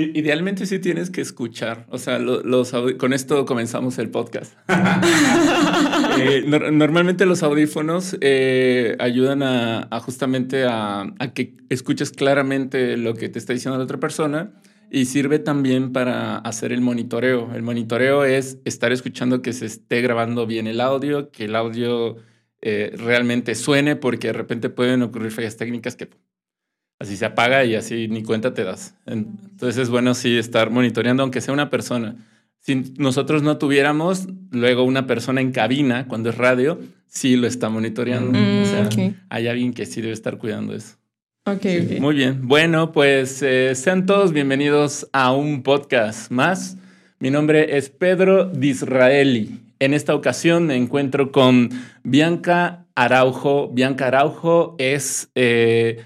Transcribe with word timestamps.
Idealmente 0.00 0.66
sí 0.66 0.78
tienes 0.78 1.10
que 1.10 1.20
escuchar, 1.20 1.86
o 1.90 1.98
sea, 1.98 2.18
los 2.18 2.72
con 2.98 3.12
esto 3.12 3.44
comenzamos 3.46 3.98
el 3.98 4.10
podcast. 4.10 4.54
Eh, 6.18 6.44
normalmente 6.44 7.24
los 7.24 7.42
audífonos 7.42 8.16
eh, 8.20 8.96
ayudan 8.98 9.42
a, 9.42 9.88
justamente 10.00 10.64
a, 10.68 11.14
que 11.34 11.54
escuches 11.70 12.10
claramente 12.10 12.96
lo 12.96 13.14
que 13.14 13.28
te 13.28 13.38
está 13.38 13.52
diciendo 13.52 13.78
la 13.78 13.84
otra 13.84 14.00
persona 14.00 14.52
y 14.90 15.06
sirve 15.06 15.38
también 15.38 15.92
para 15.92 16.36
hacer 16.38 16.72
el 16.72 16.80
monitoreo. 16.80 17.54
El 17.54 17.62
monitoreo 17.62 18.24
es 18.24 18.58
estar 18.64 18.92
escuchando 18.92 19.40
que 19.40 19.52
se 19.52 19.66
esté 19.66 20.02
grabando 20.02 20.46
bien 20.46 20.66
el 20.66 20.80
audio, 20.80 21.30
que 21.30 21.44
el 21.44 21.56
audio 21.56 22.16
eh, 22.60 22.92
realmente 22.96 23.54
suene, 23.54 23.96
porque 23.96 24.28
de 24.28 24.32
repente 24.34 24.68
pueden 24.68 25.02
ocurrir 25.02 25.30
fallas 25.30 25.56
técnicas 25.56 25.96
que 25.96 26.10
así 27.00 27.16
se 27.16 27.24
apaga 27.24 27.64
y 27.64 27.74
así 27.74 28.06
ni 28.06 28.22
cuenta 28.22 28.54
te 28.54 28.62
das. 28.62 28.94
Entonces 29.06 29.78
es 29.78 29.88
bueno 29.88 30.14
sí 30.14 30.36
estar 30.36 30.70
monitoreando, 30.70 31.24
aunque 31.24 31.40
sea 31.40 31.52
una 31.52 31.70
persona. 31.70 32.14
Si 32.60 32.92
nosotros 32.98 33.42
no 33.42 33.56
tuviéramos, 33.56 34.28
luego 34.52 34.84
una 34.84 35.06
persona 35.06 35.40
en 35.40 35.50
cabina, 35.50 36.06
cuando 36.06 36.28
es 36.28 36.36
radio, 36.36 36.78
sí 37.06 37.36
lo 37.36 37.46
está 37.46 37.70
monitoreando. 37.70 38.38
o 38.38 38.64
sea, 38.66 38.84
mm, 38.84 39.14
hay 39.30 39.48
alguien 39.48 39.72
que 39.72 39.86
sí 39.86 40.02
debe 40.02 40.12
estar 40.12 40.36
cuidando 40.36 40.74
eso. 40.74 40.96
Ok, 41.46 41.64
Muy 41.98 42.14
bien. 42.14 42.46
Bueno, 42.46 42.92
pues 42.92 43.42
eh, 43.42 43.74
sean 43.74 44.04
todos 44.04 44.32
bienvenidos 44.32 45.08
a 45.12 45.32
un 45.32 45.62
podcast 45.62 46.30
más. 46.30 46.76
Mi 47.18 47.30
nombre 47.30 47.78
es 47.78 47.88
Pedro 47.88 48.44
Disraeli. 48.44 49.58
En 49.78 49.94
esta 49.94 50.14
ocasión 50.14 50.66
me 50.66 50.76
encuentro 50.76 51.32
con 51.32 51.70
Bianca 52.04 52.84
Araujo. 52.94 53.70
Bianca 53.72 54.08
Araujo 54.08 54.76
es 54.78 55.30
eh, 55.34 56.04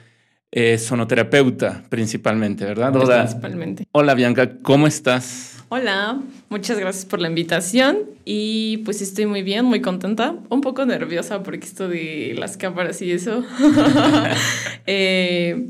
eh, 0.56 0.78
sonoterapeuta 0.78 1.82
principalmente, 1.88 2.64
¿verdad? 2.64 2.94
Hola, 2.94 3.24
principalmente. 3.24 3.88
Hola 3.90 4.14
Bianca, 4.14 4.58
¿cómo 4.62 4.86
estás? 4.86 5.64
Hola, 5.68 6.22
muchas 6.48 6.78
gracias 6.78 7.04
por 7.06 7.20
la 7.20 7.26
invitación 7.26 7.98
y 8.24 8.76
pues 8.84 9.02
estoy 9.02 9.26
muy 9.26 9.42
bien, 9.42 9.64
muy 9.64 9.80
contenta, 9.80 10.36
un 10.50 10.60
poco 10.60 10.86
nerviosa 10.86 11.42
porque 11.42 11.66
esto 11.66 11.88
de 11.88 12.36
las 12.38 12.56
cámaras 12.56 13.02
y 13.02 13.10
eso, 13.10 13.44
eh, 14.86 15.66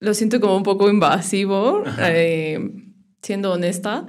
lo 0.00 0.14
siento 0.14 0.40
como 0.40 0.56
un 0.56 0.64
poco 0.64 0.90
invasivo, 0.90 1.84
eh, 2.00 2.58
siendo 3.22 3.52
honesta, 3.52 4.08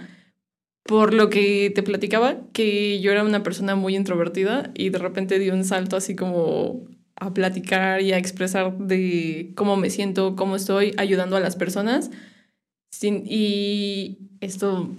por 0.86 1.14
lo 1.14 1.30
que 1.30 1.72
te 1.76 1.84
platicaba 1.84 2.38
que 2.52 3.00
yo 3.00 3.12
era 3.12 3.24
una 3.24 3.44
persona 3.44 3.76
muy 3.76 3.96
introvertida 3.96 4.72
y 4.74 4.90
de 4.90 4.98
repente 4.98 5.38
di 5.38 5.52
un 5.52 5.66
salto 5.66 5.98
así 5.98 6.16
como 6.16 6.82
a 7.20 7.34
platicar 7.34 8.02
y 8.02 8.12
a 8.14 8.18
expresar 8.18 8.78
de 8.78 9.52
cómo 9.56 9.78
me 9.78 9.90
siento, 9.90 10.36
cómo 10.36 10.56
estoy 10.56 10.94
ayudando 10.98 11.36
a 11.36 11.40
las 11.40 11.56
personas. 11.56 12.12
Sin, 12.92 13.24
y 13.26 14.18
esto 14.42 14.90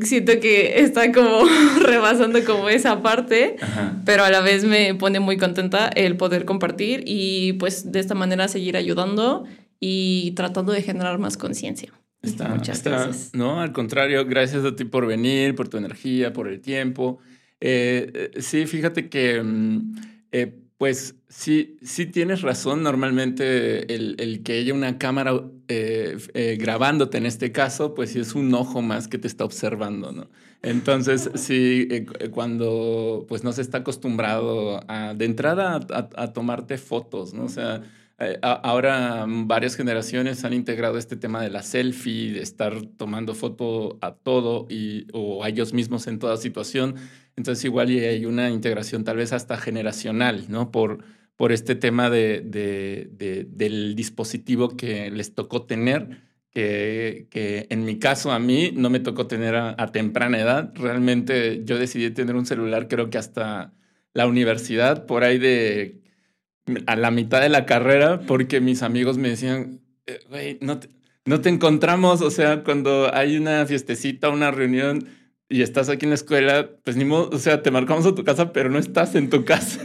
siento 0.00 0.32
que 0.40 0.80
está 0.80 1.12
como 1.12 1.44
rebasando 1.80 2.44
como 2.44 2.68
esa 2.68 3.02
parte, 3.02 3.56
pero 4.04 4.24
a 4.24 4.30
la 4.30 4.40
vez 4.40 4.64
me 4.64 4.94
pone 4.94 5.20
muy 5.20 5.36
contenta 5.36 5.88
el 5.88 6.16
poder 6.16 6.44
compartir 6.44 7.04
y 7.06 7.54
pues 7.54 7.92
de 7.92 8.00
esta 8.00 8.14
manera 8.14 8.48
seguir 8.48 8.76
ayudando 8.76 9.44
y 9.80 10.32
tratando 10.32 10.72
de 10.72 10.82
generar 10.82 11.18
más 11.18 11.36
conciencia. 11.36 11.92
Muchas 12.22 12.84
gracias. 12.84 13.30
No, 13.34 13.60
al 13.60 13.72
contrario, 13.72 14.24
gracias 14.24 14.64
a 14.64 14.76
ti 14.76 14.84
por 14.84 15.06
venir, 15.06 15.56
por 15.56 15.68
tu 15.68 15.76
energía, 15.76 16.32
por 16.32 16.46
el 16.46 16.60
tiempo. 16.60 17.18
Eh, 17.60 18.30
eh, 18.34 18.40
sí, 18.40 18.66
fíjate 18.66 19.08
que 19.08 19.42
mm, 19.42 19.94
eh, 20.30 20.61
pues 20.82 21.14
sí, 21.28 21.78
sí 21.80 22.06
tienes 22.06 22.42
razón. 22.42 22.82
Normalmente 22.82 23.94
el, 23.94 24.42
que 24.42 24.54
haya 24.54 24.74
una 24.74 24.98
cámara 24.98 25.40
eh, 25.68 26.18
eh, 26.34 26.56
grabándote 26.58 27.18
en 27.18 27.26
este 27.26 27.52
caso, 27.52 27.94
pues 27.94 28.10
sí 28.10 28.18
es 28.18 28.34
un 28.34 28.52
ojo 28.52 28.82
más 28.82 29.06
que 29.06 29.16
te 29.16 29.28
está 29.28 29.44
observando, 29.44 30.10
¿no? 30.10 30.28
Entonces, 30.60 31.30
sí, 31.36 31.86
eh, 31.88 32.30
cuando 32.32 33.26
pues 33.28 33.44
no 33.44 33.52
se 33.52 33.62
está 33.62 33.78
acostumbrado 33.78 34.80
a, 34.88 35.14
de 35.14 35.24
entrada 35.24 35.78
a, 35.88 36.32
tomarte 36.32 36.78
fotos, 36.78 37.32
¿no? 37.32 37.44
O 37.44 37.48
sea, 37.48 37.84
ahora 38.42 39.24
varias 39.28 39.76
generaciones 39.76 40.44
han 40.44 40.52
integrado 40.52 40.98
este 40.98 41.14
tema 41.14 41.42
de 41.42 41.50
la 41.50 41.62
selfie, 41.62 42.32
de 42.32 42.42
estar 42.42 42.74
tomando 42.96 43.36
foto 43.36 43.98
a 44.00 44.16
todo 44.16 44.66
y, 44.68 45.06
o 45.12 45.44
a 45.44 45.48
ellos 45.48 45.74
mismos 45.74 46.08
en 46.08 46.18
toda 46.18 46.36
situación. 46.38 46.96
Entonces 47.36 47.64
igual 47.64 47.88
hay 47.88 48.24
una 48.26 48.50
integración 48.50 49.04
tal 49.04 49.16
vez 49.16 49.32
hasta 49.32 49.56
generacional, 49.56 50.46
¿no? 50.48 50.70
Por, 50.70 51.04
por 51.36 51.52
este 51.52 51.74
tema 51.74 52.10
de, 52.10 52.40
de, 52.40 53.46
del 53.48 53.94
dispositivo 53.96 54.76
que 54.76 55.10
les 55.10 55.34
tocó 55.34 55.64
tener, 55.64 56.22
que, 56.50 57.26
que, 57.30 57.66
en 57.70 57.84
mi 57.84 57.98
caso 57.98 58.30
a 58.32 58.38
mí 58.38 58.72
no 58.74 58.90
me 58.90 59.00
tocó 59.00 59.26
tener 59.26 59.56
a, 59.56 59.74
temprana 59.92 60.40
edad. 60.40 60.72
Realmente 60.74 61.62
yo 61.64 61.78
decidí 61.78 62.10
tener 62.10 62.36
un 62.36 62.46
celular 62.46 62.88
creo 62.88 63.10
que 63.10 63.18
hasta 63.18 63.72
la 64.12 64.26
universidad, 64.26 65.06
por 65.06 65.24
ahí 65.24 65.38
de 65.38 66.02
a 66.86 66.96
la 66.96 67.10
mitad 67.10 67.40
de 67.40 67.48
la 67.48 67.66
carrera, 67.66 68.20
porque 68.20 68.60
mis 68.60 68.82
amigos 68.82 69.18
me 69.18 69.30
decían, 69.30 69.80
eh, 70.06 70.20
güey, 70.28 70.58
no 70.60 70.78
te, 70.78 70.90
no 71.24 71.40
te 71.40 71.48
encontramos, 71.48 72.20
o 72.20 72.30
sea, 72.30 72.62
cuando 72.62 73.12
hay 73.12 73.36
una 73.36 73.66
fiestecita, 73.66 74.28
una 74.28 74.50
reunión 74.50 75.08
y 75.52 75.60
estás 75.60 75.90
aquí 75.90 76.06
en 76.06 76.10
la 76.10 76.14
escuela, 76.14 76.70
pues 76.82 76.96
ni 76.96 77.04
modo, 77.04 77.28
o 77.30 77.38
sea, 77.38 77.62
te 77.62 77.70
marcamos 77.70 78.06
a 78.06 78.14
tu 78.14 78.24
casa, 78.24 78.54
pero 78.54 78.70
no 78.70 78.78
estás 78.78 79.14
en 79.14 79.28
tu 79.28 79.44
casa. 79.44 79.80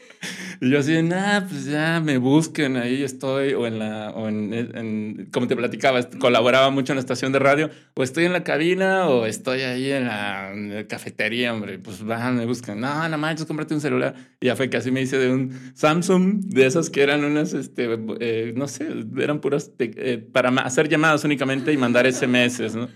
y 0.62 0.70
yo 0.70 0.78
así, 0.78 1.02
nada, 1.02 1.46
pues 1.46 1.66
ya 1.66 2.00
me 2.00 2.16
busquen, 2.16 2.78
ahí 2.78 3.02
estoy, 3.02 3.52
o 3.52 3.66
en 3.66 3.78
la, 3.78 4.08
o 4.12 4.26
en, 4.28 5.28
como 5.30 5.48
te 5.48 5.54
platicaba, 5.54 6.02
colaboraba 6.18 6.70
mucho 6.70 6.94
en 6.94 6.96
la 6.96 7.00
estación 7.00 7.30
de 7.30 7.40
radio, 7.40 7.68
o 7.92 8.02
estoy 8.02 8.24
en 8.24 8.32
la 8.32 8.42
cabina, 8.42 9.06
o 9.06 9.26
estoy 9.26 9.60
ahí 9.60 9.90
en 9.90 10.06
la, 10.06 10.86
cafetería, 10.88 11.52
hombre, 11.52 11.78
pues 11.78 12.02
van, 12.02 12.38
me 12.38 12.46
buscan, 12.46 12.80
no, 12.80 13.06
no 13.06 13.18
manches, 13.18 13.44
cómprate 13.44 13.74
un 13.74 13.82
celular. 13.82 14.14
Y 14.40 14.46
ya 14.46 14.56
fue 14.56 14.70
que 14.70 14.78
así 14.78 14.90
me 14.90 15.02
hice 15.02 15.18
de 15.18 15.30
un 15.30 15.52
Samsung, 15.74 16.40
de 16.46 16.64
esas 16.64 16.88
que 16.88 17.02
eran 17.02 17.22
unas, 17.22 17.52
este, 17.52 17.86
eh, 18.20 18.54
no 18.56 18.66
sé, 18.66 18.88
eran 19.18 19.42
puras, 19.42 19.72
eh, 19.78 20.26
para 20.32 20.48
hacer 20.62 20.88
llamadas 20.88 21.22
únicamente 21.24 21.70
y 21.70 21.76
mandar 21.76 22.10
SMS, 22.10 22.74
¿no? 22.74 22.88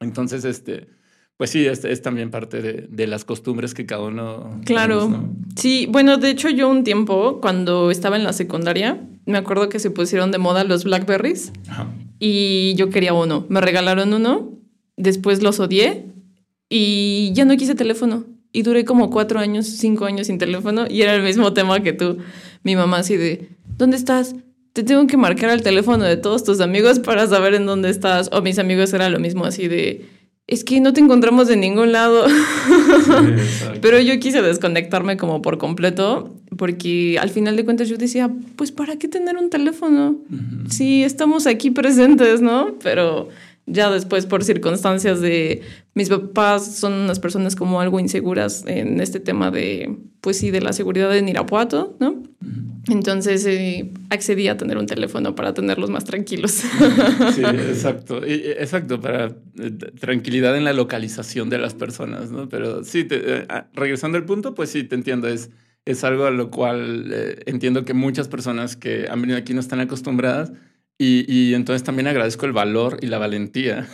Entonces, 0.00 0.44
este 0.44 1.01
pues 1.36 1.50
sí, 1.50 1.66
es, 1.66 1.84
es 1.84 2.02
también 2.02 2.30
parte 2.30 2.62
de, 2.62 2.86
de, 2.88 3.06
las 3.06 3.24
costumbres 3.24 3.74
que 3.74 3.86
cada 3.86 4.02
uno. 4.02 4.60
Claro. 4.64 5.28
Sí, 5.56 5.86
bueno, 5.90 6.16
de 6.18 6.30
hecho, 6.30 6.48
yo 6.50 6.68
un 6.68 6.84
tiempo, 6.84 7.40
cuando 7.40 7.90
estaba 7.90 8.16
en 8.16 8.24
la 8.24 8.32
secundaria, 8.32 9.00
me 9.26 9.38
acuerdo 9.38 9.68
que 9.68 9.78
se 9.78 9.90
pusieron 9.90 10.30
de 10.30 10.38
moda 10.38 10.64
los 10.64 10.84
Blackberries 10.84 11.52
y 12.18 12.74
yo 12.74 12.90
quería 12.90 13.14
uno. 13.14 13.46
Me 13.48 13.60
regalaron 13.60 14.14
uno, 14.14 14.50
después 14.96 15.42
los 15.42 15.60
odié 15.60 16.06
y 16.68 17.32
ya 17.34 17.44
no 17.44 17.56
quise 17.56 17.74
teléfono. 17.74 18.24
Y 18.52 18.62
duré 18.62 18.84
como 18.84 19.10
cuatro 19.10 19.40
años, 19.40 19.66
cinco 19.66 20.04
años 20.04 20.26
sin 20.26 20.38
teléfono 20.38 20.84
y 20.88 21.02
era 21.02 21.14
el 21.14 21.22
mismo 21.22 21.52
tema 21.52 21.82
que 21.82 21.92
tú. 21.92 22.18
Mi 22.62 22.76
mamá 22.76 22.98
así 22.98 23.16
de, 23.16 23.48
¿dónde 23.78 23.96
estás? 23.96 24.34
Te 24.72 24.82
tengo 24.82 25.06
que 25.06 25.16
marcar 25.16 25.50
el 25.50 25.62
teléfono 25.62 26.04
de 26.04 26.16
todos 26.16 26.44
tus 26.44 26.60
amigos 26.60 26.98
para 26.98 27.26
saber 27.26 27.54
en 27.54 27.66
dónde 27.66 27.90
estás. 27.90 28.28
O 28.32 28.42
mis 28.42 28.58
amigos 28.58 28.92
era 28.92 29.08
lo 29.08 29.18
mismo 29.18 29.44
así 29.44 29.68
de 29.68 30.06
es 30.52 30.64
que 30.64 30.80
no 30.80 30.92
te 30.92 31.00
encontramos 31.00 31.48
de 31.48 31.56
ningún 31.56 31.92
lado. 31.92 32.26
Pero 33.80 33.98
yo 34.00 34.18
quise 34.20 34.42
desconectarme 34.42 35.16
como 35.16 35.40
por 35.40 35.56
completo, 35.56 36.36
porque 36.58 37.18
al 37.18 37.30
final 37.30 37.56
de 37.56 37.64
cuentas 37.64 37.88
yo 37.88 37.96
decía, 37.96 38.30
pues 38.56 38.70
¿para 38.70 38.96
qué 38.96 39.08
tener 39.08 39.38
un 39.38 39.48
teléfono? 39.48 40.18
Sí, 40.68 41.04
estamos 41.04 41.46
aquí 41.46 41.70
presentes, 41.70 42.42
¿no? 42.42 42.74
Pero 42.82 43.30
ya 43.64 43.90
después 43.90 44.26
por 44.26 44.44
circunstancias 44.44 45.22
de 45.22 45.62
mis 45.94 46.10
papás 46.10 46.76
son 46.76 46.92
unas 46.92 47.18
personas 47.18 47.56
como 47.56 47.80
algo 47.80 47.98
inseguras 47.98 48.64
en 48.66 49.00
este 49.00 49.20
tema 49.20 49.50
de, 49.50 49.96
pues 50.20 50.36
sí, 50.36 50.50
de 50.50 50.60
la 50.60 50.74
seguridad 50.74 51.16
en 51.16 51.30
Irapuato, 51.30 51.96
¿no? 51.98 52.22
Entonces 52.88 53.46
eh, 53.46 53.92
accedí 54.10 54.48
a 54.48 54.56
tener 54.56 54.76
un 54.76 54.86
teléfono 54.86 55.34
para 55.34 55.54
tenerlos 55.54 55.90
más 55.90 56.04
tranquilos. 56.04 56.62
Sí, 57.34 57.42
exacto. 57.44 58.22
exacto, 58.24 59.00
para 59.00 59.26
eh, 59.26 59.70
tranquilidad 60.00 60.56
en 60.56 60.64
la 60.64 60.72
localización 60.72 61.48
de 61.48 61.58
las 61.58 61.74
personas, 61.74 62.30
¿no? 62.30 62.48
Pero 62.48 62.84
sí, 62.84 63.06
eh, 63.10 63.46
ah, 63.48 63.66
regresando 63.72 64.18
al 64.18 64.24
punto, 64.24 64.54
pues 64.54 64.70
sí, 64.70 64.84
te 64.84 64.94
entiendo, 64.94 65.28
es, 65.28 65.50
es 65.84 66.04
algo 66.04 66.26
a 66.26 66.30
lo 66.30 66.50
cual 66.50 67.14
entiendo 67.46 67.84
que 67.84 67.94
muchas 67.94 68.28
personas 68.28 68.76
que 68.76 69.06
han 69.08 69.20
venido 69.20 69.38
aquí 69.38 69.54
no 69.54 69.60
están 69.60 69.80
acostumbradas 69.80 70.52
y, 71.04 71.54
entonces 71.54 71.82
también 71.82 72.06
agradezco 72.06 72.46
el 72.46 72.52
valor 72.52 72.98
y 73.00 73.06
la 73.06 73.18
valentía 73.18 73.88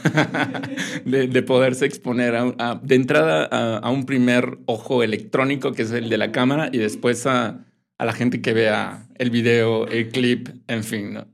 de, 1.07 1.43
poderse 1.43 1.87
exponer 1.87 2.35
de 2.83 2.95
entrada 2.95 3.45
a, 3.45 3.91
un 3.91 4.05
primer 4.05 4.59
ojo 4.67 5.03
electrónico, 5.03 5.73
que 5.73 5.83
es 5.83 5.91
el 5.93 6.11
de 6.11 6.19
la 6.19 6.33
cámara, 6.33 6.69
y 6.71 6.77
después 6.77 7.27
a, 7.27 7.65
a 7.99 8.05
la 8.05 8.13
gente 8.13 8.41
que 8.41 8.53
vea 8.53 9.07
el 9.17 9.31
video, 9.31 9.87
el 9.89 10.09
clip, 10.09 10.49
en 10.69 10.85
fin, 10.85 11.13
¿no? 11.13 11.27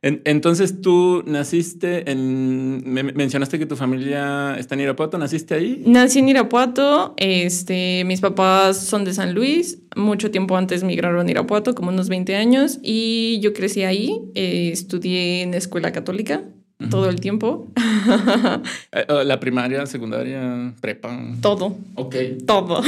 entonces 0.00 0.80
tú 0.80 1.24
naciste 1.26 2.10
en. 2.10 2.84
mencionaste 2.84 3.58
que 3.58 3.66
tu 3.66 3.74
familia 3.74 4.56
está 4.56 4.76
en 4.76 4.82
Irapuato, 4.82 5.18
¿naciste 5.18 5.54
ahí? 5.54 5.82
Nací 5.86 6.20
en 6.20 6.28
Irapuato. 6.28 7.14
Este, 7.16 8.04
mis 8.04 8.20
papás 8.20 8.78
son 8.78 9.04
de 9.04 9.12
San 9.12 9.34
Luis. 9.34 9.80
Mucho 9.96 10.30
tiempo 10.30 10.56
antes 10.56 10.84
migraron 10.84 11.26
a 11.26 11.30
Irapuato, 11.30 11.74
como 11.74 11.88
unos 11.88 12.08
20 12.08 12.36
años. 12.36 12.78
Y 12.82 13.40
yo 13.40 13.52
crecí 13.52 13.82
ahí. 13.82 14.20
Eh, 14.36 14.70
estudié 14.72 15.42
en 15.42 15.54
escuela 15.54 15.90
católica. 15.90 16.44
Todo 16.90 17.08
el 17.08 17.20
tiempo. 17.20 17.68
Eh, 18.92 19.04
oh, 19.08 19.22
la 19.22 19.38
primaria, 19.38 19.84
secundaria, 19.86 20.74
prepa. 20.80 21.14
Todo. 21.42 21.76
Ok. 21.94 22.16
Todo. 22.46 22.82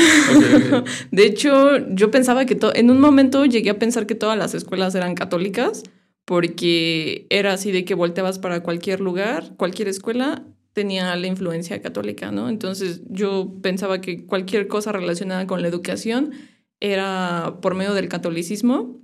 De 1.11 1.27
hecho, 1.27 1.77
yo 1.89 2.11
pensaba 2.11 2.47
que 2.47 2.59
en 2.75 2.91
un 2.91 3.01
momento 3.01 3.45
llegué 3.45 3.71
a 3.71 3.79
pensar 3.79 4.07
que 4.07 4.15
todas 4.15 4.39
las 4.39 4.55
escuelas 4.55 4.95
eran 4.95 5.15
católicas 5.15 5.83
porque 6.25 7.27
era 7.29 7.53
así 7.53 7.71
de 7.73 7.85
que 7.85 7.95
volteabas 7.95 8.39
para 8.39 8.63
cualquier 8.63 9.01
lugar, 9.01 9.53
cualquier 9.57 9.89
escuela 9.89 10.45
tenía 10.73 11.15
la 11.17 11.27
influencia 11.27 11.83
católica, 11.83 12.31
¿no? 12.31 12.49
Entonces 12.49 13.03
yo 13.09 13.53
pensaba 13.63 14.01
que 14.01 14.25
cualquier 14.25 14.69
cosa 14.69 14.93
relacionada 14.93 15.47
con 15.47 15.61
la 15.61 15.69
educación 15.69 16.31
era 16.79 17.59
por 17.61 17.75
medio 17.75 17.95
del 17.95 18.09
catolicismo 18.09 19.01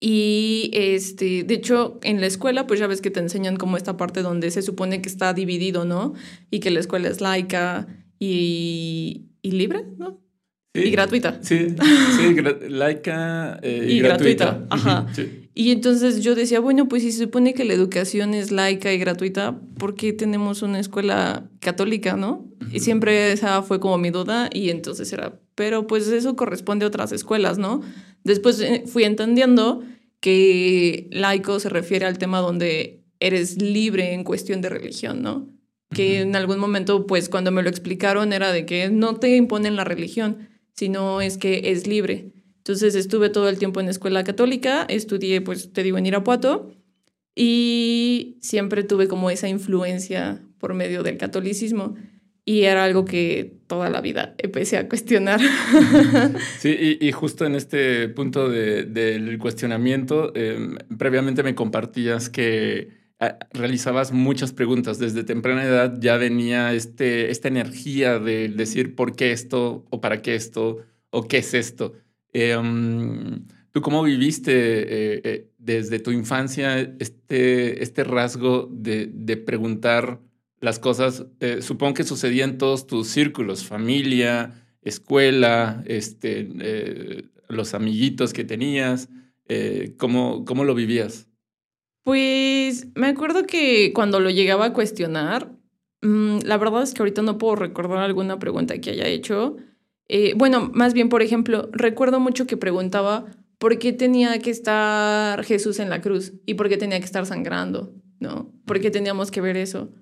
y 0.00 0.70
este, 0.72 1.44
de 1.44 1.54
hecho, 1.54 1.98
en 2.02 2.20
la 2.20 2.26
escuela, 2.26 2.66
pues 2.66 2.80
ya 2.80 2.86
ves 2.86 3.00
que 3.00 3.10
te 3.10 3.20
enseñan 3.20 3.56
como 3.56 3.76
esta 3.76 3.96
parte 3.96 4.22
donde 4.22 4.50
se 4.50 4.62
supone 4.62 5.00
que 5.00 5.08
está 5.08 5.32
dividido, 5.32 5.84
¿no? 5.84 6.14
Y 6.50 6.60
que 6.60 6.70
la 6.70 6.80
escuela 6.80 7.08
es 7.08 7.20
laica 7.20 7.86
y, 8.18 9.26
y 9.42 9.50
libre, 9.52 9.84
¿no? 9.96 10.24
y 10.74 10.90
gratuita. 10.90 11.38
Sí, 11.40 11.68
sí 12.16 12.36
laica 12.68 13.60
eh, 13.62 13.86
y, 13.88 14.00
gratuita. 14.00 14.66
Ajá. 14.70 15.06
Y 15.54 15.70
entonces 15.70 16.20
yo 16.20 16.34
decía, 16.34 16.58
bueno, 16.58 16.88
pues 16.88 17.04
si 17.04 17.12
se 17.12 17.22
supone 17.24 17.54
que 17.54 17.64
la 17.64 17.74
educación 17.74 18.34
es 18.34 18.50
laica 18.50 18.92
y 18.92 18.98
gratuita, 18.98 19.60
¿por 19.78 19.94
qué 19.94 20.12
tenemos 20.12 20.62
una 20.62 20.80
escuela 20.80 21.48
católica, 21.60 22.16
no? 22.16 22.48
Y 22.72 22.80
siempre 22.80 23.32
esa 23.32 23.62
fue 23.62 23.78
como 23.78 23.98
mi 23.98 24.10
duda 24.10 24.50
y 24.52 24.70
entonces 24.70 25.12
era, 25.12 25.38
pero 25.54 25.86
pues 25.86 26.08
eso 26.08 26.34
corresponde 26.34 26.84
a 26.84 26.88
otras 26.88 27.12
escuelas, 27.12 27.56
¿no? 27.56 27.82
Después 28.24 28.60
eh, 28.60 28.84
fui 28.86 29.04
entendiendo 29.04 29.84
que 30.20 31.06
laico 31.10 31.60
se 31.60 31.68
refiere 31.68 32.06
al 32.06 32.18
tema 32.18 32.40
donde 32.40 33.04
eres 33.20 33.60
libre 33.60 34.12
en 34.14 34.24
cuestión 34.24 34.60
de 34.60 34.70
religión, 34.70 35.22
¿no? 35.22 35.48
Que 35.90 36.22
en 36.22 36.34
algún 36.34 36.58
momento, 36.58 37.06
pues 37.06 37.28
cuando 37.28 37.52
me 37.52 37.62
lo 37.62 37.68
explicaron 37.68 38.32
era 38.32 38.50
de 38.50 38.66
que 38.66 38.88
no 38.88 39.16
te 39.16 39.36
imponen 39.36 39.76
la 39.76 39.84
religión, 39.84 40.48
sino 40.72 41.20
es 41.20 41.38
que 41.38 41.70
es 41.70 41.86
libre. 41.86 42.32
Entonces 42.56 42.94
estuve 42.94 43.28
todo 43.28 43.48
el 43.48 43.58
tiempo 43.58 43.80
en 43.80 43.88
escuela 43.88 44.24
católica, 44.24 44.86
estudié, 44.88 45.42
pues 45.42 45.72
te 45.72 45.82
digo, 45.82 45.98
en 45.98 46.06
Irapuato 46.06 46.72
y 47.34 48.38
siempre 48.40 48.84
tuve 48.84 49.08
como 49.08 49.30
esa 49.30 49.48
influencia 49.48 50.42
por 50.58 50.72
medio 50.72 51.02
del 51.02 51.18
catolicismo 51.18 51.96
y 52.44 52.64
era 52.64 52.84
algo 52.84 53.04
que 53.04 53.56
toda 53.66 53.88
la 53.88 54.00
vida 54.00 54.34
empecé 54.38 54.76
a 54.76 54.88
cuestionar. 54.88 55.40
Sí, 56.58 56.98
y, 57.00 57.12
justo 57.12 57.44
en 57.44 57.54
este 57.54 58.08
punto 58.08 58.48
del 58.48 59.38
cuestionamiento, 59.38 60.34
em, 60.34 60.76
previamente 60.98 61.42
me 61.42 61.54
compartías 61.54 62.30
que 62.30 62.88
ah, 63.20 63.38
realizabas 63.52 64.12
muchas 64.12 64.52
preguntas. 64.52 64.98
Desde 64.98 65.24
temprana 65.24 65.64
edad 65.64 65.98
ya 66.00 66.16
venía 66.16 66.72
este, 66.72 67.30
esta 67.30 67.48
energía 67.48 68.18
de 68.18 68.48
decir 68.48 68.94
por 68.94 69.14
qué 69.14 69.32
esto 69.32 69.84
o 69.90 70.00
para 70.00 70.22
qué 70.22 70.34
esto 70.34 70.78
o 71.10 71.28
qué 71.28 71.38
es 71.38 71.54
esto. 71.54 71.94
Em, 72.32 73.44
¿Tú 73.72 73.80
cómo 73.82 74.02
viviste 74.02 74.52
eh, 74.52 75.20
eh, 75.24 75.48
desde 75.58 75.98
tu 75.98 76.12
infancia 76.12 76.78
este, 76.98 77.82
este 77.82 78.04
rasgo 78.04 78.68
de, 78.70 79.10
de 79.12 79.36
preguntar 79.36 80.20
las 80.64 80.78
cosas, 80.78 81.26
eh, 81.40 81.60
supongo 81.60 81.92
que 81.92 82.04
sucedían 82.04 82.52
en 82.52 82.58
todos 82.58 82.86
tus 82.86 83.08
círculos, 83.08 83.64
familia, 83.64 84.54
escuela, 84.80 85.84
este, 85.84 86.48
eh, 86.58 87.24
los 87.50 87.74
amiguitos 87.74 88.32
que 88.32 88.44
tenías, 88.44 89.10
eh, 89.46 89.94
¿cómo, 89.98 90.46
¿cómo 90.46 90.64
lo 90.64 90.74
vivías? 90.74 91.28
Pues 92.02 92.86
me 92.94 93.08
acuerdo 93.08 93.44
que 93.44 93.92
cuando 93.92 94.20
lo 94.20 94.30
llegaba 94.30 94.64
a 94.64 94.72
cuestionar, 94.72 95.52
mm, 96.00 96.38
la 96.46 96.56
verdad 96.56 96.82
es 96.82 96.94
que 96.94 97.02
ahorita 97.02 97.20
no 97.20 97.36
puedo 97.36 97.56
recordar 97.56 97.98
alguna 97.98 98.38
pregunta 98.38 98.78
que 98.78 98.90
haya 98.90 99.06
hecho. 99.06 99.56
bueno, 100.36 100.70
más 100.72 100.94
bien, 100.94 101.10
por 101.10 101.20
ejemplo, 101.22 101.68
recuerdo 101.72 102.20
mucho 102.20 102.46
que 102.46 102.56
preguntaba 102.56 103.26
por 103.58 103.78
qué 103.78 103.92
tenía 103.92 104.38
que 104.38 104.50
estar 104.50 105.44
Jesús 105.44 105.78
en 105.78 105.90
la 105.90 106.00
cruz 106.00 106.32
y 106.46 106.54
por 106.54 106.68
qué 106.70 106.76
tenía 106.78 106.98
que 106.98 107.06
estar 107.06 107.26
sangrando, 107.26 107.94
¿no? 108.18 108.52
¿Por 108.66 108.80
qué 108.80 108.90
teníamos 108.90 109.30
que 109.30 109.40
ver 109.40 109.56
eso? 109.56 109.92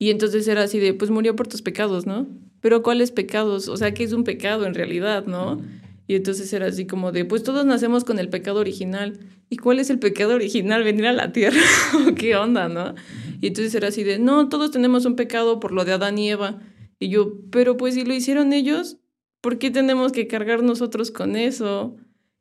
Y 0.00 0.08
entonces 0.08 0.48
era 0.48 0.62
así 0.62 0.78
de, 0.78 0.94
pues 0.94 1.10
murió 1.10 1.36
por 1.36 1.46
tus 1.46 1.60
pecados, 1.60 2.06
¿no? 2.06 2.26
Pero 2.62 2.82
¿cuáles 2.82 3.12
pecados? 3.12 3.68
O 3.68 3.76
sea, 3.76 3.92
¿qué 3.92 4.02
es 4.02 4.14
un 4.14 4.24
pecado 4.24 4.64
en 4.64 4.72
realidad, 4.72 5.26
no? 5.26 5.60
Y 6.06 6.14
entonces 6.14 6.50
era 6.54 6.68
así 6.68 6.86
como 6.86 7.12
de, 7.12 7.26
pues 7.26 7.42
todos 7.42 7.66
nacemos 7.66 8.04
con 8.04 8.18
el 8.18 8.30
pecado 8.30 8.60
original. 8.60 9.20
¿Y 9.50 9.58
cuál 9.58 9.78
es 9.78 9.90
el 9.90 9.98
pecado 9.98 10.36
original? 10.36 10.84
Venir 10.84 11.06
a 11.06 11.12
la 11.12 11.32
tierra. 11.32 11.60
¿Qué 12.16 12.34
onda, 12.34 12.70
no? 12.70 12.94
Y 13.42 13.48
entonces 13.48 13.74
era 13.74 13.88
así 13.88 14.02
de, 14.02 14.18
no, 14.18 14.48
todos 14.48 14.70
tenemos 14.70 15.04
un 15.04 15.16
pecado 15.16 15.60
por 15.60 15.70
lo 15.70 15.84
de 15.84 15.92
Adán 15.92 16.16
y 16.16 16.30
Eva. 16.30 16.62
Y 16.98 17.10
yo, 17.10 17.34
pero 17.50 17.76
pues 17.76 17.92
si 17.92 18.06
lo 18.06 18.14
hicieron 18.14 18.54
ellos, 18.54 18.96
¿por 19.42 19.58
qué 19.58 19.70
tenemos 19.70 20.12
que 20.12 20.26
cargar 20.26 20.62
nosotros 20.62 21.10
con 21.10 21.36
eso? 21.36 21.94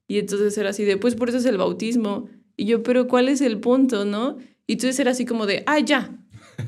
Y 0.08 0.20
entonces 0.20 0.58
era 0.58 0.70
así 0.70 0.86
de, 0.86 0.96
pues 0.96 1.16
por 1.16 1.28
eso 1.28 1.40
es 1.40 1.46
el 1.46 1.58
bautismo. 1.58 2.30
Y 2.56 2.68
yo, 2.68 2.84
pero 2.84 3.10
¿cuál 3.10 3.28
es 3.28 3.42
el 3.42 3.60
punto, 3.60 4.06
no? 4.06 4.38
Y 4.66 4.74
entonces 4.74 4.98
era 4.98 5.12
así 5.12 5.26
como 5.26 5.46
de, 5.46 5.64
ah, 5.66 5.80
ya, 5.80 6.19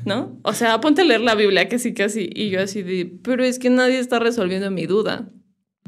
¿no? 0.04 0.38
O 0.42 0.52
sea, 0.52 0.80
ponte 0.80 1.02
a 1.02 1.04
leer 1.04 1.20
la 1.20 1.34
Biblia, 1.34 1.68
casi, 1.68 1.94
casi. 1.94 2.28
Y 2.34 2.50
yo 2.50 2.60
así 2.60 2.82
de, 2.82 3.18
pero 3.22 3.44
es 3.44 3.58
que 3.58 3.70
nadie 3.70 3.98
está 3.98 4.18
resolviendo 4.18 4.70
mi 4.70 4.86
duda, 4.86 5.30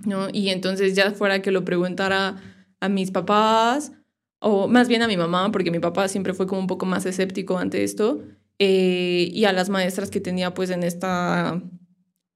¿no? 0.05 0.29
Y 0.33 0.51
entonces 0.51 0.95
ya 0.95 1.13
fuera 1.13 1.43
que 1.43 1.51
lo 1.51 1.65
preguntara 1.65 2.37
a 2.81 2.89
mis 2.89 3.11
papás, 3.11 3.93
o 4.41 4.69
más 4.69 4.89
bien 4.89 5.03
a 5.03 5.09
mi 5.09 5.17
mamá, 5.17 5.51
porque 5.53 5.71
mi 5.71 5.79
papá 5.79 6.09
siempre 6.09 6.35
fue 6.35 6.47
como 6.47 6.61
un 6.61 6.67
poco 6.67 6.87
más 6.87 7.07
escéptico 7.07 7.59
ante 7.59 7.83
esto, 7.83 8.23
eh, 8.59 9.29
y 9.33 9.45
a 9.47 9.53
las 9.53 9.69
maestras 9.69 10.11
que 10.11 10.21
tenía 10.21 10.55
pues 10.55 10.71
en 10.71 10.83
esta 10.83 11.63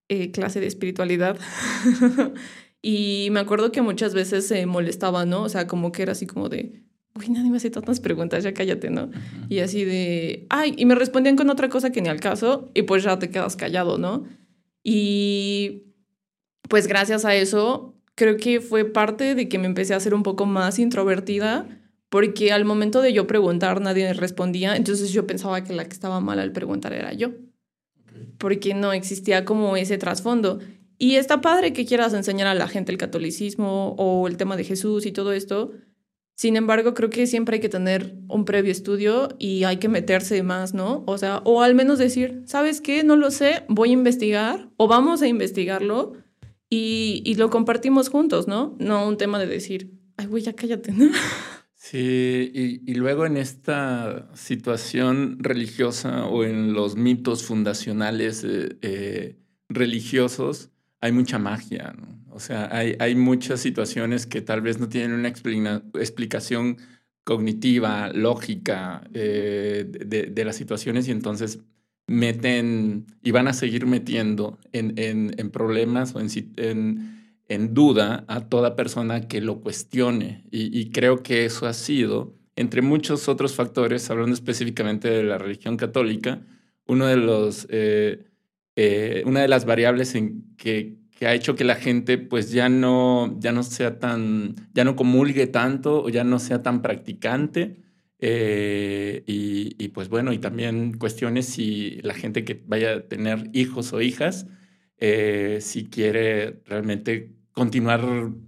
eh, 0.08 0.30
clase 0.30 0.60
de 0.60 0.66
espiritualidad. 0.66 1.38
y 2.82 3.28
me 3.30 3.40
acuerdo 3.40 3.72
que 3.72 3.82
muchas 3.82 4.14
veces 4.14 4.46
se 4.46 4.64
molestaba, 4.66 5.26
¿no? 5.26 5.42
O 5.42 5.48
sea, 5.48 5.66
como 5.66 5.92
que 5.92 6.02
era 6.02 6.12
así 6.12 6.26
como 6.26 6.48
de, 6.48 6.82
uy, 7.18 7.28
nadie 7.30 7.50
me 7.50 7.56
hace 7.56 7.70
tantas 7.70 8.00
preguntas, 8.00 8.44
ya 8.44 8.54
cállate, 8.54 8.90
¿no? 8.90 9.10
Y 9.48 9.58
así 9.60 9.84
de, 9.84 10.46
ay, 10.50 10.74
y 10.76 10.86
me 10.86 10.94
respondían 10.94 11.36
con 11.36 11.50
otra 11.50 11.68
cosa 11.68 11.90
que 11.90 12.00
ni 12.00 12.08
al 12.08 12.20
caso, 12.20 12.70
y 12.74 12.82
pues 12.82 13.02
ya 13.02 13.18
te 13.18 13.30
quedas 13.30 13.56
callado, 13.56 13.98
¿no? 13.98 14.24
Y 14.82 15.84
pues 16.68 16.86
gracias 16.86 17.24
a 17.24 17.34
eso, 17.34 17.94
creo 18.14 18.36
que 18.36 18.60
fue 18.60 18.84
parte 18.84 19.34
de 19.34 19.48
que 19.48 19.58
me 19.58 19.66
empecé 19.66 19.94
a 19.94 20.00
ser 20.00 20.14
un 20.14 20.22
poco 20.22 20.46
más 20.46 20.78
introvertida, 20.78 21.66
porque 22.08 22.52
al 22.52 22.64
momento 22.64 23.02
de 23.02 23.12
yo 23.12 23.26
preguntar 23.26 23.80
nadie 23.80 24.12
respondía, 24.12 24.76
entonces 24.76 25.12
yo 25.12 25.26
pensaba 25.26 25.62
que 25.64 25.72
la 25.72 25.84
que 25.84 25.92
estaba 25.92 26.20
mal 26.20 26.38
al 26.38 26.52
preguntar 26.52 26.92
era 26.92 27.12
yo, 27.12 27.30
porque 28.38 28.74
no 28.74 28.92
existía 28.92 29.44
como 29.44 29.76
ese 29.76 29.98
trasfondo. 29.98 30.60
Y 31.00 31.14
está 31.14 31.40
padre 31.40 31.72
que 31.72 31.86
quieras 31.86 32.12
enseñar 32.12 32.48
a 32.48 32.54
la 32.54 32.66
gente 32.66 32.90
el 32.90 32.98
catolicismo 32.98 33.94
o 33.98 34.26
el 34.26 34.36
tema 34.36 34.56
de 34.56 34.64
Jesús 34.64 35.06
y 35.06 35.12
todo 35.12 35.32
esto, 35.32 35.72
sin 36.38 36.54
embargo, 36.54 36.94
creo 36.94 37.10
que 37.10 37.26
siempre 37.26 37.56
hay 37.56 37.60
que 37.60 37.68
tener 37.68 38.14
un 38.28 38.44
previo 38.44 38.70
estudio 38.70 39.34
y 39.40 39.64
hay 39.64 39.78
que 39.78 39.88
meterse 39.88 40.40
más, 40.44 40.72
¿no? 40.72 41.02
O 41.08 41.18
sea, 41.18 41.38
o 41.38 41.62
al 41.62 41.74
menos 41.74 41.98
decir, 41.98 42.44
¿sabes 42.46 42.80
qué? 42.80 43.02
No 43.02 43.16
lo 43.16 43.32
sé, 43.32 43.64
voy 43.68 43.90
a 43.90 43.94
investigar 43.94 44.70
o 44.76 44.86
vamos 44.86 45.20
a 45.20 45.26
investigarlo 45.26 46.12
y, 46.70 47.34
lo 47.38 47.50
compartimos 47.50 48.08
juntos, 48.08 48.46
¿no? 48.46 48.76
No 48.78 49.08
un 49.08 49.16
tema 49.16 49.40
de 49.40 49.48
decir, 49.48 49.90
ay, 50.16 50.26
güey, 50.26 50.44
ya 50.44 50.52
cállate, 50.52 50.92
¿no? 50.92 51.10
Sí, 51.74 52.52
y, 52.86 52.94
luego 52.94 53.26
en 53.26 53.36
esta 53.36 54.28
situación 54.34 55.38
religiosa 55.40 56.26
o 56.26 56.44
en 56.44 56.72
los 56.72 56.94
mitos 56.94 57.42
fundacionales 57.42 58.44
eh, 58.44 58.78
eh, 58.82 59.36
religiosos, 59.68 60.70
hay 61.00 61.10
mucha 61.10 61.40
magia, 61.40 61.96
¿no? 61.98 62.17
O 62.38 62.40
sea, 62.40 62.68
hay, 62.70 62.94
hay 63.00 63.16
muchas 63.16 63.58
situaciones 63.58 64.24
que 64.24 64.40
tal 64.40 64.60
vez 64.60 64.78
no 64.78 64.88
tienen 64.88 65.10
una 65.12 65.26
explicación 65.26 66.76
cognitiva, 67.24 68.12
lógica 68.12 69.02
eh, 69.12 69.84
de, 69.84 70.44
las 70.44 70.54
situaciones 70.54 71.08
y 71.08 71.10
entonces 71.10 71.58
meten 72.06 73.06
y 73.24 73.32
van 73.32 73.48
a 73.48 73.54
seguir 73.54 73.86
metiendo 73.86 74.56
en, 74.70 74.94
en, 74.96 75.50
problemas 75.50 76.14
o 76.14 76.20
en, 76.20 76.28
en, 77.48 77.74
duda 77.74 78.24
a 78.28 78.48
toda 78.48 78.76
persona 78.76 79.26
que 79.26 79.40
lo 79.40 79.60
cuestione. 79.60 80.44
Y, 80.52 80.90
creo 80.92 81.24
que 81.24 81.44
eso 81.44 81.66
ha 81.66 81.72
sido, 81.72 82.36
entre 82.54 82.82
muchos 82.82 83.28
otros 83.28 83.52
factores, 83.56 84.08
hablando 84.10 84.34
específicamente 84.34 85.10
de 85.10 85.24
la 85.24 85.38
religión 85.38 85.76
católica, 85.76 86.46
uno 86.86 87.06
de 87.06 87.16
los, 87.16 87.66
eh, 87.68 88.26
eh, 88.76 89.24
una 89.26 89.40
de 89.40 89.48
las 89.48 89.64
variables 89.64 90.14
en 90.14 90.54
que 90.56 90.97
que 91.18 91.26
ha 91.26 91.34
hecho 91.34 91.56
que 91.56 91.64
la 91.64 91.74
gente 91.74 92.16
pues 92.16 92.52
ya 92.52 92.68
no, 92.68 93.36
ya 93.40 93.50
no 93.50 93.64
sea 93.64 93.98
tan, 93.98 94.54
ya 94.72 94.84
no 94.84 94.94
comulgue 94.94 95.48
tanto 95.48 96.04
o 96.04 96.08
ya 96.10 96.22
no 96.22 96.38
sea 96.38 96.62
tan 96.62 96.80
practicante. 96.80 97.82
Eh, 98.20 99.24
y, 99.26 99.88
pues 99.88 100.08
bueno, 100.08 100.32
y 100.32 100.38
también 100.38 100.96
cuestiones 100.96 101.46
si 101.46 102.00
la 102.02 102.14
gente 102.14 102.44
que 102.44 102.62
vaya 102.66 102.92
a 102.92 103.00
tener 103.00 103.50
hijos 103.52 103.92
o 103.92 104.00
hijas, 104.00 104.46
eh, 104.98 105.58
si 105.60 105.86
quiere 105.86 106.60
realmente 106.66 107.32
continuar 107.50 108.00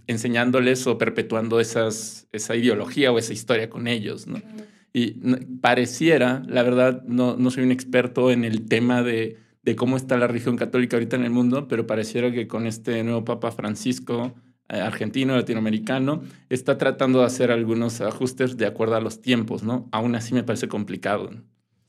enseñándoles 0.07 0.87
o 0.87 0.97
perpetuando 0.97 1.59
esas, 1.59 2.29
esa 2.31 2.55
ideología 2.55 3.11
o 3.11 3.19
esa 3.19 3.33
historia 3.33 3.69
con 3.69 3.87
ellos, 3.87 4.27
¿no? 4.27 4.41
Y 4.93 5.11
pareciera, 5.59 6.41
la 6.47 6.63
verdad, 6.63 7.03
no, 7.03 7.35
no 7.35 7.51
soy 7.51 7.63
un 7.63 7.71
experto 7.71 8.31
en 8.31 8.45
el 8.45 8.65
tema 8.67 9.03
de, 9.03 9.37
de 9.63 9.75
cómo 9.75 9.97
está 9.97 10.17
la 10.17 10.27
religión 10.27 10.57
católica 10.57 10.97
ahorita 10.97 11.15
en 11.15 11.23
el 11.23 11.31
mundo, 11.31 11.67
pero 11.67 11.85
pareciera 11.85 12.31
que 12.31 12.47
con 12.47 12.65
este 12.65 13.03
nuevo 13.03 13.25
Papa 13.25 13.51
Francisco, 13.51 14.33
eh, 14.69 14.79
argentino, 14.79 15.35
latinoamericano, 15.35 16.23
está 16.49 16.77
tratando 16.77 17.19
de 17.19 17.25
hacer 17.25 17.51
algunos 17.51 18.01
ajustes 18.01 18.57
de 18.57 18.65
acuerdo 18.65 18.95
a 18.95 19.01
los 19.01 19.21
tiempos, 19.21 19.63
¿no? 19.63 19.87
Aún 19.91 20.15
así 20.15 20.33
me 20.33 20.43
parece 20.43 20.67
complicado. 20.67 21.29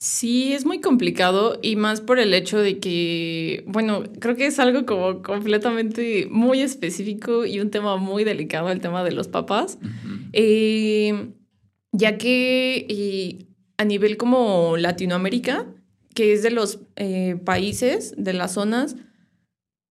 Sí, 0.02 0.52
es 0.52 0.66
muy 0.66 0.80
complicado 0.80 1.60
y 1.62 1.76
más 1.76 2.00
por 2.00 2.18
el 2.18 2.34
hecho 2.34 2.58
de 2.58 2.80
que, 2.80 3.62
bueno, 3.68 4.02
creo 4.18 4.34
que 4.34 4.46
es 4.46 4.58
algo 4.58 4.84
como 4.84 5.22
completamente 5.22 6.26
muy 6.28 6.60
específico 6.60 7.46
y 7.46 7.60
un 7.60 7.70
tema 7.70 7.96
muy 7.98 8.24
delicado, 8.24 8.72
el 8.72 8.80
tema 8.80 9.04
de 9.04 9.12
los 9.12 9.28
papás, 9.28 9.78
eh, 10.32 11.30
ya 11.92 12.18
que 12.18 12.84
eh, 12.88 13.46
a 13.76 13.84
nivel 13.84 14.16
como 14.16 14.76
Latinoamérica, 14.76 15.68
que 16.14 16.32
es 16.32 16.42
de 16.42 16.50
los 16.50 16.80
eh, 16.96 17.36
países, 17.44 18.14
de 18.16 18.32
las 18.32 18.52
zonas 18.52 18.96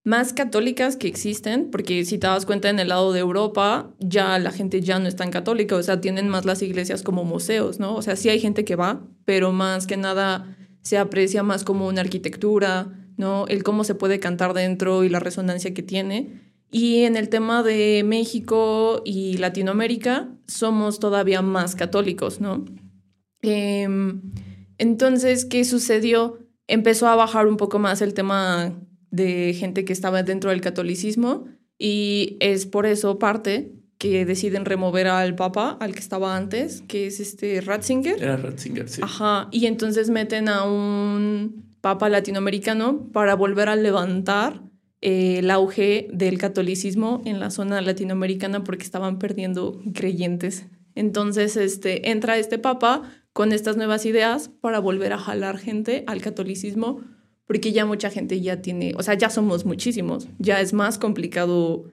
más 0.04 0.34
católicas 0.34 0.96
que 0.98 1.08
existen, 1.08 1.70
porque 1.70 2.06
si 2.06 2.18
te 2.18 2.26
das 2.26 2.46
cuenta 2.46 2.70
en 2.70 2.80
el 2.80 2.90
lado 2.90 3.14
de 3.14 3.20
Europa, 3.20 3.94
ya 4.00 4.40
la 4.40 4.52
gente 4.52 4.82
ya 4.82 4.98
no 4.98 5.08
es 5.08 5.16
tan 5.16 5.30
católica, 5.30 5.76
o 5.76 5.84
sea, 5.84 6.02
tienen 6.02 6.28
más 6.28 6.46
las 6.46 6.62
iglesias 6.64 7.04
como 7.04 7.24
museos, 7.24 7.80
¿no? 7.80 7.96
O 7.96 8.02
sea, 8.02 8.16
sí 8.16 8.30
hay 8.30 8.40
gente 8.40 8.66
que 8.66 8.76
va, 8.76 9.06
pero 9.26 9.52
más 9.52 9.86
que 9.86 9.98
nada 9.98 10.58
se 10.82 10.98
aprecia 10.98 11.44
más 11.44 11.64
como 11.64 11.88
una 11.88 12.02
arquitectura, 12.02 12.88
¿no? 13.18 13.46
El 13.48 13.64
cómo 13.64 13.84
se 13.84 13.94
puede 13.94 14.20
cantar 14.20 14.54
dentro 14.54 15.04
y 15.04 15.10
la 15.10 15.20
resonancia 15.20 15.74
que 15.74 15.84
tiene. 15.84 16.42
Y 16.72 17.04
en 17.04 17.16
el 17.16 17.30
tema 17.30 17.62
de 17.62 18.04
México 18.04 19.04
y 19.06 19.38
Latinoamérica, 19.38 20.30
somos 20.48 21.00
todavía 21.00 21.44
más 21.44 21.76
católicos, 21.76 22.42
¿no? 22.42 22.66
Em, 23.44 24.22
entonces, 24.82 25.46
¿qué 25.46 25.64
sucedió? 25.64 26.40
Empezó 26.66 27.08
a 27.08 27.16
bajar 27.16 27.46
un 27.46 27.56
poco 27.56 27.78
más 27.78 28.02
el 28.02 28.16
tema 28.16 28.74
de 29.12 29.54
gente 29.54 29.86
que 29.86 29.94
estaba 29.94 30.24
dentro 30.24 30.50
del 30.50 30.60
catolicismo 30.60 31.46
y 31.78 32.38
es 32.40 32.66
por 32.66 32.88
eso 32.88 33.20
parte 33.20 33.74
que 34.00 34.26
deciden 34.26 34.66
remover 34.66 35.06
al 35.06 35.36
papa, 35.36 35.78
al 35.80 35.94
que 35.94 36.00
estaba 36.00 36.36
antes, 36.36 36.82
que 36.88 37.06
es 37.06 37.20
este 37.20 37.62
Ratzinger. 37.62 38.24
Era 38.24 38.38
Ratzinger, 38.38 38.90
sí. 38.90 39.02
Ajá, 39.04 39.50
y 39.52 39.68
entonces 39.68 40.10
meten 40.10 40.50
a 40.50 40.64
un 40.64 41.76
papa 41.82 42.10
latinoamericano 42.10 43.08
para 43.12 43.36
volver 43.36 43.70
a 43.70 43.76
levantar 43.76 44.64
eh, 45.02 45.38
el 45.38 45.52
auge 45.52 46.08
del 46.12 46.40
catolicismo 46.40 47.22
en 47.26 47.40
la 47.40 47.52
zona 47.52 47.82
latinoamericana 47.82 48.64
porque 48.64 48.84
estaban 48.84 49.20
perdiendo 49.20 49.80
creyentes. 49.94 50.66
Entonces 50.96 51.56
este, 51.56 52.10
entra 52.10 52.40
este 52.40 52.58
papa 52.58 53.04
con 53.34 53.54
estas 53.54 53.78
nuevas 53.78 54.06
ideas 54.06 54.50
para 54.62 54.80
volver 54.80 55.14
a 55.14 55.18
jalar 55.18 55.58
gente 55.58 56.04
al 56.08 56.22
catolicismo 56.22 57.02
porque 57.52 57.74
ya 57.74 57.86
mucha 57.86 58.10
gente 58.10 58.40
ya 58.40 58.62
tiene, 58.62 58.94
o 58.98 59.04
sea, 59.04 59.14
ya 59.16 59.30
somos 59.30 59.66
muchísimos, 59.66 60.30
ya 60.40 60.62
es 60.62 60.72
más 60.72 60.98
complicado 60.98 61.84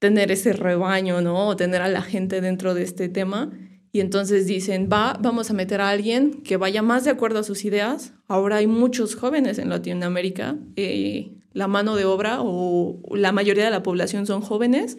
tener 0.00 0.32
ese 0.32 0.52
rebaño, 0.52 1.20
¿no? 1.20 1.54
Tener 1.54 1.80
a 1.80 1.88
la 1.88 2.02
gente 2.02 2.40
dentro 2.40 2.74
de 2.74 2.82
este 2.82 3.08
tema. 3.08 3.52
Y 3.92 4.00
entonces 4.00 4.48
dicen, 4.48 4.88
va, 4.92 5.16
vamos 5.20 5.48
a 5.48 5.54
meter 5.54 5.80
a 5.80 5.90
alguien 5.90 6.42
que 6.42 6.56
vaya 6.56 6.82
más 6.82 7.04
de 7.04 7.12
acuerdo 7.12 7.38
a 7.38 7.44
sus 7.44 7.64
ideas. 7.64 8.14
Ahora 8.26 8.56
hay 8.56 8.66
muchos 8.66 9.14
jóvenes 9.14 9.60
en 9.60 9.68
Latinoamérica. 9.68 10.58
Eh, 10.74 11.36
la 11.52 11.68
mano 11.68 11.94
de 11.94 12.04
obra 12.04 12.38
o 12.40 13.00
la 13.14 13.30
mayoría 13.30 13.64
de 13.64 13.70
la 13.70 13.84
población 13.84 14.26
son 14.26 14.40
jóvenes. 14.40 14.98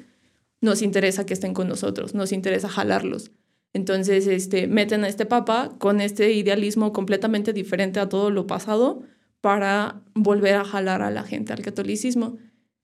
Nos 0.62 0.82
interesa 0.82 1.26
que 1.26 1.34
estén 1.34 1.54
con 1.54 1.68
nosotros, 1.68 2.16
nos 2.16 2.32
interesa 2.32 2.70
jalarlos. 2.70 3.32
Entonces, 3.74 4.28
este, 4.28 4.68
meten 4.68 5.04
a 5.04 5.08
este 5.08 5.26
papa 5.26 5.72
con 5.78 6.02
este 6.02 6.34
idealismo 6.34 6.92
completamente 6.92 7.54
diferente 7.54 8.00
a 8.00 8.10
todo 8.10 8.30
lo 8.30 8.48
pasado 8.48 9.04
para 9.40 10.02
volver 10.14 10.56
a 10.56 10.66
jalar 10.66 11.02
a 11.02 11.12
la 11.12 11.24
gente 11.24 11.54
al 11.54 11.62
catolicismo. 11.62 12.38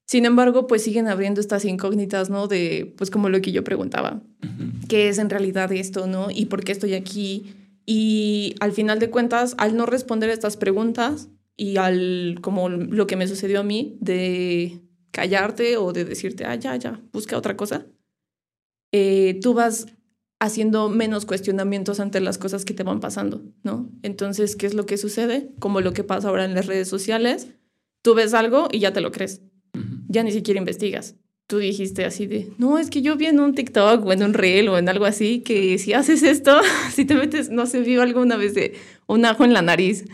Sin 0.06 0.26
embargo, 0.26 0.68
pues 0.68 0.84
siguen 0.84 1.08
abriendo 1.08 1.42
estas 1.42 1.66
incógnitas, 1.66 2.30
¿no? 2.30 2.48
De, 2.48 2.94
pues 2.98 3.12
como 3.12 3.28
lo 3.28 3.42
que 3.42 3.52
yo 3.52 3.64
preguntaba, 3.66 4.22
¿qué 4.88 5.10
es 5.10 5.18
en 5.18 5.30
realidad 5.30 5.72
esto, 5.74 6.08
¿no? 6.08 6.32
¿Y 6.32 6.46
por 6.46 6.64
qué 6.64 6.72
estoy 6.72 6.94
aquí? 6.94 7.54
Y 7.86 8.56
al 8.62 8.72
final 8.72 9.00
de 9.00 9.10
cuentas, 9.10 9.56
al 9.58 9.76
no 9.76 9.86
responder 9.86 10.30
estas 10.30 10.56
preguntas 10.56 11.28
y 11.58 11.76
al, 11.76 12.40
como 12.42 12.70
lo 12.70 13.06
que 13.06 13.18
me 13.18 13.28
sucedió 13.28 13.60
a 13.60 13.64
mí, 13.64 13.98
de 14.00 14.80
callarte 15.12 15.76
o 15.76 15.92
de 15.92 16.06
decirte, 16.06 16.46
ah, 16.46 16.56
ya, 16.56 16.78
ya, 16.78 17.02
busca 17.12 17.38
otra 17.38 17.58
cosa, 17.58 17.86
eh, 18.94 19.40
tú 19.42 19.54
vas 19.54 19.88
haciendo 20.40 20.90
menos 20.90 21.26
cuestionamientos 21.26 22.00
ante 22.00 22.20
las 22.20 22.38
cosas 22.38 22.64
que 22.64 22.74
te 22.74 22.84
van 22.84 23.00
pasando, 23.00 23.42
¿no? 23.64 23.90
Entonces, 24.04 24.56
¿qué 24.56 24.68
es 24.68 24.74
lo 24.74 24.86
que 24.86 24.98
sucede? 24.98 25.50
Como 25.60 25.82
lo 25.82 25.94
que 25.94 26.04
pasa 26.04 26.30
ahora 26.30 26.46
en 26.46 26.54
las 26.54 26.68
redes 26.68 26.88
sociales, 26.88 27.48
tú 28.02 28.14
ves 28.14 28.34
algo 28.34 28.68
y 28.72 28.80
ya 28.80 28.94
te 28.94 29.02
lo 29.02 29.12
crees, 29.12 29.42
ya 30.08 30.24
ni 30.24 30.32
siquiera 30.32 30.60
investigas. 30.60 31.16
Tú 31.48 31.60
dijiste 31.60 32.04
así 32.04 32.28
de, 32.28 32.52
no, 32.58 32.78
es 32.78 32.90
que 32.90 33.02
yo 33.02 33.16
vi 33.16 33.28
en 33.28 33.40
un 33.40 33.56
TikTok 33.56 34.06
o 34.06 34.12
en 34.12 34.22
un 34.22 34.34
reel 34.34 34.68
o 34.68 34.78
en 34.78 34.90
algo 34.90 35.06
así 35.06 35.40
que 35.40 35.78
si 35.78 35.94
haces 35.94 36.22
esto, 36.22 36.60
si 36.94 37.06
te 37.06 37.16
metes, 37.16 37.50
no 37.50 37.66
sé, 37.66 37.82
vio 37.82 38.02
alguna 38.02 38.36
vez 38.36 38.54
de 38.54 38.76
un 39.08 39.26
ajo 39.26 39.46
en 39.46 39.54
la 39.54 39.62
nariz, 39.62 40.06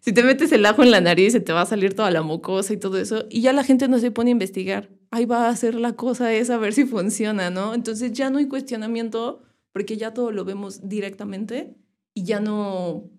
si 0.00 0.12
te 0.12 0.22
metes 0.22 0.52
el 0.52 0.66
ajo 0.66 0.82
en 0.82 0.90
la 0.90 1.00
nariz 1.00 1.32
se 1.32 1.40
te 1.40 1.52
va 1.52 1.62
a 1.62 1.66
salir 1.66 1.94
toda 1.94 2.10
la 2.10 2.22
mucosa 2.22 2.72
y 2.72 2.76
todo 2.76 2.98
eso, 2.98 3.24
y 3.30 3.40
ya 3.40 3.52
la 3.52 3.64
gente 3.64 3.88
no 3.88 3.98
se 3.98 4.10
pone 4.10 4.30
a 4.30 4.32
investigar. 4.32 4.90
Ahí 5.10 5.24
va 5.26 5.46
a 5.46 5.48
hacer 5.48 5.74
la 5.74 5.94
cosa 5.94 6.32
esa, 6.34 6.54
a 6.54 6.58
ver 6.58 6.72
si 6.72 6.84
funciona, 6.84 7.50
¿no? 7.50 7.72
Entonces 7.72 8.12
ya 8.12 8.28
no 8.28 8.38
hay 8.38 8.46
cuestionamiento 8.46 9.42
porque 9.72 9.96
ya 9.96 10.14
todo 10.14 10.32
lo 10.32 10.44
vemos 10.44 10.88
directamente 10.88 11.74
y 12.14 12.24
ya 12.24 12.40
no 12.40 13.10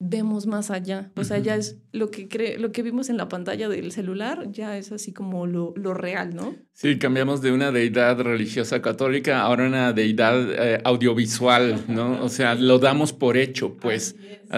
vemos 0.00 0.46
más 0.46 0.70
allá. 0.70 1.10
O 1.16 1.24
sea, 1.24 1.38
ya 1.38 1.56
es 1.56 1.78
lo 1.92 2.10
que, 2.10 2.28
cree, 2.28 2.58
lo 2.58 2.70
que 2.70 2.82
vimos 2.82 3.08
en 3.08 3.16
la 3.16 3.28
pantalla 3.28 3.68
del 3.68 3.90
celular, 3.90 4.46
ya 4.52 4.78
es 4.78 4.92
así 4.92 5.12
como 5.12 5.46
lo, 5.46 5.74
lo 5.76 5.92
real, 5.92 6.34
¿no? 6.36 6.54
Sí, 6.72 6.98
cambiamos 6.98 7.42
de 7.42 7.50
una 7.50 7.72
deidad 7.72 8.20
religiosa 8.20 8.80
católica 8.80 9.42
a 9.42 9.52
una 9.52 9.92
deidad 9.92 10.52
eh, 10.52 10.80
audiovisual, 10.84 11.84
¿no? 11.88 12.22
O 12.22 12.28
sea, 12.28 12.54
lo 12.54 12.78
damos 12.78 13.12
por 13.12 13.36
hecho, 13.36 13.76
pues. 13.76 14.14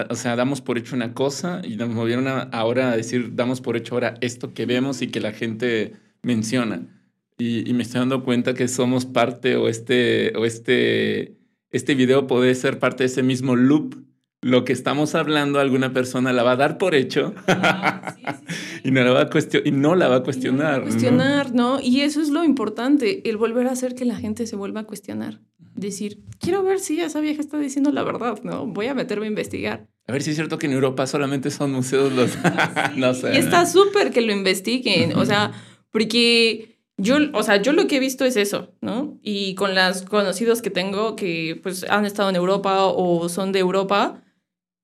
O 0.09 0.15
sea, 0.15 0.35
damos 0.35 0.61
por 0.61 0.77
hecho 0.77 0.95
una 0.95 1.13
cosa 1.13 1.61
y 1.63 1.75
nos 1.75 1.89
movieron 1.89 2.27
ahora 2.51 2.91
a 2.91 2.95
decir, 2.95 3.35
damos 3.35 3.61
por 3.61 3.75
hecho 3.75 3.95
ahora 3.95 4.15
esto 4.21 4.53
que 4.53 4.65
vemos 4.65 5.01
y 5.01 5.07
que 5.07 5.19
la 5.19 5.33
gente 5.33 5.93
menciona 6.21 7.00
y, 7.41 7.73
me 7.73 7.83
estoy 7.83 7.99
dando 7.99 8.23
cuenta 8.23 8.53
que 8.53 8.67
somos 8.67 9.05
parte 9.05 9.55
o 9.55 9.67
este, 9.67 10.33
o 10.37 10.45
este, 10.45 11.37
este 11.71 11.95
video 11.95 12.27
puede 12.27 12.53
ser 12.55 12.77
parte 12.77 13.03
de 13.03 13.07
ese 13.07 13.23
mismo 13.23 13.55
loop. 13.55 13.95
Lo 14.43 14.65
que 14.65 14.73
estamos 14.73 15.13
hablando, 15.13 15.59
alguna 15.59 15.93
persona 15.93 16.33
la 16.33 16.41
va 16.41 16.53
a 16.53 16.55
dar 16.55 16.79
por 16.79 16.95
hecho 16.95 17.35
y, 18.83 18.89
no 18.89 19.03
la 19.03 19.11
va 19.11 19.21
a 19.21 19.29
y 19.63 19.71
no 19.71 19.95
la 19.95 20.07
va 20.07 20.15
a 20.17 20.23
cuestionar. 20.23 20.81
cuestionar, 20.81 21.53
¿no? 21.53 21.79
Y 21.79 22.01
eso 22.01 22.21
es 22.21 22.29
lo 22.29 22.43
importante, 22.43 23.27
el 23.29 23.37
volver 23.37 23.67
a 23.67 23.71
hacer 23.71 23.93
que 23.93 24.03
la 24.03 24.15
gente 24.15 24.47
se 24.47 24.55
vuelva 24.55 24.81
a 24.81 24.83
cuestionar. 24.85 25.41
Decir, 25.75 26.19
quiero 26.39 26.63
ver 26.63 26.79
si 26.79 26.99
esa 26.99 27.21
vieja 27.21 27.39
está 27.39 27.59
diciendo 27.59 27.91
la 27.91 28.03
verdad, 28.03 28.39
¿no? 28.43 28.65
Voy 28.65 28.87
a 28.87 28.95
meterme 28.95 29.25
a 29.25 29.29
investigar. 29.29 29.87
A 30.07 30.11
ver 30.11 30.23
si 30.23 30.31
es 30.31 30.35
cierto 30.35 30.57
que 30.57 30.65
en 30.65 30.73
Europa 30.73 31.05
solamente 31.05 31.51
son 31.51 31.71
museos 31.71 32.11
los... 32.11 32.31
no 32.97 33.13
sé. 33.13 33.35
Y 33.35 33.37
está 33.37 33.67
súper 33.67 34.11
que 34.11 34.21
lo 34.21 34.33
investiguen, 34.33 35.15
o 35.15 35.25
sea, 35.25 35.51
porque 35.91 36.70
yo, 37.01 37.17
o 37.33 37.43
sea, 37.43 37.61
yo 37.61 37.73
lo 37.73 37.87
que 37.87 37.97
he 37.97 37.99
visto 37.99 38.25
es 38.25 38.35
eso, 38.37 38.73
¿no? 38.81 39.19
Y 39.21 39.55
con 39.55 39.73
las 39.73 40.03
conocidos 40.03 40.61
que 40.61 40.69
tengo 40.69 41.15
que 41.15 41.59
pues 41.61 41.83
han 41.89 42.05
estado 42.05 42.29
en 42.29 42.35
Europa 42.35 42.85
o 42.85 43.27
son 43.27 43.51
de 43.51 43.59
Europa, 43.59 44.21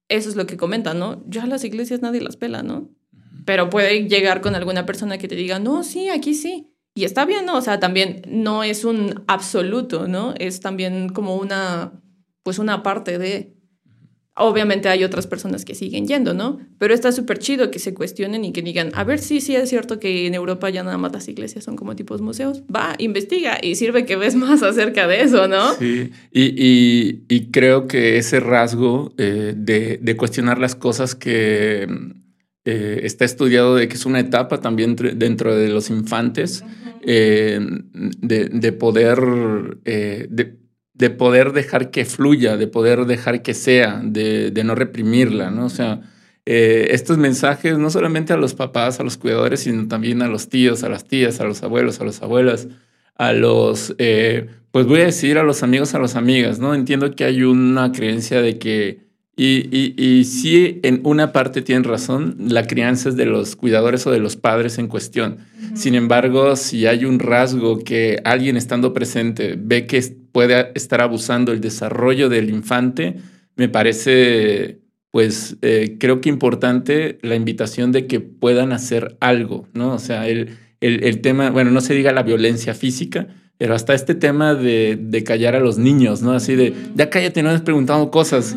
eso 0.09 0.29
es 0.29 0.36
lo 0.36 0.47
que 0.47 0.57
comentan, 0.57 1.00
¿no? 1.00 1.24
Ya 1.27 1.45
las 1.45 1.63
iglesias 1.63 2.01
nadie 2.01 2.21
las 2.21 2.38
pela, 2.38 2.63
¿no? 2.63 2.89
Pero 3.45 3.69
puede 3.69 4.07
llegar 4.07 4.41
con 4.41 4.55
alguna 4.55 4.86
persona 4.86 5.17
que 5.17 5.27
te 5.27 5.36
diga, 5.36 5.59
no, 5.59 5.83
sí, 5.83 6.09
aquí 6.09 6.33
sí. 6.33 6.74
Y 6.95 7.03
está 7.05 7.25
bien, 7.25 7.45
¿no? 7.45 7.57
O 7.57 7.62
sea, 7.62 7.79
también 7.79 8.24
no 8.27 8.63
es 8.63 8.83
un 8.83 9.24
absoluto, 9.27 10.07
¿no? 10.07 10.33
Es 10.39 10.62
también 10.62 11.09
como 11.09 11.36
una, 11.36 12.01
pues 12.43 12.57
una 12.57 12.81
parte 12.81 13.19
de... 13.19 13.56
Obviamente 14.39 14.88
hay 14.88 15.03
otras 15.03 15.25
personas 15.25 15.65
que 15.65 15.74
siguen 15.74 16.06
yendo, 16.06 16.34
¿no? 16.34 16.60
Pero 16.77 16.94
está 16.94 17.12
súper 17.12 17.39
chido 17.39 17.72
que 17.72 17.79
se 17.79 17.96
cuestionen 17.96 18.46
y 18.46 18.51
que 18.51 18.62
digan, 18.62 18.91
a 18.94 19.03
ver, 19.03 19.17
sí, 19.20 19.41
sí 19.41 19.56
es 19.56 19.67
cierto 19.70 20.00
que 20.00 20.27
en 20.27 20.36
Europa 20.36 20.70
ya 20.70 20.84
nada 20.84 20.98
más 21.00 21.12
las 21.12 21.27
iglesias 21.27 21.63
son 21.63 21.75
como 21.75 21.96
tipos 21.96 22.22
museos. 22.22 22.62
Va, 22.74 22.96
investiga 23.00 23.58
y 23.62 23.75
sirve 23.75 24.06
que 24.06 24.15
ves 24.15 24.36
más 24.46 24.62
acerca 24.62 25.08
de 25.08 25.22
eso, 25.22 25.48
¿no? 25.48 25.74
Sí, 25.74 26.12
y, 26.32 27.24
y, 27.27 27.51
creo 27.51 27.88
que 27.88 28.17
ese 28.17 28.39
rasgo 28.39 29.13
eh, 29.17 29.53
de, 29.58 29.98
de, 30.01 30.17
cuestionar 30.17 30.60
las 30.60 30.75
cosas 30.75 31.15
que 31.15 31.88
eh, 32.65 33.00
está 33.03 33.25
estudiado 33.25 33.75
de 33.75 33.88
que 33.88 33.96
es 33.96 34.06
una 34.06 34.20
etapa 34.20 34.60
también 34.60 34.96
dentro 34.96 35.56
de 35.56 35.70
los 35.70 35.89
infantes, 35.89 36.63
eh, 37.01 37.60
de, 38.22 38.46
de, 38.50 38.72
poder... 38.72 39.20
De, 39.84 40.66
de 40.98 41.12
poder 41.12 41.54
dejar 41.54 41.92
que 41.92 42.06
fluya, 42.06 42.58
de 42.58 42.68
poder 42.68 43.06
dejar 43.06 43.44
que 43.44 43.54
sea, 43.54 44.01
de, 44.04 44.51
no 44.66 44.74
reprimirla, 44.74 45.51
¿no? 45.51 45.66
O 45.66 45.70
sea, 45.70 46.01
eh, 46.46 46.88
estos 46.92 47.18
mensajes 47.18 47.77
no 47.77 47.89
solamente 47.89 48.34
a 48.34 48.38
los 48.38 48.56
papás, 48.56 49.00
a 49.00 49.04
los 49.04 49.18
cuidadores, 49.18 49.60
sino 49.60 49.88
también 49.88 50.22
a 50.22 50.27
los 50.27 50.50
tíos, 50.50 50.84
a 50.84 50.89
las 50.89 51.06
tías, 51.08 51.39
a 51.39 51.44
los 51.44 51.62
abuelos, 51.62 52.01
a 52.01 52.06
las 52.06 52.22
abuelas, 52.24 52.68
a 53.16 53.32
los, 53.34 53.94
eh, 54.00 54.48
pues 54.72 54.88
voy 54.88 55.01
a 55.01 55.06
decir 55.06 55.38
a 55.38 55.44
los 55.44 55.62
amigos, 55.62 55.94
a 55.94 56.00
las 56.00 56.16
amigas, 56.16 56.60
¿no? 56.60 56.74
Entiendo 56.74 57.13
que 57.16 57.25
hay 57.25 57.44
una 57.44 57.92
creencia 57.92 58.42
de 58.42 58.58
que, 58.58 59.06
y, 59.36 59.70
y, 59.72 59.94
y 60.04 60.24
sí, 60.24 60.80
en 60.82 61.01
una 61.04 61.32
parte 61.32 61.62
tienen 61.62 61.84
razón, 61.84 62.38
la 62.39 62.66
crianza 62.66 63.10
es 63.10 63.16
de 63.16 63.27
los 63.27 63.56
cuidadores 63.56 64.08
o 64.08 64.12
de 64.12 64.20
los 64.20 64.36
padres 64.36 64.80
en 64.80 64.88
cuestión. 64.88 65.38
Sin 65.75 65.94
embargo, 65.94 66.56
si 66.56 66.88
hay 66.88 67.06
un 67.06 67.20
rasgo 67.20 67.84
que 67.84 68.20
alguien 68.24 68.58
estando 68.58 68.96
presente 68.96 69.56
ve 69.60 69.86
que 69.86 69.98
puede 70.38 70.72
estar 70.75 71.01
abusando 71.01 71.51
el 71.51 71.62
desarrollo 71.62 72.29
del 72.29 72.51
infante, 72.51 73.15
me 73.56 73.70
parece, 73.70 74.82
pues, 75.10 75.58
eh, 75.63 75.98
creo 76.00 76.22
que 76.22 76.29
importante 76.29 77.17
la 77.24 77.34
invitación 77.34 77.91
de 77.91 78.06
que 78.06 78.20
puedan 78.20 78.72
hacer 78.72 79.17
algo, 79.20 79.67
¿no? 79.74 79.96
O 79.96 79.98
sea, 79.98 80.27
el, 80.27 80.60
el, 80.79 81.22
tema, 81.22 81.50
bueno, 81.50 81.72
no 81.72 81.82
se 81.82 81.96
diga 81.96 82.12
la 82.12 82.22
violencia 82.22 82.75
física, 82.75 83.29
pero 83.58 83.74
hasta 83.74 83.96
este 83.96 84.13
tema 84.13 84.53
de, 84.53 84.96
de, 85.01 85.24
callar 85.24 85.56
a 85.56 85.60
los 85.60 85.79
niños, 85.79 86.22
¿no? 86.22 86.34
Así 86.34 86.56
de, 86.56 86.72
ya 86.94 87.10
cállate, 87.10 87.41
no 87.41 87.50
has 87.50 87.62
preguntado 87.62 88.12
cosas, 88.12 88.56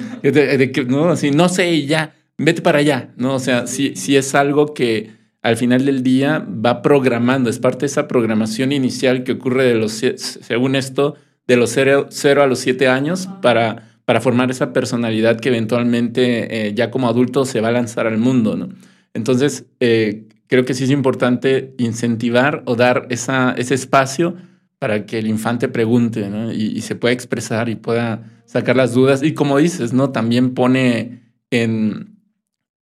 ¿no? 0.87 1.09
Así, 1.09 1.31
no 1.31 1.49
sé, 1.49 1.87
ya, 1.87 2.13
vete 2.37 2.61
para 2.61 2.81
allá, 2.81 3.15
¿no? 3.17 3.37
O 3.37 3.39
sea, 3.39 3.67
sí, 3.67 3.95
sí 3.97 4.19
es 4.19 4.35
algo 4.35 4.75
que 4.75 5.13
al 5.41 5.57
final 5.57 5.87
del 5.87 6.03
día 6.03 6.47
va 6.47 6.83
programando, 6.83 7.49
es 7.49 7.59
parte 7.59 7.81
de 7.81 7.87
esa 7.87 8.07
programación 8.07 8.71
inicial 8.71 9.25
que 9.25 9.33
ocurre 9.33 9.65
de 9.65 9.77
los, 9.77 10.03
según 10.19 10.77
esto, 10.77 11.17
de 11.51 11.57
los 11.57 11.71
cero, 11.73 12.43
a 12.45 12.47
los 12.47 12.61
siete 12.61 12.87
años 12.87 13.29
para, 13.43 13.99
para 14.05 14.21
formar 14.21 14.53
esa 14.53 14.73
personalidad 14.73 15.41
que 15.41 15.49
eventualmente 15.49 16.69
eh, 16.69 16.75
ya 16.75 16.93
como 16.93 17.09
adulto 17.09 17.45
se 17.45 17.61
va 17.61 17.69
a 17.69 17.73
lanzar 17.73 18.07
al 18.07 18.19
mundo, 18.19 18.57
¿no? 18.57 18.69
Entonces, 19.15 19.65
eh, 19.81 20.29
creo 20.47 20.65
que 20.65 20.75
sí 20.75 20.85
es 20.85 20.91
importante 20.91 21.75
incentivar 21.79 22.63
o 22.67 22.77
dar 22.77 23.09
esa, 23.11 23.53
ese 23.59 23.75
espacio 23.75 24.37
para 24.79 25.07
que 25.07 25.19
el 25.19 25.27
infante 25.27 25.67
pregunte 25.67 26.31
¿no? 26.31 26.53
y, 26.53 26.81
se 26.83 26.95
pueda 26.95 27.13
expresar 27.13 27.69
y 27.69 27.75
pueda 27.75 28.31
sacar 28.47 28.77
las 28.77 28.95
dudas. 28.95 29.21
Y 29.25 29.35
como 29.35 29.59
dices, 29.59 29.93
¿no? 29.93 30.11
También 30.11 30.55
pone 30.55 31.21
en, 31.51 32.15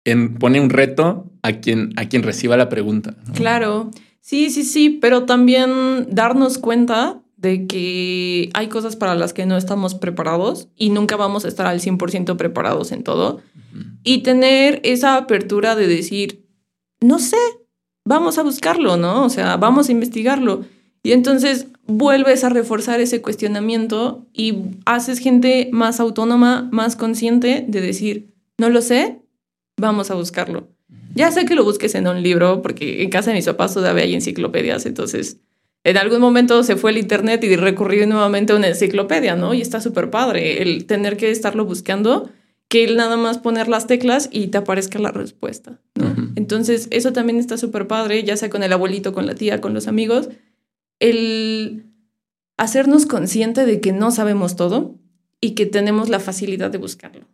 en 0.05 0.35
pone 0.35 0.61
un 0.61 0.69
reto 0.69 1.33
a 1.41 1.53
quien, 1.53 1.95
a 1.97 2.05
quien 2.05 2.23
reciba 2.23 2.59
la 2.59 2.69
pregunta. 2.69 3.17
Claro, 3.33 3.91
sí, 4.21 4.51
sí, 4.51 4.63
sí, 4.63 4.99
pero 5.01 5.25
también 5.25 6.07
darnos 6.11 6.59
cuenta 6.59 7.23
de 7.39 7.69
que 7.69 8.51
hay 8.53 8.69
cosas 8.69 8.97
para 8.97 9.15
las 9.15 9.33
que 9.33 9.47
no 9.47 9.57
estamos 9.57 9.95
preparados 9.95 10.69
y 10.77 10.91
nunca 10.91 11.17
vamos 11.17 11.45
a 11.45 11.49
estar 11.49 11.67
al 11.67 11.81
100% 11.81 12.37
preparados 12.37 12.91
en 12.93 13.05
todo. 13.05 13.41
Y 14.03 14.19
tener 14.19 14.81
esa 14.83 15.17
apertura 15.17 15.77
de 15.77 15.87
decir, 15.87 16.45
no 17.01 17.21
sé, 17.21 17.37
vamos 18.05 18.39
a 18.39 18.43
buscarlo, 18.43 18.97
¿no? 18.97 19.25
O 19.25 19.29
sea, 19.29 19.57
vamos 19.57 19.89
a 19.89 19.93
investigarlo. 19.93 20.65
Y 21.05 21.13
entonces 21.13 21.69
vuelves 21.87 22.43
a 22.43 22.49
reforzar 22.49 23.01
ese 23.01 23.23
cuestionamiento 23.23 24.27
y 24.33 24.57
haces 24.85 25.21
gente 25.21 25.71
más 25.73 26.01
autónoma, 26.01 26.69
más 26.73 26.97
consciente 26.97 27.65
de 27.69 27.81
decir, 27.81 28.35
no 28.59 28.69
lo 28.69 28.83
sé, 28.83 29.23
vamos 29.77 30.11
a 30.11 30.15
buscarlo. 30.15 30.69
Ya 31.15 31.31
sé 31.31 31.45
que 31.45 31.55
lo 31.55 31.63
busques 31.63 31.95
en 31.95 32.09
un 32.09 32.21
libro, 32.23 32.63
porque 32.63 33.05
en 33.05 33.11
casa 33.11 33.31
de 33.31 33.37
mis 33.37 33.47
papás 33.47 33.75
todavía 33.75 34.03
hay 34.03 34.15
enciclopedias, 34.15 34.87
entonces 34.87 35.41
en 35.89 35.97
algún 35.97 36.21
momento 36.21 36.63
se 36.63 36.77
fue 36.77 36.91
el 36.91 36.99
internet 36.99 37.43
y 37.45 37.57
recurrí 37.57 38.05
nuevamente 38.05 38.53
a 38.53 38.57
una 38.57 38.69
enciclopedia, 38.69 39.37
¿no? 39.37 39.55
Y 39.55 39.63
está 39.63 39.81
súper 39.81 40.11
padre 40.11 40.61
el 40.61 40.85
tener 40.85 41.17
que 41.17 41.31
estarlo 41.31 41.65
buscando, 41.65 42.29
que 42.69 42.85
el 42.85 42.97
nada 42.97 43.17
más 43.17 43.39
poner 43.39 43.69
las 43.69 43.87
teclas 43.87 44.29
y 44.31 44.49
te 44.49 44.59
aparezca 44.59 44.99
la 44.99 45.13
respuesta, 45.13 45.81
¿no? 45.95 46.15
Entonces 46.37 46.89
eso 46.91 47.15
también 47.15 47.39
está 47.39 47.57
súper 47.57 47.87
padre, 47.87 48.23
ya 48.23 48.37
sea 48.37 48.51
con 48.51 48.63
el 48.63 48.73
abuelito, 48.73 49.15
con 49.15 49.27
la 49.27 49.35
tía, 49.35 49.63
con 49.63 49.73
los 49.73 49.89
amigos, 49.89 50.29
el 51.01 51.87
hacernos 52.59 53.07
consciente 53.07 53.65
de 53.65 53.81
que 53.81 53.93
no 53.93 54.11
sabemos 54.11 54.57
todo 54.57 54.95
y 55.41 55.53
que 55.53 55.65
tenemos 55.65 56.11
la 56.11 56.21
facilidad 56.21 56.71
de 56.71 56.79
buscarlo. 56.79 57.27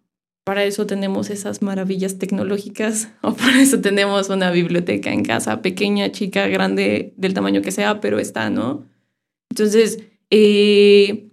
Para 0.44 0.64
eso 0.64 0.86
tenemos 0.86 1.30
esas 1.30 1.62
maravillas 1.62 2.18
tecnológicas 2.18 3.08
o 3.22 3.34
para 3.34 3.60
eso 3.60 3.80
tenemos 3.80 4.28
una 4.28 4.50
biblioteca 4.50 5.12
en 5.12 5.24
casa, 5.24 5.62
pequeña, 5.62 6.12
chica, 6.12 6.46
grande, 6.48 7.14
del 7.16 7.34
tamaño 7.34 7.62
que 7.62 7.72
sea, 7.72 8.00
pero 8.00 8.18
está, 8.18 8.50
¿no? 8.50 8.84
Entonces, 9.50 10.00
eh, 10.30 11.30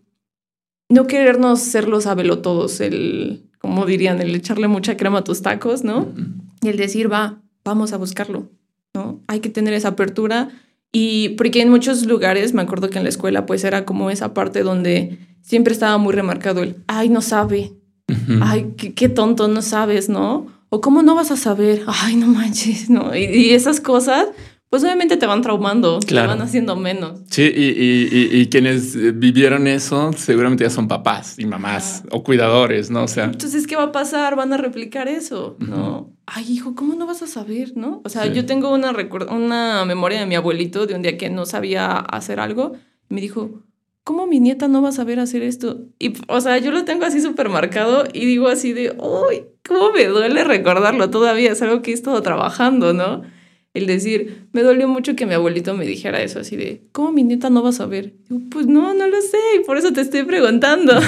no 0.89 1.07
querernos 1.07 1.59
ser 1.59 1.87
los 1.87 2.07
todos 2.41 2.81
el, 2.81 3.49
como 3.59 3.85
dirían, 3.85 4.21
el 4.21 4.35
echarle 4.35 4.67
mucha 4.67 4.97
crema 4.97 5.19
a 5.19 5.23
tus 5.23 5.41
tacos, 5.41 5.83
¿no? 5.83 6.13
Y 6.61 6.69
el 6.69 6.77
decir, 6.77 7.11
va, 7.11 7.41
vamos 7.63 7.93
a 7.93 7.97
buscarlo, 7.97 8.49
¿no? 8.93 9.21
Hay 9.27 9.39
que 9.39 9.49
tener 9.49 9.73
esa 9.73 9.89
apertura 9.89 10.49
y 10.91 11.29
porque 11.29 11.61
en 11.61 11.69
muchos 11.69 12.05
lugares, 12.05 12.53
me 12.53 12.61
acuerdo 12.61 12.89
que 12.89 12.97
en 12.97 13.03
la 13.03 13.09
escuela, 13.09 13.45
pues 13.45 13.63
era 13.63 13.85
como 13.85 14.11
esa 14.11 14.33
parte 14.33 14.61
donde 14.61 15.17
siempre 15.41 15.73
estaba 15.73 15.97
muy 15.97 16.13
remarcado 16.13 16.61
el, 16.63 16.77
ay, 16.87 17.09
no 17.09 17.21
sabe, 17.21 17.73
ay, 18.41 18.73
qué, 18.75 19.09
tonto, 19.09 19.47
no 19.47 19.61
sabes, 19.61 20.09
¿no? 20.09 20.47
O 20.69 20.81
cómo 20.81 21.03
no 21.03 21.15
vas 21.15 21.31
a 21.31 21.37
saber, 21.37 21.83
ay, 21.87 22.15
no 22.15 22.27
manches, 22.27 22.89
¿no? 22.89 23.15
y 23.15 23.51
esas 23.51 23.81
cosas, 23.81 24.27
pues 24.71 24.85
obviamente 24.85 25.17
te 25.17 25.25
van 25.25 25.41
traumando, 25.41 25.99
te 25.99 26.15
van 26.15 26.41
haciendo 26.41 26.77
menos. 26.77 27.19
Sí, 27.29 27.41
y, 27.43 28.39
y, 28.39 28.47
quienes 28.47 28.95
vivieron 29.19 29.67
eso 29.67 30.13
seguramente 30.13 30.63
ya 30.63 30.69
son 30.69 30.87
papás 30.87 31.37
y 31.37 31.45
mamás 31.45 32.03
o 32.09 32.23
cuidadores, 32.23 32.89
¿no? 32.89 33.03
O 33.03 33.07
sea. 33.09 33.25
Entonces, 33.25 33.67
¿qué 33.67 33.75
va 33.75 33.83
a 33.83 33.91
pasar? 33.91 34.37
Van 34.37 34.53
a 34.53 34.57
replicar 34.57 35.09
eso, 35.09 35.57
¿no? 35.59 36.13
Ay, 36.25 36.45
hijo, 36.49 36.73
¿cómo 36.73 36.95
no 36.95 37.05
vas 37.05 37.21
a 37.21 37.27
saber, 37.27 37.73
no? 37.75 38.01
O 38.05 38.07
sea, 38.07 38.27
yo 38.27 38.45
tengo 38.45 38.73
una, 38.73 38.95
una 39.29 39.83
memoria 39.83 40.21
de 40.21 40.25
mi 40.25 40.35
abuelito 40.35 40.87
de 40.87 40.95
un 40.95 41.01
día 41.01 41.17
que 41.17 41.29
no 41.29 41.45
sabía 41.45 41.97
hacer 41.97 42.39
algo. 42.39 42.71
Y 43.09 43.13
me 43.13 43.19
dijo, 43.19 43.63
¿cómo 44.03 44.27
mi 44.27 44.39
nieta 44.39 44.67
no 44.67 44.81
va 44.81 44.89
a 44.89 44.93
saber 44.93 45.19
hacer 45.19 45.43
esto? 45.43 45.85
Y, 45.99 46.13
o 46.27 46.41
sea, 46.41 46.57
yo 46.57 46.71
lo 46.71 46.85
tengo 46.85 47.05
así 47.05 47.21
súper 47.21 47.49
marcado 47.49 48.05
y 48.13 48.25
digo 48.25 48.47
así 48.47 48.73
de, 48.73 48.95
uy, 48.97 49.43
¿cómo 49.67 49.91
me 49.91 50.05
duele 50.05 50.43
recordarlo 50.43 51.09
todavía? 51.09 51.51
Es 51.51 51.61
algo 51.61 51.81
que 51.81 51.91
he 51.91 51.93
estado 51.93 52.21
trabajando, 52.21 52.93
¿no? 52.93 53.23
el 53.73 53.87
decir, 53.87 54.47
me 54.51 54.63
dolió 54.63 54.87
mucho 54.87 55.15
que 55.15 55.25
mi 55.25 55.33
abuelito 55.33 55.73
me 55.75 55.85
dijera 55.85 56.21
eso, 56.21 56.39
así 56.39 56.57
de, 56.57 56.83
¿cómo 56.91 57.11
mi 57.11 57.23
nieta 57.23 57.49
no 57.49 57.63
va 57.63 57.69
a 57.69 57.73
saber? 57.73 58.13
pues 58.49 58.67
no, 58.67 58.93
no 58.93 59.07
lo 59.07 59.21
sé, 59.21 59.37
y 59.59 59.63
por 59.63 59.77
eso 59.77 59.93
te 59.93 60.01
estoy 60.01 60.23
preguntando. 60.23 60.93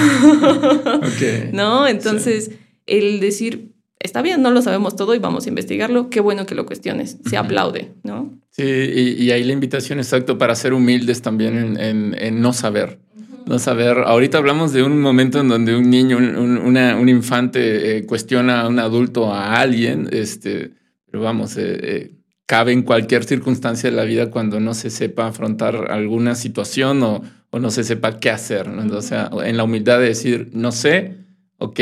¿No? 1.52 1.88
Entonces, 1.88 2.52
el 2.86 3.20
decir, 3.20 3.73
está 4.04 4.22
bien, 4.22 4.42
no 4.42 4.52
lo 4.52 4.62
sabemos 4.62 4.96
todo 4.96 5.16
y 5.16 5.20
vamos 5.20 5.46
a 5.46 5.50
investigarlo, 5.50 6.10
qué 6.10 6.20
bueno 6.20 6.46
que 6.46 6.56
lo 6.56 6.66
cuestiones, 6.66 7.18
se 7.28 7.38
aplaude, 7.38 7.92
¿no? 8.04 8.32
Sí, 8.52 8.64
y, 8.64 9.32
ahí 9.32 9.44
la 9.44 9.54
invitación 9.54 9.98
exacto 9.98 10.38
para 10.38 10.56
ser 10.56 10.74
humildes 10.74 11.22
también 11.22 11.78
en, 11.80 12.42
no 12.42 12.54
saber. 12.54 13.00
No 13.48 13.60
saber, 13.60 13.98
ahorita 14.06 14.38
hablamos 14.38 14.72
de 14.72 14.84
un 14.84 15.02
momento 15.02 15.40
en 15.40 15.50
donde 15.50 15.76
un 15.76 15.90
niño, 15.90 16.18
un, 16.18 16.58
una, 16.58 16.96
un 16.96 17.10
infante 17.10 17.98
eh, 17.98 18.06
cuestiona 18.06 18.62
a 18.62 18.68
un 18.70 18.80
adulto, 18.80 19.34
a 19.34 19.60
alguien, 19.60 20.08
este, 20.12 20.72
pero 21.10 21.24
vamos, 21.24 21.58
eh, 21.58 21.80
eh 21.82 22.12
cabe 22.46 22.74
en 22.74 22.84
cualquier 22.84 23.24
circunstancia 23.24 23.90
de 23.90 23.96
la 23.96 24.04
vida 24.04 24.30
cuando 24.30 24.60
no 24.60 24.74
se 24.74 24.90
sepa 24.90 25.28
afrontar 25.28 25.92
alguna 25.92 26.36
situación 26.36 27.02
o, 27.02 27.24
o 27.50 27.60
no 27.60 27.72
se 27.72 27.84
sepa 27.84 28.20
qué 28.20 28.30
hacer. 28.30 28.68
¿no? 28.68 28.96
O 28.96 29.02
sea, 29.02 29.30
en 29.44 29.58
la 29.58 29.64
humildad 29.64 30.00
de 30.00 30.08
decir, 30.08 30.50
no 30.54 30.72
sé, 30.72 31.16
ok, 31.58 31.80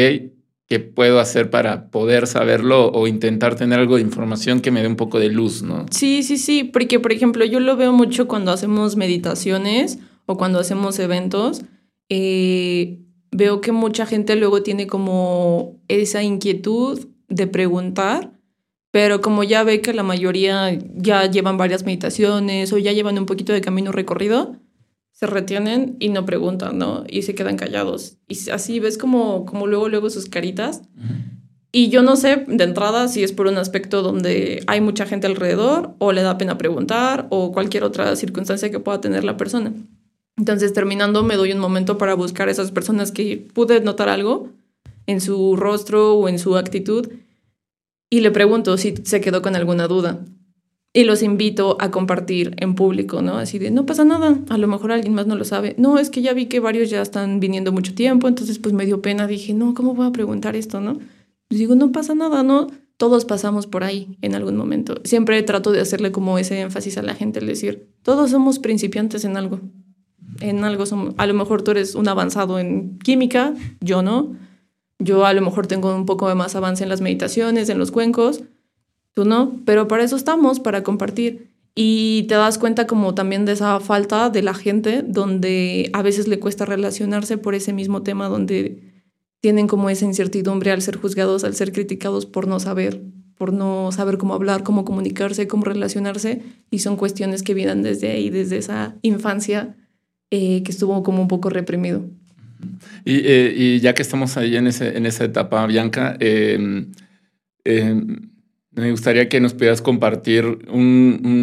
¿qué 0.71 0.79
puedo 0.79 1.19
hacer 1.19 1.49
para 1.49 1.91
poder 1.91 2.27
saberlo 2.27 2.93
o 2.93 3.05
intentar 3.05 3.55
tener 3.55 3.77
algo 3.77 3.97
de 3.97 4.03
información 4.03 4.61
que 4.61 4.71
me 4.71 4.81
dé 4.81 4.87
un 4.87 4.95
poco 4.95 5.19
de 5.19 5.27
luz? 5.27 5.63
¿no? 5.63 5.85
Sí, 5.91 6.23
sí, 6.23 6.37
sí, 6.37 6.63
porque 6.63 6.97
por 6.97 7.11
ejemplo 7.11 7.43
yo 7.43 7.59
lo 7.59 7.75
veo 7.75 7.91
mucho 7.91 8.25
cuando 8.25 8.53
hacemos 8.53 8.95
meditaciones 8.95 9.99
o 10.27 10.37
cuando 10.37 10.59
hacemos 10.59 10.97
eventos. 10.99 11.63
Eh, 12.07 13.01
veo 13.31 13.59
que 13.59 13.73
mucha 13.73 14.05
gente 14.05 14.37
luego 14.37 14.63
tiene 14.63 14.87
como 14.87 15.81
esa 15.89 16.23
inquietud 16.23 17.05
de 17.27 17.47
preguntar 17.47 18.31
pero 18.91 19.21
como 19.21 19.43
ya 19.43 19.63
ve 19.63 19.81
que 19.81 19.93
la 19.93 20.03
mayoría 20.03 20.77
ya 20.95 21.25
llevan 21.25 21.57
varias 21.57 21.85
meditaciones 21.85 22.71
o 22.73 22.77
ya 22.77 22.91
llevan 22.91 23.17
un 23.17 23.25
poquito 23.25 23.53
de 23.53 23.61
camino 23.61 23.93
recorrido, 23.93 24.57
se 25.21 25.27
retienen 25.27 25.97
y 25.99 26.09
no 26.09 26.25
preguntan, 26.25 26.79
¿no? 26.79 27.03
Y 27.07 27.21
se 27.21 27.35
quedan 27.35 27.55
callados. 27.55 28.17
Y 28.27 28.49
así 28.49 28.79
ves 28.79 28.97
como, 28.97 29.45
como 29.45 29.67
luego, 29.67 29.87
luego 29.87 30.09
sus 30.09 30.27
caritas. 30.27 30.81
Y 31.71 31.89
yo 31.89 32.01
no 32.01 32.15
sé 32.15 32.43
de 32.47 32.63
entrada 32.63 33.07
si 33.07 33.23
es 33.23 33.31
por 33.31 33.45
un 33.45 33.59
aspecto 33.59 34.01
donde 34.01 34.63
hay 34.65 34.81
mucha 34.81 35.05
gente 35.05 35.27
alrededor 35.27 35.93
o 35.99 36.11
le 36.11 36.23
da 36.23 36.39
pena 36.39 36.57
preguntar 36.57 37.27
o 37.29 37.51
cualquier 37.51 37.83
otra 37.83 38.15
circunstancia 38.15 38.71
que 38.71 38.79
pueda 38.79 38.99
tener 38.99 39.23
la 39.23 39.37
persona. 39.37 39.71
Entonces, 40.37 40.73
terminando, 40.73 41.21
me 41.21 41.35
doy 41.35 41.51
un 41.51 41.59
momento 41.59 41.99
para 41.99 42.15
buscar 42.15 42.47
a 42.47 42.51
esas 42.51 42.71
personas 42.71 43.11
que 43.11 43.47
pude 43.53 43.79
notar 43.79 44.09
algo 44.09 44.49
en 45.05 45.21
su 45.21 45.55
rostro 45.55 46.15
o 46.15 46.29
en 46.29 46.39
su 46.39 46.57
actitud 46.57 47.09
y 48.09 48.21
le 48.21 48.31
pregunto 48.31 48.75
si 48.75 48.95
se 49.03 49.21
quedó 49.21 49.43
con 49.43 49.55
alguna 49.55 49.87
duda. 49.87 50.25
Y 50.93 51.05
los 51.05 51.23
invito 51.23 51.77
a 51.79 51.89
compartir 51.89 52.53
en 52.57 52.75
público, 52.75 53.21
¿no? 53.21 53.37
Así 53.37 53.59
de, 53.59 53.71
no 53.71 53.85
pasa 53.85 54.03
nada, 54.03 54.37
a 54.49 54.57
lo 54.57 54.67
mejor 54.67 54.91
alguien 54.91 55.13
más 55.13 55.25
no 55.25 55.35
lo 55.35 55.45
sabe. 55.45 55.73
No, 55.77 55.97
es 55.97 56.09
que 56.09 56.21
ya 56.21 56.33
vi 56.33 56.47
que 56.47 56.59
varios 56.59 56.89
ya 56.89 57.01
están 57.01 57.39
viniendo 57.39 57.71
mucho 57.71 57.95
tiempo, 57.95 58.27
entonces 58.27 58.59
pues 58.59 58.73
me 58.73 58.85
dio 58.85 59.01
pena, 59.01 59.25
dije, 59.25 59.53
no, 59.53 59.73
¿cómo 59.73 59.93
voy 59.93 60.07
a 60.07 60.11
preguntar 60.11 60.57
esto, 60.57 60.81
no? 60.81 60.99
Les 61.49 61.59
digo, 61.59 61.75
no 61.75 61.93
pasa 61.93 62.13
nada, 62.13 62.43
¿no? 62.43 62.67
Todos 62.97 63.23
pasamos 63.23 63.67
por 63.67 63.85
ahí 63.85 64.17
en 64.21 64.35
algún 64.35 64.57
momento. 64.57 64.95
Siempre 65.05 65.41
trato 65.43 65.71
de 65.71 65.79
hacerle 65.79 66.11
como 66.11 66.37
ese 66.37 66.59
énfasis 66.59 66.97
a 66.97 67.03
la 67.03 67.15
gente, 67.15 67.39
el 67.39 67.47
decir, 67.47 67.87
todos 68.03 68.29
somos 68.29 68.59
principiantes 68.59 69.23
en 69.23 69.37
algo. 69.37 69.61
en 70.41 70.63
algo, 70.65 70.83
a 71.17 71.25
lo 71.25 71.33
mejor 71.33 71.61
tú 71.61 71.71
eres 71.71 71.95
un 71.95 72.09
avanzado 72.09 72.59
en 72.59 72.99
química, 72.99 73.53
yo 73.79 74.01
no. 74.01 74.35
Yo 74.99 75.25
a 75.25 75.33
lo 75.33 75.41
mejor 75.41 75.67
tengo 75.67 75.95
un 75.95 76.05
poco 76.05 76.27
de 76.27 76.35
más 76.35 76.55
avance 76.55 76.83
en 76.83 76.89
las 76.89 77.01
meditaciones, 77.01 77.69
en 77.69 77.79
los 77.79 77.91
cuencos, 77.91 78.43
tú 79.13 79.25
no, 79.25 79.59
pero 79.65 79.87
para 79.87 80.03
eso 80.03 80.15
estamos, 80.15 80.59
para 80.59 80.83
compartir. 80.83 81.51
Y 81.73 82.23
te 82.23 82.35
das 82.35 82.57
cuenta 82.57 82.85
como 82.85 83.15
también 83.15 83.45
de 83.45 83.53
esa 83.53 83.79
falta 83.79 84.29
de 84.29 84.41
la 84.41 84.53
gente, 84.53 85.03
donde 85.07 85.89
a 85.93 86.01
veces 86.01 86.27
le 86.27 86.39
cuesta 86.39 86.65
relacionarse 86.65 87.37
por 87.37 87.55
ese 87.55 87.71
mismo 87.71 88.03
tema, 88.03 88.27
donde 88.27 88.91
tienen 89.39 89.67
como 89.67 89.89
esa 89.89 90.05
incertidumbre 90.05 90.71
al 90.71 90.81
ser 90.81 90.97
juzgados, 90.97 91.43
al 91.43 91.55
ser 91.55 91.71
criticados 91.71 92.25
por 92.25 92.47
no 92.47 92.59
saber, 92.59 93.01
por 93.37 93.53
no 93.53 93.91
saber 93.91 94.17
cómo 94.17 94.33
hablar, 94.33 94.63
cómo 94.63 94.83
comunicarse, 94.83 95.47
cómo 95.47 95.63
relacionarse, 95.63 96.41
y 96.69 96.79
son 96.79 96.97
cuestiones 96.97 97.41
que 97.41 97.53
vienen 97.53 97.83
desde 97.83 98.11
ahí, 98.11 98.29
desde 98.29 98.57
esa 98.57 98.95
infancia 99.01 99.75
eh, 100.29 100.63
que 100.63 100.71
estuvo 100.71 101.01
como 101.03 101.21
un 101.21 101.27
poco 101.29 101.49
reprimido. 101.49 102.05
Y, 103.05 103.21
eh, 103.23 103.53
y, 103.55 103.79
ya 103.79 103.95
que 103.95 104.01
estamos 104.01 104.37
ahí 104.37 104.57
en, 104.57 104.67
ese, 104.67 104.95
en 104.95 105.05
esa 105.05 105.23
etapa, 105.23 105.65
Bianca, 105.65 106.17
eh, 106.19 106.59
me 108.71 108.91
gustaría 108.91 109.29
que 109.29 109.39
nos 109.39 109.53
pudieras 109.53 109.81
compartir 109.81 110.45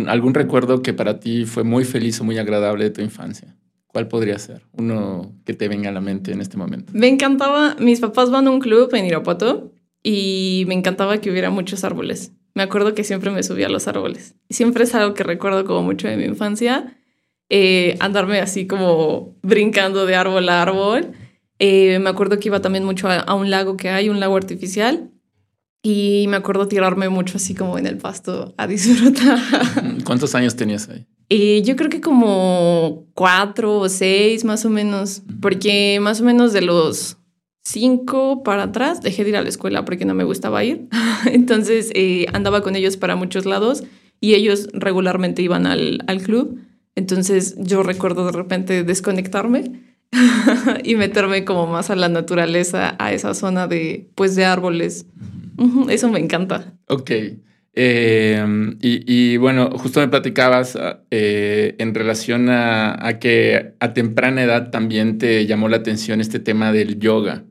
algún 0.07 0.35
recuerdo 0.35 0.83
que 0.83 0.95
para 0.95 1.21
ti 1.21 1.45
fue 1.45 1.65
muy 1.65 1.85
feliz 1.85 2.21
o 2.21 2.25
muy 2.25 2.39
agradable 2.39 2.85
de 2.85 2.91
tu 2.91 3.01
infancia. 3.01 3.55
¿Cuál 3.87 4.09
podría 4.09 4.39
ser? 4.39 4.63
Uno 4.73 5.33
que 5.45 5.55
te 5.55 5.69
venga 5.69 5.89
a 5.89 5.93
la 5.93 6.01
mente 6.01 6.33
en 6.33 6.41
este 6.41 6.57
momento. 6.57 6.93
Me 6.95 7.09
encantaba, 7.09 7.75
mis 7.79 8.01
papás 8.01 8.31
van 8.31 8.47
a 8.47 8.51
un 8.51 8.61
club 8.61 8.95
en 8.95 9.07
Irapuato 9.07 9.73
y 10.03 10.65
me 10.69 10.75
encantaba 10.75 11.19
que 11.19 11.31
hubiera 11.31 11.51
muchos 11.51 11.85
árboles. 11.85 12.33
Me 12.55 12.63
acuerdo 12.63 12.95
que 12.95 13.05
siempre 13.05 13.31
me 13.31 13.43
subía 13.43 13.67
a 13.67 13.71
los 13.71 13.89
árboles. 13.89 14.35
Siempre 14.51 14.85
es 14.85 14.95
algo 14.95 15.15
que 15.15 15.23
recuerdo 15.23 15.65
como 15.65 15.83
mucho 15.83 16.09
de 16.09 16.17
mi 16.17 16.25
infancia. 16.25 16.99
Eh, 17.51 17.97
andarme 18.01 18.41
así 18.41 18.67
como 18.67 19.37
brincando 19.43 20.07
de 20.07 20.17
árbol 20.17 20.49
a 20.49 20.63
árbol. 20.63 21.13
Eh, 21.59 21.99
me 21.99 22.11
acuerdo 22.11 22.39
que 22.39 22.49
iba 22.49 22.61
también 22.61 22.85
mucho 22.85 23.09
a, 23.09 23.35
un 23.35 23.51
lago 23.51 23.77
que 23.77 23.89
hay, 23.89 24.09
un 24.09 24.21
lago 24.21 24.37
artificial, 24.37 25.11
y 25.83 26.27
me 26.29 26.37
acuerdo 26.37 26.69
tirarme 26.69 27.09
mucho 27.09 27.37
así 27.37 27.55
como 27.55 27.79
en 27.79 27.87
el 27.87 27.99
pasto 27.99 28.55
a 28.57 28.67
disfrutar. 28.67 29.39
¿Cuántos 30.05 30.35
años 30.35 30.57
tenías 30.57 30.89
ahí? 30.89 31.07
Y 31.29 31.63
yo 31.63 31.77
creo 31.77 31.91
que 31.91 32.01
como 32.01 33.07
cuatro 33.15 33.79
o 33.79 33.89
seis 33.89 34.45
más 34.45 34.65
o 34.65 34.71
menos, 34.71 35.23
porque 35.41 35.99
más 36.01 36.21
o 36.21 36.25
menos 36.25 36.53
de 36.53 36.63
los 36.63 37.19
cinco 37.63 38.43
para 38.43 38.65
atrás 38.65 39.03
dejé 39.03 39.25
de 39.25 39.31
ir 39.31 39.37
a 39.37 39.43
la 39.43 39.49
escuela 39.49 39.85
porque 39.85 40.05
no 40.05 40.15
me 40.15 40.25
gustaba 40.25 40.65
ir. 40.65 40.89
Entonces 41.27 41.91
eh, 41.95 42.27
andaba 42.33 42.63
con 42.63 42.77
ellos 42.77 42.97
para 42.97 43.15
muchos 43.15 43.45
lados 43.45 43.85
y 44.21 44.35
ellos 44.35 44.69
regularmente 44.73 45.43
iban 45.43 45.67
al, 45.67 46.03
al 46.07 46.23
club. 46.23 46.59
Entonces 46.97 47.55
yo 47.59 47.83
recuerdo 47.83 48.27
de 48.27 48.33
repente 48.33 48.83
desconectarme 48.83 49.83
y 50.83 50.97
meterme 50.97 51.45
como 51.45 51.67
más 51.67 51.91
a 51.91 51.97
la 51.97 52.09
naturaleza, 52.09 52.97
a 52.99 53.13
esa 53.13 53.35
zona 53.35 53.69
de, 53.69 54.09
pues, 54.15 54.35
de 54.35 54.47
árboles 54.47 55.07
eso 55.91 56.09
me 56.11 56.19
encanta. 56.19 56.75
Ok. 56.87 57.11
Em, 57.81 58.77
y, 58.81 59.37
bueno, 59.37 59.71
justo 59.71 60.01
me 60.01 60.09
platicabas 60.09 60.77
eh, 61.13 61.77
en 61.79 61.95
relación 61.95 62.49
a, 62.51 63.19
que 63.21 63.75
a 63.79 63.95
temprana 63.95 64.43
edad 64.43 64.71
también 64.71 65.19
te 65.19 65.47
llamó 65.47 65.69
la 65.69 65.77
atención 65.77 66.21
este 66.21 66.41
tema 66.41 66.73
del 66.73 66.99
yoga. 66.99 67.45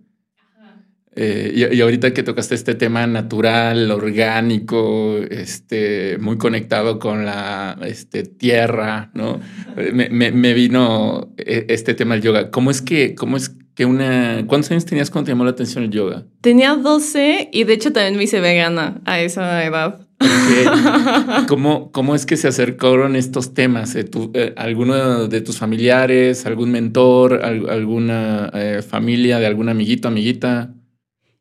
Eh, 1.16 1.72
y, 1.72 1.82
ahorita 1.82 2.14
que 2.14 2.24
tocaste 2.24 2.56
este 2.56 2.76
tema 2.76 3.08
natural, 3.08 3.90
orgánico, 3.90 5.18
este, 5.18 6.18
muy 6.20 6.38
conectado 6.38 7.00
con 7.00 7.26
la 7.26 7.78
este, 7.86 8.24
tierra, 8.24 9.10
¿no? 9.14 9.40
Me, 9.94 10.10
me, 10.10 10.54
vino 10.54 11.34
eh, 11.38 11.68
este 11.70 11.94
tema 11.94 12.16
del 12.16 12.24
yoga. 12.24 12.52
¿Cómo 12.52 12.70
es 12.70 12.82
que, 12.82 13.16
cómo 13.16 13.38
es 13.38 13.56
que 13.78 13.86
una... 13.86 14.44
¿Cuántos 14.48 14.72
años 14.72 14.86
tenías 14.86 15.12
cuando 15.12 15.28
te 15.28 15.32
llamó 15.34 15.44
la 15.44 15.52
atención 15.52 15.84
el 15.84 15.92
yoga? 15.92 16.26
Tenía 16.42 16.76
12 16.76 17.52
y 17.54 17.64
de 17.64 17.74
hecho 17.74 17.94
también 17.94 18.18
me 18.18 18.24
hice 18.24 18.40
vegana 18.40 19.02
a 19.06 19.20
esa 19.20 19.64
edad. 19.64 20.08
¿Cómo, 21.48 21.92
¿Cómo 21.92 22.16
es 22.16 22.26
que 22.26 22.38
se 22.38 22.48
acercaron 22.48 23.16
estos 23.16 23.54
temas? 23.54 23.96
Eh, 23.96 24.10
eh, 24.34 24.54
¿Alguno 24.58 25.28
de 25.28 25.42
tus 25.42 25.60
familiares, 25.60 26.48
algún 26.48 26.72
mentor, 26.72 27.44
alguna 27.44 28.50
eh, 28.56 28.82
familia 28.82 29.38
de 29.38 29.46
algún 29.46 29.70
amiguito, 29.70 30.08
amiguita? 30.08 30.74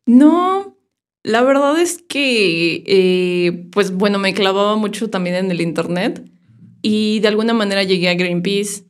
No, 0.05 0.77
la 1.23 1.41
verdad 1.41 1.79
es 1.81 2.03
que, 2.07 3.67
pues 3.71 3.89
bueno, 3.89 4.19
me 4.19 4.35
clavaba 4.35 4.75
mucho 4.75 5.09
también 5.09 5.37
en 5.37 5.49
el 5.49 5.59
Internet 5.59 6.23
y 6.83 7.19
de 7.19 7.29
alguna 7.29 7.55
manera 7.55 7.81
llegué 7.81 8.09
a 8.09 8.13
Greenpeace 8.13 8.86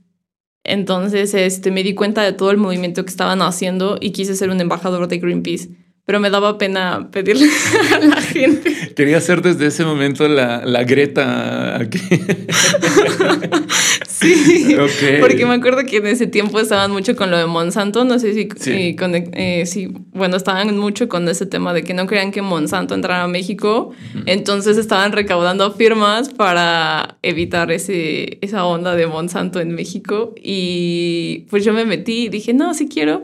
entonces, 0.68 1.34
este, 1.34 1.72
me 1.72 1.82
di 1.82 1.96
cuenta 1.96 2.22
de 2.24 2.34
todo 2.34 2.52
el 2.52 2.58
movimiento 2.58 3.04
que 3.04 3.10
estaban 3.10 3.42
haciendo 3.42 3.98
y 4.00 4.12
quise 4.12 4.36
ser 4.36 4.50
un 4.50 4.60
embajador 4.60 5.08
de 5.08 5.18
Greenpeace 5.18 5.70
pero 6.08 6.22
me 6.22 6.30
daba 6.30 6.58
pena 6.58 7.10
pedirle 7.12 7.50
a 7.94 8.00
la 8.00 8.22
gente. 8.22 8.94
Quería 8.96 9.20
ser 9.20 9.42
desde 9.42 9.68
ese 9.68 9.84
momento 9.84 10.30
la, 10.30 10.66
la 10.66 10.86
Greta 10.86 11.78
aquí. 11.78 12.00
sí, 14.08 14.78
porque 15.20 15.46
me 15.46 15.56
acuerdo 15.56 15.84
que 15.86 15.98
en 15.98 16.08
ese 16.08 16.26
tiempo 16.26 16.62
estaban 16.62 16.92
mucho 16.92 17.18
con 17.18 17.30
lo 17.30 17.38
de 17.38 17.46
Monsanto, 17.46 18.06
no 18.06 18.20
sé 18.20 18.34
si, 18.34 18.48
sí. 18.58 18.96
Eh, 18.98 19.66
bueno, 20.14 20.38
estaban 20.38 20.78
mucho 20.78 21.10
con 21.10 21.28
ese 21.28 21.46
tema 21.46 21.74
de 21.74 21.84
que 21.84 21.94
no 21.94 22.08
querían 22.08 22.32
que 22.32 22.42
Monsanto 22.42 22.96
entrara 22.96 23.24
a 23.24 23.28
México, 23.28 23.92
entonces 24.26 24.78
estaban 24.78 25.12
recaudando 25.12 25.74
firmas 25.74 26.30
para 26.30 27.18
evitar 27.22 27.70
ese, 27.70 28.38
esa 28.40 28.66
onda 28.66 28.96
de 28.96 29.08
Monsanto 29.08 29.60
en 29.60 29.76
México 29.76 30.34
y 30.42 31.48
pues 31.50 31.66
yo 31.66 31.74
me 31.74 31.84
metí 31.84 32.28
y 32.28 32.30
dije, 32.30 32.54
no, 32.54 32.74
sí 32.74 32.88
quiero 32.88 33.24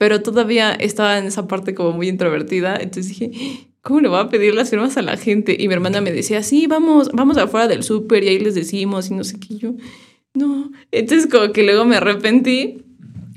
pero 0.00 0.22
todavía 0.22 0.72
estaba 0.72 1.18
en 1.18 1.26
esa 1.26 1.46
parte 1.46 1.74
como 1.74 1.92
muy 1.92 2.08
introvertida, 2.08 2.74
entonces 2.80 3.08
dije, 3.08 3.68
¿cómo 3.82 4.00
le 4.00 4.08
voy 4.08 4.18
a 4.18 4.30
pedir 4.30 4.54
las 4.54 4.70
firmas 4.70 4.96
a 4.96 5.02
la 5.02 5.18
gente? 5.18 5.54
Y 5.58 5.68
mi 5.68 5.74
hermana 5.74 6.00
me 6.00 6.10
decía, 6.10 6.42
sí, 6.42 6.66
vamos, 6.66 7.10
vamos 7.12 7.36
afuera 7.36 7.68
del 7.68 7.82
súper 7.82 8.24
y 8.24 8.28
ahí 8.28 8.38
les 8.38 8.54
decimos 8.54 9.10
y 9.10 9.14
no 9.14 9.24
sé 9.24 9.38
qué, 9.38 9.58
yo, 9.58 9.74
no. 10.32 10.72
Entonces 10.90 11.30
como 11.30 11.52
que 11.52 11.64
luego 11.64 11.84
me 11.84 11.96
arrepentí, 11.96 12.82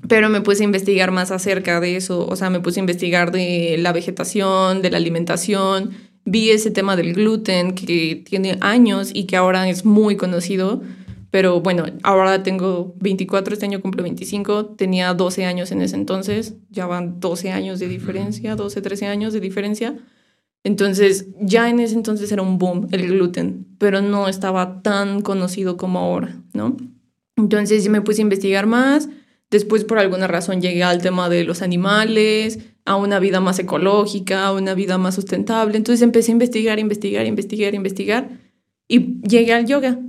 pero 0.07 0.29
me 0.29 0.39
puse 0.39 0.63
a 0.63 0.63
investigar 0.63 1.11
más 1.11 1.31
acerca 1.31 1.81
de 1.81 1.97
eso, 1.97 2.25
o 2.25 2.35
sea, 2.37 2.49
me 2.49 2.61
puse 2.61 2.79
a 2.79 2.83
investigar 2.83 3.33
de 3.33 3.75
la 3.77 3.91
vegetación, 3.91 4.81
de 4.81 4.89
la 4.89 4.95
alimentación, 4.95 5.91
vi 6.23 6.51
ese 6.51 6.71
tema 6.71 6.95
del 6.95 7.13
gluten 7.13 7.75
que 7.75 8.23
tiene 8.25 8.57
años 8.61 9.11
y 9.13 9.25
que 9.25 9.35
ahora 9.35 9.67
es 9.67 9.83
muy 9.83 10.15
conocido 10.15 10.81
pero 11.33 11.61
bueno, 11.61 11.85
ahora 12.03 12.43
tengo 12.43 12.93
24, 12.99 13.55
este 13.55 13.65
año 13.65 13.81
cumplo 13.81 14.03
25, 14.03 14.75
tenía 14.75 15.15
12 15.15 15.45
años 15.45 15.71
en 15.71 15.81
ese 15.81 15.95
entonces, 15.95 16.53
ya 16.69 16.85
van 16.85 17.19
12 17.19 17.51
años 17.51 17.79
de 17.79 17.87
diferencia, 17.87 18.55
12, 18.55 18.81
13 18.83 19.07
años 19.07 19.33
de 19.33 19.39
diferencia. 19.39 19.97
Entonces, 20.63 21.29
ya 21.41 21.71
en 21.71 21.79
ese 21.79 21.95
entonces 21.95 22.31
era 22.31 22.43
un 22.43 22.59
boom 22.59 22.87
el 22.91 23.07
gluten, 23.07 23.65
pero 23.79 24.03
no 24.03 24.27
estaba 24.27 24.83
tan 24.83 25.23
conocido 25.23 25.75
como 25.75 25.97
ahora, 25.97 26.39
¿no? 26.53 26.77
Entonces, 27.35 27.89
me 27.89 28.01
puse 28.01 28.21
a 28.21 28.29
investigar 28.29 28.67
más. 28.67 29.09
Después, 29.49 29.85
por 29.85 29.97
alguna 29.97 30.27
razón, 30.27 30.61
llegué 30.61 30.83
al 30.83 31.01
tema 31.01 31.29
de 31.29 31.45
los 31.45 31.63
animales, 31.63 32.59
a 32.85 32.95
una 32.95 33.17
vida 33.17 33.39
más 33.39 33.57
ecológica, 33.57 34.45
a 34.45 34.53
una 34.53 34.75
vida 34.75 34.99
más 34.99 35.15
sustentable. 35.15 35.77
Entonces, 35.77 36.03
empecé 36.03 36.31
a 36.31 36.33
investigar, 36.33 36.77
investigar, 36.77 37.25
investigar, 37.25 37.73
investigar 37.73 38.29
y 38.87 39.19
llegué 39.27 39.53
al 39.53 39.65
yoga. 39.65 39.99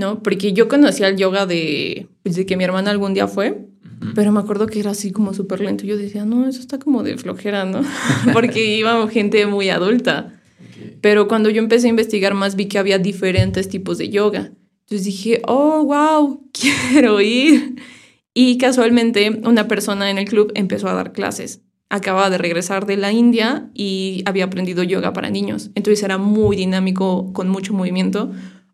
¿No? 0.00 0.22
Porque 0.22 0.52
yo 0.52 0.66
conocía 0.66 1.06
el 1.06 1.16
yoga 1.16 1.46
de, 1.46 2.08
pues, 2.24 2.34
de 2.34 2.46
que 2.46 2.56
mi 2.56 2.64
hermana 2.64 2.90
algún 2.90 3.14
día 3.14 3.28
fue, 3.28 3.68
pero 4.14 4.32
me 4.32 4.40
acuerdo 4.40 4.66
que 4.66 4.80
era 4.80 4.90
así 4.90 5.12
como 5.12 5.34
súper 5.34 5.60
lento. 5.60 5.84
Yo 5.84 5.96
decía, 5.96 6.24
no, 6.24 6.48
eso 6.48 6.58
está 6.58 6.78
como 6.78 7.02
de 7.02 7.16
flojera, 7.18 7.64
¿no? 7.66 7.82
Porque 8.32 8.76
iba 8.76 9.06
gente 9.08 9.46
muy 9.46 9.68
adulta. 9.68 10.32
Pero 11.02 11.28
cuando 11.28 11.50
yo 11.50 11.60
empecé 11.60 11.86
a 11.86 11.90
investigar 11.90 12.34
más 12.34 12.56
vi 12.56 12.66
que 12.66 12.78
había 12.78 12.98
diferentes 12.98 13.68
tipos 13.68 13.98
de 13.98 14.08
yoga. 14.08 14.52
Entonces 14.80 15.04
dije, 15.04 15.42
oh, 15.46 15.84
wow, 15.84 16.48
quiero 16.52 17.20
ir. 17.20 17.76
Y 18.32 18.58
casualmente 18.58 19.40
una 19.44 19.68
persona 19.68 20.10
en 20.10 20.18
el 20.18 20.24
club 20.24 20.50
empezó 20.54 20.88
a 20.88 20.94
dar 20.94 21.12
clases. 21.12 21.60
Acababa 21.90 22.30
de 22.30 22.38
regresar 22.38 22.86
de 22.86 22.96
la 22.96 23.12
India 23.12 23.68
y 23.74 24.22
había 24.24 24.44
aprendido 24.44 24.82
yoga 24.82 25.12
para 25.12 25.28
niños. 25.28 25.70
Entonces 25.74 26.02
era 26.02 26.18
muy 26.18 26.56
dinámico, 26.56 27.32
con 27.32 27.48
mucho 27.48 27.74
movimiento 27.74 28.30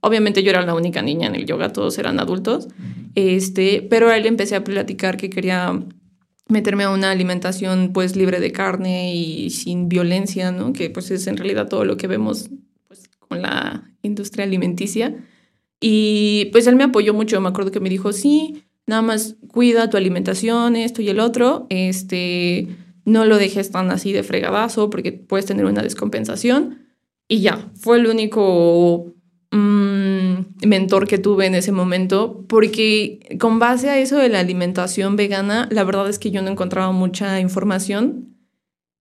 Obviamente 0.06 0.44
yo 0.44 0.50
era 0.50 0.62
la 0.62 0.72
única 0.72 1.02
niña 1.02 1.26
en 1.26 1.34
el 1.34 1.46
yoga, 1.46 1.72
todos 1.72 1.98
eran 1.98 2.20
adultos, 2.20 2.68
este, 3.16 3.84
pero 3.90 4.08
a 4.08 4.16
él 4.16 4.26
empecé 4.26 4.54
a 4.54 4.62
platicar 4.62 5.16
que 5.16 5.30
quería 5.30 5.82
meterme 6.46 6.84
a 6.84 6.90
una 6.90 7.10
alimentación 7.10 7.90
pues 7.92 8.14
libre 8.14 8.38
de 8.38 8.52
carne 8.52 9.16
y 9.16 9.50
sin 9.50 9.88
violencia, 9.88 10.52
¿no? 10.52 10.72
Que 10.72 10.90
pues 10.90 11.10
es 11.10 11.26
en 11.26 11.36
realidad 11.36 11.66
todo 11.66 11.84
lo 11.84 11.96
que 11.96 12.06
vemos 12.06 12.50
pues, 12.86 13.10
con 13.18 13.42
la 13.42 13.90
industria 14.02 14.44
alimenticia. 14.44 15.12
Y 15.80 16.50
pues 16.52 16.68
él 16.68 16.76
me 16.76 16.84
apoyó 16.84 17.12
mucho, 17.12 17.40
me 17.40 17.48
acuerdo 17.48 17.72
que 17.72 17.80
me 17.80 17.90
dijo, 17.90 18.12
sí, 18.12 18.62
nada 18.86 19.02
más 19.02 19.34
cuida 19.48 19.90
tu 19.90 19.96
alimentación, 19.96 20.76
esto 20.76 21.02
y 21.02 21.08
el 21.08 21.18
otro, 21.18 21.66
este, 21.68 22.68
no 23.04 23.24
lo 23.24 23.38
dejes 23.38 23.72
tan 23.72 23.90
así 23.90 24.12
de 24.12 24.22
fregadazo 24.22 24.88
porque 24.88 25.10
puedes 25.10 25.46
tener 25.46 25.64
una 25.64 25.82
descompensación. 25.82 26.86
Y 27.26 27.40
ya, 27.40 27.72
fue 27.74 27.98
el 27.98 28.06
único 28.06 29.15
mentor 29.52 31.06
que 31.06 31.18
tuve 31.18 31.46
en 31.46 31.54
ese 31.54 31.72
momento, 31.72 32.44
porque 32.48 33.36
con 33.38 33.58
base 33.58 33.88
a 33.88 33.98
eso 33.98 34.16
de 34.16 34.28
la 34.28 34.40
alimentación 34.40 35.16
vegana, 35.16 35.68
la 35.70 35.84
verdad 35.84 36.08
es 36.08 36.18
que 36.18 36.30
yo 36.30 36.42
no 36.42 36.50
encontraba 36.50 36.92
mucha 36.92 37.40
información 37.40 38.36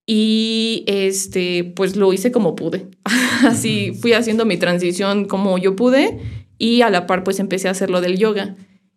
y 0.08 0.84
este, 0.88 1.64
pues 1.64 1.96
lo 1.96 2.14
hice 2.14 2.32
como 2.32 2.56
pude. 2.56 2.88
Así 3.44 3.94
fui 3.94 4.14
haciendo 4.14 4.46
mi 4.46 4.58
transición 4.58 5.26
como 5.26 5.58
yo 5.58 5.76
pude 5.76 6.20
y 6.58 6.82
a 6.82 6.90
la 6.90 7.08
par 7.08 7.24
pues 7.24 7.40
empecé 7.40 7.68
a 7.68 7.72
hacer 7.72 7.90
lo 7.90 8.02
del 8.02 8.18
yoga. 8.18 8.56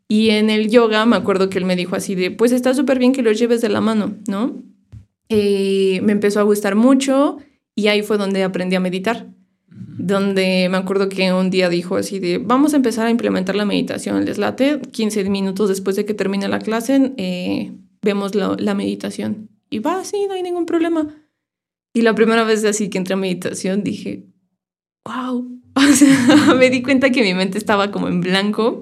Y 0.08 0.30
en 0.30 0.48
el 0.48 0.70
yoga 0.70 1.04
me 1.06 1.16
acuerdo 1.16 1.50
que 1.50 1.58
él 1.58 1.66
me 1.66 1.76
dijo 1.76 1.94
así 1.94 2.14
de, 2.14 2.30
pues 2.30 2.52
está 2.52 2.72
súper 2.72 2.98
bien 2.98 3.12
que 3.12 3.22
lo 3.22 3.30
lleves 3.30 3.60
de 3.60 3.68
la 3.68 3.82
mano, 3.82 4.16
¿no? 4.26 4.56
Eh, 5.28 6.00
me 6.02 6.12
empezó 6.12 6.40
a 6.40 6.44
gustar 6.44 6.76
mucho 6.76 7.36
y 7.74 7.88
ahí 7.88 8.02
fue 8.02 8.16
donde 8.16 8.42
aprendí 8.42 8.74
a 8.74 8.80
meditar. 8.80 9.26
Donde 9.98 10.68
me 10.70 10.76
acuerdo 10.76 11.08
que 11.08 11.32
un 11.32 11.50
día 11.50 11.68
dijo 11.68 11.96
así 11.96 12.20
de, 12.20 12.38
vamos 12.38 12.72
a 12.72 12.76
empezar 12.76 13.06
a 13.06 13.10
implementar 13.10 13.56
la 13.56 13.64
meditación. 13.64 14.24
Les 14.24 14.38
late, 14.38 14.80
15 14.80 15.28
minutos 15.28 15.68
después 15.68 15.96
de 15.96 16.04
que 16.04 16.14
termine 16.14 16.48
la 16.48 16.60
clase, 16.60 17.12
eh, 17.16 17.72
vemos 18.00 18.34
la, 18.34 18.74
meditación. 18.74 19.50
Y 19.70 19.80
va, 19.80 20.04
sí, 20.04 20.26
no 20.28 20.34
hay 20.34 20.42
ningún 20.42 20.66
problema. 20.66 21.08
Y 21.92 22.02
la 22.02 22.14
primera 22.14 22.44
vez 22.44 22.64
así 22.64 22.88
que 22.90 22.98
entré 22.98 23.14
a 23.14 23.16
meditación 23.16 23.82
dije, 23.82 24.26
wow. 25.04 25.54
O 25.74 25.92
sea, 25.92 26.54
me 26.58 26.70
di 26.70 26.82
cuenta 26.82 27.10
que 27.10 27.22
mi 27.22 27.34
mente 27.34 27.58
estaba 27.58 27.90
como 27.90 28.08
en 28.08 28.20
blanco 28.20 28.80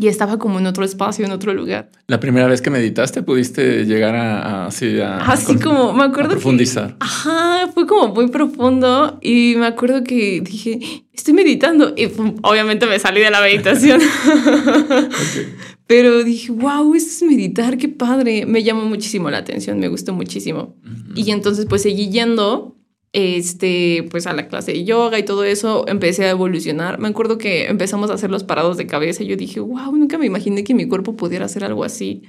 y 0.00 0.06
estaba 0.06 0.38
como 0.38 0.60
en 0.60 0.66
otro 0.66 0.84
espacio, 0.84 1.24
en 1.24 1.32
otro 1.32 1.52
lugar. 1.52 1.90
La 2.06 2.20
primera 2.20 2.46
vez 2.46 2.62
que 2.62 2.70
meditaste 2.70 3.22
pudiste 3.22 3.84
llegar 3.84 4.14
a, 4.14 4.66
así 4.66 5.00
a, 5.00 5.18
así 5.18 5.56
como 5.58 5.92
me 5.92 6.04
acuerdo 6.04 6.30
profundizar. 6.30 6.96
ajá, 7.00 7.68
fue 7.74 7.84
como 7.86 8.14
muy 8.14 8.28
profundo 8.28 9.18
y 9.20 9.54
me 9.56 9.66
acuerdo 9.66 10.04
que 10.04 10.40
dije, 10.40 11.04
estoy 11.12 11.34
meditando 11.34 11.94
y 11.96 12.06
obviamente 12.42 12.86
me 12.86 12.98
salí 13.00 13.20
de 13.20 13.30
la 13.30 13.40
meditación. 13.40 14.00
Pero 15.88 16.22
dije, 16.22 16.52
wow, 16.52 16.94
esto 16.94 17.10
es 17.10 17.22
meditar, 17.30 17.76
qué 17.76 17.88
padre. 17.88 18.46
Me 18.46 18.62
llamó 18.62 18.84
muchísimo 18.84 19.30
la 19.30 19.38
atención, 19.38 19.80
me 19.80 19.88
gustó 19.88 20.12
muchísimo. 20.12 20.76
Y 21.16 21.30
entonces 21.32 21.66
pues 21.68 21.82
seguí 21.82 22.10
yendo 22.10 22.77
este, 23.12 24.06
pues 24.10 24.26
a 24.26 24.32
la 24.32 24.48
clase 24.48 24.72
de 24.72 24.84
yoga 24.84 25.18
y 25.18 25.24
todo 25.24 25.44
eso, 25.44 25.84
empecé 25.88 26.24
a 26.24 26.30
evolucionar. 26.30 26.98
Me 26.98 27.08
acuerdo 27.08 27.38
que 27.38 27.66
empezamos 27.66 28.10
a 28.10 28.14
hacer 28.14 28.30
los 28.30 28.44
parados 28.44 28.76
de 28.76 28.86
cabeza 28.86 29.22
y 29.22 29.26
yo 29.26 29.36
dije, 29.36 29.60
wow, 29.60 29.96
nunca 29.96 30.18
me 30.18 30.26
imaginé 30.26 30.64
que 30.64 30.74
mi 30.74 30.86
cuerpo 30.86 31.16
pudiera 31.16 31.46
hacer 31.46 31.64
algo 31.64 31.84
así, 31.84 32.22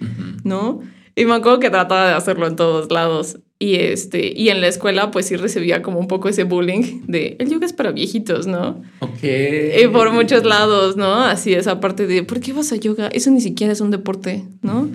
¿no? 0.43 0.79
Y 1.15 1.25
me 1.25 1.33
acuerdo 1.33 1.59
que 1.59 1.69
trataba 1.69 2.07
de 2.07 2.13
hacerlo 2.13 2.47
en 2.47 2.55
todos 2.55 2.91
lados. 2.91 3.39
Y, 3.61 3.75
este, 3.75 4.31
y 4.33 4.47
en 4.49 4.61
la 4.61 4.67
escuela, 4.67 5.11
pues 5.11 5.25
sí 5.25 5.35
recibía 5.35 5.81
como 5.81 5.99
un 5.99 6.07
poco 6.07 6.29
ese 6.29 6.45
bullying 6.45 7.01
de 7.07 7.35
el 7.39 7.49
yoga 7.49 7.65
es 7.65 7.73
para 7.73 7.91
viejitos, 7.91 8.47
¿no? 8.47 8.81
Ok. 8.99 9.23
Y 9.23 9.87
por 9.89 10.13
muchos 10.13 10.45
lados, 10.45 10.95
¿no? 10.95 11.15
Así 11.15 11.53
esa 11.53 11.81
parte 11.81 12.07
de 12.07 12.23
¿por 12.23 12.39
qué 12.39 12.53
vas 12.53 12.71
a 12.71 12.77
yoga? 12.77 13.09
Eso 13.09 13.31
ni 13.31 13.41
siquiera 13.41 13.73
es 13.73 13.81
un 13.81 13.91
deporte, 13.91 14.45
¿no? 14.61 14.87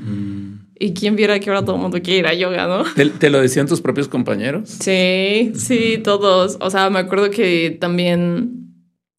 Y 0.78 0.92
quién 0.92 1.14
viera 1.14 1.38
que 1.38 1.50
ahora 1.50 1.64
todo 1.64 1.76
el 1.76 1.82
mundo 1.82 2.00
quiere 2.02 2.18
ir 2.20 2.26
a 2.26 2.34
yoga, 2.34 2.66
¿no? 2.66 2.84
¿Te, 3.18 3.30
lo 3.30 3.40
decían 3.40 3.68
tus 3.68 3.80
propios 3.80 4.08
compañeros? 4.08 4.68
Sí, 4.68 5.52
sí, 5.54 5.98
todos. 6.02 6.58
O 6.60 6.70
sea, 6.70 6.90
me 6.90 6.98
acuerdo 6.98 7.30
que 7.30 7.76
también 7.80 8.64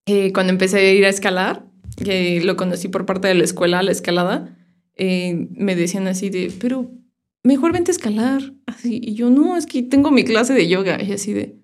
eh, 0.06 0.34
cuando 0.34 0.52
empecé 0.52 0.80
a 0.80 0.94
ir 0.94 1.06
a 1.06 1.10
escalar, 1.10 1.66
que 2.04 2.42
lo 2.44 2.58
conocí 2.58 2.90
por 2.90 3.06
parte 3.06 3.30
de 3.30 3.36
la 3.36 3.44
escuela, 3.44 3.84
la 3.84 3.92
escalada, 3.92 4.58
eh, 4.98 5.48
me 5.52 5.76
decían 5.76 6.08
así 6.08 6.30
de, 6.30 6.52
pero 6.60 6.92
mejor 7.44 7.72
vente 7.72 7.92
a 7.92 7.94
escalar. 7.94 8.54
Así, 8.66 9.00
y 9.02 9.14
yo, 9.14 9.30
no, 9.30 9.56
es 9.56 9.66
que 9.66 9.82
tengo 9.82 10.12
mi 10.12 10.26
clase 10.26 10.54
de 10.54 10.68
yoga. 10.68 11.02
Y 11.02 11.14
así 11.14 11.32
de, 11.32 11.58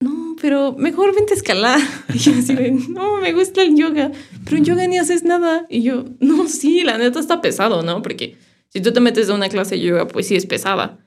no, 0.00 0.36
pero 0.40 0.74
mejor 0.76 1.14
vente 1.14 1.32
a 1.32 1.36
escalar. 1.36 1.80
Y 2.14 2.18
yo 2.18 2.32
así 2.32 2.54
de, 2.54 2.72
no, 2.72 3.20
me 3.20 3.32
gusta 3.32 3.62
el 3.62 3.76
yoga, 3.76 4.12
pero 4.44 4.58
en 4.58 4.64
yoga 4.64 4.86
ni 4.86 4.98
haces 4.98 5.24
nada. 5.24 5.66
Y 5.70 5.82
yo, 5.82 6.04
no, 6.20 6.46
sí, 6.48 6.82
la 6.82 6.98
neta 6.98 7.20
está 7.20 7.40
pesado, 7.40 7.82
¿no? 7.82 8.02
Porque 8.02 8.36
si 8.70 8.80
tú 8.80 8.92
te 8.92 9.00
metes 9.00 9.28
a 9.28 9.34
una 9.34 9.48
clase 9.48 9.74
de 9.74 9.82
yoga, 9.82 10.06
pues 10.08 10.26
sí 10.26 10.36
es 10.36 10.46
pesada. 10.46 10.98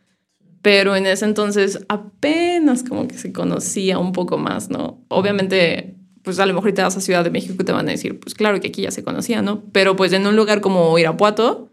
Pero 0.62 0.95
en 0.95 1.06
ese 1.06 1.26
entonces 1.26 1.80
apenas 1.89 2.84
como 2.84 3.08
que 3.08 3.17
se 3.17 3.34
conocía 3.34 3.97
un 3.97 4.13
poco 4.13 4.38
más, 4.38 4.69
¿no? 4.69 5.04
Obviamente, 5.10 5.95
pues 6.23 6.39
a 6.39 6.45
lo 6.45 6.54
mejor 6.54 6.71
te 6.73 6.82
vas 6.82 6.95
a 6.95 7.02
Ciudad 7.02 7.23
de 7.23 7.32
México 7.32 7.56
y 7.60 7.65
te 7.65 7.71
van 7.71 7.88
a 7.88 7.91
decir, 7.91 8.19
pues 8.19 8.34
claro 8.34 8.60
que 8.60 8.67
aquí 8.67 8.84
ya 8.84 8.91
se 8.91 9.04
conocía, 9.04 9.41
¿no? 9.41 9.63
Pero 9.71 9.95
pues 9.95 10.13
en 10.13 10.28
un 10.28 10.36
lugar 10.36 10.62
como 10.62 10.97
Irapuato, 10.97 11.69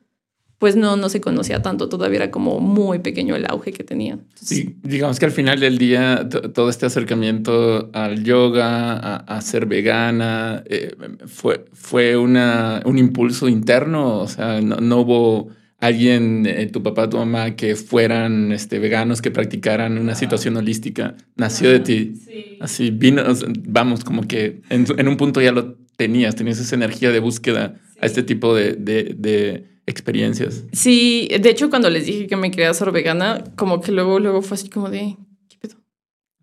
pues 0.58 0.76
no, 0.76 0.96
no 0.96 1.08
se 1.08 1.20
conocía 1.20 1.62
tanto, 1.62 1.88
todavía 1.88 2.18
era 2.18 2.30
como 2.30 2.60
muy 2.60 2.98
pequeño 2.98 3.34
el 3.34 3.46
auge 3.48 3.72
que 3.72 3.82
tenía. 3.82 4.18
sí, 4.34 4.76
digamos 4.82 5.18
que 5.18 5.24
al 5.24 5.32
final 5.32 5.58
del 5.58 5.78
día 5.78 6.28
todo 6.28 6.68
este 6.68 6.84
acercamiento 6.84 7.90
al 7.94 8.24
yoga, 8.24 9.16
a, 9.16 9.40
ser 9.40 9.66
vegana, 9.66 10.62
eh, 10.66 10.94
fue, 11.26 11.64
fue 11.72 12.16
una, 12.16 12.82
un 12.84 12.98
impulso 12.98 13.48
interno, 13.48 14.18
o 14.18 14.28
sea, 14.28 14.60
no, 14.60 14.76
no 14.76 14.98
hubo 14.98 15.48
alguien, 15.80 16.46
eh, 16.46 16.66
tu 16.66 16.82
papá, 16.82 17.08
tu 17.08 17.16
mamá, 17.16 17.56
que 17.56 17.74
fueran 17.74 18.52
este, 18.52 18.78
veganos, 18.78 19.22
que 19.22 19.30
practicaran 19.30 19.98
una 19.98 20.14
situación 20.14 20.56
holística, 20.56 21.16
nació 21.36 21.70
de 21.70 21.80
ti. 21.80 22.12
Así 22.60 22.90
vino, 22.90 23.22
vamos, 23.66 24.04
como 24.04 24.22
que 24.22 24.60
en, 24.68 25.08
un 25.08 25.16
punto 25.16 25.40
ya 25.40 25.52
lo 25.52 25.76
tenías, 25.96 26.36
tenías 26.36 26.58
esa 26.60 26.74
energía 26.74 27.10
de 27.10 27.18
búsqueda 27.18 27.80
a 28.00 28.06
este 28.06 28.22
tipo 28.22 28.54
de, 28.54 28.74
de, 28.74 29.14
de, 29.16 29.64
experiencias. 29.86 30.64
Sí, 30.72 31.28
de 31.40 31.50
hecho 31.50 31.68
cuando 31.68 31.90
les 31.90 32.06
dije 32.06 32.28
que 32.28 32.36
me 32.36 32.50
quería 32.50 32.72
ser 32.74 32.92
vegana, 32.92 33.42
como 33.56 33.80
que 33.80 33.90
luego, 33.90 34.20
luego 34.20 34.40
fue 34.40 34.54
así 34.54 34.68
como 34.68 34.88
de, 34.88 35.16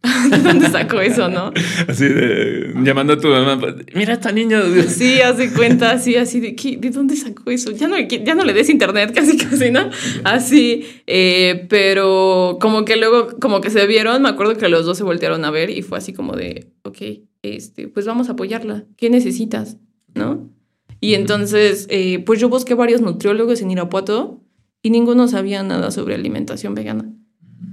¿De 0.04 0.38
dónde 0.44 0.70
sacó 0.70 1.02
eso, 1.02 1.28
no? 1.28 1.52
Así 1.88 2.06
de 2.06 2.74
llamando 2.84 3.14
a 3.14 3.20
tu 3.20 3.28
mamá, 3.28 3.60
mira 3.94 4.14
esta 4.14 4.32
niña. 4.32 4.62
Sí, 4.88 5.22
hace 5.22 5.52
cuenta, 5.52 5.92
así, 5.92 6.16
así 6.16 6.40
de 6.40 6.56
¿de 6.80 6.90
dónde 6.92 7.16
sacó 7.16 7.50
eso? 7.50 7.72
Ya 7.72 7.88
no, 7.88 7.98
ya 8.00 8.36
no 8.36 8.46
le 8.46 8.54
des 8.54 8.70
internet, 8.70 9.12
casi, 9.16 9.38
casi, 9.38 9.72
¿no? 9.72 9.90
Así, 10.24 10.86
eh, 11.08 11.66
pero 11.70 12.58
como 12.62 12.86
que 12.86 12.96
luego, 12.96 13.38
como 13.40 13.60
que 13.60 13.70
se 13.70 13.86
vieron, 13.88 14.22
me 14.22 14.30
acuerdo 14.30 14.56
que 14.56 14.70
los 14.70 14.86
dos 14.86 14.98
se 14.98 15.04
voltearon 15.04 15.44
a 15.46 15.52
ver 15.52 15.70
y 15.70 15.82
fue 15.82 15.98
así 15.98 16.14
como 16.14 16.36
de, 16.36 16.68
ok, 16.84 16.98
este, 17.42 17.88
pues 17.88 18.06
vamos 18.06 18.30
a 18.30 18.34
apoyarla. 18.34 18.86
¿Qué 18.98 19.10
necesitas? 19.10 19.78
¿No? 20.14 20.50
Y 21.00 21.16
entonces, 21.16 21.88
eh, 21.90 22.20
pues 22.20 22.40
yo 22.40 22.50
busqué 22.50 22.76
varios 22.76 23.02
nutriólogos 23.02 23.62
en 23.62 23.72
Irapuato 23.72 24.42
y 24.82 24.90
ninguno 24.90 25.28
sabía 25.28 25.64
nada 25.64 25.92
sobre 25.92 26.16
alimentación 26.16 26.76
vegana. 26.76 27.12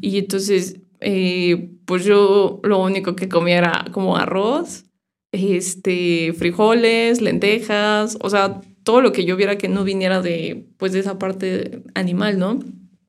Y 0.00 0.18
entonces 0.18 0.80
eh, 1.00 1.70
pues 1.84 2.04
yo 2.04 2.60
lo 2.62 2.82
único 2.82 3.16
que 3.16 3.28
comía 3.28 3.58
era 3.58 3.84
como 3.92 4.16
arroz, 4.16 4.84
este, 5.32 6.32
frijoles, 6.32 7.20
lentejas, 7.20 8.16
o 8.20 8.30
sea, 8.30 8.60
todo 8.84 9.00
lo 9.00 9.12
que 9.12 9.24
yo 9.24 9.36
viera 9.36 9.58
que 9.58 9.68
no 9.68 9.82
viniera 9.82 10.22
de, 10.22 10.66
pues, 10.76 10.92
de 10.92 11.00
esa 11.00 11.18
parte 11.18 11.82
animal, 11.94 12.38
¿no? 12.38 12.60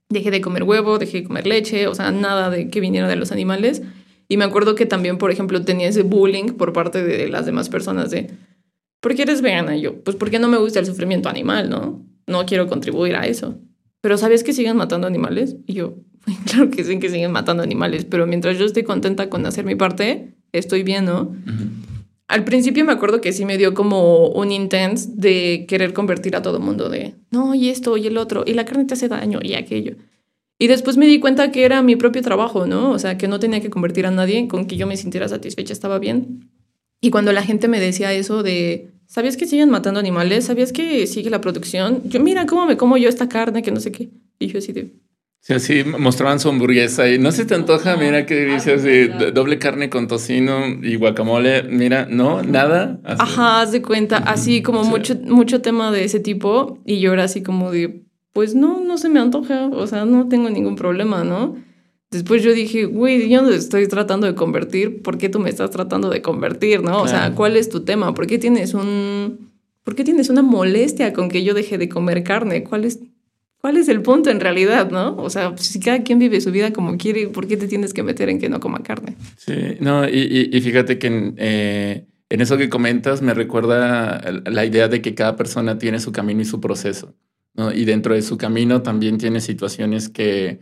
Dejé 0.09 0.31
de 0.31 0.41
comer 0.41 0.63
huevo, 0.63 0.97
dejé 0.97 1.21
de 1.21 1.23
comer 1.25 1.45
leche, 1.45 1.87
o 1.87 1.95
sea, 1.95 2.11
nada 2.11 2.49
de 2.49 2.69
que 2.69 2.79
viniera 2.79 3.07
de 3.07 3.15
los 3.15 3.31
animales. 3.31 3.81
Y 4.27 4.37
me 4.37 4.45
acuerdo 4.45 4.75
que 4.75 4.85
también, 4.85 5.17
por 5.17 5.31
ejemplo, 5.31 5.63
tenía 5.63 5.87
ese 5.87 6.01
bullying 6.01 6.53
por 6.53 6.73
parte 6.73 7.03
de 7.03 7.27
las 7.27 7.45
demás 7.45 7.69
personas 7.69 8.09
de, 8.09 8.31
¿por 9.01 9.13
qué 9.13 9.23
eres 9.23 9.41
vegana? 9.41 9.77
Y 9.77 9.81
yo, 9.81 10.03
pues 10.03 10.15
porque 10.15 10.39
no 10.39 10.47
me 10.47 10.57
gusta 10.57 10.79
el 10.79 10.85
sufrimiento 10.85 11.29
animal, 11.29 11.69
¿no? 11.69 12.03
No 12.25 12.45
quiero 12.45 12.67
contribuir 12.67 13.15
a 13.15 13.27
eso. 13.27 13.59
Pero 14.01 14.17
¿sabías 14.17 14.43
que 14.43 14.53
siguen 14.53 14.77
matando 14.77 15.07
animales? 15.07 15.57
Y 15.67 15.73
yo, 15.73 15.95
claro 16.45 16.69
que 16.69 16.83
sí 16.83 16.99
que 16.99 17.09
siguen 17.09 17.31
matando 17.31 17.63
animales, 17.63 18.05
pero 18.05 18.27
mientras 18.27 18.57
yo 18.57 18.65
estoy 18.65 18.83
contenta 18.83 19.29
con 19.29 19.45
hacer 19.45 19.65
mi 19.65 19.75
parte, 19.75 20.35
estoy 20.51 20.83
bien, 20.83 21.05
¿no? 21.05 21.35
Al 22.27 22.43
principio 22.43 22.83
me 22.85 22.91
acuerdo 22.91 23.21
que 23.21 23.33
sí 23.33 23.45
me 23.45 23.57
dio 23.57 23.73
como 23.73 24.29
un 24.29 24.51
intense 24.51 25.09
de 25.13 25.65
querer 25.67 25.93
convertir 25.93 26.35
a 26.35 26.41
todo 26.41 26.59
mundo 26.59 26.89
de, 26.89 27.13
no, 27.29 27.53
y 27.53 27.69
esto, 27.69 27.97
y 27.97 28.07
el 28.07 28.17
otro, 28.17 28.43
y 28.45 28.53
la 28.53 28.65
carne 28.65 28.85
te 28.85 28.95
hace 28.95 29.07
daño, 29.07 29.39
y 29.43 29.53
aquello. 29.53 29.95
Y 30.57 30.67
después 30.67 30.97
me 30.97 31.05
di 31.05 31.19
cuenta 31.19 31.51
que 31.51 31.65
era 31.65 31.81
mi 31.81 31.95
propio 31.95 32.21
trabajo, 32.21 32.65
¿no? 32.65 32.91
O 32.91 32.99
sea, 32.99 33.17
que 33.17 33.27
no 33.27 33.39
tenía 33.39 33.59
que 33.59 33.69
convertir 33.69 34.05
a 34.05 34.11
nadie, 34.11 34.47
con 34.47 34.65
que 34.65 34.77
yo 34.77 34.87
me 34.87 34.97
sintiera 34.97 35.27
satisfecha 35.27 35.73
estaba 35.73 35.99
bien. 35.99 36.49
Y 37.01 37.11
cuando 37.11 37.33
la 37.33 37.43
gente 37.43 37.67
me 37.67 37.79
decía 37.79 38.13
eso 38.13 38.41
de, 38.41 38.89
¿sabías 39.05 39.35
que 39.37 39.45
siguen 39.45 39.69
matando 39.69 39.99
animales? 39.99 40.45
¿Sabías 40.45 40.71
que 40.71 41.07
sigue 41.07 41.29
la 41.29 41.41
producción? 41.41 42.01
Yo, 42.05 42.21
mira 42.21 42.45
cómo 42.45 42.65
me 42.65 42.77
como 42.77 42.97
yo 42.97 43.09
esta 43.09 43.27
carne, 43.27 43.61
que 43.61 43.71
no 43.71 43.81
sé 43.81 43.91
qué. 43.91 44.09
Y 44.39 44.47
yo 44.47 44.59
así 44.59 44.71
de, 44.71 44.93
Sí, 45.45 45.53
así 45.53 45.83
mostraban 45.83 46.39
su 46.39 46.49
hamburguesa 46.49 47.07
y 47.07 47.19
no 47.19 47.31
se 47.31 47.45
te 47.45 47.53
antoja, 47.53 47.97
mira 47.97 48.25
que 48.25 48.45
dices 48.45 48.81
de 48.81 49.31
doble 49.31 49.59
carne 49.59 49.91
con 49.91 50.07
tocino 50.07 50.65
y 50.81 50.95
guacamole, 50.95 51.61
mira, 51.61 52.07
no, 52.09 52.41
nada. 52.41 52.99
Ajá, 53.03 53.61
haz 53.61 53.71
de 53.71 53.83
cuenta, 53.83 54.17
así 54.17 54.63
como 54.63 54.83
mucho, 54.83 55.13
mucho 55.23 55.61
tema 55.61 55.91
de 55.91 56.03
ese 56.03 56.19
tipo 56.19 56.79
y 56.83 56.99
yo 56.99 57.13
era 57.13 57.25
así 57.25 57.43
como 57.43 57.69
de, 57.69 58.07
pues 58.33 58.55
no, 58.55 58.81
no 58.81 58.97
se 58.97 59.07
me 59.07 59.19
antoja, 59.19 59.67
o 59.67 59.85
sea, 59.85 60.05
no 60.05 60.27
tengo 60.29 60.49
ningún 60.49 60.75
problema, 60.75 61.23
¿no? 61.23 61.55
Después 62.09 62.41
yo 62.41 62.51
dije, 62.51 62.85
güey, 62.85 63.29
yo 63.29 63.43
no 63.43 63.51
estoy 63.51 63.87
tratando 63.87 64.25
de 64.25 64.33
convertir, 64.33 65.03
¿por 65.03 65.19
qué 65.19 65.29
tú 65.29 65.39
me 65.39 65.51
estás 65.51 65.69
tratando 65.69 66.09
de 66.09 66.23
convertir, 66.23 66.81
no? 66.81 67.03
O 67.03 67.07
sea, 67.07 67.35
¿cuál 67.35 67.55
es 67.55 67.69
tu 67.69 67.85
tema? 67.85 68.15
¿Por 68.15 68.25
qué 68.25 68.39
tienes 68.39 68.73
un... 68.73 69.51
¿Por 69.83 69.93
qué 69.93 70.03
tienes 70.03 70.29
una 70.29 70.41
molestia 70.41 71.13
con 71.13 71.29
que 71.29 71.43
yo 71.43 71.53
deje 71.53 71.77
de 71.77 71.87
comer 71.87 72.23
carne? 72.23 72.63
¿Cuál 72.63 72.85
es 72.85 73.01
¿Cuál 73.65 73.77
es 73.77 73.89
el 73.89 74.03
punto 74.03 74.29
en 74.29 74.39
realidad, 74.39 74.91
no? 74.91 75.15
O 75.17 75.31
sea, 75.31 75.57
si 75.57 75.79
cada 75.79 76.03
quien 76.03 76.19
vive 76.19 76.39
su 76.39 76.51
vida 76.51 76.71
como 76.71 76.97
quiere, 76.97 77.29
¿por 77.29 77.47
qué 77.47 77.57
te 77.57 77.67
tienes 77.67 77.95
que 77.95 78.03
meter 78.03 78.29
en 78.29 78.37
que 78.37 78.47
no 78.47 78.59
coma 78.59 78.83
carne? 78.83 79.15
Sí, 79.37 79.55
no, 79.79 80.07
y, 80.07 80.51
y, 80.53 80.61
fíjate 80.61 80.99
que 80.99 81.33
eh, 81.37 82.05
en 82.29 82.41
eso 82.41 82.59
que 82.59 82.69
comentas 82.69 83.23
me 83.23 83.33
recuerda 83.33 84.21
la 84.45 84.65
idea 84.65 84.87
de 84.87 85.01
que 85.01 85.15
cada 85.15 85.35
persona 85.35 85.79
tiene 85.79 85.99
su 85.99 86.11
camino 86.11 86.43
y 86.43 86.45
su 86.45 86.61
proceso. 86.61 87.15
Y 87.73 87.85
dentro 87.85 88.13
de 88.13 88.21
su 88.21 88.37
camino 88.37 88.83
también 88.83 89.17
tiene 89.17 89.41
situaciones 89.41 90.09
que, 90.09 90.59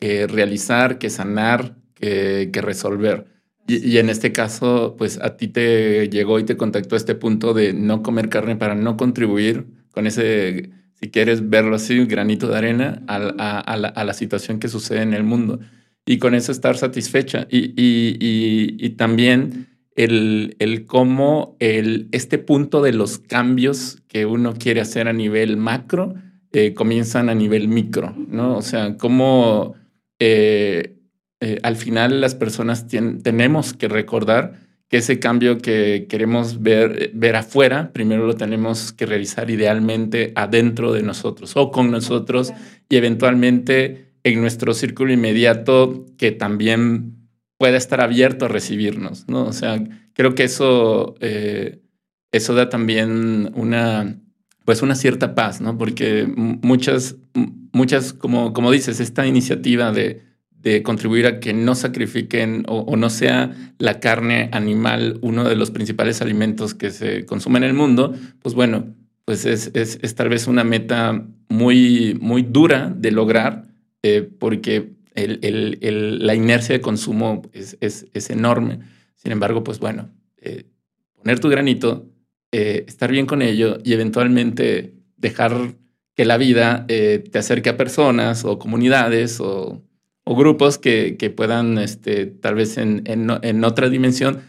realizar, 0.00 0.96
que 0.96 1.10
sanar, 1.10 1.76
que, 1.92 2.48
resolver. 2.54 3.26
Y, 3.68 3.98
en 3.98 4.08
este 4.08 4.32
caso, 4.32 4.94
pues 4.96 5.20
a 5.20 5.36
ti 5.36 5.48
te 5.48 6.08
llegó 6.08 6.38
y 6.38 6.44
te 6.44 6.56
contactó 6.56 6.96
este 6.96 7.16
punto 7.16 7.52
de 7.52 7.74
no 7.74 8.02
comer 8.02 8.30
carne 8.30 8.56
para 8.56 8.74
no 8.74 8.96
contribuir 8.96 9.66
con 9.90 10.06
ese, 10.06 10.70
si 11.00 11.10
quieres 11.10 11.48
verlo 11.48 11.76
así, 11.76 12.04
granito 12.06 12.48
de 12.48 12.56
arena 12.56 13.02
a, 13.06 13.76
la, 13.76 14.14
situación 14.14 14.58
que 14.58 14.68
sucede 14.68 15.02
en 15.02 15.14
el 15.14 15.24
mundo. 15.24 15.60
Y 16.06 16.18
con 16.18 16.34
eso 16.34 16.52
estar 16.52 16.76
satisfecha. 16.76 17.46
Y, 17.50 18.90
también 18.96 19.68
el, 19.94 20.56
el 20.58 20.86
cómo 20.86 21.56
el, 21.58 22.08
este 22.12 22.38
punto 22.38 22.82
de 22.82 22.92
los 22.92 23.18
cambios 23.18 23.98
que 24.08 24.26
uno 24.26 24.54
quiere 24.54 24.80
hacer 24.80 25.08
a 25.08 25.12
nivel 25.12 25.56
macro 25.56 26.14
eh, 26.52 26.72
comienzan 26.72 27.28
a 27.28 27.34
nivel 27.34 27.68
micro, 27.68 28.14
¿no? 28.16 28.56
O 28.56 28.62
sea, 28.62 28.96
cómo 28.96 29.74
eh, 30.18 30.96
eh, 31.40 31.58
al 31.62 31.76
final 31.76 32.22
las 32.22 32.34
personas 32.34 32.86
tenemos 32.88 33.74
que 33.74 33.88
recordar 33.88 34.65
que 34.88 34.98
ese 34.98 35.18
cambio 35.18 35.58
que 35.58 36.06
queremos 36.08 36.62
ver, 36.62 37.10
ver 37.14 37.36
afuera, 37.36 37.92
primero 37.92 38.26
lo 38.26 38.34
tenemos 38.34 38.92
que 38.92 39.06
realizar 39.06 39.50
idealmente 39.50 40.32
adentro 40.36 40.92
de 40.92 41.02
nosotros 41.02 41.52
o 41.56 41.70
con 41.70 41.90
nosotros 41.90 42.52
y 42.88 42.96
eventualmente 42.96 44.12
en 44.22 44.40
nuestro 44.40 44.74
círculo 44.74 45.12
inmediato 45.12 46.06
que 46.16 46.32
también 46.32 47.28
pueda 47.58 47.76
estar 47.76 48.00
abierto 48.00 48.44
a 48.44 48.48
recibirnos, 48.48 49.28
¿no? 49.28 49.44
O 49.44 49.52
sea, 49.52 49.82
creo 50.12 50.34
que 50.34 50.44
eso, 50.44 51.14
eh, 51.20 51.80
eso 52.32 52.54
da 52.54 52.68
también 52.68 53.50
una, 53.54 54.20
pues 54.64 54.82
una 54.82 54.94
cierta 54.94 55.34
paz, 55.34 55.60
¿no? 55.60 55.78
Porque 55.78 56.26
muchas, 56.26 57.16
muchas, 57.72 58.12
como, 58.12 58.52
como 58.52 58.70
dices, 58.70 59.00
esta 59.00 59.26
iniciativa 59.26 59.90
de, 59.90 60.25
de 60.66 60.82
contribuir 60.82 61.26
a 61.26 61.38
que 61.38 61.52
no 61.52 61.76
sacrifiquen 61.76 62.64
o, 62.66 62.96
no 62.96 63.08
sea 63.08 63.54
la 63.78 64.00
carne 64.00 64.48
animal 64.50 65.16
uno 65.22 65.44
de 65.44 65.54
los 65.54 65.70
principales 65.70 66.20
alimentos 66.22 66.74
que 66.74 66.90
se 66.90 67.24
consumen 67.24 67.62
en 67.62 67.68
el 67.68 67.76
mundo, 67.76 68.16
pues 68.42 68.56
bueno, 68.56 68.92
pues 69.24 69.46
es, 69.46 69.70
es, 69.74 70.14
tal 70.16 70.28
vez 70.28 70.48
una 70.48 70.64
meta 70.64 71.24
muy, 71.48 72.18
muy 72.20 72.42
dura 72.42 72.92
de 72.92 73.12
lograr, 73.12 73.68
eh, 74.02 74.28
porque 74.40 74.90
el, 75.14 75.78
la 76.26 76.34
inercia 76.34 76.72
de 76.74 76.80
consumo 76.80 77.42
es, 77.52 77.76
es, 77.80 78.30
enorme. 78.30 78.80
Sin 79.14 79.30
embargo, 79.30 79.62
pues 79.62 79.78
bueno, 79.78 80.10
eh, 80.38 80.64
poner 81.14 81.38
tu 81.38 81.48
granito, 81.48 82.10
eh, 82.50 82.84
estar 82.88 83.12
bien 83.12 83.26
con 83.26 83.40
ello 83.40 83.78
y 83.84 83.92
eventualmente 83.92 84.94
dejar 85.16 85.76
que 86.16 86.24
la 86.24 86.36
vida 86.38 86.86
te 86.88 87.38
acerque 87.38 87.68
a 87.68 87.76
personas 87.76 88.44
o 88.44 88.58
comunidades 88.58 89.38
o, 89.38 89.82
o 90.28 90.36
grupos 90.36 90.76
que, 90.76 91.16
que, 91.16 91.30
puedan, 91.30 91.78
este, 91.78 92.26
tal 92.26 92.56
vez 92.56 92.76
en, 92.76 93.02
en, 93.06 93.30
en 93.42 93.64
otra 93.64 93.88
dimensión, 93.88 94.40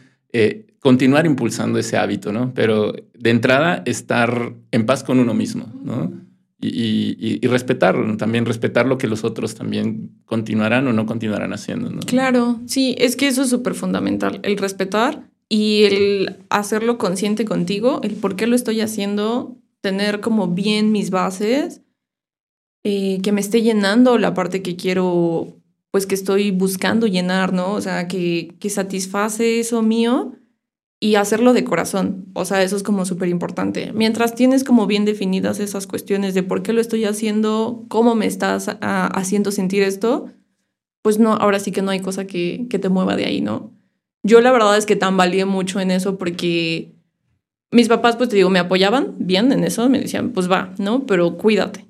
continuar 0.79 1.25
impulsando 1.25 1.79
ese 1.79 1.97
hábito, 1.97 2.31
¿no? 2.31 2.53
Pero 2.53 2.93
de 3.13 3.29
entrada, 3.29 3.83
estar 3.85 4.53
en 4.71 4.85
paz 4.85 5.03
con 5.03 5.19
uno 5.19 5.33
mismo, 5.33 5.71
¿no? 5.83 6.27
y, 6.59 7.45
respetarlo, 7.47 8.17
también 8.17 8.45
respetar 8.45 8.85
lo 8.85 8.97
que 8.97 9.07
los 9.07 9.23
otros 9.23 9.55
también 9.55 10.11
continuarán 10.25 10.87
o 10.87 10.93
no 10.93 11.05
continuarán 11.05 11.53
haciendo. 11.53 11.89
¿no? 11.89 11.99
Claro, 12.01 12.59
sí, 12.65 12.95
es 12.97 13.15
que 13.15 13.27
eso 13.27 13.43
es 13.43 13.49
súper 13.49 13.75
fundamental, 13.75 14.39
el 14.43 14.57
respetar 14.57 15.29
y 15.49 15.83
el 15.83 16.37
hacerlo 16.49 16.97
consciente 16.97 17.45
contigo, 17.45 18.01
el 18.03 18.15
por 18.15 18.35
qué 18.35 18.47
lo 18.47 18.55
estoy 18.55 18.81
haciendo, 18.81 19.57
tener 19.81 20.19
como 20.19 20.47
bien 20.47 20.91
mis 20.91 21.09
bases, 21.09 21.81
eh, 22.83 23.19
que 23.21 23.31
me 23.31 23.41
esté 23.41 23.61
llenando 23.61 24.17
la 24.17 24.33
parte 24.33 24.61
que 24.61 24.75
quiero, 24.75 25.57
pues 25.97 26.05
que 26.05 26.13
estoy 26.13 26.51
buscando 26.51 27.07
llenar, 27.07 27.53
¿no? 27.53 27.73
O 27.73 27.81
sea, 27.81 28.07
que, 28.07 28.53
que 28.60 28.69
satisface 28.69 29.60
eso 29.60 29.81
mío 29.81 30.33
y 30.99 31.15
hacerlo 31.15 31.53
de 31.53 31.63
corazón. 31.63 32.27
O 32.36 32.45
sea, 32.45 32.62
eso 32.62 32.75
es 32.75 32.83
como 32.83 33.03
súper 33.03 33.29
importante. 33.29 33.93
Mientras 33.93 34.36
tienes 34.36 34.63
como 34.63 34.86
bien 34.86 35.05
definidas 35.05 35.60
esas 35.60 35.88
cuestiones 35.88 36.36
de 36.36 36.43
por 36.43 36.62
qué 36.62 36.71
lo 36.71 36.81
estoy 36.81 37.05
haciendo, 37.05 37.83
cómo 37.88 38.13
me 38.13 38.27
estás 38.27 38.69
ah, 38.79 39.10
haciendo 39.15 39.51
sentir 39.51 39.81
esto, 39.81 40.29
pues 41.01 41.17
no, 41.17 41.33
ahora 41.33 41.57
sí 41.57 41.71
que 41.71 41.81
no 41.81 41.89
hay 41.89 42.01
cosa 42.01 42.27
que, 42.27 42.67
que 42.69 42.77
te 42.77 42.89
mueva 42.89 43.15
de 43.15 43.25
ahí, 43.25 43.41
¿no? 43.41 43.71
Yo 44.21 44.39
la 44.41 44.51
verdad 44.51 44.77
es 44.77 44.86
que 44.86 44.95
tambaleé 44.95 45.45
mucho 45.45 45.79
en 45.79 45.89
eso 45.89 46.19
porque 46.19 46.93
mis 47.71 47.88
papás, 47.88 48.17
pues 48.17 48.29
te 48.29 48.36
digo, 48.36 48.51
me 48.51 48.60
apoyaban 48.60 49.15
bien 49.17 49.51
en 49.51 49.63
eso, 49.63 49.89
me 49.89 49.99
decían, 49.99 50.29
pues 50.29 50.47
va, 50.47 50.75
¿no? 50.77 51.07
Pero 51.07 51.38
cuídate. 51.38 51.88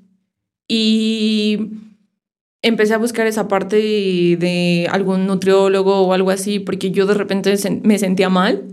Y 0.66 1.87
empecé 2.62 2.94
a 2.94 2.98
buscar 2.98 3.28
esa 3.28 3.48
parte 3.48 3.78
de 3.78 4.88
algún 4.92 5.28
nutriólogo 5.28 6.02
o 6.02 6.14
algo 6.14 6.32
así, 6.32 6.60
porque 6.60 6.92
yo 6.92 7.06
de 7.06 7.14
repente 7.14 7.56
me 7.84 8.00
sentía 8.00 8.30
mal 8.30 8.64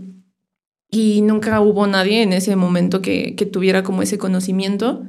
y 0.89 1.21
nunca 1.21 1.59
hubo 1.61 1.87
nadie 1.87 2.21
en 2.21 2.33
ese 2.33 2.55
momento 2.55 3.01
que, 3.01 3.35
que, 3.35 3.45
tuviera 3.45 3.83
como 3.83 4.01
ese 4.01 4.17
conocimiento, 4.17 5.03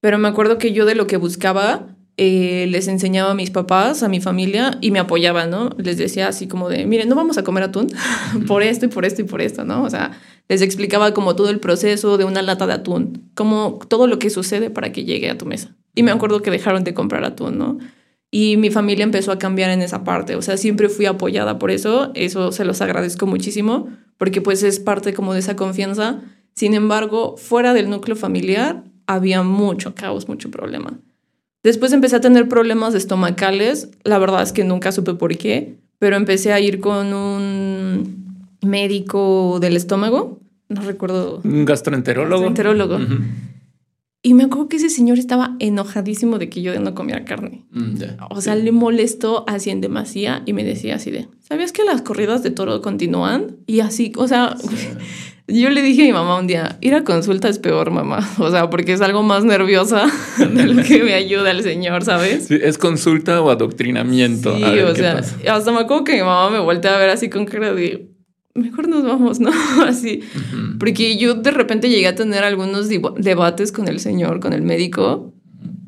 pero 0.00 0.18
me 0.18 0.28
acuerdo 0.28 0.58
que 0.58 0.72
yo 0.72 0.84
de 0.84 0.94
lo 0.94 1.06
que 1.06 1.16
buscaba 1.16 1.96
eh, 2.18 2.66
les 2.68 2.88
enseñaba 2.88 3.30
a 3.30 3.34
mis 3.34 3.50
papás, 3.50 4.02
a 4.02 4.08
mi 4.08 4.20
familia 4.20 4.76
y 4.82 4.90
me 4.90 4.98
apoyaba, 4.98 5.46
¿no? 5.46 5.70
Les 5.78 5.96
decía 5.96 6.28
así 6.28 6.46
como 6.46 6.68
de, 6.68 6.84
miren, 6.84 7.08
no 7.08 7.14
vamos 7.14 7.38
a 7.38 7.42
comer 7.42 7.64
atún 7.64 7.86
por 8.46 8.62
esto 8.62 8.84
y 8.84 8.88
por 8.88 9.06
esto 9.06 9.22
y 9.22 9.24
por 9.24 9.40
esto, 9.40 9.64
¿no? 9.64 9.82
O 9.82 9.88
sea, 9.88 10.20
les 10.48 10.60
explicaba 10.60 11.14
como 11.14 11.34
todo 11.36 11.48
el 11.48 11.58
proceso 11.58 12.18
de 12.18 12.24
una 12.24 12.42
lata 12.42 12.66
de 12.66 12.74
atún, 12.74 13.30
como 13.34 13.78
todo 13.88 14.06
lo 14.06 14.18
que 14.18 14.28
sucede 14.28 14.68
para 14.68 14.92
que 14.92 15.04
llegue 15.04 15.30
a 15.30 15.38
tu 15.38 15.46
mesa. 15.46 15.74
Y 15.94 16.02
me 16.02 16.10
acuerdo 16.10 16.42
que 16.42 16.50
dejaron 16.50 16.84
de 16.84 16.92
comprar 16.92 17.24
atún, 17.24 17.56
¿no? 17.56 17.78
Y 18.34 18.56
mi 18.56 18.70
familia 18.70 19.04
empezó 19.04 19.30
a 19.30 19.38
cambiar 19.38 19.70
en 19.70 19.82
esa 19.82 20.04
parte, 20.04 20.36
o 20.36 20.42
sea, 20.42 20.56
siempre 20.56 20.88
fui 20.88 21.04
apoyada 21.04 21.58
por 21.58 21.70
eso, 21.70 22.12
eso 22.14 22.50
se 22.50 22.64
los 22.64 22.80
agradezco 22.80 23.26
muchísimo, 23.26 23.90
porque 24.16 24.40
pues 24.40 24.62
es 24.62 24.80
parte 24.80 25.12
como 25.12 25.34
de 25.34 25.40
esa 25.40 25.54
confianza. 25.54 26.22
Sin 26.54 26.72
embargo, 26.72 27.36
fuera 27.36 27.74
del 27.74 27.90
núcleo 27.90 28.16
familiar 28.16 28.84
había 29.06 29.42
mucho 29.42 29.94
caos, 29.94 30.28
mucho 30.28 30.50
problema. 30.50 30.98
Después 31.62 31.92
empecé 31.92 32.16
a 32.16 32.20
tener 32.22 32.48
problemas 32.48 32.94
estomacales, 32.94 33.90
la 34.02 34.18
verdad 34.18 34.42
es 34.42 34.52
que 34.52 34.64
nunca 34.64 34.92
supe 34.92 35.12
por 35.12 35.36
qué, 35.36 35.76
pero 35.98 36.16
empecé 36.16 36.54
a 36.54 36.60
ir 36.60 36.80
con 36.80 37.12
un 37.12 38.48
médico 38.62 39.58
del 39.60 39.76
estómago, 39.76 40.40
no 40.70 40.80
recuerdo. 40.80 41.42
Un 41.44 41.66
gastroenterólogo. 41.66 42.44
Gastroenterólogo. 42.44 42.98
Y 44.24 44.34
me 44.34 44.44
acuerdo 44.44 44.68
que 44.68 44.76
ese 44.76 44.88
señor 44.88 45.18
estaba 45.18 45.56
enojadísimo 45.58 46.38
de 46.38 46.48
que 46.48 46.62
yo 46.62 46.78
no 46.78 46.94
comiera 46.94 47.24
carne. 47.24 47.64
Mm, 47.72 47.94
o 48.30 48.40
sea, 48.40 48.54
le 48.54 48.70
molestó 48.70 49.44
así 49.48 49.70
en 49.70 49.80
demasía 49.80 50.42
y 50.46 50.52
me 50.52 50.62
decía 50.62 50.94
así 50.94 51.10
de, 51.10 51.26
¿sabías 51.40 51.72
que 51.72 51.82
las 51.82 52.02
corridas 52.02 52.44
de 52.44 52.52
toro 52.52 52.80
continúan? 52.82 53.56
Y 53.66 53.80
así, 53.80 54.12
o 54.16 54.28
sea, 54.28 54.54
yo 55.48 55.70
le 55.70 55.82
dije 55.82 56.02
a 56.02 56.06
mi 56.06 56.12
mamá 56.12 56.38
un 56.38 56.46
día, 56.46 56.78
ir 56.80 56.94
a 56.94 57.02
consulta 57.02 57.48
es 57.48 57.58
peor, 57.58 57.90
mamá. 57.90 58.20
O 58.38 58.48
sea, 58.52 58.70
porque 58.70 58.92
es 58.92 59.00
algo 59.00 59.24
más 59.24 59.44
nerviosa 59.44 60.06
de 60.38 60.66
lo 60.66 60.84
que 60.84 61.02
me 61.02 61.14
ayuda 61.14 61.50
el 61.50 61.64
señor, 61.64 62.04
¿sabes? 62.04 62.46
Sí, 62.46 62.58
es 62.62 62.78
consulta 62.78 63.42
o 63.42 63.50
adoctrinamiento. 63.50 64.56
Sí, 64.56 64.62
o 64.62 64.94
sea, 64.94 65.20
hasta 65.50 65.72
me 65.72 65.80
acuerdo 65.80 66.04
que 66.04 66.12
mi 66.12 66.20
mamá 66.20 66.48
me 66.48 66.60
voltea 66.60 66.94
a 66.94 66.98
ver 66.98 67.10
así 67.10 67.28
con 67.28 67.44
cara 67.44 67.74
de, 67.74 68.11
mejor 68.54 68.88
nos 68.88 69.04
vamos, 69.04 69.40
¿no? 69.40 69.50
Así. 69.86 70.20
Porque 70.78 71.16
yo 71.16 71.34
de 71.34 71.50
repente 71.50 71.88
llegué 71.88 72.08
a 72.08 72.14
tener 72.14 72.44
algunos 72.44 72.88
debates 72.88 73.72
con 73.72 73.88
el 73.88 74.00
señor, 74.00 74.40
con 74.40 74.52
el 74.52 74.62
médico, 74.62 75.34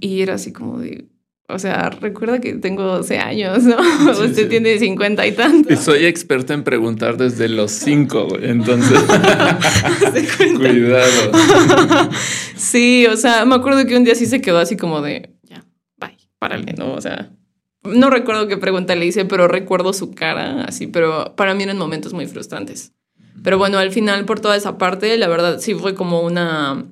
y 0.01 0.21
era 0.21 0.35
así 0.35 0.53
como 0.53 0.79
de, 0.79 1.09
o 1.49 1.59
sea, 1.59 1.91
recuerda 1.91 2.41
que 2.41 2.55
tengo 2.55 2.83
12 2.83 3.19
años, 3.19 3.65
¿no? 3.65 3.77
Usted 4.25 4.49
tiene 4.49 4.79
50 4.79 5.27
y 5.27 5.33
tantos. 5.33 5.73
Y 5.73 5.77
soy 5.83 6.07
experto 6.07 6.53
en 6.53 6.65
preguntar 6.65 7.17
desde 7.17 7.49
los 7.49 7.71
5, 7.73 8.39
entonces. 8.43 8.99
Cuidado. 10.57 12.11
sí, 12.57 13.07
o 13.07 13.17
sea, 13.17 13.45
me 13.45 13.55
acuerdo 13.55 13.87
que 13.87 13.97
un 13.97 14.05
día 14.05 14.15
sí 14.15 14.27
se 14.27 14.41
quedó 14.41 14.59
así 14.59 14.77
como 14.77 15.01
de, 15.01 15.35
ya, 15.43 15.65
bye, 15.99 16.17
párale, 16.39 16.75
¿no? 16.77 16.93
O 16.93 17.01
sea, 17.01 17.31
no 17.85 18.11
recuerdo 18.11 18.49
qué 18.49 18.57
pregunta 18.57 18.95
le 18.95 19.07
hice, 19.07 19.25
pero 19.25 19.49
recuerdo 19.49 19.93
su 19.93 20.13
cara, 20.13 20.65
así, 20.65 20.87
pero 20.87 21.35
para 21.37 21.55
mí 21.55 21.63
eran 21.63 21.79
momentos 21.79 22.13
muy 22.13 22.27
frustrantes. 22.27 22.93
Pero 23.43 23.59
bueno, 23.59 23.79
al 23.79 23.93
final, 23.93 24.25
por 24.25 24.41
toda 24.41 24.57
esa 24.57 24.79
parte, 24.79 25.17
la 25.19 25.29
verdad 25.29 25.59
sí 25.61 25.75
fue 25.75 25.95
como 25.95 26.23
una, 26.23 26.87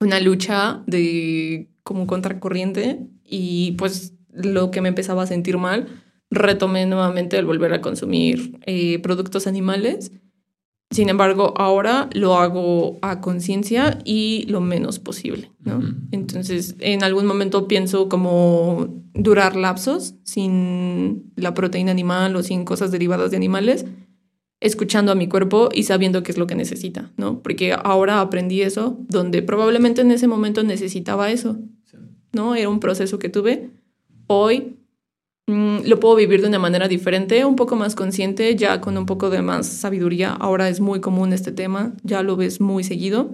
una 0.00 0.20
lucha 0.20 0.82
de 0.86 1.70
como 1.82 2.06
contracorriente 2.06 3.06
y 3.24 3.72
pues 3.72 4.14
lo 4.32 4.70
que 4.70 4.80
me 4.80 4.88
empezaba 4.88 5.22
a 5.22 5.26
sentir 5.26 5.58
mal, 5.58 5.86
retomé 6.30 6.86
nuevamente 6.86 7.38
el 7.38 7.46
volver 7.46 7.72
a 7.72 7.80
consumir 7.80 8.58
eh, 8.66 8.98
productos 9.00 9.46
animales 9.46 10.10
sin 10.94 11.08
embargo, 11.08 11.54
ahora 11.56 12.08
lo 12.12 12.36
hago 12.36 12.98
a 13.02 13.20
conciencia 13.20 13.98
y 14.04 14.46
lo 14.48 14.60
menos 14.60 15.00
posible, 15.00 15.50
¿no? 15.58 15.82
Entonces, 16.12 16.76
en 16.78 17.02
algún 17.02 17.26
momento 17.26 17.66
pienso 17.66 18.08
como 18.08 18.86
durar 19.12 19.56
lapsos 19.56 20.14
sin 20.22 21.32
la 21.34 21.52
proteína 21.52 21.90
animal 21.90 22.36
o 22.36 22.44
sin 22.44 22.64
cosas 22.64 22.92
derivadas 22.92 23.32
de 23.32 23.36
animales. 23.36 23.86
escuchando 24.60 25.12
a 25.12 25.14
mi 25.14 25.28
cuerpo 25.28 25.68
y 25.72 25.82
sabiendo 25.82 26.22
qué 26.22 26.32
es 26.32 26.38
lo 26.38 26.46
que 26.46 26.54
necesita, 26.54 27.12
¿no? 27.18 27.42
Porque 27.42 27.74
ahora 27.74 28.20
aprendí 28.20 28.62
eso, 28.62 28.98
donde 29.08 29.42
probablemente 29.42 30.00
en 30.00 30.10
ese 30.10 30.26
momento 30.26 30.62
necesitaba 30.62 31.30
eso, 31.30 31.58
¿no? 32.32 32.54
Era 32.54 32.70
un 32.70 32.80
proceso 32.80 33.18
que 33.18 33.28
tuve. 33.28 33.68
Hoy 34.26 34.76
lo 35.46 36.00
puedo 36.00 36.16
vivir 36.16 36.40
de 36.40 36.48
una 36.48 36.58
manera 36.58 36.88
diferente, 36.88 37.44
un 37.44 37.56
poco 37.56 37.76
más 37.76 37.94
consciente, 37.94 38.56
ya 38.56 38.80
con 38.80 38.96
un 38.96 39.06
poco 39.06 39.28
de 39.30 39.42
más 39.42 39.66
sabiduría. 39.66 40.32
Ahora 40.32 40.68
es 40.68 40.80
muy 40.80 41.00
común 41.00 41.32
este 41.32 41.52
tema, 41.52 41.94
ya 42.02 42.22
lo 42.22 42.36
ves 42.36 42.60
muy 42.60 42.82
seguido. 42.84 43.32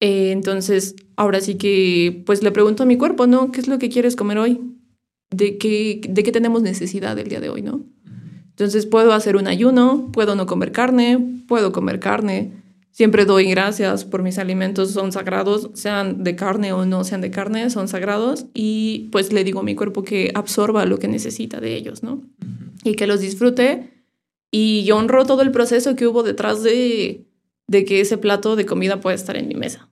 Eh, 0.00 0.32
entonces, 0.32 0.96
ahora 1.16 1.40
sí 1.40 1.56
que, 1.56 2.22
pues 2.26 2.42
le 2.42 2.50
pregunto 2.50 2.82
a 2.82 2.86
mi 2.86 2.96
cuerpo, 2.96 3.26
¿no? 3.26 3.52
¿Qué 3.52 3.60
es 3.60 3.68
lo 3.68 3.78
que 3.78 3.88
quieres 3.88 4.16
comer 4.16 4.38
hoy? 4.38 4.60
¿De 5.30 5.58
qué, 5.58 6.00
de 6.08 6.22
qué 6.22 6.32
tenemos 6.32 6.62
necesidad 6.62 7.18
el 7.18 7.28
día 7.28 7.40
de 7.40 7.50
hoy, 7.50 7.62
¿no? 7.62 7.84
Entonces 8.50 8.86
puedo 8.86 9.12
hacer 9.12 9.36
un 9.36 9.46
ayuno, 9.46 10.10
puedo 10.12 10.34
no 10.34 10.46
comer 10.46 10.72
carne, 10.72 11.42
puedo 11.46 11.70
comer 11.70 12.00
carne. 12.00 12.57
Siempre 12.98 13.26
doy 13.26 13.48
gracias 13.48 14.04
por 14.04 14.24
mis 14.24 14.38
alimentos, 14.38 14.90
son 14.90 15.12
sagrados, 15.12 15.70
sean 15.74 16.24
de 16.24 16.34
carne 16.34 16.72
o 16.72 16.84
no 16.84 17.04
sean 17.04 17.20
de 17.20 17.30
carne, 17.30 17.70
son 17.70 17.86
sagrados. 17.86 18.46
Y 18.54 19.08
pues 19.12 19.32
le 19.32 19.44
digo 19.44 19.60
a 19.60 19.62
mi 19.62 19.76
cuerpo 19.76 20.02
que 20.02 20.32
absorba 20.34 20.84
lo 20.84 20.98
que 20.98 21.06
necesita 21.06 21.60
de 21.60 21.76
ellos, 21.76 22.02
¿no? 22.02 22.24
Y 22.82 22.96
que 22.96 23.06
los 23.06 23.20
disfrute. 23.20 23.88
Y 24.50 24.90
honro 24.90 25.26
todo 25.26 25.42
el 25.42 25.52
proceso 25.52 25.94
que 25.94 26.08
hubo 26.08 26.24
detrás 26.24 26.64
de, 26.64 27.24
de 27.68 27.84
que 27.84 28.00
ese 28.00 28.18
plato 28.18 28.56
de 28.56 28.66
comida 28.66 29.00
pueda 29.00 29.14
estar 29.14 29.36
en 29.36 29.46
mi 29.46 29.54
mesa. 29.54 29.88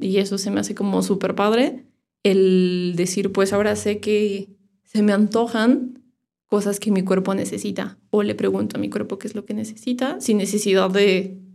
Y 0.00 0.16
eso 0.16 0.38
se 0.38 0.50
me 0.50 0.60
hace 0.60 0.74
como 0.74 1.02
súper 1.02 1.34
padre, 1.34 1.84
el 2.22 2.94
decir, 2.96 3.32
pues 3.32 3.52
ahora 3.52 3.76
sé 3.76 4.00
que 4.00 4.48
se 4.84 5.02
me 5.02 5.12
antojan 5.12 6.02
cosas 6.46 6.80
que 6.80 6.90
mi 6.90 7.02
cuerpo 7.02 7.34
necesita 7.34 7.98
o 8.08 8.22
le 8.22 8.34
pregunto 8.34 8.78
a 8.78 8.80
mi 8.80 8.88
cuerpo 8.88 9.18
qué 9.18 9.28
es 9.28 9.34
lo 9.34 9.44
que 9.44 9.52
necesita 9.52 10.22
sin 10.22 10.38
necesidad 10.38 10.88
de 10.88 11.49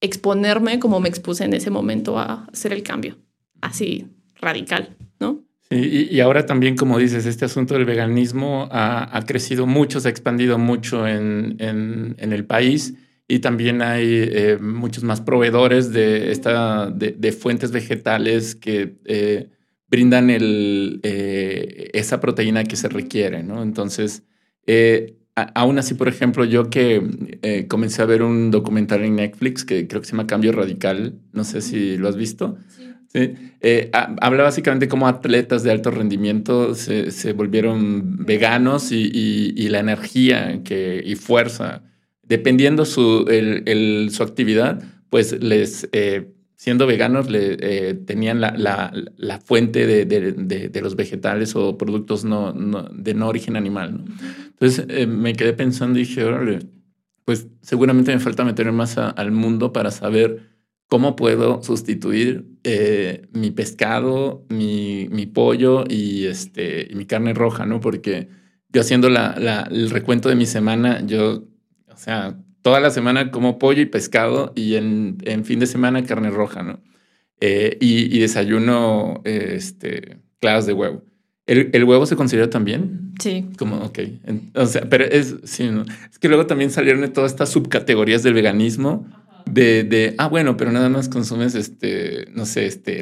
exponerme 0.00 0.78
como 0.78 1.00
me 1.00 1.08
expuse 1.08 1.44
en 1.44 1.54
ese 1.54 1.70
momento 1.70 2.18
a 2.18 2.46
hacer 2.52 2.72
el 2.72 2.82
cambio, 2.82 3.16
así 3.60 4.06
radical, 4.40 4.96
¿no? 5.18 5.44
Sí, 5.70 6.08
y, 6.10 6.20
ahora 6.20 6.46
también, 6.46 6.76
como 6.76 6.98
dices, 6.98 7.26
este 7.26 7.44
asunto 7.44 7.74
del 7.74 7.84
veganismo 7.84 8.68
ha, 8.72 9.22
crecido 9.26 9.66
mucho, 9.66 10.00
se 10.00 10.08
ha 10.08 10.10
expandido 10.10 10.56
mucho 10.56 11.06
en, 11.06 11.56
en, 11.58 12.32
el 12.32 12.46
país 12.46 12.94
y 13.26 13.40
también 13.40 13.82
hay 13.82 14.06
eh, 14.08 14.58
muchos 14.58 15.04
más 15.04 15.20
proveedores 15.20 15.92
de, 15.92 16.32
esta, 16.32 16.90
de, 16.90 17.32
fuentes 17.32 17.70
vegetales 17.70 18.54
que 18.54 18.96
eh, 19.04 19.50
brindan 19.88 20.30
el, 20.30 21.00
eh, 21.02 21.90
esa 21.92 22.18
proteína 22.18 22.64
que 22.64 22.76
se 22.76 22.88
requiere, 22.88 23.42
¿no? 23.42 23.62
Entonces, 23.62 24.22
aún 25.42 25.78
así, 25.78 25.94
por 25.94 26.08
ejemplo, 26.08 26.44
yo 26.44 26.70
que 26.70 27.02
eh, 27.42 27.66
comencé 27.68 28.02
a 28.02 28.06
ver 28.06 28.22
un 28.22 28.50
documental 28.50 29.04
en 29.04 29.16
Netflix 29.16 29.64
que 29.64 29.86
creo 29.86 30.00
que 30.00 30.06
se 30.06 30.12
llama 30.12 30.26
Cambio 30.26 30.52
Radical, 30.52 31.14
no 31.32 31.44
sé 31.44 31.60
si 31.60 31.96
lo 31.96 32.08
has 32.08 32.16
visto. 32.16 32.56
Sí. 33.08 33.34
Eh, 33.60 33.90
habla 33.92 34.42
básicamente 34.42 34.86
cómo 34.86 35.08
atletas 35.08 35.62
de 35.62 35.70
alto 35.70 35.90
rendimiento 35.90 36.74
se, 36.74 37.10
se 37.10 37.32
volvieron 37.32 38.24
veganos 38.26 38.92
y, 38.92 39.10
y, 39.56 39.68
la 39.70 39.78
energía 39.78 40.62
que, 40.62 41.02
y 41.04 41.14
fuerza, 41.14 41.82
dependiendo 42.22 42.84
su, 42.84 43.24
el, 43.28 44.10
su 44.12 44.22
actividad, 44.22 44.82
pues 45.08 45.42
les 45.42 45.88
siendo 46.58 46.88
veganos 46.88 47.30
le, 47.30 47.56
eh, 47.60 47.94
tenían 47.94 48.40
la, 48.40 48.50
la, 48.56 48.92
la 49.16 49.38
fuente 49.38 49.86
de, 49.86 50.04
de, 50.04 50.68
de, 50.68 50.80
los 50.80 50.96
vegetales 50.96 51.54
o 51.54 51.78
productos 51.78 52.24
no, 52.24 52.52
de 52.52 53.14
no 53.14 53.28
origen 53.28 53.54
animal. 53.54 54.04
Entonces 54.48 54.84
eh, 54.88 55.06
me 55.06 55.34
quedé 55.34 55.52
pensando 55.52 56.00
y 56.00 56.02
dije, 56.02 56.24
órale, 56.24 56.58
pues 57.24 57.46
seguramente 57.62 58.12
me 58.12 58.18
falta 58.18 58.44
meterme 58.44 58.72
más 58.72 58.98
al 58.98 59.30
mundo 59.30 59.72
para 59.72 59.92
saber 59.92 60.48
cómo 60.88 61.14
puedo 61.14 61.62
sustituir 61.62 62.58
eh, 62.64 63.28
mi 63.32 63.52
pescado, 63.52 64.44
mi, 64.48 65.06
mi 65.12 65.26
pollo 65.26 65.84
y, 65.88 66.26
este, 66.26 66.88
y 66.90 66.96
mi 66.96 67.06
carne 67.06 67.34
roja, 67.34 67.66
¿no? 67.66 67.78
Porque 67.78 68.30
yo 68.68 68.80
haciendo 68.80 69.08
la, 69.10 69.68
el 69.70 69.90
recuento 69.90 70.28
de 70.28 70.34
mi 70.34 70.46
semana, 70.46 71.06
yo, 71.06 71.44
o 71.86 71.96
sea, 71.96 72.36
toda 72.62 72.80
la 72.80 72.90
semana 72.90 73.30
como 73.30 73.58
pollo 73.58 73.82
y 73.82 73.86
pescado 73.86 74.52
y 74.54 74.76
en, 74.76 75.18
en 75.24 75.44
fin 75.44 75.58
de 75.58 75.66
semana 75.66 76.04
carne 76.04 76.30
roja, 76.30 76.62
¿no? 76.62 76.80
Eh, 77.40 77.76
y, 77.80 78.18
desayuno 78.18 79.20
este, 79.24 80.18
claras 80.40 80.66
de 80.66 80.72
huevo. 80.72 81.04
¿El, 81.46 81.70
¿El, 81.72 81.84
huevo 81.84 82.04
se 82.04 82.16
considera 82.16 82.50
también? 82.50 83.12
Sí. 83.20 83.46
Como, 83.56 83.76
ok. 83.76 83.98
o 84.54 84.66
sea, 84.66 84.82
pero 84.90 85.04
es, 85.04 85.36
sí, 85.44 85.68
¿no? 85.68 85.84
es 86.10 86.18
que 86.18 86.28
luego 86.28 86.46
también 86.46 86.70
salieron 86.70 87.10
todas 87.12 87.30
estas 87.30 87.48
subcategorías 87.50 88.22
del 88.22 88.34
veganismo. 88.34 89.06
De, 89.46 89.82
de, 89.82 90.14
ah, 90.18 90.28
bueno, 90.28 90.58
pero 90.58 90.72
nada 90.72 90.90
más 90.90 91.08
consumes, 91.08 91.54
este, 91.54 92.26
no 92.34 92.44
sé, 92.44 92.66
este, 92.66 93.00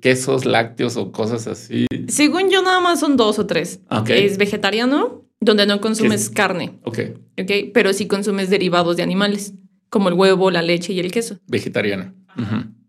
quesos, 0.00 0.44
lácteos 0.44 0.96
o 0.98 1.12
cosas 1.12 1.46
así. 1.46 1.86
Según 2.08 2.50
yo, 2.50 2.62
nada 2.62 2.80
más 2.80 3.00
son 3.00 3.16
dos 3.16 3.38
o 3.38 3.46
tres. 3.46 3.80
Okay. 3.88 4.26
Es 4.26 4.36
vegetariano, 4.36 5.24
donde 5.40 5.66
no 5.66 5.80
consumes 5.80 6.30
carne. 6.30 6.78
Ok. 6.84 6.98
Ok, 7.40 7.50
pero 7.72 7.92
sí 7.92 8.06
consumes 8.06 8.50
derivados 8.50 8.96
de 8.96 9.02
animales, 9.02 9.54
como 9.88 10.08
el 10.08 10.14
huevo, 10.14 10.50
la 10.50 10.62
leche 10.62 10.92
y 10.92 11.00
el 11.00 11.10
queso. 11.10 11.38
Vegetariana. 11.46 12.14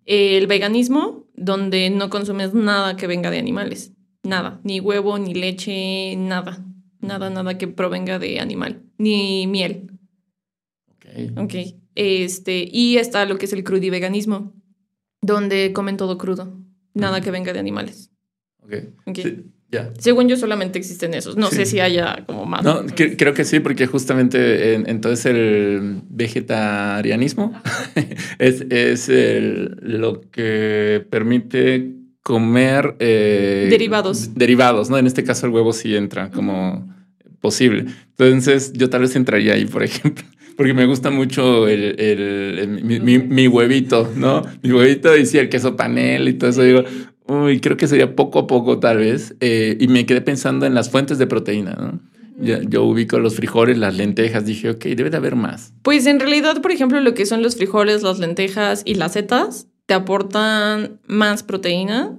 El 0.06 0.48
veganismo, 0.48 1.28
donde 1.36 1.90
no 1.90 2.10
consumes 2.10 2.54
nada 2.54 2.96
que 2.96 3.08
venga 3.08 3.32
de 3.32 3.40
animales. 3.40 3.94
Nada. 4.24 4.60
Ni 4.64 4.80
huevo, 4.80 5.18
ni 5.18 5.34
leche, 5.34 6.16
nada. 6.18 6.66
Nada, 7.00 7.30
nada 7.30 7.58
que 7.58 7.68
provenga 7.68 8.20
de 8.20 8.40
animal. 8.40 8.84
Ni 8.98 9.48
miel. 9.48 9.92
Ok. 10.88 11.38
Ok. 11.38 11.54
Este, 11.96 12.68
y 12.72 12.98
está 12.98 13.26
lo 13.26 13.38
que 13.38 13.46
es 13.46 13.54
el 13.54 13.64
crudiveganismo, 13.64 14.54
donde 15.22 15.74
comen 15.74 15.98
todo 15.98 16.18
crudo. 16.18 16.60
Nada 16.94 17.22
que 17.22 17.32
venga 17.32 17.54
de 17.54 17.60
animales. 17.60 18.12
Ok. 18.62 18.74
okay. 19.06 19.52
Según 20.00 20.28
yo 20.28 20.36
solamente 20.36 20.80
existen 20.80 21.14
esos. 21.14 21.38
No 21.38 21.50
sé 21.52 21.66
si 21.66 21.80
haya 21.80 22.24
como 22.26 22.46
más. 22.46 22.64
No, 22.64 22.86
creo 22.96 23.34
que 23.34 23.46
sí, 23.46 23.60
porque 23.60 23.86
justamente 23.86 24.74
entonces 24.74 25.26
el 25.28 26.02
vegetarianismo 26.10 27.54
es, 28.40 28.62
es 28.62 29.10
lo 29.82 30.22
que 30.22 31.06
permite 31.10 32.00
comer 32.30 32.96
eh, 33.00 33.68
derivados. 33.70 34.36
Derivados, 34.36 34.90
¿no? 34.90 34.98
En 34.98 35.08
este 35.08 35.24
caso 35.24 35.48
el 35.48 35.52
huevo 35.52 35.74
sí 35.74 35.96
entra 35.96 36.30
como 36.30 36.88
posible. 37.42 37.86
Entonces 38.18 38.74
yo 38.74 38.90
tal 38.90 39.02
vez 39.02 39.16
entraría 39.16 39.54
ahí, 39.54 39.66
por 39.66 39.84
ejemplo. 39.84 40.24
Porque 40.56 40.74
me 40.74 40.86
gusta 40.86 41.10
mucho 41.10 41.68
el, 41.70 42.68
mi, 42.84 43.48
huevito, 43.48 44.12
¿no? 44.16 44.42
Mi 44.62 44.74
huevito 44.74 45.16
y 45.16 45.26
sí, 45.26 45.38
el 45.38 45.48
queso 45.48 45.78
panel 45.78 46.28
y 46.28 46.34
todo 46.34 46.50
eso. 46.50 46.64
Digo, 46.64 46.84
Uy, 47.30 47.62
creo 47.62 47.78
que 47.78 47.88
sería 47.88 48.16
poco 48.16 48.40
a 48.40 48.48
poco 48.48 48.80
tal 48.80 48.98
vez. 48.98 49.36
Eh, 49.40 49.78
y 49.80 49.88
me 49.88 50.06
quedé 50.06 50.22
pensando 50.22 50.66
en 50.66 50.74
las 50.74 50.90
fuentes 50.90 51.20
de 51.20 51.28
proteína, 51.28 51.72
¿no? 51.74 52.00
Yo, 52.42 52.86
ubico 52.86 53.20
los 53.20 53.36
frijoles, 53.36 53.78
las 53.78 53.98
lentejas, 53.98 54.46
dije, 54.46 54.70
ok, 54.70 54.86
debe 54.86 55.10
de 55.10 55.18
haber 55.18 55.36
más. 55.36 55.74
Pues 55.84 56.08
en 56.08 56.20
realidad, 56.20 56.62
por 56.62 56.72
ejemplo, 56.72 57.00
lo 57.02 57.14
que 57.14 57.26
son 57.26 57.44
los 57.44 57.58
frijoles, 57.58 58.02
las 58.02 58.20
lentejas 58.20 58.82
y 58.86 58.96
las 58.96 59.14
setas, 59.14 59.68
te 59.86 59.94
aportan 59.94 61.02
más 61.06 61.44
proteína 61.44 62.18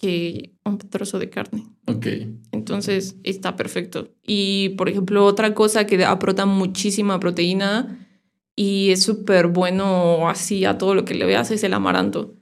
que 0.00 0.54
un 0.64 0.78
trozo 0.78 1.20
de 1.20 1.30
carne. 1.30 1.64
Ok. 1.86 2.06
Entonces, 2.50 3.16
está 3.22 3.54
perfecto. 3.54 4.08
Y, 4.26 4.70
por 4.70 4.88
ejemplo, 4.88 5.24
otra 5.24 5.54
cosa 5.54 5.86
que 5.86 6.04
aporta 6.04 6.46
muchísima 6.46 7.20
proteína 7.20 8.08
y 8.56 8.90
es 8.90 9.04
súper 9.04 9.46
bueno 9.46 10.28
así 10.28 10.64
a 10.64 10.78
todo 10.78 10.94
lo 10.94 11.04
que 11.04 11.14
le 11.14 11.26
veas 11.26 11.50
es 11.52 11.62
el 11.62 11.74
amaranto. 11.74 12.34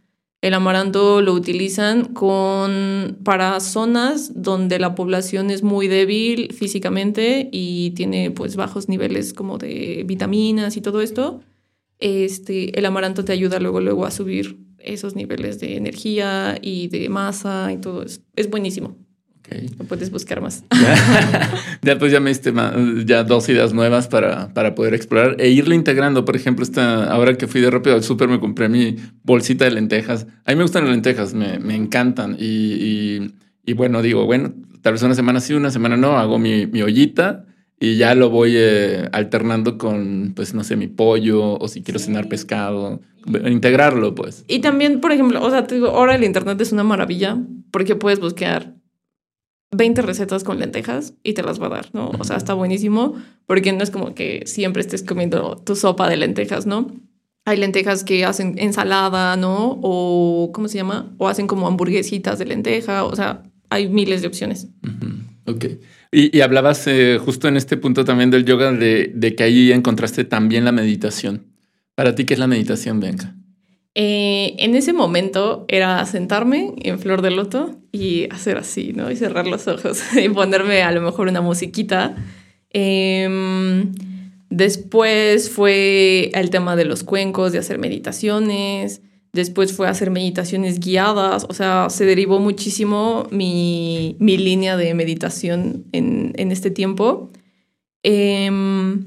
El 0.43 0.55
amaranto 0.55 1.23
lo 1.23 1.35
utilizan 1.35 2.05
con, 2.13 3.19
para 3.23 3.61
zonas 3.61 4.33
donde 4.35 4.81
la 4.81 4.97
población 4.97 5.51
es 5.51 5.63
muy 5.63 5.87
débil 5.87 6.53
físicamente 6.53 7.49
y 7.53 7.93
tiene 7.93 8.33
pues 8.33 8.57
bajos 8.57 8.89
niveles 8.89 9.35
como 9.35 9.57
de 9.57 10.03
vitaminas 10.05 10.77
y 10.77 10.81
todo 10.81 11.01
esto. 11.01 11.41
Este, 12.01 12.77
el 12.77 12.85
amaranto 12.87 13.25
te 13.25 13.33
ayuda 13.33 13.61
luego, 13.61 13.81
luego 13.81 14.05
a 14.05 14.11
subir 14.11 14.59
esos 14.81 15.15
niveles 15.15 15.61
de 15.61 15.77
energía 15.77 16.59
y 16.61 16.89
de 16.89 17.09
masa 17.09 17.73
y 17.73 17.77
todo 17.77 18.03
eso. 18.03 18.21
Es 18.35 18.51
buenísimo. 18.51 18.97
No 19.79 19.85
puedes 19.85 20.11
buscar 20.11 20.41
más. 20.41 20.65
ya, 21.83 21.99
pues 21.99 22.13
ya 22.13 22.21
me 22.21 22.31
diste 22.31 22.53
ya 23.05 23.25
dos 23.25 23.49
ideas 23.49 23.73
nuevas 23.73 24.09
para, 24.09 24.53
para 24.55 24.75
poder 24.75 24.95
explorar 24.95 25.37
e 25.39 25.49
irlo 25.51 25.75
integrando. 25.75 26.25
Por 26.25 26.37
ejemplo, 26.37 26.63
esta, 26.65 27.05
ahora 27.11 27.37
que 27.37 27.47
fui 27.47 27.61
de 27.61 27.71
rápido 27.71 27.97
al 27.97 28.03
súper 28.03 28.29
me 28.29 28.41
compré 28.41 28.69
mi 28.69 28.97
bolsita 29.25 29.65
de 29.65 29.73
lentejas. 29.73 30.27
A 30.45 30.53
mí 30.53 30.57
me 30.57 30.63
gustan 30.63 30.85
las 30.85 30.93
lentejas, 30.93 31.35
me, 31.35 31.59
me 31.59 31.75
encantan. 31.75 32.37
Y, 32.39 33.33
y, 33.65 33.73
bueno, 33.75 34.03
digo, 34.03 34.25
bueno, 34.27 34.55
tal 34.81 34.95
vez 34.95 35.03
una 35.03 35.15
semana 35.15 35.41
sí, 35.41 35.55
una 35.55 35.71
semana 35.71 35.97
no, 35.97 36.19
hago 36.19 36.39
mi, 36.39 36.67
mi 36.67 36.83
ollita 36.83 37.45
y 37.79 37.97
ya 37.97 38.15
lo 38.15 38.31
voy 38.31 38.53
eh, 38.55 39.09
alternando 39.13 39.77
con, 39.77 40.33
pues, 40.37 40.55
no 40.55 40.63
sé, 40.63 40.77
mi 40.77 40.87
pollo 40.87 41.59
o 41.59 41.69
si 41.69 41.83
quiero 41.83 41.99
cenar 41.99 42.29
pescado, 42.29 43.01
integrarlo, 43.45 44.15
pues. 44.15 44.45
Y 44.47 44.61
también, 44.61 45.01
por 45.01 45.13
ejemplo, 45.13 45.43
o 45.43 45.51
sea, 45.51 45.67
te 45.67 45.75
digo, 45.75 45.89
ahora 45.89 46.15
el 46.15 46.25
Internet 46.25 46.61
es 46.61 46.73
una 46.73 46.85
maravilla 46.85 47.39
porque 47.73 47.97
puedes 47.97 48.21
buscar 48.21 48.75
20 49.73 50.03
recetas 50.03 50.45
con 50.45 50.59
lentejas 50.59 51.15
y 51.23 51.33
te 51.33 51.43
las 51.43 51.61
va 51.61 51.67
a 51.67 51.71
dar, 51.71 51.89
¿no? 51.93 52.11
O 52.19 52.25
sea, 52.25 52.37
está 52.37 52.55
buenísimo 52.55 53.15
porque 53.47 53.73
no 53.73 53.83
es 53.83 53.91
como 53.91 54.15
que 54.15 54.43
siempre 54.47 54.83
estés 54.83 55.03
comiendo 55.03 55.57
tu 55.57 55.75
sopa 55.77 56.09
de 56.09 56.19
lentejas, 56.19 56.67
¿no? 56.67 56.93
Hay 57.45 57.57
lentejas 57.57 58.05
que 58.05 58.25
hacen 58.25 58.55
ensalada, 58.59 59.37
¿no? 59.37 59.81
O, 59.83 60.51
¿cómo 60.53 60.69
se 60.69 60.77
llama? 60.77 61.13
O 61.19 61.27
hacen 61.27 61.47
como 61.47 61.67
hamburguesitas 61.67 62.39
de 62.39 62.45
lenteja, 62.45 63.05
o 63.05 63.17
sea, 63.17 63.43
hay 63.71 63.89
miles 63.89 64.21
de 64.21 64.29
opciones. 64.29 64.69
Ok. 65.47 65.65
Y, 66.13 66.41
hablabas 66.43 66.87
eh, 66.87 67.19
justo 67.19 67.49
en 67.49 67.57
este 67.57 67.79
punto 67.79 68.05
también 68.05 68.31
del 68.31 68.45
yoga 68.45 68.71
de, 68.71 69.11
de, 69.15 69.35
que 69.35 69.43
ahí 69.43 69.73
encontraste 69.73 70.25
también 70.25 70.65
la 70.65 70.73
meditación. 70.73 71.47
Para 71.95 72.15
ti, 72.15 72.27
¿qué 72.27 72.35
es 72.35 72.41
la 72.41 72.47
meditación, 72.47 73.01
Venga? 73.01 73.35
Eh, 73.95 74.55
en 74.59 74.75
ese 74.75 74.93
momento 74.93 75.65
era 75.69 76.05
sentarme 76.07 76.75
en 76.83 76.99
flor 76.99 77.23
de 77.23 77.31
loto 77.31 77.82
y 77.93 78.27
hacer 78.31 78.57
así, 78.57 78.95
¿no? 78.95 79.11
Y 79.11 79.17
cerrar 79.17 79.47
los 79.47 79.69
ojos 79.69 80.03
y 80.17 80.29
ponerme 80.31 80.83
a 80.83 80.91
lo 80.91 81.03
mejor 81.03 81.29
una 81.29 81.43
musiquita. 81.43 82.17
Em, 82.71 83.93
después 84.49 85.51
fue 85.51 86.31
el 86.35 86.49
tema 86.49 86.75
de 86.75 86.87
los 86.87 87.05
cuencos, 87.05 87.53
de 87.53 87.59
hacer 87.59 87.79
meditaciones. 87.79 89.03
Después 89.35 89.75
fue 89.75 89.89
hacer 89.89 90.11
meditaciones 90.11 90.81
guiadas. 90.81 91.47
O 91.49 91.55
sea, 91.55 91.89
se 91.91 92.07
derivó 92.07 92.41
muchísimo 92.41 93.27
mi, 93.31 94.17
mi 94.19 94.39
línea 94.39 94.77
de 94.79 94.95
meditación 94.95 95.85
en, 95.93 96.33
en 96.37 96.51
este 96.51 96.71
tiempo. 96.71 97.31
Em, 98.03 99.05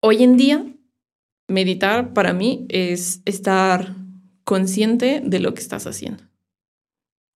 hoy 0.00 0.22
en 0.22 0.36
día 0.36 0.64
meditar 1.48 2.12
para 2.12 2.32
mí 2.32 2.66
es 2.68 3.20
estar 3.24 3.94
consciente 4.44 5.22
de 5.24 5.40
lo 5.40 5.54
que 5.54 5.60
estás 5.60 5.86
haciendo. 5.86 6.27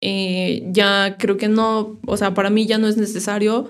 Eh, 0.05 0.67
ya 0.69 1.15
creo 1.17 1.37
que 1.37 1.47
no, 1.47 1.97
o 2.05 2.17
sea, 2.17 2.33
para 2.33 2.49
mí 2.49 2.65
ya 2.65 2.77
no 2.77 2.89
es 2.89 2.97
necesario 2.97 3.69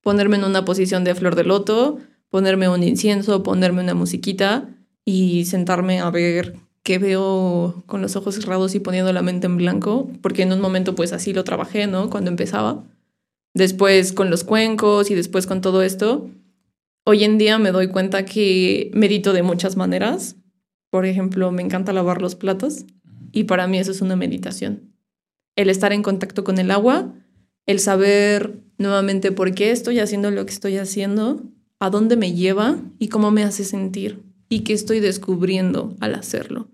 ponerme 0.00 0.36
en 0.36 0.44
una 0.44 0.64
posición 0.64 1.04
de 1.04 1.14
flor 1.14 1.34
de 1.34 1.44
loto, 1.44 1.98
ponerme 2.30 2.70
un 2.70 2.82
incienso, 2.82 3.42
ponerme 3.42 3.82
una 3.82 3.92
musiquita 3.92 4.70
y 5.04 5.44
sentarme 5.44 6.00
a 6.00 6.08
ver 6.08 6.56
qué 6.84 6.96
veo 6.96 7.84
con 7.84 8.00
los 8.00 8.16
ojos 8.16 8.34
cerrados 8.34 8.74
y 8.74 8.80
poniendo 8.80 9.12
la 9.12 9.20
mente 9.20 9.46
en 9.46 9.58
blanco, 9.58 10.10
porque 10.22 10.44
en 10.44 10.54
un 10.54 10.60
momento 10.62 10.94
pues 10.94 11.12
así 11.12 11.34
lo 11.34 11.44
trabajé, 11.44 11.86
¿no? 11.86 12.08
Cuando 12.08 12.30
empezaba. 12.30 12.82
Después 13.52 14.14
con 14.14 14.30
los 14.30 14.42
cuencos 14.42 15.10
y 15.10 15.14
después 15.14 15.46
con 15.46 15.60
todo 15.60 15.82
esto. 15.82 16.30
Hoy 17.04 17.24
en 17.24 17.36
día 17.36 17.58
me 17.58 17.72
doy 17.72 17.88
cuenta 17.88 18.24
que 18.24 18.90
medito 18.94 19.34
de 19.34 19.42
muchas 19.42 19.76
maneras. 19.76 20.36
Por 20.88 21.04
ejemplo, 21.04 21.52
me 21.52 21.60
encanta 21.60 21.92
lavar 21.92 22.22
los 22.22 22.36
platos 22.36 22.86
y 23.32 23.44
para 23.44 23.66
mí 23.66 23.76
eso 23.78 23.90
es 23.90 24.00
una 24.00 24.16
meditación. 24.16 24.93
El 25.56 25.70
estar 25.70 25.92
en 25.92 26.02
contacto 26.02 26.44
con 26.44 26.58
el 26.58 26.70
agua, 26.70 27.14
el 27.66 27.78
saber 27.78 28.60
nuevamente 28.78 29.32
por 29.32 29.54
qué 29.54 29.70
estoy 29.70 30.00
haciendo 30.00 30.30
lo 30.30 30.44
que 30.46 30.52
estoy 30.52 30.76
haciendo, 30.78 31.42
a 31.80 31.90
dónde 31.90 32.16
me 32.16 32.32
lleva 32.32 32.78
y 32.98 33.08
cómo 33.08 33.30
me 33.30 33.44
hace 33.44 33.64
sentir 33.64 34.22
y 34.48 34.60
qué 34.60 34.72
estoy 34.72 35.00
descubriendo 35.00 35.96
al 36.00 36.14
hacerlo. 36.14 36.68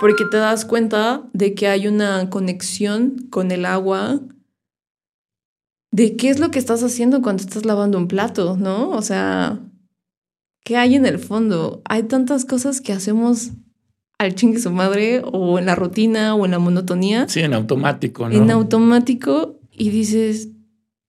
Porque 0.00 0.24
te 0.30 0.36
das 0.36 0.64
cuenta 0.64 1.28
de 1.32 1.54
que 1.54 1.68
hay 1.68 1.86
una 1.86 2.28
conexión 2.28 3.28
con 3.30 3.50
el 3.50 3.64
agua, 3.64 4.20
de 5.90 6.16
qué 6.16 6.28
es 6.28 6.38
lo 6.38 6.50
que 6.50 6.58
estás 6.58 6.82
haciendo 6.82 7.22
cuando 7.22 7.42
estás 7.42 7.64
lavando 7.64 7.96
un 7.96 8.08
plato, 8.08 8.56
¿no? 8.56 8.90
O 8.90 9.00
sea, 9.02 9.60
¿qué 10.64 10.76
hay 10.76 10.94
en 10.96 11.06
el 11.06 11.18
fondo? 11.18 11.80
Hay 11.86 12.02
tantas 12.02 12.44
cosas 12.44 12.80
que 12.80 12.92
hacemos 12.92 13.52
al 14.18 14.34
chingue 14.34 14.58
su 14.60 14.70
madre 14.70 15.22
o 15.24 15.58
en 15.58 15.66
la 15.66 15.74
rutina 15.74 16.34
o 16.34 16.44
en 16.44 16.52
la 16.52 16.58
monotonía. 16.58 17.28
Sí, 17.28 17.40
en 17.40 17.54
automático, 17.54 18.28
¿no? 18.28 18.34
En 18.34 18.50
automático 18.50 19.58
y 19.72 19.90
dices, 19.90 20.48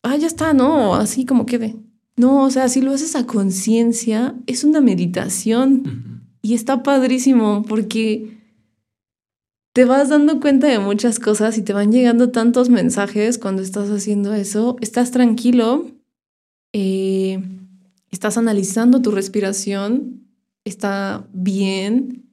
ah, 0.03 0.16
ya 0.18 0.28
está, 0.28 0.53
no, 0.53 0.95
así 0.95 1.26
como 1.26 1.45
quede. 1.45 1.76
No, 2.16 2.43
o 2.43 2.49
sea, 2.49 2.68
si 2.68 2.82
lo 2.82 2.91
haces 2.91 3.16
a 3.16 3.26
conciencia, 3.26 4.36
es 4.47 4.64
una 4.64 4.82
meditación 4.82 6.24
y 6.41 6.55
está 6.55 6.84
padrísimo 6.84 7.64
porque 7.68 8.38
te 9.74 9.86
vas 9.86 10.10
dando 10.10 10.39
cuenta 10.39 10.68
de 10.68 10.80
muchas 10.80 11.20
cosas 11.20 11.58
y 11.58 11.62
te 11.62 11.74
van 11.74 11.91
llegando 11.91 12.32
tantos 12.32 12.70
mensajes 12.70 13.38
cuando 13.38 13.62
estás 13.62 13.89
haciendo 13.91 14.34
eso. 14.34 14.76
Estás 14.82 15.12
tranquilo, 15.12 15.86
eh, 16.74 17.43
estás 18.10 18.39
analizando 18.39 19.03
tu 19.03 19.12
respiración, 19.12 20.24
está 20.66 21.28
bien, 21.32 22.26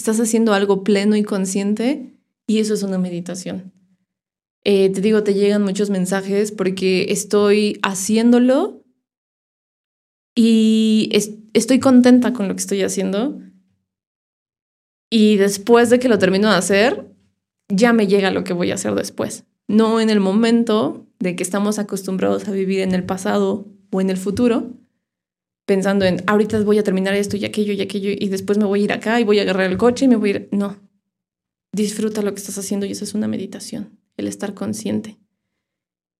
estás 0.00 0.18
haciendo 0.18 0.54
algo 0.54 0.82
pleno 0.82 1.14
y 1.16 1.22
consciente 1.22 2.14
y 2.46 2.58
eso 2.58 2.74
es 2.74 2.82
una 2.82 2.98
meditación. 2.98 3.72
Eh, 4.64 4.90
te 4.90 5.00
digo, 5.00 5.22
te 5.22 5.34
llegan 5.34 5.62
muchos 5.62 5.90
mensajes 5.90 6.52
porque 6.52 7.06
estoy 7.10 7.78
haciéndolo 7.82 8.82
y 10.34 11.10
estoy 11.54 11.78
contenta 11.80 12.32
con 12.32 12.48
lo 12.48 12.54
que 12.54 12.60
estoy 12.60 12.82
haciendo 12.82 13.38
y 15.10 15.36
después 15.36 15.90
de 15.90 15.98
que 15.98 16.08
lo 16.08 16.18
termino 16.18 16.48
de 16.48 16.56
hacer, 16.56 17.06
ya 17.68 17.92
me 17.92 18.06
llega 18.06 18.30
lo 18.30 18.44
que 18.44 18.52
voy 18.52 18.70
a 18.70 18.74
hacer 18.74 18.94
después. 18.94 19.44
No 19.66 20.00
en 20.00 20.08
el 20.08 20.20
momento 20.20 21.06
de 21.18 21.36
que 21.36 21.42
estamos 21.42 21.78
acostumbrados 21.78 22.48
a 22.48 22.52
vivir 22.52 22.80
en 22.80 22.94
el 22.94 23.04
pasado 23.04 23.66
o 23.90 24.00
en 24.00 24.08
el 24.08 24.16
futuro, 24.16 24.72
pensando 25.66 26.04
en 26.04 26.22
ahorita 26.26 26.62
voy 26.62 26.78
a 26.78 26.82
terminar 26.82 27.14
esto 27.14 27.36
y 27.36 27.44
aquello 27.44 27.72
y 27.72 27.80
aquello 27.80 28.10
y 28.10 28.28
después 28.28 28.58
me 28.58 28.64
voy 28.64 28.80
a 28.80 28.84
ir 28.84 28.92
acá 28.92 29.20
y 29.20 29.24
voy 29.24 29.38
a 29.38 29.42
agarrar 29.42 29.70
el 29.70 29.78
coche 29.78 30.04
y 30.04 30.08
me 30.08 30.16
voy 30.16 30.30
a 30.30 30.32
ir. 30.32 30.48
No. 30.52 30.76
Disfruta 31.72 32.22
lo 32.22 32.32
que 32.34 32.40
estás 32.40 32.58
haciendo 32.58 32.86
y 32.86 32.92
eso 32.92 33.04
es 33.04 33.14
una 33.14 33.28
meditación, 33.28 33.98
el 34.16 34.26
estar 34.26 34.54
consciente. 34.54 35.18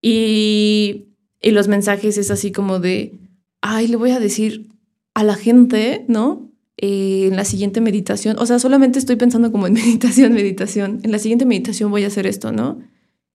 Y, 0.00 1.08
y 1.42 1.50
los 1.50 1.68
mensajes 1.68 2.16
es 2.18 2.30
así 2.30 2.52
como 2.52 2.78
de, 2.78 3.18
ay, 3.60 3.88
le 3.88 3.96
voy 3.96 4.12
a 4.12 4.20
decir 4.20 4.68
a 5.14 5.24
la 5.24 5.34
gente, 5.34 6.04
¿no? 6.08 6.50
Eh, 6.76 7.26
en 7.26 7.36
la 7.36 7.44
siguiente 7.44 7.82
meditación, 7.82 8.38
o 8.38 8.46
sea, 8.46 8.58
solamente 8.58 8.98
estoy 8.98 9.16
pensando 9.16 9.52
como 9.52 9.66
en 9.66 9.72
meditación, 9.74 10.32
meditación, 10.32 11.00
en 11.02 11.12
la 11.12 11.18
siguiente 11.18 11.44
meditación 11.44 11.90
voy 11.90 12.04
a 12.04 12.06
hacer 12.06 12.26
esto, 12.26 12.52
¿no? 12.52 12.80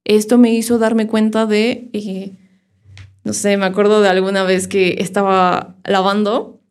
Esto 0.03 0.37
me 0.37 0.53
hizo 0.53 0.79
darme 0.79 1.07
cuenta 1.07 1.45
de, 1.45 1.89
eh, 1.93 2.37
no 3.25 3.33
sé, 3.33 3.57
me 3.57 3.65
acuerdo 3.65 4.01
de 4.01 4.07
alguna 4.07 4.43
vez 4.43 4.67
que 4.67 4.97
estaba 4.99 5.75
lavando 5.83 6.61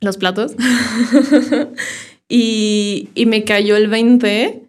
los 0.00 0.16
platos 0.16 0.56
y, 2.28 3.08
me 3.24 3.44
cayó 3.44 3.76
el 3.76 3.86
20 3.86 4.66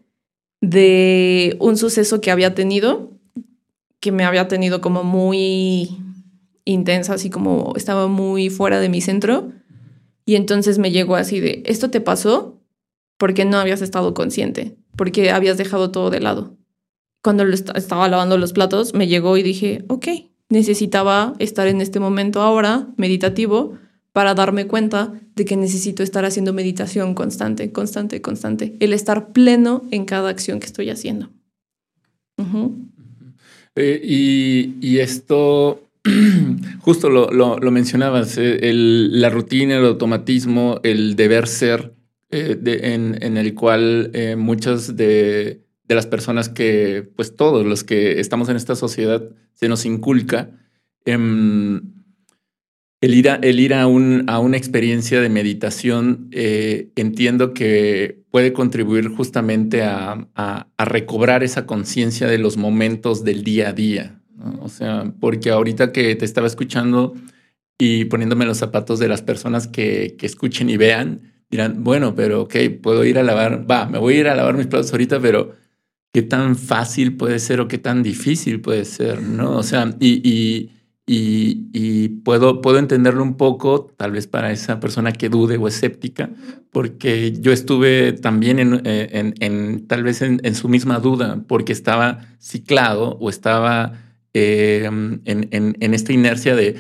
de 0.62 1.58
un 1.60 1.76
suceso 1.76 2.22
que 2.22 2.30
había 2.30 2.54
tenido, 2.54 3.10
que 4.00 4.12
me 4.12 4.26
había 4.26 4.48
tenido 4.48 4.80
como 4.80 5.04
muy 5.04 5.98
intensa, 6.66 7.16
así 7.16 7.32
como 7.32 7.74
estaba 7.76 8.08
muy 8.08 8.52
fuera 8.52 8.80
de 8.80 8.90
mi 8.90 9.02
centro 9.02 9.52
y 10.26 10.36
entonces 10.36 10.78
me 10.78 10.92
llegó 10.92 11.16
así 11.16 11.40
de, 11.40 11.64
esto 11.66 11.90
te 11.90 12.00
pasó 12.00 12.62
porque 13.18 13.44
no 13.44 13.58
habías 13.58 13.82
estado 13.82 14.14
consciente, 14.14 14.78
porque 14.96 15.32
habías 15.32 15.58
dejado 15.58 15.90
todo 15.90 16.12
de 16.12 16.20
lado. 16.20 16.58
Cuando 17.24 17.44
estaba 17.44 18.08
lavando 18.08 18.38
los 18.38 18.54
platos, 18.54 18.94
me 18.94 19.08
llegó 19.08 19.36
y 19.38 19.44
dije, 19.44 19.84
ok, 19.88 20.08
necesitaba 20.54 21.34
estar 21.40 21.68
en 21.68 21.82
este 21.82 22.00
momento 22.00 22.42
ahora, 22.42 22.88
meditativo, 22.96 23.74
para 24.14 24.36
darme 24.36 24.68
cuenta 24.68 25.20
de 25.36 25.46
que 25.46 25.58
necesito 25.58 26.04
estar 26.04 26.24
haciendo 26.24 26.54
meditación 26.54 27.16
constante, 27.16 27.72
constante, 27.72 28.22
constante. 28.22 28.78
El 28.80 28.94
estar 28.94 29.34
pleno 29.34 29.82
en 29.90 30.06
cada 30.06 30.30
acción 30.30 30.60
que 30.60 30.68
estoy 30.68 30.92
haciendo. 30.92 31.32
Eh, 33.76 34.00
y, 34.04 34.98
esto 35.00 35.82
Justo 36.80 37.10
lo, 37.10 37.32
lo, 37.32 37.72
mencionabas, 37.72 38.38
eh, 38.38 38.60
la 38.74 39.30
rutina, 39.30 39.78
el 39.78 39.86
automatismo, 39.86 40.80
el 40.84 41.16
deber 41.16 41.48
ser, 41.48 41.94
eh, 42.30 42.60
en, 42.84 43.38
el 43.38 43.54
cual 43.56 44.12
muchas 44.38 44.96
de, 44.96 45.62
las 45.88 46.08
personas 46.08 46.50
que, 46.50 47.08
pues 47.16 47.36
todos 47.36 47.66
los 47.66 47.84
que 47.84 48.20
estamos 48.20 48.50
en 48.50 48.56
esta 48.56 48.76
sociedad, 48.76 49.24
se 49.54 49.70
nos 49.70 49.86
inculca. 49.86 50.52
Em, 51.06 51.82
el 53.02 53.14
ir, 53.16 53.30
a, 53.30 53.36
el 53.36 53.60
ir 53.60 53.74
a, 53.74 53.88
un, 53.88 54.24
a, 54.28 54.40
una 54.40 54.56
experiencia 54.56 55.20
de 55.20 55.28
meditación, 55.28 56.30
entiendo 56.32 57.54
que 57.54 58.24
puede 58.32 58.54
contribuir 58.54 59.10
justamente 59.10 59.84
a, 59.84 60.28
a 60.36 60.86
recobrar 60.86 61.44
esa 61.44 61.66
conciencia 61.66 62.28
de 62.28 62.38
los 62.38 62.56
momentos 62.56 63.26
del 63.26 63.44
día 63.44 63.70
a 63.70 63.74
día, 63.74 64.24
o 64.60 64.70
sea, 64.70 65.14
porque 65.20 65.52
ahorita 65.52 65.92
que 65.92 66.16
te 66.16 66.26
estaba 66.26 66.48
escuchando 66.48 67.14
y 67.78 68.06
poniéndome 68.06 68.46
los 68.46 68.58
zapatos 68.58 69.00
de 69.00 69.08
las 69.08 69.22
personas 69.22 69.68
que, 69.68 70.16
que 70.18 70.26
escuchen 70.26 70.70
y 70.70 70.78
vean, 70.78 71.34
dirán, 71.50 71.84
bueno, 71.84 72.16
pero 72.16 72.42
ok, 72.42 72.56
puedo 72.82 73.06
ir 73.06 73.20
a 73.20 73.24
lavar, 73.24 73.70
va, 73.70 73.88
me 73.88 74.00
voy 74.00 74.16
a 74.16 74.20
ir 74.20 74.28
a 74.28 74.36
lavar 74.36 74.56
mis 74.56 74.68
platos 74.68 74.92
ahorita, 74.92 75.20
pero 75.20 75.54
qué 76.14 76.22
tan 76.22 76.56
fácil 76.56 77.18
puede 77.18 77.40
ser 77.40 77.60
o 77.60 77.68
qué 77.68 77.80
tan 77.80 78.04
difícil 78.04 78.62
puede 78.62 78.86
ser, 78.86 79.22
¿no? 79.22 79.58
O 79.58 79.64
sea, 79.64 79.96
y, 80.00 80.22
y, 80.24 81.70
y, 81.74 82.10
puedo, 82.24 82.62
puedo 82.62 82.78
entenderlo 82.78 83.24
un 83.24 83.36
poco, 83.36 83.92
tal 83.98 84.12
vez 84.12 84.28
para 84.28 84.52
esa 84.52 84.80
persona 84.80 85.12
que 85.12 85.30
dude 85.30 85.58
o 85.58 85.68
escéptica, 85.68 86.30
porque 86.72 87.34
yo 87.34 87.52
estuve 87.52 88.14
también 88.14 88.60
en, 88.60 88.82
eh, 88.86 89.34
en, 89.40 89.88
tal 89.88 90.04
vez 90.04 90.22
en, 90.22 90.56
su 90.56 90.70
misma 90.70 91.00
duda, 91.00 91.44
porque 91.48 91.74
estaba 91.74 92.20
ciclado 92.40 93.18
o 93.20 93.30
estaba 93.30 93.94
em, 94.34 95.20
en, 95.26 95.94
esta 95.94 96.14
inercia 96.14 96.56
de 96.56 96.76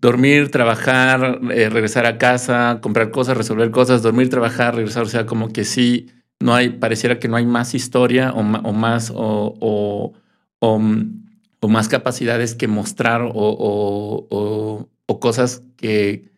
dormir, 0.00 0.50
trabajar, 0.50 1.40
eh, 1.50 1.68
regresar 1.68 2.06
a 2.06 2.16
casa, 2.16 2.78
comprar 2.82 3.10
cosas, 3.10 3.36
resolver 3.36 3.70
cosas, 3.70 4.02
dormir, 4.02 4.30
trabajar, 4.30 4.74
regresar. 4.74 5.02
O 5.02 5.06
sea, 5.06 5.26
como 5.26 5.52
que 5.52 5.64
sí, 5.64 6.08
no 6.40 6.54
hay, 6.54 6.70
pareciera 6.70 7.18
que 7.18 7.28
no 7.28 7.36
hay 7.36 7.46
más 7.46 7.74
historia 7.74 8.32
o, 8.32 8.42
más 8.42 9.12
o, 9.14 10.12
o, 10.58 11.68
más 11.68 11.88
capacidades 11.88 12.54
que 12.54 12.66
mostrar 12.66 13.30
o, 13.32 14.88
cosas 15.20 15.62
que, 15.76 16.30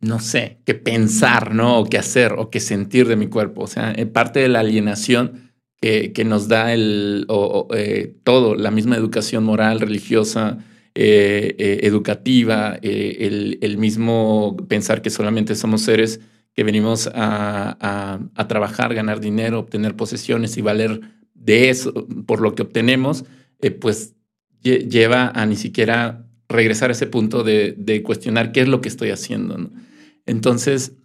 no 0.00 0.20
sé, 0.20 0.58
que 0.64 0.74
pensar, 0.74 1.54
¿no? 1.54 1.78
O 1.80 1.84
que 1.84 1.98
hacer 1.98 2.34
o 2.34 2.50
que 2.50 2.60
sentir 2.60 3.08
de 3.08 3.16
mi 3.16 3.26
cuerpo. 3.26 3.62
O 3.62 3.66
sea, 3.66 3.94
parte 4.12 4.40
de 4.40 4.48
la 4.48 4.60
alienación 4.60 5.48
que, 5.80 6.24
nos 6.24 6.48
da 6.48 6.72
el, 6.72 7.26
eh, 7.74 8.14
todo, 8.24 8.54
la 8.54 8.70
misma 8.70 8.96
educación 8.96 9.44
moral, 9.44 9.80
religiosa, 9.80 10.58
eh, 10.94 11.54
eh, 11.58 11.80
educativa, 11.82 12.78
el, 12.82 13.76
mismo 13.78 14.56
pensar 14.68 15.02
que 15.02 15.10
solamente 15.10 15.54
somos 15.54 15.82
seres 15.82 16.20
que 16.58 16.64
venimos 16.64 17.08
a, 17.14 18.18
a, 18.34 18.48
trabajar, 18.48 18.92
ganar 18.92 19.20
dinero, 19.20 19.60
obtener 19.60 19.94
posesiones 19.94 20.56
y 20.56 20.60
valer 20.60 21.02
de 21.32 21.70
eso 21.70 21.92
por 22.26 22.40
lo 22.40 22.56
que 22.56 22.62
obtenemos, 22.62 23.24
pues 23.80 24.16
lleva 24.60 25.28
a 25.28 25.46
ni 25.46 25.54
siquiera 25.54 26.26
regresar 26.48 26.90
a 26.90 26.94
ese 26.94 27.06
punto 27.06 27.44
de, 27.44 28.02
cuestionar 28.04 28.50
qué 28.50 28.62
es 28.62 28.66
lo 28.66 28.80
que 28.80 28.88
estoy 28.88 29.10
haciendo. 29.10 29.70
Entonces, 30.26 30.96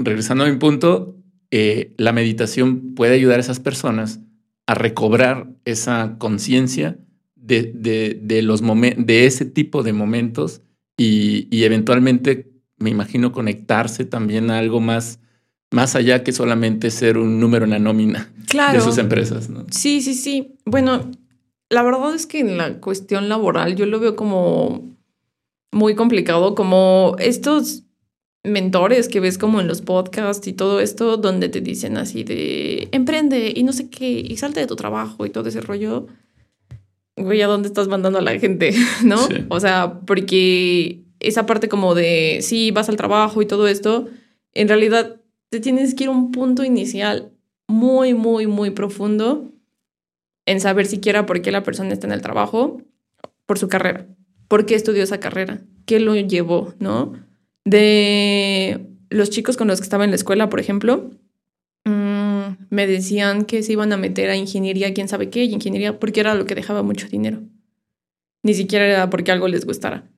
regresando 0.00 0.42
a 0.42 0.48
mi 0.48 0.56
punto, 0.56 1.14
eh, 1.52 1.94
la 1.98 2.10
meditación 2.10 2.96
puede 2.96 3.14
ayudar 3.14 3.36
a 3.36 3.42
esas 3.42 3.60
personas 3.60 4.18
a 4.66 4.74
recobrar 4.74 5.52
esa 5.64 6.16
conciencia 6.18 6.98
de, 7.36 7.70
de, 7.72 8.18
de 8.20 9.26
ese 9.26 9.44
tipo 9.44 9.84
de 9.84 9.92
momentos 9.92 10.62
y, 10.96 11.62
eventualmente, 11.62 12.55
me 12.78 12.90
imagino, 12.90 13.32
conectarse 13.32 14.04
también 14.04 14.50
a 14.50 14.58
algo 14.58 14.80
más, 14.80 15.18
más 15.70 15.96
allá 15.96 16.22
que 16.22 16.32
solamente 16.32 16.90
ser 16.90 17.18
un 17.18 17.40
número 17.40 17.64
en 17.64 17.70
la 17.70 17.78
nómina 17.78 18.32
de 18.72 18.80
sus 18.80 18.98
empresas. 18.98 19.48
Sí, 19.70 20.02
sí, 20.02 20.14
sí. 20.14 20.54
Bueno, 20.64 21.10
la 21.68 21.82
verdad 21.82 22.14
es 22.14 22.26
que 22.26 22.40
en 22.40 22.56
la 22.56 22.80
cuestión 22.80 23.28
laboral 23.28 23.76
yo 23.76 23.86
lo 23.86 23.98
veo 23.98 24.16
como 24.16 24.96
muy 25.72 25.94
complicado, 25.94 26.54
como 26.54 27.16
estos 27.18 27.84
mentores 28.44 29.08
que 29.08 29.20
ves 29.20 29.38
como 29.38 29.60
en 29.60 29.66
los 29.66 29.82
podcasts 29.82 30.46
y 30.46 30.52
todo 30.52 30.80
esto, 30.80 31.16
donde 31.16 31.48
te 31.48 31.60
dicen 31.60 31.96
así 31.96 32.22
de 32.22 32.88
emprende 32.92 33.52
y 33.54 33.62
no 33.64 33.72
sé 33.72 33.90
qué, 33.90 34.08
y 34.08 34.36
salte 34.36 34.60
de 34.60 34.66
tu 34.66 34.76
trabajo 34.76 35.26
y 35.26 35.30
todo 35.30 35.48
ese 35.48 35.60
rollo. 35.60 36.06
Güey, 37.16 37.42
¿a 37.42 37.46
dónde 37.46 37.68
estás 37.68 37.88
mandando 37.88 38.18
a 38.18 38.22
la 38.22 38.38
gente? 38.38 38.74
¿No? 39.04 39.18
O 39.48 39.58
sea, 39.58 40.00
porque 40.06 41.05
esa 41.20 41.46
parte 41.46 41.68
como 41.68 41.94
de 41.94 42.40
sí, 42.42 42.70
vas 42.70 42.88
al 42.88 42.96
trabajo 42.96 43.42
y 43.42 43.46
todo 43.46 43.68
esto, 43.68 44.08
en 44.52 44.68
realidad 44.68 45.20
te 45.50 45.60
tienes 45.60 45.94
que 45.94 46.04
ir 46.04 46.08
a 46.08 46.12
un 46.12 46.32
punto 46.32 46.64
inicial 46.64 47.32
muy, 47.68 48.14
muy, 48.14 48.46
muy 48.46 48.70
profundo 48.70 49.50
en 50.46 50.60
saber 50.60 50.86
siquiera 50.86 51.26
por 51.26 51.42
qué 51.42 51.50
la 51.50 51.62
persona 51.62 51.92
está 51.92 52.06
en 52.06 52.12
el 52.12 52.22
trabajo, 52.22 52.82
por 53.46 53.58
su 53.58 53.68
carrera, 53.68 54.06
por 54.48 54.66
qué 54.66 54.74
estudió 54.74 55.02
esa 55.02 55.20
carrera, 55.20 55.62
qué 55.86 56.00
lo 56.00 56.14
llevó, 56.14 56.74
¿no? 56.78 57.12
de 57.66 58.86
los 59.10 59.28
chicos 59.28 59.56
con 59.56 59.66
los 59.66 59.80
que 59.80 59.84
estaba 59.84 60.04
en 60.04 60.10
la 60.10 60.16
escuela, 60.16 60.48
por 60.48 60.60
ejemplo, 60.60 61.10
mm, 61.84 62.66
me 62.70 62.86
decían 62.86 63.44
que 63.44 63.62
se 63.62 63.72
iban 63.72 63.92
a 63.92 63.96
meter 63.96 64.30
a 64.30 64.36
ingeniería, 64.36 64.94
quién 64.94 65.08
sabe 65.08 65.28
qué, 65.30 65.44
y 65.44 65.52
ingeniería 65.52 65.98
porque 65.98 66.20
era 66.20 66.34
lo 66.34 66.46
que 66.46 66.54
dejaba 66.54 66.82
mucho 66.82 67.08
dinero. 67.08 67.42
Ni 68.44 68.54
siquiera 68.54 68.86
era 68.86 69.10
porque 69.10 69.32
algo 69.32 69.48
les 69.48 69.66
gustara. 69.66 70.08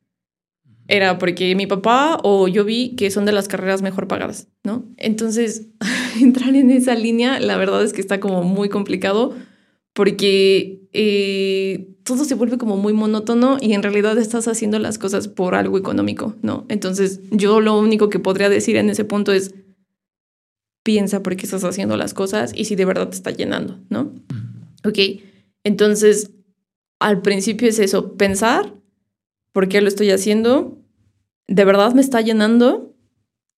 Era 0.89 1.19
porque 1.19 1.55
mi 1.55 1.67
papá 1.67 2.19
o 2.25 2.49
yo 2.49 2.65
vi 2.65 2.97
que 2.97 3.11
son 3.11 3.27
de 3.27 3.33
las 3.33 3.47
carreras 3.47 3.83
mejor 3.83 4.09
pagadas, 4.09 4.49
¿no? 4.65 4.87
Entonces, 4.97 5.69
entrar 6.21 6.55
en 6.57 6.71
esa 6.71 6.95
línea, 6.95 7.39
la 7.39 7.57
verdad 7.57 7.85
es 7.85 7.93
que 7.93 8.01
está 8.01 8.19
como 8.19 8.43
muy 8.43 8.69
complicado 8.69 9.35
porque 9.93 10.89
eh, 10.93 11.95
todo 12.05 12.25
se 12.25 12.35
vuelve 12.35 12.57
como 12.57 12.77
muy 12.77 12.93
monótono 12.95 13.59
y 13.61 13.75
en 13.75 13.83
realidad 13.83 14.17
estás 14.17 14.49
haciendo 14.49 14.79
las 14.79 14.97
cosas 14.97 15.29
por 15.29 15.55
algo 15.55 15.77
económico, 15.77 16.37
¿no? 16.41 16.65
Entonces 16.69 17.21
yo 17.31 17.61
lo 17.61 17.79
único 17.79 18.09
que 18.09 18.19
podría 18.19 18.49
decir 18.49 18.77
en 18.77 18.89
ese 18.89 19.05
punto 19.05 19.33
es, 19.33 19.55
piensa 20.85 21.23
por 21.23 21.37
qué 21.37 21.45
estás 21.45 21.65
haciendo 21.65 21.99
las 21.99 22.15
cosas 22.15 22.53
y 22.55 22.65
si 22.65 22.77
de 22.77 22.87
verdad 22.87 23.09
te 23.09 23.17
está 23.17 23.31
llenando, 23.31 23.79
¿no? 23.91 24.15
Ok, 24.87 24.99
entonces 25.65 26.31
al 26.99 27.21
principio 27.21 27.69
es 27.69 27.79
eso, 27.79 28.15
pensar 28.15 28.75
por 29.53 29.69
qué 29.69 29.81
lo 29.81 29.89
estoy 29.89 30.11
haciendo, 30.11 30.78
de 31.49 31.65
verdad 31.65 31.95
me 31.95 32.01
está 32.01 32.21
llenando 32.21 32.95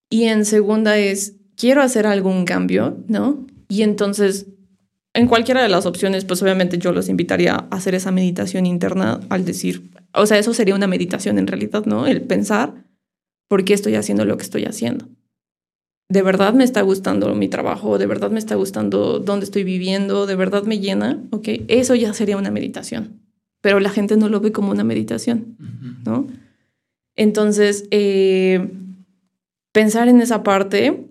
y 0.09 0.25
en 0.25 0.45
segunda 0.45 0.97
es, 0.97 1.37
quiero 1.57 1.83
hacer 1.83 2.07
algún 2.07 2.45
cambio, 2.45 2.97
¿no? 3.09 3.47
Y 3.69 3.83
entonces 3.83 4.47
en 5.13 5.27
cualquiera 5.27 5.63
de 5.63 5.69
las 5.69 5.87
opciones, 5.87 6.25
pues 6.25 6.43
obviamente 6.43 6.79
yo 6.79 6.93
los 6.93 7.09
invitaría 7.09 7.55
a 7.55 7.69
hacer 7.71 7.95
esa 7.95 8.13
meditación 8.13 8.65
interna 8.65 9.21
al 9.29 9.45
decir, 9.45 9.91
o 10.15 10.25
sea, 10.27 10.39
eso 10.39 10.55
sería 10.55 10.75
una 10.75 10.87
meditación 10.87 11.39
en 11.39 11.49
realidad, 11.49 11.85
¿no? 11.85 12.07
El 12.07 12.23
pensar 12.23 12.87
por 13.49 13.65
qué 13.65 13.75
estoy 13.75 13.97
haciendo 13.97 14.25
lo 14.25 14.37
que 14.37 14.45
estoy 14.45 14.65
haciendo. 14.65 15.09
¿De 16.09 16.23
verdad 16.23 16.55
me 16.55 16.65
está 16.65 16.83
gustando 16.83 17.35
mi 17.35 17.49
trabajo? 17.49 17.99
¿De 17.99 18.07
verdad 18.07 18.31
me 18.31 18.39
está 18.39 18.55
gustando 18.55 19.19
dónde 19.19 19.45
estoy 19.45 19.65
viviendo? 19.65 20.27
¿De 20.27 20.37
verdad 20.37 20.65
me 20.65 20.79
llena? 20.79 21.23
¿Ok? 21.31 21.49
Eso 21.69 21.95
ya 21.95 22.13
sería 22.15 22.37
una 22.37 22.51
meditación. 22.51 23.21
Pero 23.61 23.79
la 23.81 23.91
gente 23.91 24.17
no 24.17 24.29
lo 24.29 24.41
ve 24.41 24.53
como 24.53 24.71
una 24.71 24.85
meditación, 24.85 25.57
¿no? 26.05 26.27
Entonces, 27.21 27.85
eh, 27.91 28.71
pensar 29.73 30.09
en 30.09 30.23
esa 30.23 30.43
parte 30.43 31.05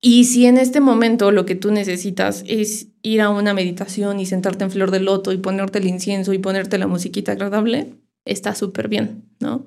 y 0.00 0.24
si 0.24 0.46
en 0.46 0.56
este 0.56 0.80
momento 0.80 1.30
lo 1.32 1.44
que 1.44 1.54
tú 1.54 1.70
necesitas 1.70 2.44
es 2.48 2.88
ir 3.02 3.20
a 3.20 3.28
una 3.28 3.52
meditación 3.52 4.20
y 4.20 4.24
sentarte 4.24 4.64
en 4.64 4.70
flor 4.70 4.90
de 4.90 5.00
loto 5.00 5.30
y 5.32 5.36
ponerte 5.36 5.80
el 5.80 5.86
incienso 5.86 6.32
y 6.32 6.38
ponerte 6.38 6.78
la 6.78 6.86
musiquita 6.86 7.32
agradable, 7.32 7.92
está 8.24 8.54
súper 8.54 8.88
bien, 8.88 9.24
¿no? 9.38 9.66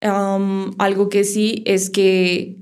algo 0.00 1.08
que 1.08 1.24
sí 1.24 1.64
es 1.66 1.90
que, 1.90 2.58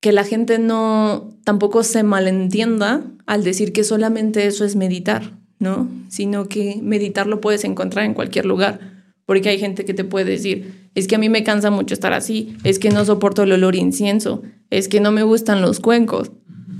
que 0.00 0.10
la 0.10 0.24
gente 0.24 0.58
no 0.58 1.38
tampoco 1.44 1.84
se 1.84 2.02
malentienda 2.02 3.04
al 3.26 3.44
decir 3.44 3.72
que 3.72 3.84
solamente 3.84 4.48
eso 4.48 4.64
es 4.64 4.74
meditar, 4.74 5.38
¿no? 5.60 5.88
Sino 6.08 6.48
que 6.48 6.80
meditar 6.82 7.28
lo 7.28 7.40
puedes 7.40 7.62
encontrar 7.62 8.04
en 8.04 8.14
cualquier 8.14 8.46
lugar, 8.46 8.91
porque 9.26 9.48
hay 9.48 9.58
gente 9.58 9.84
que 9.84 9.94
te 9.94 10.04
puede 10.04 10.30
decir, 10.30 10.88
es 10.94 11.06
que 11.06 11.14
a 11.14 11.18
mí 11.18 11.28
me 11.28 11.44
cansa 11.44 11.70
mucho 11.70 11.94
estar 11.94 12.12
así, 12.12 12.56
es 12.64 12.78
que 12.78 12.90
no 12.90 13.04
soporto 13.04 13.42
el 13.42 13.52
olor 13.52 13.76
incienso, 13.76 14.42
es 14.70 14.88
que 14.88 15.00
no 15.00 15.12
me 15.12 15.22
gustan 15.22 15.62
los 15.62 15.80
cuencos. 15.80 16.32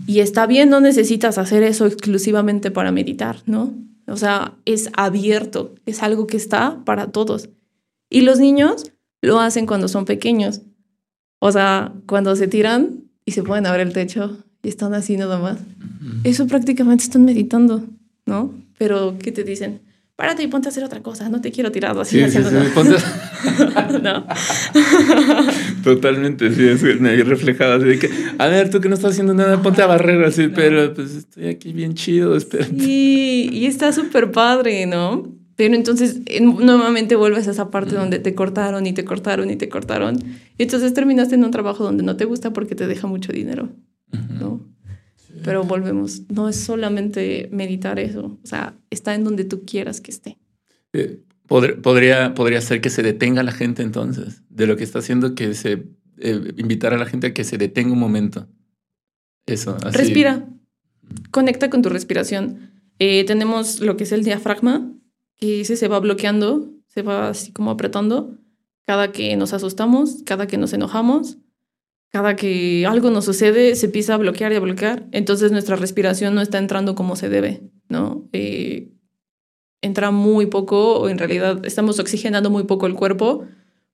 Y 0.06 0.20
está 0.20 0.46
bien, 0.46 0.68
no 0.68 0.80
necesitas 0.80 1.38
hacer 1.38 1.62
eso 1.62 1.86
exclusivamente 1.86 2.70
para 2.70 2.90
meditar, 2.90 3.36
¿no? 3.46 3.72
O 4.06 4.16
sea, 4.16 4.54
es 4.64 4.90
abierto, 4.94 5.74
es 5.86 6.02
algo 6.02 6.26
que 6.26 6.36
está 6.36 6.82
para 6.84 7.12
todos. 7.12 7.50
Y 8.10 8.22
los 8.22 8.40
niños 8.40 8.92
lo 9.20 9.40
hacen 9.40 9.66
cuando 9.66 9.88
son 9.88 10.04
pequeños. 10.04 10.62
O 11.38 11.52
sea, 11.52 11.92
cuando 12.06 12.34
se 12.36 12.48
tiran 12.48 13.04
y 13.24 13.32
se 13.32 13.42
pueden 13.42 13.66
abrir 13.66 13.86
el 13.86 13.92
techo 13.92 14.38
y 14.62 14.68
están 14.68 14.94
así 14.94 15.16
nada 15.16 15.38
más. 15.38 15.58
Eso 16.24 16.46
prácticamente 16.46 17.04
están 17.04 17.24
meditando, 17.24 17.84
¿no? 18.26 18.52
Pero, 18.78 19.16
¿qué 19.18 19.32
te 19.32 19.44
dicen? 19.44 19.80
Párate 20.22 20.44
y 20.44 20.46
ponte 20.46 20.68
a 20.68 20.70
hacer 20.70 20.84
otra 20.84 21.02
cosa, 21.02 21.28
no 21.28 21.40
te 21.40 21.50
quiero 21.50 21.72
tirar 21.72 21.98
así. 21.98 22.18
Sí, 22.18 22.22
haciendo 22.22 22.48
sí, 22.48 22.56
sí, 22.56 23.98
no. 24.04 24.24
Totalmente, 25.82 26.54
sí, 26.54 26.68
es 26.68 26.80
reflejado 27.26 27.72
así 27.74 27.86
de 27.86 27.98
que, 27.98 28.08
a 28.38 28.46
ver, 28.46 28.70
tú 28.70 28.80
que 28.80 28.88
no 28.88 28.94
estás 28.94 29.14
haciendo 29.14 29.34
nada, 29.34 29.60
ponte 29.60 29.82
a 29.82 29.86
barrer 29.86 30.22
así, 30.22 30.46
pero 30.46 30.94
pues 30.94 31.16
estoy 31.16 31.48
aquí 31.48 31.72
bien 31.72 31.94
chido, 31.94 32.36
espera. 32.36 32.66
Sí, 32.66 33.50
y 33.50 33.66
está 33.66 33.90
súper 33.90 34.30
padre, 34.30 34.86
¿no? 34.86 35.28
Pero 35.56 35.74
entonces 35.74 36.20
nuevamente 36.40 37.16
vuelves 37.16 37.48
a 37.48 37.50
esa 37.50 37.72
parte 37.72 37.96
donde 37.96 38.20
te 38.20 38.32
cortaron 38.36 38.86
y 38.86 38.92
te 38.92 39.04
cortaron 39.04 39.50
y 39.50 39.56
te 39.56 39.68
cortaron. 39.68 40.18
Y 40.56 40.62
entonces 40.62 40.94
terminaste 40.94 41.34
en 41.34 41.42
un 41.42 41.50
trabajo 41.50 41.82
donde 41.82 42.04
no 42.04 42.14
te 42.14 42.26
gusta 42.26 42.52
porque 42.52 42.76
te 42.76 42.86
deja 42.86 43.08
mucho 43.08 43.32
dinero, 43.32 43.70
¿no? 44.38 44.51
Pero 45.44 45.64
volvemos, 45.64 46.22
no 46.28 46.48
es 46.48 46.56
solamente 46.56 47.48
meditar 47.52 47.98
eso, 47.98 48.38
o 48.42 48.46
sea, 48.46 48.74
está 48.90 49.14
en 49.14 49.24
donde 49.24 49.44
tú 49.44 49.64
quieras 49.64 50.00
que 50.00 50.10
esté. 50.10 50.38
Eh, 50.92 51.20
podría, 51.46 52.34
podría 52.34 52.60
ser 52.60 52.80
que 52.80 52.90
se 52.90 53.02
detenga 53.02 53.42
la 53.42 53.52
gente 53.52 53.82
entonces, 53.82 54.42
de 54.48 54.66
lo 54.66 54.76
que 54.76 54.84
está 54.84 55.00
haciendo, 55.00 55.34
que 55.34 55.54
se 55.54 55.84
eh, 56.18 56.52
invitar 56.56 56.94
a 56.94 56.98
la 56.98 57.06
gente 57.06 57.28
a 57.28 57.34
que 57.34 57.44
se 57.44 57.58
detenga 57.58 57.92
un 57.92 57.98
momento. 57.98 58.48
Eso. 59.46 59.76
Así. 59.82 59.98
Respira, 59.98 60.48
conecta 61.30 61.70
con 61.70 61.82
tu 61.82 61.88
respiración. 61.88 62.70
Eh, 62.98 63.24
tenemos 63.24 63.80
lo 63.80 63.96
que 63.96 64.04
es 64.04 64.12
el 64.12 64.24
diafragma, 64.24 64.92
que 65.36 65.62
ese 65.62 65.76
se 65.76 65.88
va 65.88 65.98
bloqueando, 65.98 66.70
se 66.86 67.02
va 67.02 67.30
así 67.30 67.52
como 67.52 67.70
apretando 67.70 68.38
cada 68.84 69.12
que 69.12 69.36
nos 69.36 69.52
asustamos, 69.52 70.22
cada 70.24 70.46
que 70.46 70.58
nos 70.58 70.72
enojamos 70.72 71.38
cada 72.12 72.36
que 72.36 72.86
algo 72.86 73.10
nos 73.10 73.24
sucede, 73.24 73.74
se 73.74 73.86
empieza 73.86 74.14
a 74.14 74.18
bloquear 74.18 74.52
y 74.52 74.56
a 74.56 74.60
bloquear. 74.60 75.06
Entonces 75.12 75.50
nuestra 75.50 75.76
respiración 75.76 76.34
no 76.34 76.42
está 76.42 76.58
entrando 76.58 76.94
como 76.94 77.16
se 77.16 77.30
debe, 77.30 77.62
¿no? 77.88 78.28
Eh, 78.32 78.92
entra 79.80 80.10
muy 80.10 80.46
poco 80.46 81.00
o 81.00 81.08
en 81.08 81.18
realidad 81.18 81.64
estamos 81.64 81.98
oxigenando 81.98 82.50
muy 82.50 82.64
poco 82.64 82.86
el 82.86 82.94
cuerpo. 82.94 83.44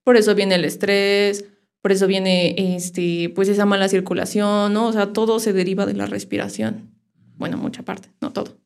Por 0.03 0.17
eso 0.17 0.35
viene 0.35 0.57
el 0.57 0.65
estrés, 0.65 1.45
por 1.81 1.93
eso 1.93 2.09
viene 2.09 2.75
este, 2.75 3.31
pues 3.37 3.49
esa 3.49 3.67
mala 3.67 3.89
circulación, 3.89 4.73
¿no? 4.73 4.89
O 4.89 4.93
sea, 4.93 5.13
todo 5.13 5.39
se 5.39 5.53
deriva 5.53 5.87
de 5.87 5.95
la 5.95 6.07
respiración. 6.07 6.91
Bueno, 7.37 7.57
mucha 7.57 7.85
parte, 7.85 8.11
no 8.21 8.33
todo. 8.33 8.59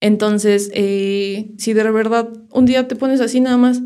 Entonces, 0.00 0.70
eh, 0.74 1.54
si 1.56 1.72
de 1.72 1.90
verdad 1.90 2.28
un 2.50 2.66
día 2.66 2.88
te 2.88 2.96
pones 2.96 3.22
así 3.22 3.40
nada 3.40 3.56
más, 3.56 3.80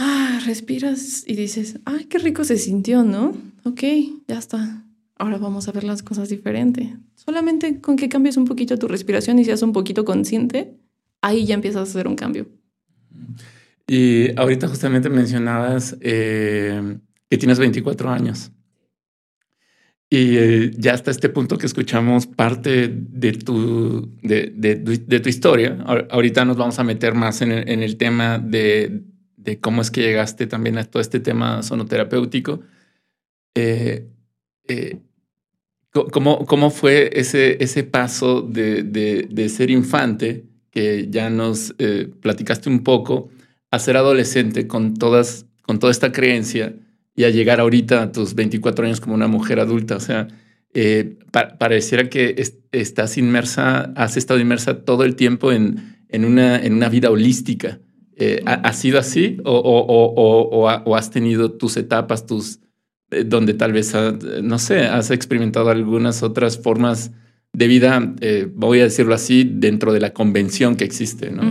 ah, 0.00 0.40
respiras 0.46 1.24
y 1.26 1.34
dices, 1.34 1.78
ay, 1.84 2.06
qué 2.06 2.18
rico 2.18 2.42
se 2.44 2.56
sintió, 2.56 3.04
¿no? 3.04 3.36
Ok, 3.64 3.82
ya 4.26 4.38
está. 4.38 4.84
Ahora 5.16 5.36
vamos 5.36 5.68
a 5.68 5.72
ver 5.72 5.84
las 5.84 6.02
cosas 6.02 6.30
diferente. 6.30 6.96
Solamente 7.14 7.80
con 7.80 7.96
que 7.96 8.08
cambies 8.08 8.38
un 8.38 8.46
poquito 8.46 8.78
tu 8.78 8.88
respiración 8.88 9.38
y 9.38 9.44
seas 9.44 9.62
un 9.62 9.72
poquito 9.72 10.04
consciente, 10.04 10.74
ahí 11.20 11.44
ya 11.44 11.54
empiezas 11.54 11.80
a 11.80 11.90
hacer 11.90 12.08
un 12.08 12.16
cambio. 12.16 12.48
Y 13.86 14.38
ahorita 14.38 14.68
justamente 14.68 15.10
mencionabas 15.10 15.96
eh, 16.00 16.98
que 17.28 17.36
tienes 17.36 17.58
24 17.58 18.10
años. 18.10 18.50
Y 20.08 20.36
eh, 20.38 20.70
ya 20.76 20.94
hasta 20.94 21.10
este 21.10 21.28
punto 21.28 21.58
que 21.58 21.66
escuchamos 21.66 22.26
parte 22.26 22.88
de 22.88 23.32
tu, 23.32 24.10
de, 24.22 24.52
de, 24.56 25.20
tu 25.20 25.28
historia. 25.28 25.78
Ahorita 26.10 26.44
nos 26.44 26.56
vamos 26.56 26.78
a 26.78 26.84
meter 26.84 27.14
más 27.14 27.42
en 27.42 27.52
el, 27.52 27.68
en 27.68 27.82
el 27.82 27.96
tema 27.96 28.38
de, 28.38 29.04
de, 29.42 29.60
cómo 29.60 29.82
es 29.82 29.90
que 29.90 30.02
llegaste 30.02 30.46
también 30.46 30.78
a 30.78 30.84
todo 30.84 31.00
este 31.00 31.20
tema 31.20 31.62
sonoterapéutico. 31.62 32.60
Eh, 33.54 34.06
eh, 34.68 34.98
¿cómo, 35.92 36.46
¿Cómo 36.46 36.70
fue 36.70 37.10
ese, 37.12 37.62
ese 37.62 37.84
paso 37.84 38.42
de, 38.42 39.48
ser 39.48 39.70
infante, 39.70 40.44
que 40.70 41.08
ya 41.10 41.30
nos 41.30 41.74
platicaste 42.20 42.68
un 42.68 42.84
poco, 42.84 43.30
a 43.70 43.78
ser 43.78 43.96
adolescente 43.96 44.66
con, 44.66 44.94
todas, 44.94 45.46
con 45.62 45.78
toda 45.78 45.90
esta 45.90 46.12
creencia? 46.12 46.74
y 47.20 47.24
a 47.24 47.30
llegar 47.30 47.60
ahorita 47.60 48.02
a 48.02 48.12
tus 48.12 48.34
24 48.34 48.86
años 48.86 49.00
como 49.00 49.14
una 49.14 49.28
mujer 49.28 49.60
adulta. 49.60 49.96
O 49.96 50.00
sea, 50.00 50.28
eh, 50.72 51.18
pareciera 51.58 52.08
que 52.08 52.42
estás 52.72 53.18
inmersa, 53.18 53.92
has 53.94 54.16
estado 54.16 54.40
inmersa 54.40 54.84
todo 54.84 55.04
el 55.04 55.16
tiempo 55.16 55.52
en, 55.52 55.98
en, 56.08 56.24
una, 56.24 56.56
en 56.58 56.72
una 56.72 56.88
vida 56.88 57.10
holística. 57.10 57.78
Eh, 58.20 58.42
¿ha, 58.44 58.72
sido 58.72 58.98
así 58.98 59.38
o, 59.44 59.52
o, 59.52 60.68
o, 60.84 60.96
has 60.96 61.10
tenido 61.10 61.52
tus 61.52 61.76
etapas, 61.76 62.26
tus, 62.26 62.60
eh, 63.10 63.24
donde 63.24 63.54
tal 63.54 63.72
vez, 63.72 63.94
no 64.42 64.58
sé, 64.58 64.86
has 64.86 65.10
experimentado 65.10 65.70
algunas 65.70 66.22
otras 66.22 66.58
formas 66.58 67.12
de 67.52 67.66
vida, 67.66 68.14
voy 68.54 68.80
a 68.80 68.84
decirlo 68.84 69.14
así, 69.14 69.42
dentro 69.44 69.92
de 69.92 70.00
la 70.00 70.12
convención 70.12 70.76
que 70.76 70.84
existe, 70.84 71.30
¿no? 71.30 71.42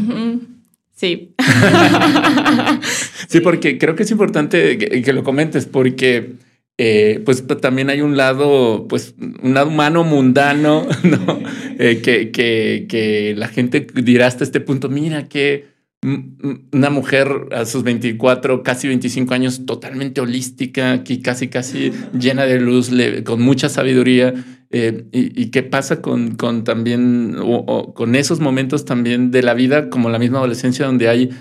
Sí. 1.00 1.34
sí, 3.30 3.40
porque 3.40 3.78
creo 3.78 3.96
que 3.96 4.04
es 4.04 4.12
importante 4.12 4.78
que, 4.78 5.14
lo 5.14 5.24
comentes, 5.24 5.66
porque 5.66 6.34
eh, 6.78 7.22
pues 7.24 7.46
también 7.62 7.90
hay 7.90 8.02
un 8.02 8.18
lado, 8.18 8.86
pues 8.90 9.16
un 9.42 9.54
lado 9.54 9.70
humano 9.70 10.04
mundano, 10.04 10.86
¿no? 11.04 11.40
Eh, 11.80 12.02
que, 12.04 12.32
que, 12.32 12.86
que, 12.90 13.34
la 13.38 13.48
gente 13.48 13.88
dirá 13.94 14.28
hasta 14.28 14.44
este 14.44 14.60
punto, 14.60 14.90
mira 14.90 15.30
que 15.30 15.68
una 16.02 16.90
mujer 16.90 17.28
a 17.52 17.66
sus 17.66 17.84
24, 17.84 18.64
casi 18.64 18.88
25 18.88 19.34
años, 19.34 19.66
totalmente 19.66 20.22
holística, 20.22 20.94
aquí 20.94 21.22
casi, 21.22 21.50
casi 21.50 21.92
llena 22.18 22.46
de 22.46 22.60
luz, 22.60 22.92
con 23.26 23.42
mucha 23.42 23.70
sabiduría. 23.70 24.34
Eh, 24.72 25.06
y, 25.12 25.48
qué 25.48 25.64
pasa 25.64 26.00
con, 26.00 26.36
con 26.36 26.64
también, 26.64 27.36
o, 27.42 27.94
con 27.96 28.14
esos 28.16 28.40
momentos 28.40 28.86
también 28.86 29.32
de 29.32 29.42
la 29.42 29.56
vida, 29.56 29.90
como 29.90 30.10
la 30.10 30.20
misma 30.20 30.38
adolescencia, 30.38 30.86
donde 30.86 31.10
hay 31.10 31.32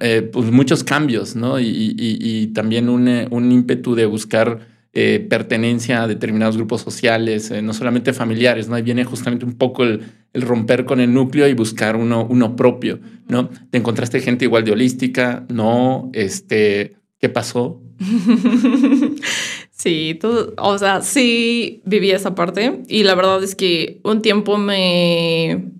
eh, 0.00 0.22
pues 0.22 0.52
muchos 0.52 0.84
cambios, 0.84 1.34
¿no? 1.34 1.58
Y, 1.58 2.52
también 2.54 2.88
un, 2.88 3.08
eh, 3.08 3.26
un, 3.30 3.50
ímpetu 3.50 3.96
de 3.96 4.06
buscar 4.06 4.75
pertenencia 5.28 6.02
a 6.02 6.08
determinados 6.08 6.56
grupos 6.56 6.80
sociales, 6.80 7.52
no 7.62 7.72
solamente 7.74 8.12
familiares, 8.12 8.68
¿no? 8.68 8.76
Ahí 8.76 8.82
viene 8.82 9.04
justamente 9.04 9.44
un 9.44 9.54
poco 9.54 9.84
el, 9.84 10.02
el, 10.32 10.42
romper 10.42 10.84
con 10.84 11.00
el 11.00 11.12
núcleo 11.12 11.46
y 11.48 11.54
buscar 11.54 11.96
uno, 11.96 12.26
uno 12.28 12.56
propio, 12.56 13.00
¿no? 13.28 13.50
¿Te 13.70 13.78
encontraste 13.78 14.20
gente 14.20 14.46
igual 14.46 14.64
de 14.64 14.72
holística? 14.72 15.44
¿No? 15.48 16.10
Este, 16.14 16.96
¿Qué 17.18 17.28
pasó? 17.28 17.82
Sí, 19.76 20.16
tú, 20.18 20.54
o 20.56 20.78
sea, 20.78 21.02
sí 21.02 21.82
viví 21.84 22.10
esa 22.10 22.34
parte 22.34 22.82
y 22.88 23.04
la 23.04 23.14
verdad 23.14 23.44
es 23.44 23.54
que 23.54 24.00
un 24.04 24.22
tiempo 24.22 24.56
me, 24.56 25.70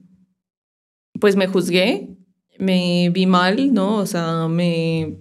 pues 1.19 1.35
me 1.35 1.47
juzgué, 1.47 2.11
me 2.59 3.09
vi 3.09 3.25
mal, 3.25 3.73
¿no? 3.73 3.97
O 3.97 4.05
sea, 4.05 4.49
me, 4.49 5.17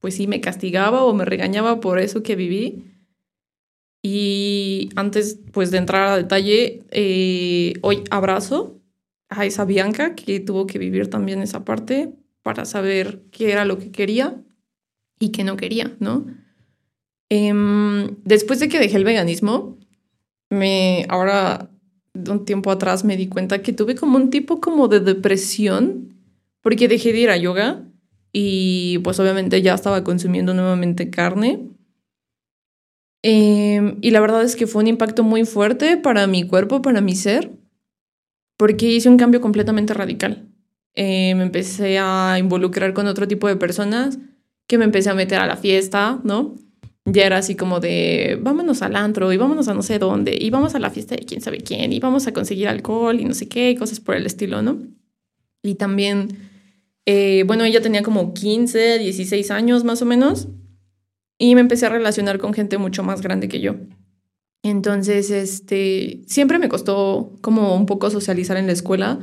pues 0.00 0.16
sí, 0.16 0.26
me 0.26 0.40
castigaba 0.40 1.04
o 1.04 1.14
me 1.14 1.24
regañaba 1.24 1.78
por 1.78 2.00
eso 2.00 2.24
que 2.24 2.34
viví. 2.34 2.84
Y 4.08 4.90
antes, 4.94 5.40
pues 5.50 5.72
de 5.72 5.78
entrar 5.78 6.06
a 6.06 6.16
detalle, 6.16 6.84
eh, 6.92 7.72
hoy 7.80 8.04
abrazo 8.10 8.80
a 9.28 9.44
esa 9.44 9.64
Bianca 9.64 10.14
que 10.14 10.38
tuvo 10.38 10.68
que 10.68 10.78
vivir 10.78 11.10
también 11.10 11.42
esa 11.42 11.64
parte 11.64 12.12
para 12.44 12.66
saber 12.66 13.24
qué 13.32 13.50
era 13.50 13.64
lo 13.64 13.80
que 13.80 13.90
quería 13.90 14.40
y 15.18 15.30
qué 15.30 15.42
no 15.42 15.56
quería, 15.56 15.96
¿no? 15.98 16.24
Em, 17.30 18.14
después 18.22 18.60
de 18.60 18.68
que 18.68 18.78
dejé 18.78 18.96
el 18.96 19.02
veganismo, 19.02 19.76
me 20.50 21.04
ahora 21.08 21.68
un 22.14 22.44
tiempo 22.44 22.70
atrás 22.70 23.04
me 23.04 23.16
di 23.16 23.26
cuenta 23.26 23.60
que 23.60 23.72
tuve 23.72 23.96
como 23.96 24.18
un 24.18 24.30
tipo 24.30 24.60
como 24.60 24.86
de 24.86 25.00
depresión 25.00 26.14
porque 26.60 26.86
dejé 26.86 27.12
de 27.12 27.18
ir 27.18 27.30
a 27.30 27.36
yoga 27.36 27.82
y 28.32 28.98
pues 28.98 29.18
obviamente 29.18 29.62
ya 29.62 29.74
estaba 29.74 30.04
consumiendo 30.04 30.54
nuevamente 30.54 31.10
carne. 31.10 31.75
Em, 33.28 33.96
y 34.02 34.12
la 34.12 34.20
verdad 34.20 34.44
es 34.44 34.54
que 34.54 34.68
fue 34.68 34.84
un 34.84 34.86
impacto 34.86 35.24
muy 35.24 35.44
fuerte 35.44 35.96
para 35.96 36.28
mi 36.28 36.46
cuerpo, 36.46 36.80
para 36.80 37.00
mi 37.00 37.16
ser, 37.16 37.50
porque 38.56 38.86
hice 38.86 39.08
un 39.08 39.16
cambio 39.16 39.40
completamente 39.40 39.94
radical. 39.94 40.46
Eh, 40.94 41.34
me 41.34 41.42
empecé 41.42 41.98
a 41.98 42.36
involucrar 42.38 42.94
con 42.94 43.08
otro 43.08 43.26
tipo 43.26 43.48
de 43.48 43.56
personas, 43.56 44.20
que 44.68 44.78
me 44.78 44.84
empecé 44.84 45.10
a 45.10 45.14
meter 45.14 45.40
a 45.40 45.46
la 45.48 45.56
fiesta, 45.56 46.20
¿no? 46.22 46.54
ya 47.04 47.24
era 47.24 47.38
así 47.38 47.56
como 47.56 47.80
de 47.80 48.38
vámonos 48.40 48.82
al 48.82 48.94
antro 48.94 49.32
y 49.32 49.36
vámonos 49.36 49.66
a 49.66 49.74
no 49.74 49.82
sé 49.82 49.98
dónde 49.98 50.36
y 50.40 50.50
vamos 50.50 50.74
a 50.74 50.80
la 50.80 50.90
fiesta 50.90 51.14
de 51.14 51.24
quién 51.24 51.40
sabe 51.40 51.58
quién 51.58 51.92
y 51.92 52.00
vamos 52.00 52.26
a 52.26 52.32
conseguir 52.32 52.66
alcohol 52.68 53.20
y 53.20 53.24
no 53.24 53.34
sé 53.34 53.48
qué, 53.48 53.76
cosas 53.76 53.98
por 54.00 54.16
el 54.16 54.26
estilo, 54.26 54.60
¿no? 54.62 54.78
Y 55.62 55.74
también, 55.76 56.28
eh, 57.06 57.44
bueno, 57.46 57.64
ella 57.64 57.80
tenía 57.80 58.02
como 58.02 58.34
15, 58.34 58.98
16 58.98 59.50
años 59.50 59.84
más 59.84 60.02
o 60.02 60.04
menos 60.04 60.48
y 61.38 61.54
me 61.54 61.60
empecé 61.60 61.86
a 61.86 61.90
relacionar 61.90 62.38
con 62.38 62.54
gente 62.54 62.78
mucho 62.78 63.02
más 63.02 63.20
grande 63.20 63.48
que 63.48 63.60
yo. 63.60 63.76
Entonces, 64.62 65.30
este, 65.30 66.22
siempre 66.26 66.58
me 66.58 66.68
costó 66.68 67.32
como 67.40 67.76
un 67.76 67.86
poco 67.86 68.10
socializar 68.10 68.56
en 68.56 68.66
la 68.66 68.72
escuela. 68.72 69.18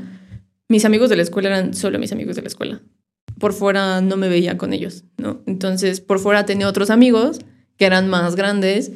Mis 0.70 0.86
amigos 0.86 1.10
de 1.10 1.18
la 1.18 1.24
escuela 1.24 1.50
eran 1.50 1.74
solo 1.74 2.00
mis 2.00 2.12
amigos 2.12 2.36
de 2.36 2.44
la 2.44 2.48
escuela. 2.48 2.82
Por 3.40 3.54
fuera 3.54 4.00
no 4.00 4.16
me 4.16 4.30
veía 4.30 4.58
con 4.58 4.74
ellos, 4.74 5.04
¿no? 5.18 5.42
Entonces, 5.46 6.02
por 6.02 6.20
fuera 6.20 6.46
tenía 6.46 6.68
otros 6.68 6.90
amigos 6.90 7.40
que 7.78 7.86
eran 7.86 8.08
más 8.08 8.36
grandes, 8.36 8.92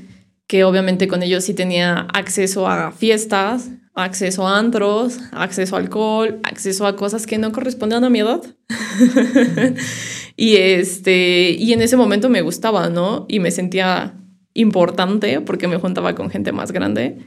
que 0.47 0.63
obviamente 0.63 1.07
con 1.07 1.23
ellos 1.23 1.43
sí 1.43 1.53
tenía 1.53 2.07
acceso 2.13 2.67
a 2.67 2.91
fiestas, 2.91 3.69
acceso 3.93 4.47
a 4.47 4.57
antros, 4.57 5.19
acceso 5.31 5.75
a 5.75 5.79
alcohol, 5.79 6.39
acceso 6.43 6.85
a 6.85 6.95
cosas 6.95 7.25
que 7.25 7.37
no 7.37 7.51
correspondían 7.51 8.03
a 8.03 8.09
mi 8.09 8.19
edad. 8.19 8.41
y 10.39 10.57
este, 10.57 11.55
y 11.57 11.73
en 11.73 11.81
ese 11.81 11.97
momento 11.97 12.29
me 12.29 12.41
gustaba, 12.41 12.89
¿no? 12.89 13.25
Y 13.27 13.39
me 13.39 13.49
sentía 13.49 14.13
importante 14.53 15.41
porque 15.41 15.67
me 15.67 15.77
juntaba 15.77 16.13
con 16.13 16.29
gente 16.29 16.51
más 16.51 16.71
grande, 16.71 17.17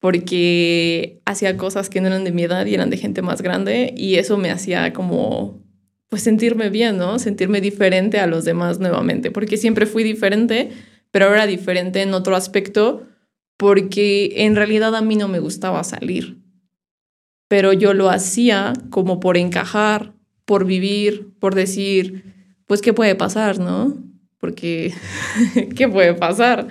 porque 0.00 1.22
hacía 1.24 1.56
cosas 1.56 1.88
que 1.88 2.02
no 2.02 2.08
eran 2.08 2.24
de 2.24 2.30
mi 2.30 2.42
edad 2.42 2.66
y 2.66 2.74
eran 2.74 2.90
de 2.90 2.98
gente 2.98 3.22
más 3.22 3.40
grande 3.40 3.94
y 3.96 4.16
eso 4.16 4.36
me 4.36 4.50
hacía 4.50 4.92
como 4.92 5.66
pues 6.10 6.22
sentirme 6.22 6.68
bien, 6.68 6.98
¿no? 6.98 7.18
Sentirme 7.18 7.62
diferente 7.62 8.18
a 8.18 8.26
los 8.26 8.44
demás 8.44 8.78
nuevamente, 8.80 9.30
porque 9.30 9.56
siempre 9.56 9.86
fui 9.86 10.04
diferente, 10.04 10.70
pero 11.10 11.26
ahora 11.26 11.46
diferente 11.46 12.02
en 12.02 12.12
otro 12.12 12.36
aspecto 12.36 13.02
porque 13.56 14.44
en 14.44 14.56
realidad 14.56 14.94
a 14.94 15.00
mí 15.00 15.16
no 15.16 15.26
me 15.26 15.40
gustaba 15.40 15.82
salir, 15.84 16.38
pero 17.48 17.72
yo 17.72 17.94
lo 17.94 18.10
hacía 18.10 18.74
como 18.90 19.20
por 19.20 19.38
encajar, 19.38 20.12
por 20.44 20.66
vivir, 20.66 21.32
por 21.40 21.54
decir, 21.54 22.37
pues, 22.68 22.82
¿qué 22.82 22.92
puede 22.92 23.16
pasar, 23.16 23.58
no? 23.58 23.96
Porque, 24.38 24.94
¿qué 25.76 25.88
puede 25.88 26.14
pasar? 26.14 26.68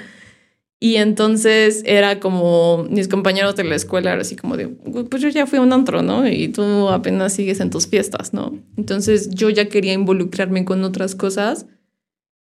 Y 0.79 0.97
entonces 0.97 1.81
era 1.85 2.19
como 2.19 2.85
mis 2.89 3.07
compañeros 3.07 3.55
de 3.55 3.63
la 3.63 3.75
escuela, 3.75 4.13
era 4.13 4.21
así 4.21 4.35
como 4.35 4.57
de, 4.57 4.67
pues 4.67 5.23
yo 5.23 5.29
ya 5.29 5.47
fui 5.47 5.57
a 5.57 5.61
un 5.63 5.73
antro, 5.73 6.03
¿no? 6.03 6.27
Y 6.27 6.49
tú 6.49 6.89
apenas 6.89 7.33
sigues 7.33 7.59
en 7.61 7.71
tus 7.71 7.87
fiestas, 7.87 8.31
¿no? 8.31 8.55
Entonces 8.77 9.31
yo 9.31 9.49
ya 9.49 9.69
quería 9.69 9.93
involucrarme 9.93 10.65
con 10.65 10.83
otras 10.83 11.15
cosas 11.15 11.65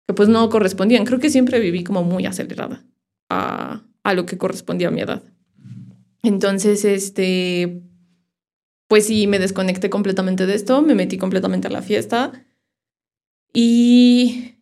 que 0.08 0.14
pues 0.14 0.30
no 0.30 0.48
correspondían. 0.52 1.04
Creo 1.04 1.20
que 1.20 1.32
siempre 1.32 1.60
viví 1.60 1.84
como 1.84 2.04
muy 2.04 2.28
acelerada 2.28 2.86
a, 3.32 3.82
a 4.04 4.14
lo 4.14 4.28
que 4.28 4.38
correspondía 4.38 4.90
a 4.90 4.92
mi 4.92 5.02
edad. 5.02 5.24
Entonces, 6.22 6.86
este, 6.86 7.82
pues 8.88 9.08
sí, 9.08 9.26
me 9.26 9.40
desconecté 9.40 9.90
completamente 9.90 10.46
de 10.46 10.54
esto, 10.54 10.84
me 10.84 10.94
metí 10.94 11.18
completamente 11.18 11.70
a 11.70 11.72
la 11.72 11.82
fiesta 11.82 12.46
y 13.54 14.56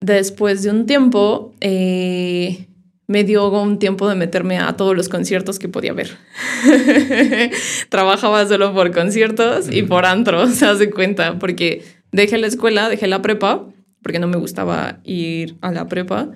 después 0.00 0.62
de 0.62 0.70
un 0.70 0.86
tiempo 0.86 1.54
eh, 1.60 2.66
me 3.06 3.24
dio 3.24 3.48
un 3.48 3.78
tiempo 3.78 4.08
de 4.08 4.14
meterme 4.14 4.58
a 4.58 4.76
todos 4.76 4.96
los 4.96 5.08
conciertos 5.08 5.58
que 5.58 5.68
podía 5.68 5.92
ver. 5.92 6.16
Trabajaba 7.88 8.46
solo 8.46 8.72
por 8.72 8.92
conciertos 8.92 9.68
y 9.70 9.82
por 9.82 10.06
antro, 10.06 10.46
se 10.46 10.64
hace 10.66 10.90
cuenta, 10.90 11.38
porque 11.38 11.84
dejé 12.12 12.38
la 12.38 12.46
escuela, 12.46 12.88
dejé 12.88 13.08
la 13.08 13.20
prepa, 13.20 13.66
porque 14.02 14.18
no 14.18 14.28
me 14.28 14.38
gustaba 14.38 15.00
ir 15.04 15.56
a 15.60 15.72
la 15.72 15.88
prepa. 15.88 16.30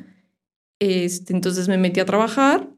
Este, 0.81 1.33
entonces 1.33 1.69
me 1.69 1.79
metí 1.79 2.01
a 2.01 2.05
trabajar. 2.05 2.69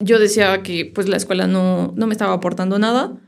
Yo 0.00 0.18
decía 0.18 0.62
que 0.62 0.84
pues 0.84 1.08
la 1.08 1.16
escuela 1.16 1.46
no, 1.48 1.92
no 1.96 2.06
me 2.06 2.12
estaba 2.12 2.34
aportando 2.34 2.78
nada 2.78 3.18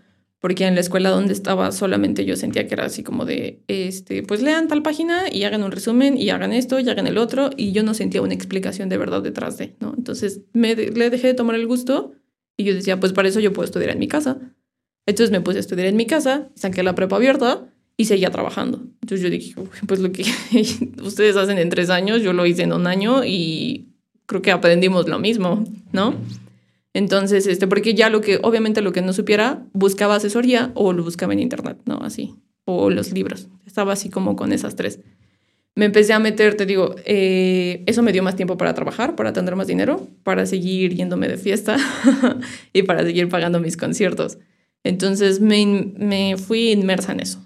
porque 0.41 0.67
en 0.67 0.75
la 0.75 0.81
escuela 0.81 1.11
donde 1.11 1.35
estaba 1.35 1.71
solamente 1.71 2.25
yo 2.25 2.35
sentía 2.35 2.67
que 2.67 2.75
era 2.75 2.87
así 2.87 3.03
como 3.03 3.27
de, 3.27 3.63
este, 3.69 4.23
pues 4.23 4.43
lean 4.43 4.69
tal 4.69 4.83
página 4.83 5.25
y 5.31 5.45
hagan 5.45 5.63
un 5.63 5.71
resumen 5.71 6.17
y 6.17 6.31
hagan 6.31 6.53
esto 6.53 6.81
y 6.81 6.89
hagan 6.89 7.07
el 7.07 7.19
otro 7.19 7.51
y 7.57 7.73
yo 7.73 7.83
no 7.83 7.93
sentía 7.93 8.23
una 8.23 8.35
explicación 8.35 8.89
de 8.89 8.97
verdad 8.97 9.23
detrás 9.23 9.59
de, 9.59 9.77
¿no? 9.81 9.95
Entonces 9.97 10.41
me 10.55 10.75
le 10.75 11.11
dejé 11.11 11.29
de 11.29 11.35
tomar 11.35 11.57
el 11.57 11.67
gusto 11.67 12.15
y 12.57 12.65
yo 12.65 12.75
decía, 12.75 12.99
pues 12.99 13.13
para 13.13 13.29
eso 13.29 13.39
yo 13.41 13.53
puedo 13.53 13.67
estudiar 13.67 13.91
en 13.91 13.99
mi 13.99 14.09
casa. 14.09 14.39
Entonces 15.07 15.31
me 15.31 15.43
puse 15.43 15.59
a 15.59 15.61
estudiar 15.61 15.89
en 15.89 15.97
mi 15.97 16.07
casa, 16.07 16.49
saqué 16.55 16.83
la 16.83 16.95
prepa 16.95 17.17
abierta 17.17 17.67
y 17.99 18.07
seguía 18.07 18.31
trabajando. 18.31 18.81
Entonces 19.03 19.21
yo 19.21 19.29
dije, 19.29 19.55
pues 19.87 20.01
lo 20.01 20.11
que 20.11 20.25
ustedes 21.03 21.37
hacen 21.37 21.59
en 21.59 21.69
tres 21.69 21.91
años, 21.91 22.23
yo 22.23 22.33
lo 22.33 22.47
hice 22.47 22.63
en 22.63 22.73
un 22.73 22.87
año 22.87 23.25
y 23.25 23.89
creo 24.25 24.41
que 24.41 24.53
aprendimos 24.53 25.07
lo 25.07 25.19
mismo, 25.19 25.65
¿no? 25.93 26.15
Entonces, 26.93 27.47
este, 27.47 27.67
porque 27.67 27.95
ya 27.95 28.11
lo 28.11 28.21
que, 28.21 28.41
obviamente 28.43 28.83
lo 28.83 28.93
que 28.93 29.03
no 29.03 29.13
supiera, 29.13 29.65
buscaba 29.73 30.17
asesoría 30.17 30.73
o 30.75 30.93
lo 30.93 31.05
buscaba 31.05 31.33
en 31.33 31.41
internet, 31.41 31.79
¿no? 31.85 31.99
Así, 32.03 32.35
o 32.65 32.91
los 32.91 33.13
libros. 33.13 33.49
Estaba 33.65 33.93
así 33.93 34.11
como 34.11 34.35
con 34.37 34.53
esas 34.53 34.75
tres. 34.75 35.01
Me 35.77 35.85
empecé 35.85 36.13
a 36.13 36.19
meter, 36.19 36.57
te 36.57 36.67
digo, 36.67 36.97
eh, 37.05 37.85
eso 37.87 38.03
me 38.03 38.13
dio 38.13 38.25
más 38.25 38.35
tiempo 38.35 38.57
para 38.57 38.75
trabajar, 38.75 39.15
para 39.15 39.33
tener 39.33 39.55
más 39.55 39.69
dinero, 39.69 40.09
para 40.25 40.45
seguir 40.47 40.95
yéndome 40.95 41.29
de 41.29 41.37
fiesta 41.37 41.77
y 42.73 42.83
para 42.83 43.05
seguir 43.05 43.29
pagando 43.29 43.61
mis 43.61 43.77
conciertos. 43.77 44.39
Entonces 44.83 45.41
me, 45.41 45.93
me 45.97 46.37
fui 46.37 46.73
inmersa 46.73 47.13
en 47.13 47.21
eso, 47.21 47.41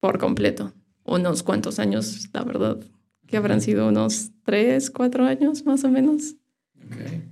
por 0.00 0.18
completo. 0.18 0.72
Unos 1.04 1.42
cuantos 1.42 1.78
años, 1.78 2.28
la 2.34 2.42
verdad, 2.42 2.78
que 3.26 3.36
habrán 3.36 3.60
sido 3.60 3.88
unos 3.88 4.32
tres, 4.44 4.90
cuatro 4.90 5.24
años 5.24 5.64
más 5.64 5.84
o 5.84 5.88
menos. 5.88 6.34
Okay. 6.90 7.22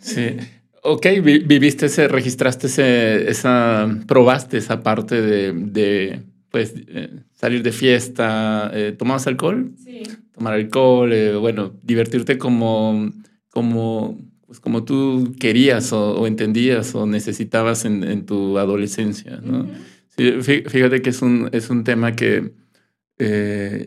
Sí. 0.00 0.36
Ok, 0.84 1.06
viviste 1.22 1.86
ese, 1.86 2.08
registraste 2.08 2.66
ese, 2.66 3.30
esa, 3.30 3.88
probaste 4.08 4.58
esa 4.58 4.82
parte 4.82 5.22
de, 5.22 5.52
de 5.52 6.22
pues, 6.50 6.74
eh, 6.88 7.08
salir 7.32 7.62
de 7.62 7.70
fiesta. 7.70 8.68
Eh, 8.74 8.92
¿Tomabas 8.98 9.28
alcohol? 9.28 9.72
Sí. 9.82 10.02
Tomar 10.32 10.54
alcohol, 10.54 11.12
eh, 11.12 11.36
bueno, 11.36 11.72
divertirte 11.84 12.36
como, 12.36 13.12
como, 13.50 14.18
pues, 14.44 14.58
como 14.58 14.82
tú 14.82 15.36
querías 15.38 15.92
o, 15.92 16.26
entendías 16.26 16.96
o 16.96 17.06
necesitabas 17.06 17.84
en, 17.84 18.02
en 18.02 18.26
tu 18.26 18.58
adolescencia, 18.58 19.40
¿no? 19.40 19.68
sí, 20.08 20.32
fíjate 20.42 21.00
que 21.00 21.10
es 21.10 21.22
un, 21.22 21.48
es 21.52 21.70
un 21.70 21.84
tema 21.84 22.16
que 22.16 22.52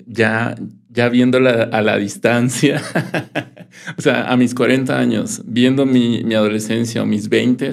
ya, 0.07 0.55
ya 0.87 1.09
viéndola 1.09 1.63
a 1.63 1.81
la 1.81 1.97
distancia, 1.97 2.81
o 3.97 4.01
sea, 4.01 4.31
a 4.31 4.37
mis 4.37 4.53
40 4.53 4.97
años, 4.97 5.41
viendo 5.45 5.85
mi, 5.85 6.23
mi 6.23 6.35
adolescencia 6.35 7.03
o 7.03 7.05
mis 7.05 7.29
20, 7.29 7.71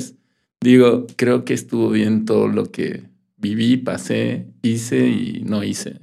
digo, 0.61 1.07
creo 1.17 1.45
que 1.45 1.55
estuvo 1.55 1.91
bien 1.91 2.25
todo 2.25 2.49
lo 2.49 2.71
que 2.71 3.05
viví, 3.37 3.77
pasé, 3.77 4.47
hice 4.63 5.09
y 5.09 5.43
no 5.45 5.63
hice. 5.65 6.01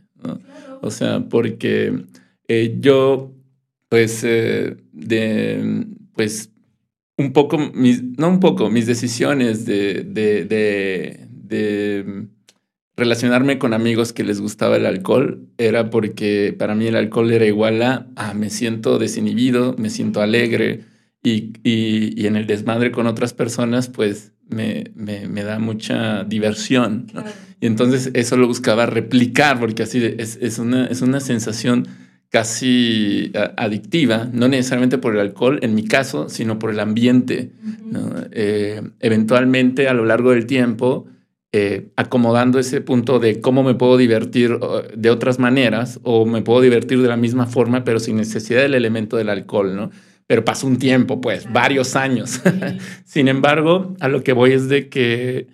O 0.81 0.91
sea, 0.91 1.21
porque 1.29 2.03
eh, 2.47 2.77
yo, 2.79 3.33
pues, 3.87 4.23
eh, 4.23 4.77
de, 4.91 5.85
pues, 6.13 6.51
un 7.17 7.33
poco, 7.33 7.57
mis, 7.57 8.03
no 8.17 8.29
un 8.29 8.39
poco, 8.39 8.69
mis 8.69 8.85
decisiones 8.85 9.65
de, 9.65 10.03
de, 10.03 10.45
de, 10.45 11.27
de 11.31 12.27
relacionarme 12.99 13.57
con 13.57 13.73
amigos 13.73 14.13
que 14.13 14.23
les 14.23 14.39
gustaba 14.39 14.77
el 14.77 14.85
alcohol 14.85 15.47
era 15.57 15.89
porque 15.89 16.55
para 16.57 16.75
mí 16.75 16.87
el 16.87 16.95
alcohol 16.95 17.31
era 17.31 17.45
igual 17.45 17.81
a, 17.81 18.07
ah, 18.15 18.33
me 18.33 18.49
siento 18.49 18.99
desinhibido, 18.99 19.75
me 19.77 19.89
siento 19.89 20.21
alegre 20.21 20.81
y, 21.23 21.53
y, 21.63 22.27
en 22.27 22.35
el 22.35 22.47
desmadre 22.47 22.91
con 22.91 23.07
otras 23.07 23.33
personas 23.33 23.89
pues 23.89 24.33
me, 24.47 24.85
me, 24.95 25.27
me 25.27 25.43
da 25.43 25.59
mucha 25.59 26.23
diversión. 26.23 27.07
Y 27.59 27.65
entonces 27.65 28.11
eso 28.13 28.37
lo 28.37 28.47
buscaba 28.47 28.85
replicar 28.85 29.59
porque 29.59 29.83
así 29.83 30.15
es, 30.17 30.37
es, 30.41 30.59
una, 30.59 30.87
es 30.87 31.01
una 31.01 31.19
sensación 31.19 31.87
casi 32.29 33.31
adictiva, 33.57 34.29
no 34.31 34.47
necesariamente 34.47 34.99
por 34.99 35.15
el 35.15 35.19
alcohol, 35.19 35.59
en 35.61 35.73
mi 35.73 35.83
caso, 35.83 36.29
sino 36.29 36.59
por 36.59 36.69
el 36.69 36.79
ambiente. 36.79 37.51
Eh, 38.31 38.81
eventualmente 38.99 39.87
a 39.87 39.93
lo 39.93 40.05
largo 40.05 40.31
del 40.31 40.45
tiempo, 40.45 41.07
eh, 41.51 41.89
acomodando 41.95 42.59
ese 42.59 42.79
punto 42.81 43.19
de 43.19 43.41
cómo 43.41 43.63
me 43.63 43.73
puedo 43.73 43.97
divertir 43.97 44.59
de 44.95 45.09
otras 45.09 45.39
maneras 45.39 45.99
o 46.03 46.25
me 46.25 46.43
puedo 46.43 46.61
divertir 46.61 47.01
de 47.01 47.07
la 47.07 47.17
misma 47.17 47.47
forma, 47.47 47.83
pero 47.83 47.99
sin 47.99 48.17
necesidad 48.17 48.61
del 48.61 48.75
elemento 48.75 49.17
del 49.17 49.29
alcohol, 49.29 49.75
¿no? 49.75 49.89
Pero 50.27 50.45
pasó 50.45 50.67
un 50.67 50.77
tiempo, 50.77 51.21
pues, 51.21 51.51
varios 51.51 51.95
años. 51.95 52.39
sin 53.03 53.27
embargo, 53.27 53.95
a 53.99 54.09
lo 54.09 54.23
que 54.23 54.33
voy 54.33 54.51
es 54.51 54.69
de 54.69 54.89
que 54.89 55.47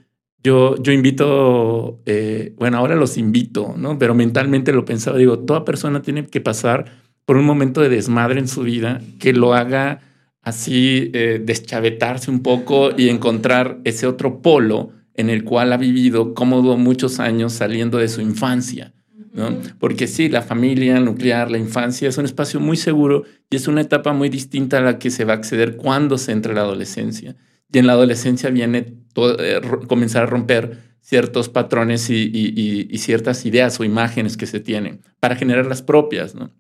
yo, 0.44 0.76
yo 0.82 0.92
invito, 0.92 2.02
eh, 2.06 2.54
bueno, 2.58 2.78
ahora 2.78 2.96
los 2.96 3.18
invito, 3.18 3.74
¿no? 3.78 3.98
Pero 3.98 4.14
mentalmente 4.14 4.74
lo 4.74 4.84
pensaba, 4.84 5.18
digo, 5.18 5.40
toda 5.40 5.64
persona 5.64 6.02
tiene 6.02 6.28
que 6.28 6.42
pasar 6.42 6.86
por 7.26 7.38
un 7.38 7.46
momento 7.46 7.80
de 7.82 7.90
desmadre 7.90 8.40
en 8.40 8.48
su 8.48 8.64
vida 8.64 9.02
que 9.18 9.34
lo 9.34 9.54
haga 9.54 10.02
así, 10.42 11.10
eh, 11.14 11.42
deschavetarse 11.44 12.30
un 12.30 12.44
poco 12.44 12.90
y 12.96 13.10
encontrar 13.10 13.80
ese 13.86 14.08
otro 14.08 14.42
polo 14.42 14.92
en 15.18 15.30
el 15.30 15.44
cual 15.44 15.74
ha 15.74 15.78
vivido 15.78 16.34
cómodo 16.34 16.78
muchos 16.78 17.20
años 17.20 17.54
saliendo 17.54 17.98
de 17.98 18.08
su 18.08 18.22
infancia. 18.22 18.94
¿no? 19.34 19.50
Porque 19.80 20.08
sí, 20.08 20.30
la 20.30 20.42
familia 20.42 21.00
nuclear, 21.00 21.52
la 21.52 21.58
infancia 21.58 22.08
es 22.08 22.18
un 22.18 22.26
espacio 22.26 22.60
muy 22.60 22.78
seguro 22.78 23.24
y 23.50 23.58
es 23.58 23.68
una 23.68 23.82
etapa 23.82 24.14
muy 24.14 24.30
distinta 24.30 24.78
a 24.78 24.82
la 24.82 24.98
que 24.98 25.10
se 25.10 25.26
va 25.26 25.34
a 25.34 25.38
acceder 25.38 25.76
cuando 25.76 26.18
se 26.18 26.32
entra 26.32 26.54
la 26.54 26.62
adolescencia. 26.62 27.36
Y 27.72 27.80
en 27.80 27.88
la 27.88 27.94
adolescencia 27.94 28.50
viene 28.50 28.94
eh, 29.18 29.62
comenzar 29.88 30.24
a 30.24 30.28
romper 30.28 30.78
ciertos 31.02 31.50
patrones 31.50 32.10
y, 32.10 32.32
y, 32.34 32.98
ciertas 32.98 33.46
ideas 33.46 33.80
o 33.80 33.84
imágenes 33.84 34.38
que 34.38 34.48
se 34.48 34.60
tienen 34.60 35.02
para 35.20 35.36
generar 35.36 35.66
las 35.68 35.82
propias. 35.82 36.34
¿no? 36.34 36.52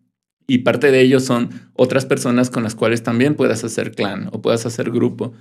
Y 0.45 0.59
parte 0.59 0.91
de 0.91 1.01
ellos 1.01 1.23
son 1.23 1.49
otras 1.73 2.05
personas 2.05 2.49
con 2.49 2.61
las 2.63 2.75
cuales 2.75 3.01
también 3.01 3.35
puedas 3.35 3.63
hacer 3.63 3.91
clan 3.91 4.29
o 4.31 4.41
puedas 4.41 4.65
hacer 4.65 4.91
grupo 4.91 5.33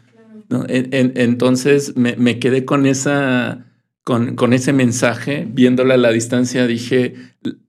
entonces 0.50 1.96
me, 1.96 2.38
quedé 2.38 2.64
con, 2.64 2.86
esa, 2.86 3.66
con, 4.02 4.36
con, 4.36 4.52
ese 4.52 4.72
mensaje, 4.72 5.46
viéndola 5.48 5.94
a 5.94 5.98
la 5.98 6.10
distancia, 6.10 6.66
dije, 6.66 7.14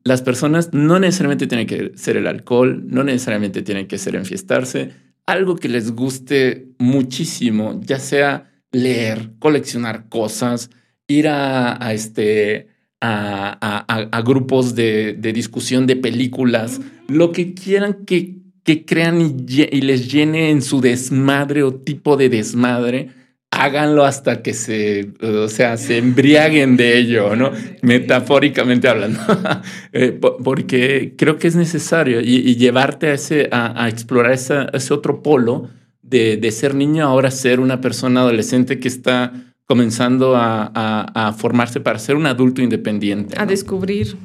las 0.04 0.22
personas 0.22 0.74
no 0.74 1.00
necesariamente 1.00 1.48
tienen 1.48 1.68
que 1.68 1.92
ser 1.96 2.18
el 2.18 2.28
alcohol, 2.28 2.84
no 2.88 3.04
necesariamente 3.04 3.62
tienen 3.62 3.88
que 3.88 3.98
ser 3.98 4.16
enfiestarse, 4.16 4.92
algo 5.26 5.56
que 5.56 5.70
les 5.70 5.92
guste 5.92 6.70
muchísimo, 6.78 7.80
ya 7.84 8.00
sea 8.00 8.52
leer, 8.72 9.32
coleccionar 9.40 10.08
cosas, 10.10 10.70
ir 11.08 11.28
a, 11.28 11.94
este, 11.94 12.68
a, 13.02 14.22
grupos 14.26 14.76
de, 14.76 15.14
de, 15.14 15.34
discusión 15.34 15.88
de 15.88 15.96
películas, 15.96 16.82
lo 17.08 17.32
que 17.32 17.54
quieran 17.54 18.06
que 18.06 18.45
que 18.66 18.84
crean 18.84 19.22
y, 19.47 19.82
les 19.82 20.11
llene 20.11 20.49
en 20.49 20.61
su 20.63 20.82
desmadre 20.82 21.61
o 21.61 21.76
tipo 21.76 22.18
de 22.18 22.30
desmadre, 22.30 23.11
háganlo 23.51 24.03
hasta 24.03 24.41
que 24.41 24.55
se, 24.55 25.13
o 25.22 25.47
sea, 25.47 25.78
se 25.78 25.99
embriaguen 25.99 26.76
de 26.76 26.97
ello, 26.97 27.36
¿no? 27.36 27.51
Metafóricamente 27.84 28.89
hablando, 28.89 29.20
eh, 29.93 30.20
porque 30.20 31.13
creo 31.16 31.38
que 31.38 31.47
es 31.47 31.55
necesario 31.55 32.22
y, 32.22 32.55
llevarte 32.55 33.09
a, 33.09 33.13
ese, 33.13 33.49
a, 33.51 33.88
explorar 33.88 34.34
ese 34.34 34.93
otro 34.93 35.22
polo 35.22 35.70
de, 36.01 36.38
de, 36.38 36.51
ser 36.51 36.74
niño 36.74 37.05
ahora 37.05 37.30
ser 37.30 37.59
una 37.59 37.82
persona 37.82 38.22
adolescente 38.22 38.80
que 38.80 38.88
está 38.88 39.32
comenzando 39.66 40.36
a, 40.36 40.72
a 40.74 41.34
formarse 41.34 41.80
para 41.80 41.99
ser 41.99 42.16
un 42.16 42.26
adulto 42.26 42.63
independiente. 42.63 43.36
A 43.39 43.45
descubrir. 43.45 44.18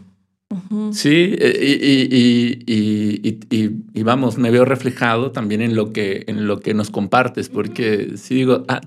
Sí, 0.92 1.36
eh, 1.38 2.58
y, 2.66 4.02
vamos, 4.02 4.36
me 4.36 4.50
veo 4.50 4.64
reflejado 4.64 5.30
también 5.30 5.60
en 5.60 5.76
lo 5.76 5.92
que, 5.92 6.24
en 6.26 6.48
lo 6.48 6.58
que 6.58 6.74
nos 6.74 6.90
compartes, 6.90 7.48
porque 7.48 8.14
sí 8.16 8.34
digo, 8.34 8.64
ah, 8.66 8.80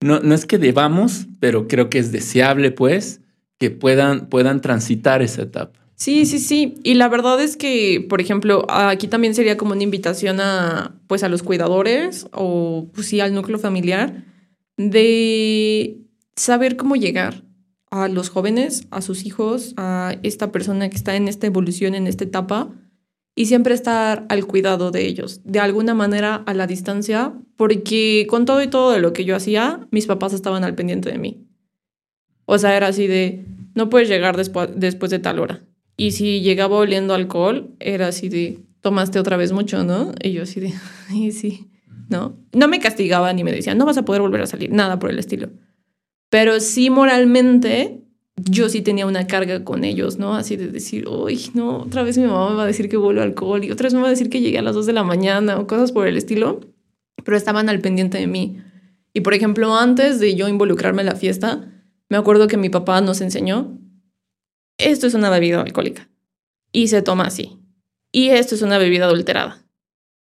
no, 0.00 0.20
no 0.20 0.34
es 0.34 0.46
que 0.46 0.58
debamos, 0.58 1.26
pero 1.40 1.66
creo 1.66 1.90
que 1.90 1.98
es 1.98 2.12
deseable, 2.12 2.70
pues, 2.70 3.20
que 3.58 3.70
puedan, 3.70 4.28
puedan 4.28 4.60
transitar 4.60 5.22
esa 5.22 5.42
etapa. 5.42 5.80
Sí, 5.96 6.24
sí, 6.24 6.38
sí. 6.38 6.74
Y 6.84 6.94
la 6.94 7.08
verdad 7.08 7.42
es 7.42 7.56
que, 7.56 8.06
por 8.08 8.20
ejemplo, 8.20 8.64
aquí 8.68 9.08
también 9.08 9.34
sería 9.34 9.56
como 9.56 9.72
una 9.72 9.82
invitación 9.82 10.40
a, 10.40 10.94
pues, 11.08 11.24
a 11.24 11.28
los 11.28 11.42
cuidadores 11.42 12.28
o, 12.32 12.88
pues 12.94 13.08
sí, 13.08 13.18
al 13.18 13.34
núcleo 13.34 13.58
familiar 13.58 14.24
de 14.76 15.98
saber 16.36 16.76
cómo 16.76 16.94
llegar 16.96 17.42
a 17.90 18.08
los 18.08 18.30
jóvenes, 18.30 18.86
a 18.90 19.00
sus 19.00 19.24
hijos, 19.24 19.74
a 19.76 20.16
esta 20.22 20.52
persona 20.52 20.88
que 20.88 20.96
está 20.96 21.16
en 21.16 21.28
esta 21.28 21.46
evolución, 21.46 21.94
en 21.94 22.06
esta 22.06 22.24
etapa, 22.24 22.72
y 23.34 23.46
siempre 23.46 23.74
estar 23.74 24.24
al 24.28 24.46
cuidado 24.46 24.90
de 24.90 25.06
ellos, 25.06 25.40
de 25.44 25.60
alguna 25.60 25.94
manera 25.94 26.36
a 26.46 26.54
la 26.54 26.66
distancia, 26.66 27.34
porque 27.56 28.26
con 28.28 28.46
todo 28.46 28.62
y 28.62 28.68
todo 28.68 28.92
de 28.92 28.98
lo 28.98 29.12
que 29.12 29.24
yo 29.24 29.36
hacía, 29.36 29.86
mis 29.90 30.06
papás 30.06 30.32
estaban 30.32 30.64
al 30.64 30.74
pendiente 30.74 31.10
de 31.10 31.18
mí. 31.18 31.46
O 32.46 32.58
sea, 32.58 32.76
era 32.76 32.88
así 32.88 33.06
de, 33.06 33.44
no 33.74 33.90
puedes 33.90 34.08
llegar 34.08 34.36
después, 34.36 34.70
después 34.74 35.10
de 35.10 35.18
tal 35.18 35.38
hora. 35.38 35.62
Y 35.98 36.12
si 36.12 36.40
llegaba 36.40 36.76
oliendo 36.76 37.14
alcohol, 37.14 37.74
era 37.78 38.08
así 38.08 38.28
de, 38.28 38.60
tomaste 38.80 39.18
otra 39.18 39.36
vez 39.36 39.52
mucho, 39.52 39.84
¿no? 39.84 40.12
Y 40.22 40.32
yo 40.32 40.42
así 40.42 40.60
de, 40.60 40.72
y 41.14 41.32
sí, 41.32 41.68
¿no? 42.08 42.38
No 42.52 42.68
me 42.68 42.80
castigaban 42.80 43.36
ni 43.36 43.44
me 43.44 43.52
decían, 43.52 43.76
no 43.76 43.84
vas 43.84 43.98
a 43.98 44.04
poder 44.04 44.22
volver 44.22 44.40
a 44.40 44.46
salir, 44.46 44.72
nada 44.72 44.98
por 44.98 45.10
el 45.10 45.18
estilo. 45.18 45.50
Pero 46.30 46.60
sí 46.60 46.90
moralmente, 46.90 48.02
yo 48.36 48.68
sí 48.68 48.82
tenía 48.82 49.06
una 49.06 49.26
carga 49.26 49.64
con 49.64 49.84
ellos, 49.84 50.18
¿no? 50.18 50.34
Así 50.34 50.56
de 50.56 50.68
decir, 50.68 51.08
uy, 51.08 51.50
no, 51.54 51.82
otra 51.82 52.02
vez 52.02 52.18
mi 52.18 52.26
mamá 52.26 52.50
me 52.50 52.56
va 52.56 52.64
a 52.64 52.66
decir 52.66 52.88
que 52.88 52.96
vuelvo 52.96 53.22
alcohol 53.22 53.64
y 53.64 53.70
otra 53.70 53.86
vez 53.86 53.94
me 53.94 54.00
va 54.00 54.08
a 54.08 54.10
decir 54.10 54.28
que 54.28 54.40
llegué 54.40 54.58
a 54.58 54.62
las 54.62 54.74
2 54.74 54.86
de 54.86 54.92
la 54.92 55.04
mañana 55.04 55.58
o 55.58 55.66
cosas 55.66 55.92
por 55.92 56.06
el 56.06 56.16
estilo. 56.16 56.60
Pero 57.24 57.36
estaban 57.36 57.68
al 57.68 57.80
pendiente 57.80 58.18
de 58.18 58.26
mí. 58.26 58.58
Y 59.12 59.20
por 59.20 59.34
ejemplo, 59.34 59.74
antes 59.74 60.20
de 60.20 60.34
yo 60.34 60.48
involucrarme 60.48 61.02
en 61.02 61.06
la 61.06 61.16
fiesta, 61.16 61.72
me 62.08 62.16
acuerdo 62.16 62.46
que 62.46 62.56
mi 62.56 62.68
papá 62.68 63.00
nos 63.00 63.20
enseñó, 63.20 63.78
esto 64.78 65.06
es 65.06 65.14
una 65.14 65.30
bebida 65.30 65.62
alcohólica 65.62 66.08
y 66.70 66.88
se 66.88 67.02
toma 67.02 67.24
así. 67.24 67.58
Y 68.12 68.28
esto 68.28 68.54
es 68.54 68.62
una 68.62 68.78
bebida 68.78 69.06
adulterada. 69.06 69.64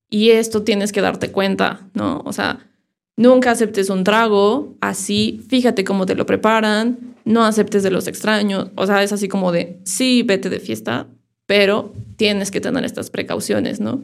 Y 0.09 0.31
esto 0.31 0.63
tienes 0.63 0.91
que 0.91 1.01
darte 1.01 1.31
cuenta, 1.31 1.89
¿no? 1.93 2.21
O 2.25 2.31
sea, 2.31 2.59
nunca 3.17 3.51
aceptes 3.51 3.89
un 3.89 4.03
trago 4.03 4.75
así, 4.81 5.41
fíjate 5.47 5.83
cómo 5.83 6.05
te 6.05 6.15
lo 6.15 6.25
preparan, 6.25 7.15
no 7.25 7.43
aceptes 7.43 7.83
de 7.83 7.91
los 7.91 8.07
extraños. 8.07 8.69
O 8.75 8.85
sea, 8.85 9.03
es 9.03 9.11
así 9.11 9.27
como 9.27 9.51
de, 9.51 9.79
sí, 9.83 10.23
vete 10.23 10.49
de 10.49 10.59
fiesta, 10.59 11.07
pero 11.45 11.93
tienes 12.17 12.51
que 12.51 12.61
tener 12.61 12.85
estas 12.85 13.09
precauciones, 13.09 13.79
¿no? 13.79 14.03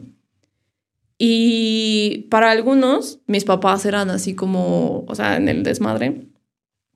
Y 1.18 2.26
para 2.30 2.50
algunos, 2.50 3.20
mis 3.26 3.44
papás 3.44 3.86
eran 3.86 4.10
así 4.10 4.34
como, 4.34 5.04
o 5.06 5.14
sea, 5.14 5.36
en 5.36 5.48
el 5.48 5.62
desmadre, 5.62 6.26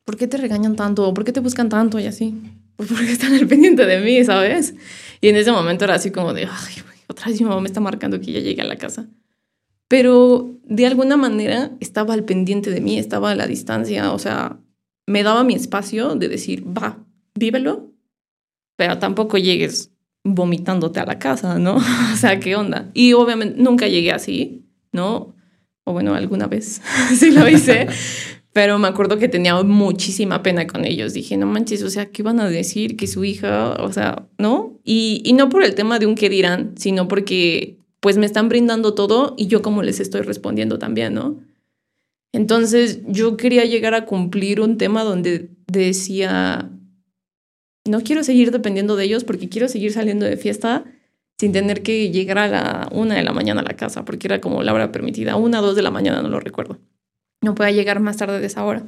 ¿por 0.04 0.16
qué 0.16 0.26
te 0.26 0.36
regañan 0.36 0.74
tanto? 0.74 1.14
¿Por 1.14 1.24
qué 1.24 1.32
te 1.32 1.40
buscan 1.40 1.68
tanto? 1.68 2.00
Y 2.00 2.06
así, 2.06 2.34
pues 2.74 2.88
porque 2.88 3.12
están 3.12 3.34
al 3.34 3.46
pendiente 3.46 3.86
de 3.86 4.00
mí, 4.00 4.24
¿sabes? 4.24 4.74
Y 5.20 5.28
en 5.28 5.36
ese 5.36 5.52
momento 5.52 5.84
era 5.84 5.94
así 5.94 6.10
como 6.10 6.34
de, 6.34 6.46
ay, 6.46 6.82
otra 7.06 7.26
vez 7.26 7.40
mi 7.40 7.46
mamá 7.46 7.60
me 7.60 7.68
está 7.68 7.80
marcando 7.80 8.20
que 8.20 8.32
ya 8.32 8.40
llegué 8.40 8.62
a 8.62 8.66
la 8.66 8.76
casa. 8.76 9.06
Pero 9.88 10.55
de 10.68 10.86
alguna 10.86 11.16
manera 11.16 11.70
estaba 11.80 12.14
al 12.14 12.24
pendiente 12.24 12.70
de 12.70 12.80
mí, 12.80 12.98
estaba 12.98 13.30
a 13.30 13.34
la 13.36 13.46
distancia, 13.46 14.12
o 14.12 14.18
sea, 14.18 14.58
me 15.06 15.22
daba 15.22 15.44
mi 15.44 15.54
espacio 15.54 16.16
de 16.16 16.28
decir, 16.28 16.64
va, 16.66 16.98
vívelo, 17.34 17.92
pero 18.76 18.98
tampoco 18.98 19.38
llegues 19.38 19.92
vomitándote 20.24 20.98
a 20.98 21.06
la 21.06 21.18
casa, 21.20 21.58
¿no? 21.58 21.76
o 22.12 22.16
sea, 22.16 22.40
¿qué 22.40 22.56
onda? 22.56 22.90
Y 22.94 23.12
obviamente 23.12 23.60
nunca 23.60 23.86
llegué 23.86 24.12
así, 24.12 24.66
¿no? 24.92 25.34
O 25.84 25.92
bueno, 25.92 26.14
alguna 26.14 26.48
vez 26.48 26.82
sí 27.16 27.30
lo 27.30 27.48
hice, 27.48 27.86
pero 28.52 28.76
me 28.80 28.88
acuerdo 28.88 29.18
que 29.18 29.28
tenía 29.28 29.62
muchísima 29.62 30.42
pena 30.42 30.66
con 30.66 30.84
ellos. 30.84 31.12
Dije, 31.12 31.36
no 31.36 31.46
manches, 31.46 31.84
o 31.84 31.90
sea, 31.90 32.06
¿qué 32.06 32.24
van 32.24 32.40
a 32.40 32.48
decir? 32.48 32.96
Que 32.96 33.06
su 33.06 33.24
hija, 33.24 33.76
o 33.78 33.92
sea, 33.92 34.26
¿no? 34.36 34.80
Y, 34.82 35.22
y 35.24 35.32
no 35.34 35.48
por 35.48 35.62
el 35.62 35.76
tema 35.76 36.00
de 36.00 36.06
un 36.06 36.16
qué 36.16 36.28
dirán, 36.28 36.74
sino 36.76 37.06
porque 37.06 37.78
pues 38.00 38.18
me 38.18 38.26
están 38.26 38.48
brindando 38.48 38.94
todo 38.94 39.34
y 39.36 39.46
yo 39.46 39.62
como 39.62 39.82
les 39.82 40.00
estoy 40.00 40.22
respondiendo 40.22 40.78
también, 40.78 41.14
¿no? 41.14 41.40
Entonces 42.32 43.00
yo 43.06 43.36
quería 43.36 43.64
llegar 43.64 43.94
a 43.94 44.04
cumplir 44.04 44.60
un 44.60 44.78
tema 44.78 45.04
donde 45.04 45.50
decía, 45.66 46.70
no 47.84 48.00
quiero 48.02 48.22
seguir 48.22 48.50
dependiendo 48.50 48.96
de 48.96 49.04
ellos 49.04 49.24
porque 49.24 49.48
quiero 49.48 49.68
seguir 49.68 49.92
saliendo 49.92 50.26
de 50.26 50.36
fiesta 50.36 50.84
sin 51.38 51.52
tener 51.52 51.82
que 51.82 52.10
llegar 52.10 52.38
a 52.38 52.48
la 52.48 52.88
una 52.92 53.14
de 53.16 53.22
la 53.22 53.32
mañana 53.32 53.60
a 53.60 53.64
la 53.64 53.76
casa, 53.76 54.04
porque 54.04 54.26
era 54.26 54.40
como 54.40 54.62
la 54.62 54.72
hora 54.72 54.92
permitida, 54.92 55.36
una, 55.36 55.60
dos 55.60 55.76
de 55.76 55.82
la 55.82 55.90
mañana, 55.90 56.22
no 56.22 56.28
lo 56.28 56.40
recuerdo 56.40 56.78
no 57.46 57.54
pueda 57.54 57.70
llegar 57.70 58.00
más 58.00 58.16
tarde 58.16 58.40
de 58.40 58.46
esa 58.46 58.64
hora. 58.64 58.84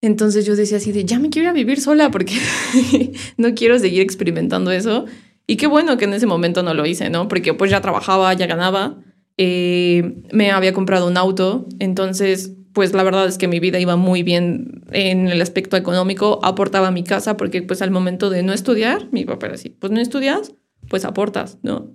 Entonces 0.00 0.44
yo 0.44 0.54
decía 0.54 0.76
así 0.76 0.92
de, 0.92 1.04
ya 1.04 1.18
me 1.18 1.30
quiero 1.30 1.46
ir 1.46 1.50
a 1.50 1.54
vivir 1.54 1.80
sola 1.80 2.10
porque 2.10 2.34
no 3.36 3.54
quiero 3.54 3.78
seguir 3.78 4.02
experimentando 4.02 4.70
eso. 4.70 5.06
Y 5.46 5.56
qué 5.56 5.66
bueno 5.66 5.96
que 5.96 6.04
en 6.06 6.14
ese 6.14 6.26
momento 6.26 6.62
no 6.62 6.74
lo 6.74 6.86
hice, 6.86 7.10
¿no? 7.10 7.28
Porque 7.28 7.54
pues 7.54 7.70
ya 7.70 7.80
trabajaba, 7.80 8.32
ya 8.34 8.46
ganaba, 8.46 8.98
eh, 9.36 10.22
me 10.32 10.50
había 10.50 10.72
comprado 10.72 11.06
un 11.06 11.16
auto, 11.16 11.66
entonces 11.78 12.52
pues 12.72 12.92
la 12.92 13.04
verdad 13.04 13.26
es 13.26 13.38
que 13.38 13.46
mi 13.46 13.60
vida 13.60 13.78
iba 13.78 13.94
muy 13.94 14.24
bien 14.24 14.82
en 14.90 15.28
el 15.28 15.40
aspecto 15.40 15.76
económico, 15.76 16.40
aportaba 16.42 16.88
a 16.88 16.90
mi 16.90 17.04
casa 17.04 17.36
porque 17.36 17.62
pues 17.62 17.82
al 17.82 17.92
momento 17.92 18.30
de 18.30 18.42
no 18.42 18.52
estudiar, 18.52 19.08
mi 19.12 19.24
papá 19.24 19.46
era 19.46 19.54
así, 19.54 19.68
pues 19.68 19.92
no 19.92 20.00
estudias, 20.00 20.54
pues 20.88 21.04
aportas, 21.04 21.58
¿no? 21.62 21.94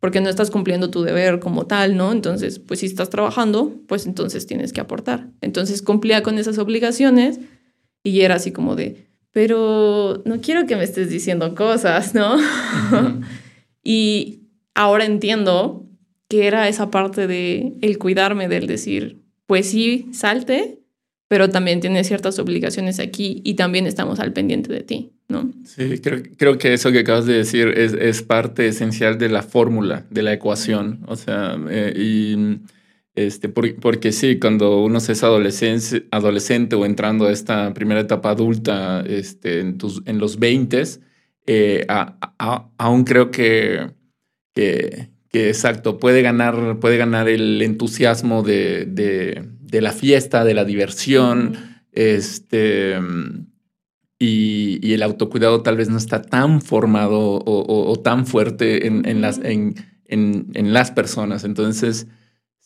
porque 0.00 0.20
no 0.20 0.28
estás 0.28 0.50
cumpliendo 0.50 0.90
tu 0.90 1.02
deber 1.02 1.40
como 1.40 1.66
tal, 1.66 1.96
¿no? 1.96 2.12
Entonces, 2.12 2.58
pues 2.58 2.80
si 2.80 2.86
estás 2.86 3.10
trabajando, 3.10 3.74
pues 3.88 4.06
entonces 4.06 4.46
tienes 4.46 4.72
que 4.72 4.80
aportar. 4.80 5.30
Entonces 5.40 5.82
cumplía 5.82 6.22
con 6.22 6.38
esas 6.38 6.58
obligaciones 6.58 7.40
y 8.02 8.20
era 8.20 8.36
así 8.36 8.52
como 8.52 8.76
de, 8.76 9.05
pero 9.36 10.22
no 10.24 10.40
quiero 10.40 10.64
que 10.64 10.76
me 10.76 10.84
estés 10.84 11.10
diciendo 11.10 11.54
cosas, 11.54 12.14
¿no? 12.14 12.38
y 13.84 14.44
ahora 14.74 15.04
entiendo 15.04 15.84
que 16.26 16.46
era 16.46 16.68
esa 16.68 16.90
parte 16.90 17.26
de 17.26 17.74
el 17.82 17.98
cuidarme, 17.98 18.48
del 18.48 18.66
decir, 18.66 19.18
pues 19.44 19.68
sí, 19.68 20.08
salte, 20.14 20.78
pero 21.28 21.50
también 21.50 21.80
tienes 21.80 22.06
ciertas 22.06 22.38
obligaciones 22.38 22.98
aquí 22.98 23.42
y 23.44 23.56
también 23.56 23.86
estamos 23.86 24.20
al 24.20 24.32
pendiente 24.32 24.72
de 24.72 24.80
ti. 24.80 25.12
¿no? 25.28 25.52
Sí, 25.66 25.98
creo, 25.98 26.22
creo 26.38 26.56
que 26.56 26.72
eso 26.72 26.90
que 26.90 27.00
acabas 27.00 27.26
de 27.26 27.34
decir 27.34 27.74
es, 27.76 27.92
es 27.92 28.22
parte 28.22 28.68
esencial 28.68 29.18
de 29.18 29.28
la 29.28 29.42
fórmula, 29.42 30.06
de 30.08 30.22
la 30.22 30.32
ecuación. 30.32 31.00
O 31.08 31.16
sea, 31.16 31.58
eh, 31.68 31.92
y 31.94 32.60
este, 33.16 33.48
porque 33.48 34.12
sí, 34.12 34.38
cuando 34.38 34.82
uno 34.82 34.98
es 34.98 35.22
adolescente, 35.24 36.06
adolescente 36.10 36.76
o 36.76 36.84
entrando 36.84 37.26
a 37.26 37.32
esta 37.32 37.72
primera 37.74 38.00
etapa 38.00 38.30
adulta 38.30 39.02
este, 39.06 39.60
en, 39.60 39.78
tus, 39.78 40.02
en 40.04 40.18
los 40.18 40.38
20, 40.38 40.82
eh, 41.46 41.86
aún 42.76 43.04
creo 43.04 43.30
que, 43.30 43.90
que, 44.54 45.08
que, 45.30 45.48
exacto, 45.48 45.98
puede 45.98 46.22
ganar, 46.22 46.78
puede 46.78 46.98
ganar 46.98 47.28
el 47.28 47.62
entusiasmo 47.62 48.42
de, 48.42 48.84
de, 48.84 49.48
de 49.60 49.80
la 49.80 49.92
fiesta, 49.92 50.44
de 50.44 50.54
la 50.54 50.64
diversión. 50.64 51.56
Este, 51.92 52.96
y, 54.18 54.92
el 54.92 55.02
autocuidado 55.02 55.62
tal 55.62 55.76
vez 55.76 55.88
no 55.88 55.98
está 55.98 56.22
tan 56.22 56.60
formado 56.62 57.42
o, 57.44 58.00
tan 58.02 58.26
fuerte 58.26 58.86
en, 58.86 59.20
las, 59.20 59.40
en, 59.42 59.74
las 60.52 60.90
personas. 60.90 61.44
Entonces, 61.44 62.06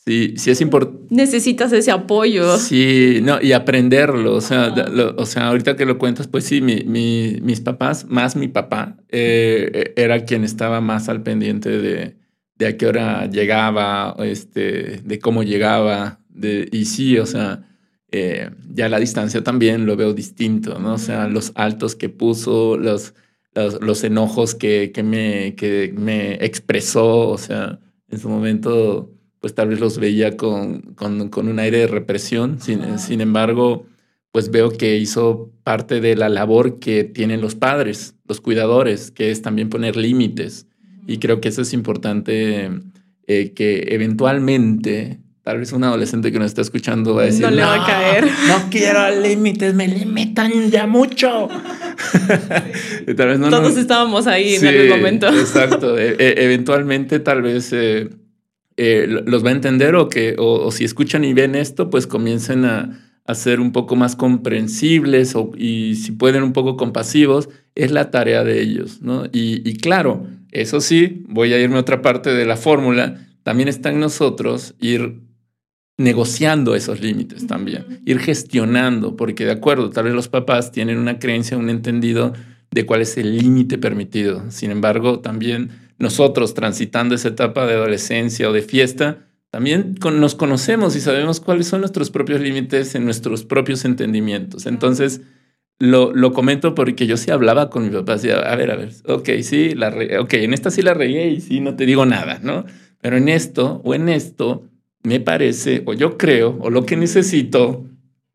sí, 0.05 0.35
sí 0.37 0.51
es 0.51 0.61
importante. 0.61 1.07
Necesitas 1.11 1.73
ese 1.73 1.91
apoyo. 1.91 2.57
Sí, 2.59 3.21
no, 3.23 3.41
y 3.41 3.53
aprenderlo. 3.53 4.35
O 4.35 4.41
sea, 4.41 4.75
o 5.17 5.27
sea 5.27 5.49
ahorita 5.49 5.77
que 5.77 5.87
lo 5.87 5.99
cuentas, 5.99 6.29
pues 6.29 6.45
sí, 6.45 6.61
mi, 6.61 6.85
mis 6.85 7.61
papás, 7.61 8.07
más 8.09 8.37
mi 8.37 8.49
papá, 8.49 8.97
eh, 9.09 9.93
era 9.97 10.25
quien 10.25 10.45
estaba 10.45 10.81
más 10.81 11.09
al 11.09 11.23
pendiente 11.23 11.71
de, 11.71 12.17
de 12.57 12.67
a 12.67 12.77
qué 12.77 12.87
hora 12.87 13.27
llegaba, 13.27 14.17
este, 14.21 15.01
de 15.05 15.19
cómo 15.19 15.43
llegaba. 15.43 16.21
De, 16.29 16.69
y 16.73 16.85
sí, 16.85 17.19
o 17.19 17.27
sea 17.27 17.67
eh, 18.13 18.51
ya 18.75 18.89
la 18.89 18.99
distancia 18.99 19.45
también 19.45 19.87
lo 19.87 19.97
veo 19.97 20.13
distinto, 20.15 20.79
¿no? 20.79 20.95
O 20.95 20.99
sea, 20.99 21.29
los 21.29 21.53
altos 21.55 21.95
que 21.95 22.09
puso, 22.09 22.77
los, 22.77 23.15
los, 23.55 24.05
enojos 24.05 24.57
que, 24.57 24.91
que, 24.93 25.03
me, 25.05 25.55
que 25.55 25.95
me 25.97 26.35
expresó, 26.45 27.29
o 27.29 27.39
sea, 27.39 27.79
en 28.09 28.19
su 28.19 28.29
momento, 28.29 29.13
pues 29.41 29.55
tal 29.55 29.69
vez 29.69 29.81
los 29.81 29.99
veía 29.99 30.37
con, 30.37 30.95
con, 30.95 31.29
con 31.31 31.49
un 31.49 31.59
aire 31.59 31.79
de 31.79 31.87
represión, 31.87 32.61
sin, 32.61 32.99
sin 32.99 33.21
embargo, 33.21 33.87
pues 34.33 34.51
veo 34.51 34.71
que 34.71 34.97
hizo 34.97 35.51
parte 35.65 36.01
de 36.01 36.15
la 36.15 36.29
labor 36.29 36.79
que 36.79 37.05
tienen 37.05 37.41
los 37.41 37.55
padres, 37.55 38.15
los 38.29 38.41
cuidadores, 38.41 39.11
que 39.11 39.31
es 39.31 39.43
también 39.43 39.71
poner 39.71 39.97
límites. 39.97 40.67
Y 41.07 41.19
creo 41.19 41.41
que 41.41 41.49
eso 41.49 41.63
es 41.63 41.73
importante, 41.73 42.71
eh, 43.27 43.53
que 43.55 43.87
eventualmente 43.89 45.21
Tal 45.43 45.59
vez 45.59 45.73
un 45.73 45.83
adolescente 45.85 46.31
que 46.31 46.39
nos 46.39 46.49
está 46.49 46.61
escuchando 46.61 47.15
va 47.15 47.23
a 47.23 47.25
decir: 47.25 47.41
No 47.41 47.51
le 47.51 47.63
va 47.63 47.83
a 47.83 47.87
caer. 47.87 48.25
No 48.47 48.69
quiero 48.71 49.01
límites, 49.23 49.73
me 49.75 49.89
limitan 49.89 50.71
ya 50.71 50.87
mucho. 50.87 51.49
tal 53.17 53.29
vez 53.29 53.39
no, 53.39 53.49
Todos 53.49 53.77
estábamos 53.79 54.27
ahí 54.27 54.57
en 54.57 54.67
algún 54.67 54.89
momento. 54.91 55.29
exacto. 55.29 55.97
E, 55.97 56.15
e, 56.19 56.45
eventualmente, 56.45 57.21
tal 57.21 57.41
vez 57.41 57.73
eh, 57.73 58.11
eh, 58.83 59.07
los 59.27 59.45
va 59.45 59.51
a 59.51 59.53
entender 59.53 59.95
o 59.95 60.09
que, 60.09 60.37
o, 60.39 60.71
si 60.71 60.85
escuchan 60.85 61.23
y 61.23 61.35
ven 61.35 61.55
esto, 61.55 61.91
pues 61.91 62.07
comiencen 62.07 62.65
a, 62.65 62.99
a 63.27 63.35
ser 63.35 63.61
un 63.61 63.73
poco 63.73 63.95
más 63.95 64.17
comprensibles 64.17 65.35
o, 65.35 65.51
y 65.55 65.97
si 65.97 66.13
pueden 66.13 66.43
un 66.43 66.55
poco 66.55 66.79
compasivos, 66.79 67.51
es 67.75 67.91
la 67.91 68.11
tarea 68.11 68.43
de 68.43 68.63
ellos, 68.63 69.03
¿no? 69.03 69.27
Y, 69.27 69.69
y 69.69 69.77
claro, 69.77 70.27
eso 70.51 70.81
sí, 70.81 71.27
voy 71.29 71.53
a 71.53 71.59
irme 71.59 71.77
a 71.77 71.81
otra 71.81 72.01
parte 72.01 72.31
de 72.31 72.47
la 72.47 72.57
fórmula. 72.57 73.29
También 73.43 73.69
está 73.69 73.91
en 73.91 74.01
nosotros 74.01 74.75
ir 74.81 75.21
negociando 75.99 76.75
esos 76.75 77.03
límites 77.03 77.47
también, 77.47 78.01
ir 78.07 78.19
gestionando, 78.19 79.15
porque 79.15 79.45
de 79.45 79.53
acuerdo, 79.53 79.91
tal 79.91 80.05
vez 80.05 80.15
los 80.15 80.29
papás 80.29 80.73
tienen 80.73 80.97
una 80.97 81.19
creencia, 81.19 81.59
un 81.59 81.69
entendido 81.69 82.33
de 82.71 82.87
cuál 82.87 83.03
es 83.03 83.19
el 83.19 83.37
límite 83.37 83.77
permitido. 83.77 84.51
Sin 84.51 84.71
embargo, 84.71 85.21
también 85.21 85.69
nosotros 86.01 86.55
transitando 86.55 87.15
esa 87.15 87.29
etapa 87.29 87.67
de 87.67 87.75
adolescencia 87.75 88.49
o 88.49 88.53
de 88.53 88.63
fiesta, 88.63 89.29
también 89.51 89.95
nos 90.13 90.35
conocemos 90.35 90.97
y 90.97 91.01
sabemos 91.01 91.41
cuáles 91.41 91.69
son 91.69 91.81
nuestros 91.81 92.11
propios 92.11 92.41
límites 92.41 92.95
en 92.97 93.05
nuestros 93.05 93.45
propios 93.45 93.85
entendimientos. 93.85 94.67
Entonces, 94.67 95.21
lo, 95.79 96.13
lo 96.13 96.33
comento 96.33 96.75
porque 96.75 97.07
yo 97.07 97.17
sí 97.17 97.31
hablaba 97.31 97.71
con 97.71 97.85
mi 97.85 97.91
papá, 97.91 98.15
decía, 98.15 98.39
a 98.39 98.57
ver, 98.57 98.71
a 98.71 98.77
ver, 98.77 98.91
ok, 99.07 99.29
sí, 99.43 99.75
la 99.75 99.95
ok, 100.21 100.35
en 100.35 100.55
esta 100.55 100.71
sí 100.71 100.83
la 100.83 100.95
regué 100.95 101.29
y 101.29 101.41
sí, 101.41 101.61
no 101.61 101.77
te 101.77 101.87
digo 101.87 102.05
nada, 102.07 102.41
¿no? 102.43 102.65
Pero 103.01 103.17
en 103.17 103.29
esto 103.29 103.81
o 103.85 103.95
en 103.95 104.09
esto 104.09 104.65
me 105.03 105.21
parece, 105.21 105.83
o 105.87 105.95
yo 105.95 106.19
creo, 106.19 106.59
o 106.61 106.71
lo 106.71 106.85
que 106.85 106.97
necesito, 106.97 107.87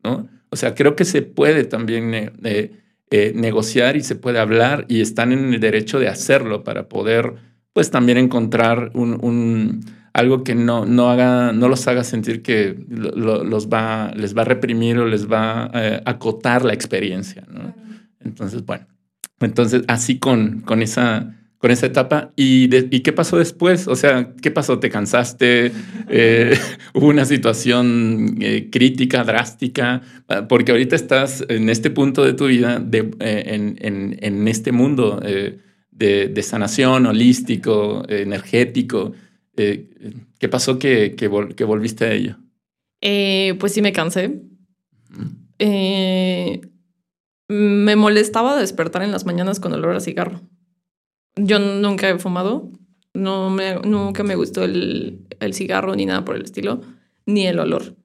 ¿no? 0.02 0.28
O 0.50 0.56
sea, 0.56 0.74
creo 0.74 0.96
que 0.96 1.04
se 1.04 1.22
puede 1.22 1.64
también 1.64 2.14
eh, 2.14 2.70
eh, 3.10 3.32
negociar 3.34 3.96
y 3.96 4.02
se 4.02 4.16
puede 4.16 4.38
hablar 4.38 4.84
y 4.88 5.00
están 5.00 5.32
en 5.32 5.54
el 5.54 5.60
derecho 5.60 5.98
de 6.00 6.08
hacerlo 6.08 6.64
para 6.64 6.88
poder, 6.88 7.34
pues 7.76 7.90
también 7.90 8.16
encontrar 8.16 8.90
un 8.94 9.84
algo 10.16 10.44
que 10.44 10.54
no, 10.54 10.86
no, 10.86 11.10
haga, 11.10 11.52
no 11.52 11.68
los 11.68 11.86
haga 11.88 12.02
sentir 12.02 12.40
que 12.40 12.74
los 12.88 13.68
va, 13.68 14.12
les 14.16 14.34
va 14.34 14.42
a 14.42 14.44
reprimir 14.46 14.96
o 14.96 15.06
les 15.06 15.30
va 15.30 15.64
a 15.64 15.70
eh, 15.74 16.02
acotar 16.06 16.64
la 16.64 16.72
experiencia. 16.72 17.44
¿no? 17.52 17.74
Entonces, 18.24 18.64
bueno, 18.64 18.86
entonces 19.40 19.82
así 19.88 20.18
con, 20.18 20.62
con, 20.62 20.80
esa, 20.80 21.36
con 21.58 21.70
esa 21.70 21.84
etapa. 21.84 22.32
¿Y, 22.34 22.74
¿Y 22.74 23.00
qué 23.00 23.12
pasó 23.12 23.36
después? 23.36 23.88
O 23.88 23.94
sea, 23.94 24.32
¿qué 24.40 24.50
pasó? 24.50 24.78
¿Te 24.78 24.88
cansaste? 24.88 25.72
Eh, 26.08 26.56
¿Hubo 26.94 27.08
una 27.08 27.24
situación 27.24 28.36
eh, 28.40 28.68
crítica, 28.70 29.24
drástica? 29.24 30.02
Porque 30.48 30.70
ahorita 30.70 30.94
estás 30.94 31.44
en 31.48 31.68
este 31.68 31.90
punto 31.90 32.24
de 32.24 32.32
tu 32.32 32.46
vida, 32.46 32.78
de, 32.78 33.10
en, 33.18 33.76
en, 33.80 34.16
en, 34.22 34.46
este 34.46 34.70
mundo 34.70 35.20
de, 35.96 36.28
de, 36.28 36.42
sanación 36.42 37.06
holístico, 37.06 38.04
energético. 38.08 39.12
Eh, 39.56 39.88
¿Qué 40.38 40.48
pasó 40.48 40.78
que, 40.78 41.14
que, 41.16 41.28
volviste 41.64 42.04
a 42.04 42.12
ello? 42.12 42.36
Eh, 43.00 43.56
pues 43.58 43.72
sí 43.72 43.82
me 43.82 43.92
cansé. 43.92 44.42
Eh, 45.58 46.60
me 47.48 47.96
molestaba 47.96 48.56
despertar 48.56 49.02
en 49.02 49.12
las 49.12 49.24
mañanas 49.24 49.60
con 49.60 49.72
olor 49.72 49.96
a 49.96 50.00
cigarro. 50.00 50.42
Yo 51.36 51.58
nunca 51.58 52.08
he 52.08 52.18
fumado, 52.18 52.70
no 53.14 53.50
me, 53.50 53.76
nunca 53.76 54.22
me 54.22 54.36
gustó 54.36 54.64
el, 54.64 55.26
el 55.40 55.54
cigarro 55.54 55.94
ni 55.94 56.06
nada 56.06 56.24
por 56.24 56.36
el 56.36 56.42
estilo, 56.42 56.82
ni 57.24 57.46
el 57.46 57.58
olor. 57.58 57.96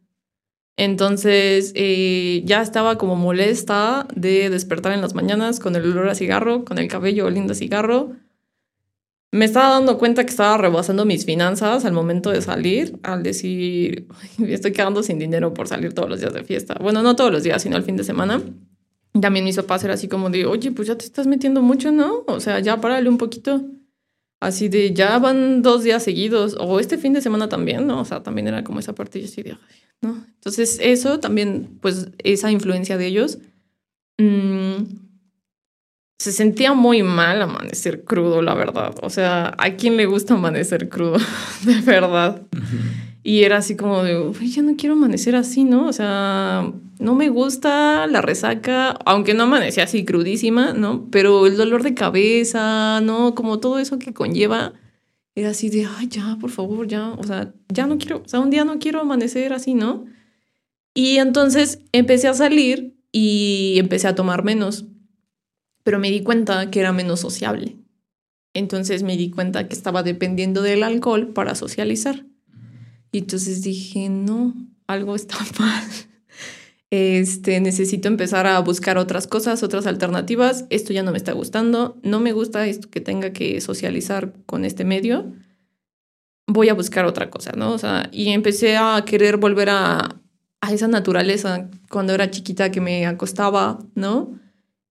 Entonces 0.77 1.73
ya 1.73 2.61
estaba 2.61 2.97
como 2.97 3.15
molesta 3.15 4.07
de 4.15 4.49
despertar 4.49 4.93
en 4.93 5.01
las 5.01 5.13
mañanas 5.13 5.59
con 5.59 5.75
el 5.75 5.85
olor 5.91 6.09
a 6.09 6.15
cigarro, 6.15 6.65
con 6.65 6.77
el 6.77 6.87
cabello 6.87 7.25
oliendo 7.25 7.53
a 7.53 7.55
cigarro 7.55 8.15
me 9.31 9.45
estaba 9.45 9.69
dando 9.69 9.97
cuenta 9.97 10.25
que 10.25 10.29
estaba 10.29 10.57
rebasando 10.57 11.05
mis 11.05 11.25
finanzas 11.25 11.85
al 11.85 11.93
momento 11.93 12.31
de 12.31 12.41
salir, 12.41 12.99
al 13.01 13.23
decir, 13.23 14.07
estoy 14.39 14.73
quedando 14.73 15.03
sin 15.03 15.19
dinero 15.19 15.53
por 15.53 15.67
salir 15.67 15.93
todos 15.93 16.09
los 16.09 16.19
días 16.19 16.33
de 16.33 16.43
fiesta. 16.43 16.75
Bueno, 16.81 17.01
no 17.01 17.15
todos 17.15 17.31
los 17.31 17.43
días, 17.43 17.61
sino 17.61 17.77
el 17.77 17.83
fin 17.83 17.95
de 17.95 18.03
semana. 18.03 18.41
También 19.19 19.45
mis 19.45 19.55
papás 19.55 19.83
era 19.83 19.93
así 19.93 20.07
como 20.07 20.29
de, 20.29 20.45
oye, 20.45 20.71
pues 20.71 20.87
ya 20.87 20.97
te 20.97 21.05
estás 21.05 21.27
metiendo 21.27 21.61
mucho, 21.61 21.91
¿no? 21.91 22.23
O 22.27 22.39
sea, 22.39 22.59
ya 22.59 22.79
párale 22.79 23.09
un 23.09 23.17
poquito. 23.17 23.61
Así 24.41 24.69
de, 24.69 24.91
ya 24.91 25.19
van 25.19 25.61
dos 25.61 25.83
días 25.83 26.03
seguidos, 26.03 26.57
o 26.59 26.79
este 26.79 26.97
fin 26.97 27.13
de 27.13 27.21
semana 27.21 27.47
también, 27.47 27.85
¿no? 27.85 28.01
O 28.01 28.05
sea, 28.05 28.23
también 28.23 28.47
era 28.47 28.63
como 28.63 28.79
esa 28.79 28.93
parte, 28.93 29.19
yo 29.19 29.25
así 29.25 29.43
de, 29.43 29.55
¿no? 30.01 30.25
Entonces, 30.33 30.79
eso 30.81 31.19
también, 31.19 31.77
pues, 31.79 32.09
esa 32.17 32.51
influencia 32.51 32.97
de 32.97 33.05
ellos. 33.05 33.37
Mmm, 34.17 34.83
se 36.17 36.31
sentía 36.31 36.73
muy 36.73 37.03
mal 37.03 37.41
amanecer 37.41 38.03
crudo, 38.03 38.41
la 38.41 38.55
verdad. 38.55 38.95
O 39.03 39.11
sea, 39.11 39.53
¿a 39.59 39.75
quién 39.75 39.95
le 39.95 40.07
gusta 40.07 40.33
amanecer 40.33 40.89
crudo? 40.89 41.17
de 41.65 41.81
verdad. 41.81 42.41
Y 43.23 43.43
era 43.43 43.57
así 43.57 43.75
como 43.75 44.03
de, 44.03 44.31
ya 44.47 44.61
no 44.61 44.75
quiero 44.75 44.95
amanecer 44.95 45.35
así, 45.35 45.63
¿no? 45.63 45.87
O 45.87 45.93
sea, 45.93 46.71
no 46.99 47.15
me 47.15 47.29
gusta 47.29 48.07
la 48.07 48.21
resaca, 48.21 48.91
aunque 49.05 49.33
no 49.33 49.43
amanecía 49.43 49.83
así 49.83 50.05
crudísima, 50.05 50.73
¿no? 50.73 51.07
Pero 51.11 51.45
el 51.45 51.57
dolor 51.57 51.83
de 51.83 51.93
cabeza, 51.93 52.99
¿no? 53.01 53.35
Como 53.35 53.59
todo 53.59 53.79
eso 53.79 53.99
que 53.99 54.13
conlleva, 54.13 54.73
era 55.35 55.51
así 55.51 55.69
de, 55.69 55.87
ay, 55.97 56.07
ya, 56.07 56.37
por 56.41 56.49
favor, 56.49 56.87
ya, 56.87 57.11
o 57.11 57.23
sea, 57.23 57.53
ya 57.69 57.85
no 57.85 57.97
quiero, 57.97 58.23
o 58.25 58.27
sea, 58.27 58.39
un 58.39 58.49
día 58.49 58.65
no 58.65 58.79
quiero 58.79 59.01
amanecer 59.01 59.53
así, 59.53 59.73
¿no? 59.75 60.05
Y 60.93 61.17
entonces 61.17 61.79
empecé 61.91 62.27
a 62.27 62.33
salir 62.33 62.97
y 63.11 63.75
empecé 63.77 64.07
a 64.07 64.15
tomar 64.15 64.43
menos 64.43 64.85
pero 65.83 65.99
me 65.99 66.11
di 66.11 66.23
cuenta 66.23 66.69
que 66.69 66.79
era 66.79 66.93
menos 66.93 67.19
sociable. 67.19 67.77
Entonces 68.53 69.03
me 69.03 69.17
di 69.17 69.31
cuenta 69.31 69.67
que 69.67 69.73
estaba 69.73 70.03
dependiendo 70.03 70.61
del 70.61 70.83
alcohol 70.83 71.33
para 71.33 71.55
socializar. 71.55 72.25
Y 73.11 73.19
entonces 73.19 73.61
dije, 73.61 74.09
no, 74.09 74.53
algo 74.87 75.15
está 75.15 75.37
mal. 75.59 75.83
Este, 76.89 77.61
necesito 77.61 78.07
empezar 78.07 78.47
a 78.47 78.59
buscar 78.59 78.97
otras 78.97 79.27
cosas, 79.27 79.63
otras 79.63 79.87
alternativas. 79.87 80.65
Esto 80.69 80.93
ya 80.93 81.03
no 81.03 81.11
me 81.11 81.17
está 81.17 81.31
gustando. 81.33 81.97
No 82.03 82.19
me 82.19 82.33
gusta 82.33 82.67
esto 82.67 82.89
que 82.89 83.01
tenga 83.01 83.31
que 83.31 83.61
socializar 83.61 84.33
con 84.45 84.65
este 84.65 84.83
medio. 84.83 85.31
Voy 86.47 86.69
a 86.69 86.73
buscar 86.73 87.05
otra 87.05 87.29
cosa, 87.29 87.53
¿no? 87.55 87.71
O 87.71 87.77
sea, 87.77 88.09
y 88.11 88.29
empecé 88.29 88.75
a 88.75 89.03
querer 89.05 89.37
volver 89.37 89.69
a, 89.69 90.19
a 90.59 90.73
esa 90.73 90.87
naturaleza 90.87 91.69
cuando 91.89 92.13
era 92.13 92.29
chiquita 92.29 92.71
que 92.71 92.81
me 92.81 93.05
acostaba, 93.05 93.79
¿no? 93.95 94.39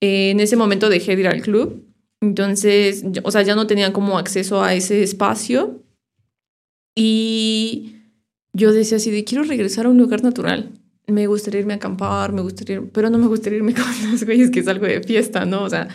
en 0.00 0.40
ese 0.40 0.56
momento 0.56 0.88
dejé 0.88 1.14
de 1.14 1.22
ir 1.22 1.28
al 1.28 1.42
club. 1.42 1.86
Entonces, 2.20 3.04
o 3.22 3.30
sea, 3.30 3.42
ya 3.42 3.54
no 3.54 3.66
tenía 3.66 3.92
como 3.92 4.18
acceso 4.18 4.62
a 4.62 4.74
ese 4.74 5.02
espacio. 5.02 5.82
Y 6.94 7.99
yo 8.52 8.72
decía 8.72 8.96
así 8.96 9.10
de, 9.10 9.24
quiero 9.24 9.44
regresar 9.44 9.86
a 9.86 9.90
un 9.90 9.98
lugar 9.98 10.22
natural. 10.22 10.72
Me 11.06 11.26
gustaría 11.26 11.60
irme 11.60 11.72
a 11.72 11.76
acampar, 11.76 12.32
me 12.32 12.42
gustaría, 12.42 12.82
pero 12.92 13.10
no 13.10 13.18
me 13.18 13.26
gustaría 13.26 13.58
irme 13.58 13.74
con 13.74 14.10
los 14.10 14.24
güeyes 14.24 14.50
que 14.50 14.62
salgo 14.62 14.86
de 14.86 15.02
fiesta, 15.02 15.44
¿no? 15.44 15.62
O 15.62 15.70
sea, 15.70 15.88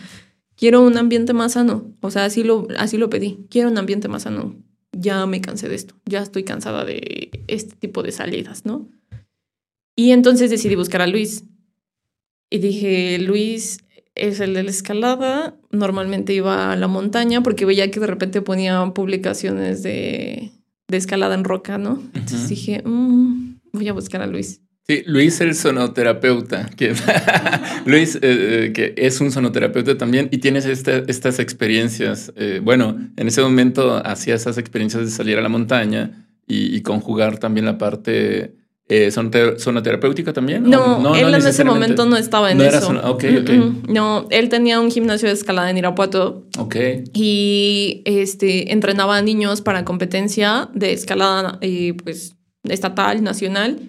quiero 0.55 0.81
un 0.81 0.97
ambiente 0.97 1.33
más 1.33 1.53
sano. 1.53 1.93
O 2.01 2.11
sea, 2.11 2.25
así 2.25 2.43
lo, 2.43 2.67
así 2.77 2.97
lo 2.97 3.09
pedí. 3.09 3.45
Quiero 3.49 3.69
un 3.69 3.77
ambiente 3.77 4.07
más 4.07 4.23
sano. 4.23 4.55
Ya 4.91 5.25
me 5.25 5.41
cansé 5.41 5.69
de 5.69 5.75
esto. 5.75 5.95
Ya 6.05 6.21
estoy 6.21 6.43
cansada 6.43 6.85
de 6.85 7.43
este 7.47 7.75
tipo 7.75 8.03
de 8.03 8.11
salidas, 8.11 8.65
¿no? 8.65 8.89
Y 9.95 10.11
entonces 10.11 10.49
decidí 10.49 10.75
buscar 10.75 11.01
a 11.01 11.07
Luis. 11.07 11.43
Y 12.49 12.59
dije, 12.59 13.17
Luis, 13.19 13.79
es 14.15 14.39
el 14.39 14.53
de 14.53 14.63
la 14.63 14.69
escalada. 14.69 15.57
Normalmente 15.71 16.33
iba 16.33 16.71
a 16.71 16.75
la 16.75 16.87
montaña 16.87 17.43
porque 17.43 17.65
veía 17.65 17.91
que 17.91 17.99
de 17.99 18.07
repente 18.07 18.41
ponían 18.41 18.93
publicaciones 18.93 19.83
de, 19.83 20.51
de 20.87 20.97
escalada 20.97 21.35
en 21.35 21.43
roca, 21.43 21.77
¿no? 21.77 22.01
Entonces 22.13 22.49
dije, 22.49 22.81
mm, 22.85 23.55
voy 23.73 23.87
a 23.87 23.93
buscar 23.93 24.21
a 24.21 24.27
Luis. 24.27 24.61
Sí, 24.87 25.01
Luis 25.07 25.41
el 25.41 25.55
sonoterapeuta, 25.55 26.69
que 26.77 26.93
Luis 27.85 28.15
eh, 28.15 28.19
eh, 28.21 28.71
que 28.71 28.93
es 28.97 29.19
un 29.19 29.31
sonoterapeuta 29.31 29.97
también 29.97 30.29
y 30.31 30.37
tienes 30.37 30.65
estas 30.65 31.39
experiencias. 31.39 32.31
Eh, 32.35 32.61
bueno, 32.63 32.95
en 33.17 33.27
ese 33.27 33.41
momento 33.41 33.95
hacía 34.05 34.35
esas 34.35 34.59
experiencias 34.59 35.05
de 35.05 35.11
salir 35.11 35.39
a 35.39 35.41
la 35.41 35.49
montaña 35.49 36.27
y, 36.45 36.75
y 36.75 36.81
conjugar 36.81 37.39
también 37.39 37.65
la 37.65 37.79
parte 37.79 38.53
eh, 38.87 39.09
¿Sonoterapéutica 39.11 40.31
también? 40.31 40.69
No, 40.69 41.15
él 41.15 41.33
en 41.33 41.47
ese 41.47 41.63
momento 41.63 42.05
no 42.05 42.17
estaba 42.17 42.51
en 42.51 42.61
eso. 42.61 42.93
No, 43.87 44.27
él 44.29 44.49
tenía 44.49 44.79
un 44.79 44.91
gimnasio 44.91 45.27
de 45.27 45.33
escalada 45.33 45.71
en 45.71 45.77
Irapuato. 45.77 46.45
Ok. 46.59 46.75
Y 47.13 48.03
este, 48.05 48.71
entrenaba 48.71 49.17
a 49.17 49.21
niños 49.23 49.61
para 49.61 49.85
competencia 49.85 50.69
de 50.73 50.93
escalada 50.93 51.57
eh, 51.61 51.95
pues, 52.03 52.35
estatal, 52.63 53.23
nacional. 53.23 53.79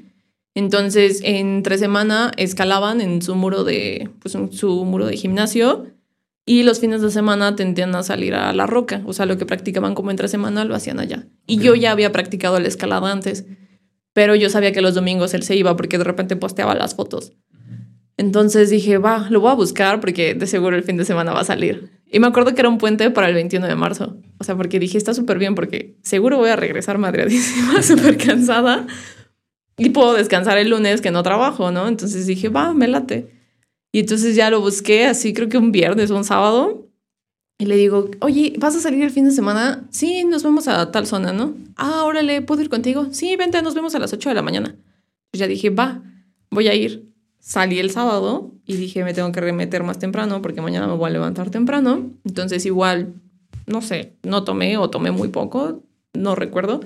Entonces, 0.55 1.21
entre 1.23 1.77
semana 1.77 2.33
escalaban 2.39 3.03
en 3.03 3.21
su 3.21 3.35
muro 3.35 3.65
de, 3.65 4.09
pues, 4.21 4.35
su 4.53 4.85
muro 4.87 5.05
de 5.05 5.19
gimnasio 5.19 5.85
y 6.47 6.63
los 6.63 6.81
fines 6.81 7.03
de 7.03 7.11
semana 7.11 7.55
tendían 7.55 7.95
a 7.95 8.03
salir 8.03 8.35
a 8.35 8.51
la 8.55 8.67
roca. 8.67 9.03
O 9.05 9.13
sea, 9.13 9.27
lo 9.27 9.37
que 9.37 9.45
practicaban 9.45 9.95
como 9.95 10.11
entre 10.11 10.29
semana 10.29 10.65
lo 10.65 10.75
hacían 10.75 11.01
allá. 11.01 11.27
Y 11.47 11.59
yo 11.59 11.75
ya 11.75 11.91
había 11.91 12.13
practicado 12.13 12.59
la 12.59 12.69
escalada 12.69 13.13
antes 13.13 13.45
pero 14.17 14.35
yo 14.35 14.49
sabía 14.49 14.73
que 14.73 14.81
los 14.81 14.95
domingos 14.95 15.35
él 15.35 15.43
se 15.43 15.57
iba 15.57 15.77
porque 15.77 15.99
de 15.99 16.05
repente 16.05 16.37
posteaba 16.37 16.75
las 16.75 16.95
fotos. 16.95 17.35
Entonces 18.17 18.71
dije, 18.71 18.97
va, 18.97 19.27
lo 19.29 19.41
voy 19.41 19.51
a 19.51 19.55
buscar 19.55 20.01
porque 20.01 20.33
de 20.33 20.47
seguro 20.47 20.75
el 20.75 20.85
fin 20.85 20.97
de 20.97 21.05
semana 21.05 21.35
va 21.35 21.41
a 21.41 21.45
salir. 21.45 21.91
Y 22.11 22.19
me 22.19 22.27
acuerdo 22.27 22.55
que 22.55 22.63
era 22.63 22.71
un 22.71 22.79
puente 22.79 23.11
para 23.11 23.29
el 23.29 23.35
21 23.35 23.67
de 23.67 23.75
marzo. 23.75 24.17
O 24.39 24.45
sea, 24.45 24.57
porque 24.57 24.79
dije, 24.81 24.97
está 24.97 25.13
súper 25.13 25.39
bien 25.39 25.55
porque 25.55 25.99
seguro 26.03 26.39
voy 26.39 26.49
a 26.49 26.57
regresar 26.57 26.97
madreadísima, 26.97 27.83
súper 27.83 28.17
cansada. 28.17 28.87
Y 29.77 29.91
puedo 29.91 30.15
descansar 30.15 30.57
el 30.57 30.71
lunes 30.71 31.03
que 31.03 31.11
no 31.11 31.23
trabajo, 31.23 31.71
¿no? 31.71 31.87
Entonces 31.87 32.27
dije, 32.27 32.49
va, 32.49 32.73
me 32.73 32.89
late. 32.89 33.29
Y 33.93 34.01
entonces 34.01 34.35
ya 34.35 34.49
lo 34.49 34.63
busqué 34.63 35.05
así, 35.05 35.35
creo 35.35 35.51
que 35.51 35.59
un 35.59 35.73
viernes 35.73 36.11
o 36.11 36.17
un 36.17 36.25
sábado. 36.25 36.86
Y 37.59 37.67
le 37.67 37.77
digo, 37.77 38.11
oye, 38.21 38.55
¿vas 38.59 38.77
a 38.77 38.81
salir 38.81 39.03
el 39.03 39.11
fin 39.11 39.25
de 39.25 39.31
semana? 39.31 39.87
Sí, 39.91 40.25
nos 40.25 40.43
vamos 40.43 40.69
a 40.69 40.91
tal 40.93 41.07
zona, 41.07 41.33
¿no? 41.33 41.55
Ah, 41.77 42.05
órale, 42.05 42.43
¿puedo 42.43 42.61
ir 42.61 42.69
contigo? 42.69 43.07
Sí, 43.13 43.35
vente, 43.37 43.63
nos 43.63 43.75
vemos 43.75 43.95
a 43.95 43.99
las 43.99 44.13
8 44.13 44.29
de 44.29 44.35
la 44.35 44.43
mañana. 44.43 44.77
Pues 45.31 45.41
ya 45.41 45.47
dije, 45.47 45.71
va, 45.71 46.03
voy 46.51 46.69
a 46.69 46.75
ir. 46.75 47.11
Salí 47.39 47.79
el 47.79 47.91
sábado 47.91 48.53
y 48.67 48.77
dije, 48.77 49.05
me 49.05 49.15
tengo 49.15 49.33
que 49.33 49.41
remeter 49.41 49.85
más 49.85 49.99
temprano 49.99 50.43
porque 50.43 50.61
mañana 50.61 50.87
me 50.87 50.97
voy 50.97 51.09
a 51.09 51.13
levantar 51.13 51.49
temprano. 51.49 52.11
Entonces 52.25 52.67
igual, 52.67 53.15
no 53.67 53.81
sé, 53.81 54.13
no 54.23 54.45
tomé 54.45 54.77
o 54.77 54.91
tomé 54.91 55.11
muy 55.11 55.29
poco, 55.29 55.83
no 56.13 56.35
recuerdo. 56.35 56.81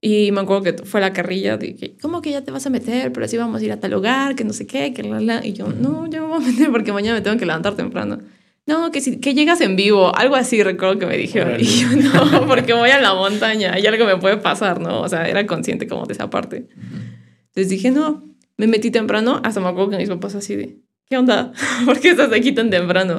Y 0.00 0.32
me 0.32 0.40
acuerdo 0.40 0.62
que 0.62 0.72
fue 0.84 1.00
la 1.00 1.12
carrilla 1.12 1.56
de 1.56 1.76
que, 1.76 1.96
¿cómo 1.96 2.20
que 2.20 2.30
ya 2.30 2.42
te 2.42 2.50
vas 2.50 2.66
a 2.66 2.70
meter? 2.70 3.12
Pero 3.12 3.26
así 3.26 3.36
vamos 3.36 3.62
a 3.62 3.64
ir 3.64 3.72
a 3.72 3.80
tal 3.80 3.92
lugar, 3.92 4.34
que 4.34 4.44
no 4.44 4.52
sé 4.52 4.66
qué, 4.66 4.92
que 4.92 5.02
la, 5.02 5.20
la. 5.20 5.46
Y 5.46 5.52
yo, 5.52 5.68
no, 5.68 6.06
yo 6.08 6.22
me 6.22 6.28
voy 6.28 6.42
a 6.42 6.46
meter 6.46 6.70
porque 6.72 6.92
mañana 6.92 7.18
me 7.18 7.22
tengo 7.22 7.38
que 7.38 7.46
levantar 7.46 7.74
temprano. 7.74 8.18
No, 8.66 8.90
que, 8.90 9.00
si, 9.02 9.20
que 9.20 9.34
llegas 9.34 9.60
en 9.60 9.76
vivo, 9.76 10.16
algo 10.16 10.36
así 10.36 10.62
recuerdo 10.62 10.98
que 10.98 11.06
me 11.06 11.18
dijeron. 11.18 11.60
Y 11.60 11.64
yo, 11.64 11.88
no, 11.96 12.46
porque 12.46 12.72
voy 12.72 12.90
a 12.90 13.00
la 13.00 13.14
montaña 13.14 13.78
y 13.78 13.86
algo 13.86 14.06
me 14.06 14.16
puede 14.16 14.38
pasar, 14.38 14.80
¿no? 14.80 15.02
O 15.02 15.08
sea, 15.08 15.28
era 15.28 15.46
consciente 15.46 15.86
como 15.86 16.06
de 16.06 16.14
esa 16.14 16.30
parte. 16.30 16.68
Entonces 17.48 17.68
dije, 17.68 17.90
no, 17.90 18.24
me 18.56 18.66
metí 18.66 18.90
temprano, 18.90 19.40
hasta 19.44 19.60
me 19.60 19.68
acuerdo 19.68 19.90
que 19.90 19.96
mis 19.98 20.08
papás 20.08 20.34
así 20.34 20.56
de, 20.56 20.78
¿qué 21.08 21.18
onda? 21.18 21.52
¿Por 21.84 22.00
qué 22.00 22.10
estás 22.10 22.32
aquí 22.32 22.52
tan 22.52 22.70
temprano? 22.70 23.18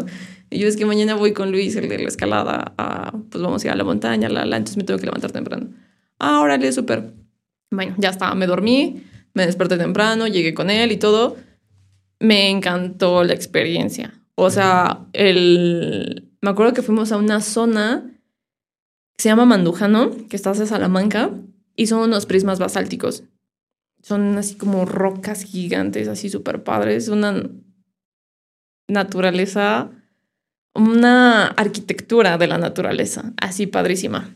Y 0.50 0.60
yo 0.60 0.68
es 0.68 0.78
que 0.78 0.86
mañana 0.86 1.16
voy 1.16 1.34
con 1.34 1.52
Luis, 1.52 1.76
el 1.76 1.90
de 1.90 2.00
la 2.00 2.08
escalada, 2.08 2.74
a, 2.78 3.12
pues 3.30 3.44
vamos 3.44 3.64
a 3.64 3.68
ir 3.68 3.72
a 3.72 3.76
la 3.76 3.84
montaña, 3.84 4.30
la, 4.30 4.46
la, 4.46 4.58
entonces 4.58 4.78
me 4.78 4.84
tengo 4.84 5.00
que 5.00 5.06
levantar 5.06 5.32
temprano. 5.32 5.70
Ah, 6.18 6.40
órale, 6.40 6.72
súper. 6.72 7.14
Bueno, 7.72 7.96
ya 7.98 8.10
está, 8.10 8.34
me 8.36 8.48
dormí, 8.48 9.04
me 9.34 9.46
desperté 9.46 9.78
temprano, 9.78 10.28
llegué 10.28 10.54
con 10.54 10.70
él 10.70 10.92
y 10.92 10.98
todo. 10.98 11.36
Me 12.20 12.50
encantó 12.50 13.24
la 13.24 13.34
experiencia. 13.34 14.14
O 14.36 14.50
sea, 14.50 15.08
el... 15.14 16.32
me 16.42 16.50
acuerdo 16.50 16.74
que 16.74 16.82
fuimos 16.82 17.12
a 17.12 17.18
una 17.18 17.40
zona 17.40 18.12
que 19.16 19.24
se 19.24 19.30
llama 19.30 19.46
Mandujano, 19.46 20.12
que 20.30 20.36
está 20.36 20.52
hacia 20.52 20.66
Salamanca, 20.66 21.32
y 21.76 21.88
son 21.88 22.02
unos 22.02 22.26
prismas 22.26 22.60
basálticos. 22.60 23.24
Son 24.02 24.38
así 24.38 24.56
como 24.56 24.86
rocas 24.86 25.44
gigantes, 25.44 26.08
así 26.08 26.30
súper 26.30 26.64
padres. 26.64 27.08
Una 27.08 27.50
naturaleza, 28.88 29.90
una 30.74 31.48
arquitectura 31.48 32.38
de 32.38 32.48
la 32.48 32.58
naturaleza, 32.58 33.34
así 33.38 33.68
padrísima. 33.68 34.36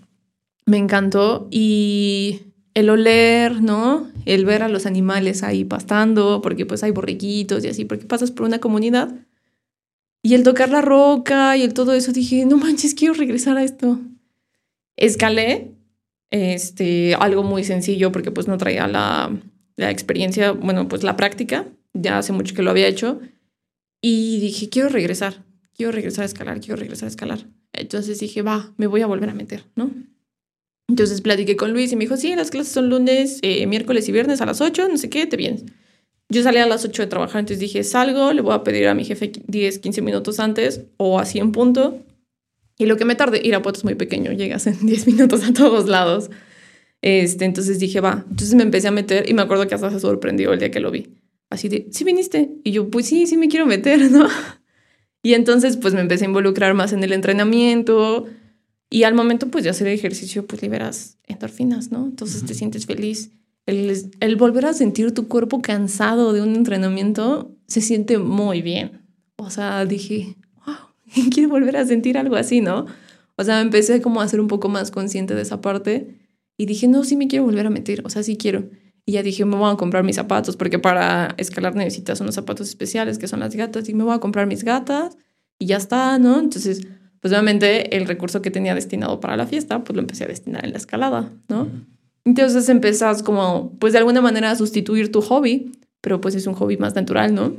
Me 0.65 0.77
encantó 0.77 1.47
y 1.51 2.53
el 2.73 2.89
oler, 2.89 3.61
¿no? 3.61 4.09
El 4.26 4.45
ver 4.45 4.63
a 4.63 4.69
los 4.69 4.85
animales 4.85 5.43
ahí 5.43 5.65
pastando, 5.65 6.41
porque 6.41 6.65
pues 6.65 6.84
hay 6.84 6.91
borriquitos 6.91 7.63
y 7.65 7.67
así, 7.67 7.85
porque 7.85 8.05
pasas 8.05 8.31
por 8.31 8.45
una 8.45 8.59
comunidad 8.59 9.13
y 10.21 10.33
el 10.33 10.43
tocar 10.43 10.69
la 10.69 10.81
roca 10.81 11.55
y 11.57 11.63
el 11.63 11.73
todo 11.73 11.93
eso, 11.93 12.11
dije, 12.11 12.45
no 12.45 12.57
manches, 12.57 12.93
quiero 12.93 13.13
regresar 13.13 13.57
a 13.57 13.63
esto. 13.63 13.99
Escalé, 14.97 15.71
este, 16.29 17.15
algo 17.15 17.43
muy 17.43 17.63
sencillo 17.63 18.11
porque 18.11 18.31
pues 18.31 18.47
no 18.47 18.57
traía 18.57 18.87
la, 18.87 19.31
la 19.77 19.91
experiencia, 19.91 20.51
bueno, 20.51 20.87
pues 20.87 21.03
la 21.03 21.15
práctica, 21.15 21.65
ya 21.93 22.17
hace 22.17 22.33
mucho 22.33 22.53
que 22.53 22.61
lo 22.61 22.71
había 22.71 22.87
hecho. 22.87 23.19
Y 24.01 24.39
dije, 24.39 24.69
quiero 24.69 24.89
regresar, 24.89 25.43
quiero 25.75 25.91
regresar 25.91 26.23
a 26.23 26.25
escalar, 26.25 26.59
quiero 26.59 26.75
regresar 26.75 27.05
a 27.05 27.11
escalar. 27.11 27.45
Entonces 27.73 28.19
dije, 28.19 28.41
va, 28.41 28.73
me 28.77 28.87
voy 28.87 29.01
a 29.01 29.07
volver 29.07 29.29
a 29.29 29.33
meter, 29.33 29.63
¿no? 29.75 29.91
Entonces 30.89 31.21
platiqué 31.21 31.55
con 31.55 31.71
Luis 31.71 31.91
y 31.91 31.95
me 31.95 32.05
dijo, 32.05 32.17
sí, 32.17 32.35
las 32.35 32.49
clases 32.49 32.73
son 32.73 32.89
lunes, 32.89 33.39
eh, 33.41 33.65
miércoles 33.67 34.09
y 34.09 34.11
viernes 34.11 34.41
a 34.41 34.45
las 34.45 34.59
8, 34.59 34.87
no 34.89 34.97
sé 34.97 35.09
qué, 35.09 35.27
te 35.27 35.37
vienes. 35.37 35.63
Yo 36.31 36.43
salí 36.43 36.60
a 36.60 36.68
las 36.68 36.85
8 36.85 37.01
de 37.01 37.07
trabajar, 37.07 37.39
entonces 37.39 37.60
dije, 37.60 37.84
salgo, 37.84 38.34
le 38.34 38.41
voy 38.41 38.53
a 38.53 38.64
pedir 38.64 38.88
a 38.88 38.93
mi 38.93 39.03
jefe 39.03 39.31
10, 39.47 39.80
15 39.80 40.01
minutos 40.03 40.39
antes 40.39 40.81
o 40.97 41.19
así 41.19 41.39
en 41.39 41.51
punto. 41.51 42.03
Y 42.77 42.85
lo 42.85 42.97
que 42.97 43.06
me 43.06 43.15
tarde, 43.15 43.41
Irapuato 43.43 43.80
es 43.80 43.84
muy 43.84 43.95
pequeño, 43.95 44.31
llegas 44.31 44.68
en 44.68 44.85
10 44.85 45.07
minutos 45.07 45.43
a 45.43 45.53
todos 45.53 45.88
lados. 45.88 46.30
Este, 47.01 47.45
entonces 47.45 47.80
dije, 47.80 47.99
va. 47.99 48.26
Entonces 48.30 48.53
me 48.53 48.64
empecé 48.64 48.88
a 48.88 48.91
meter 48.91 49.27
y 49.27 49.34
me 49.34 49.41
acuerdo 49.41 49.68
que 49.68 49.73
hasta 49.73 49.89
se 49.89 49.99
sorprendió 49.99 50.53
el 50.53 50.60
día 50.60 50.69
que 50.69 50.80
lo 50.80 50.91
vi. 50.91 51.15
Así 51.49 51.68
de, 51.68 51.88
¿sí 51.91 52.03
viniste? 52.03 52.51
Y 52.64 52.72
yo, 52.72 52.89
pues 52.89 53.07
sí, 53.07 53.26
sí 53.26 53.35
me 53.35 53.47
quiero 53.47 53.65
meter, 53.65 53.99
¿no? 54.11 54.27
Y 55.23 55.34
entonces 55.34 55.77
pues 55.77 55.95
me 55.95 56.01
empecé 56.01 56.26
a 56.26 56.27
involucrar 56.27 56.76
más 56.76 56.93
en 56.93 57.03
el 57.03 57.11
entrenamiento 57.11 58.27
y 58.89 59.03
al 59.03 59.15
momento 59.15 59.47
pues 59.49 59.64
de 59.64 59.72
hacer 59.72 59.88
ejercicio 59.88 60.45
pues 60.45 60.61
liberas 60.61 61.18
endorfinas, 61.27 61.91
¿no? 61.91 62.06
Entonces 62.06 62.45
te 62.45 62.53
sientes 62.53 62.85
feliz 62.85 63.31
el, 63.69 64.35
volver 64.35 64.65
a 64.65 64.73
sentir 64.73 65.13
tu 65.13 65.27
cuerpo 65.27 65.61
cansado 65.61 66.33
de 66.33 66.41
un 66.41 66.55
entrenamiento 66.55 67.55
se 67.67 67.81
siente 67.81 68.17
muy 68.17 68.61
bien. 68.61 69.01
O 69.37 69.49
sea, 69.49 69.85
dije, 69.85 70.35
wow, 70.65 70.75
quiero 71.33 71.49
volver 71.49 71.77
a 71.77 71.85
sentir 71.85 72.17
algo 72.17 72.35
así, 72.35 72.61
¿no? 72.61 72.85
O 73.35 73.43
sea, 73.43 73.61
empecé 73.61 74.01
como 74.01 74.21
a 74.21 74.27
ser 74.27 74.39
un 74.39 74.47
poco 74.47 74.69
más 74.69 74.91
consciente 74.91 75.35
de 75.35 75.43
esa 75.43 75.61
parte 75.61 76.19
y 76.57 76.65
dije, 76.65 76.87
no, 76.87 77.03
sí 77.03 77.15
me 77.15 77.27
quiero 77.27 77.45
volver 77.45 77.67
a 77.67 77.69
meter, 77.69 78.01
o 78.05 78.09
sea, 78.09 78.23
sí 78.23 78.35
quiero. 78.35 78.69
Y 79.05 79.13
ya 79.13 79.23
dije, 79.23 79.45
me 79.45 79.55
voy 79.55 79.71
a 79.71 79.75
comprar 79.77 80.03
mis 80.03 80.17
zapatos, 80.17 80.57
porque 80.57 80.77
para 80.77 81.33
escalar 81.37 81.73
necesitas 81.73 82.19
unos 82.21 82.35
zapatos 82.35 82.67
especiales 82.67 83.17
que 83.17 83.27
son 83.27 83.39
las 83.39 83.55
gatas, 83.55 83.87
y 83.87 83.93
me 83.93 84.03
voy 84.03 84.13
a 84.13 84.19
comprar 84.19 84.45
mis 84.45 84.63
gatas 84.63 85.17
y 85.57 85.67
ya 85.67 85.77
está, 85.77 86.19
¿no? 86.19 86.39
Entonces, 86.39 86.85
pues 87.21 87.31
obviamente 87.33 87.95
el 87.95 88.07
recurso 88.07 88.41
que 88.41 88.51
tenía 88.51 88.75
destinado 88.75 89.19
para 89.19 89.37
la 89.37 89.47
fiesta, 89.47 89.83
pues 89.83 89.95
lo 89.95 90.01
empecé 90.01 90.25
a 90.25 90.27
destinar 90.27 90.65
en 90.65 90.71
la 90.71 90.77
escalada, 90.77 91.31
¿no? 91.47 91.67
Entonces 92.25 92.69
empezás 92.69 93.23
como, 93.23 93.77
pues 93.79 93.93
de 93.93 93.99
alguna 93.99 94.21
manera 94.21 94.51
a 94.51 94.55
sustituir 94.55 95.11
tu 95.11 95.21
hobby, 95.21 95.71
pero 96.01 96.21
pues 96.21 96.35
es 96.35 96.47
un 96.47 96.53
hobby 96.53 96.77
más 96.77 96.95
natural, 96.95 97.33
¿no? 97.33 97.55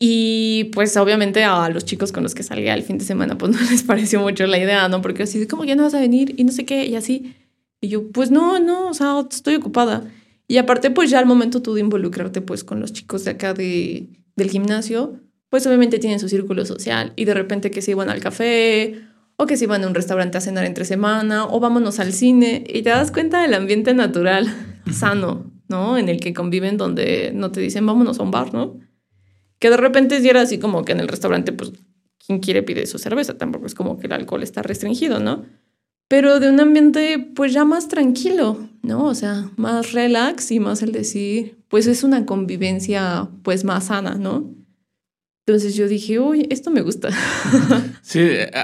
Y 0.00 0.70
pues 0.74 0.96
obviamente 0.96 1.42
a 1.42 1.68
los 1.70 1.84
chicos 1.84 2.12
con 2.12 2.22
los 2.22 2.34
que 2.34 2.44
salía 2.44 2.74
el 2.74 2.82
fin 2.82 2.98
de 2.98 3.04
semana, 3.04 3.36
pues 3.36 3.52
no 3.60 3.70
les 3.70 3.82
pareció 3.82 4.20
mucho 4.20 4.46
la 4.46 4.58
idea, 4.58 4.88
¿no? 4.88 5.02
Porque 5.02 5.24
así, 5.24 5.46
¿cómo 5.46 5.64
ya 5.64 5.76
no 5.76 5.82
vas 5.82 5.94
a 5.94 6.00
venir? 6.00 6.34
Y 6.36 6.44
no 6.44 6.52
sé 6.52 6.64
qué, 6.64 6.86
y 6.86 6.94
así. 6.94 7.34
Y 7.80 7.88
yo, 7.88 8.10
pues 8.10 8.30
no, 8.30 8.58
no, 8.58 8.88
o 8.88 8.94
sea, 8.94 9.24
estoy 9.30 9.56
ocupada. 9.56 10.04
Y 10.46 10.56
aparte, 10.56 10.90
pues 10.90 11.10
ya 11.10 11.18
al 11.18 11.26
momento 11.26 11.62
tú 11.62 11.74
de 11.74 11.80
involucrarte 11.80 12.40
pues 12.40 12.64
con 12.64 12.80
los 12.80 12.92
chicos 12.92 13.24
de 13.24 13.32
acá 13.32 13.54
de, 13.54 14.08
del 14.34 14.50
gimnasio, 14.50 15.20
pues 15.50 15.66
obviamente 15.66 15.98
tienen 15.98 16.20
su 16.20 16.28
círculo 16.28 16.64
social 16.64 17.12
y 17.16 17.24
de 17.24 17.34
repente 17.34 17.70
que 17.70 17.82
se 17.82 17.92
iban 17.92 18.08
al 18.08 18.20
café 18.20 19.07
o 19.40 19.46
que 19.46 19.56
se 19.56 19.68
van 19.68 19.84
a 19.84 19.86
un 19.86 19.94
restaurante 19.94 20.36
a 20.36 20.40
cenar 20.40 20.64
entre 20.64 20.84
semana, 20.84 21.46
o 21.46 21.60
vámonos 21.60 22.00
al 22.00 22.12
cine, 22.12 22.64
y 22.66 22.82
te 22.82 22.90
das 22.90 23.12
cuenta 23.12 23.40
del 23.40 23.54
ambiente 23.54 23.94
natural, 23.94 24.52
sano, 24.92 25.52
¿no? 25.68 25.96
En 25.96 26.08
el 26.08 26.18
que 26.18 26.34
conviven 26.34 26.76
donde 26.76 27.30
no 27.32 27.52
te 27.52 27.60
dicen 27.60 27.86
vámonos 27.86 28.18
a 28.18 28.24
un 28.24 28.32
bar, 28.32 28.52
¿no? 28.52 28.80
Que 29.60 29.70
de 29.70 29.76
repente 29.76 30.20
si 30.20 30.28
era 30.28 30.40
así 30.40 30.58
como 30.58 30.84
que 30.84 30.90
en 30.90 30.98
el 30.98 31.06
restaurante, 31.06 31.52
pues, 31.52 31.72
quien 32.26 32.40
quiere 32.40 32.64
pide 32.64 32.84
su 32.86 32.98
cerveza, 32.98 33.38
tampoco 33.38 33.66
es 33.66 33.76
como 33.76 33.96
que 33.98 34.08
el 34.08 34.12
alcohol 34.12 34.42
está 34.42 34.62
restringido, 34.62 35.20
¿no? 35.20 35.44
Pero 36.08 36.40
de 36.40 36.48
un 36.48 36.58
ambiente, 36.58 37.18
pues, 37.36 37.52
ya 37.52 37.64
más 37.64 37.86
tranquilo, 37.86 38.68
¿no? 38.82 39.04
O 39.04 39.14
sea, 39.14 39.50
más 39.56 39.92
relax 39.92 40.50
y 40.50 40.58
más 40.58 40.82
el 40.82 40.90
decir, 40.90 41.58
pues 41.68 41.86
es 41.86 42.02
una 42.02 42.26
convivencia, 42.26 43.28
pues, 43.44 43.62
más 43.64 43.84
sana, 43.84 44.16
¿no? 44.16 44.52
Entonces 45.48 45.76
yo 45.76 45.88
dije, 45.88 46.20
uy, 46.20 46.46
esto 46.50 46.70
me 46.70 46.82
gusta. 46.82 47.08
Sí, 48.02 48.20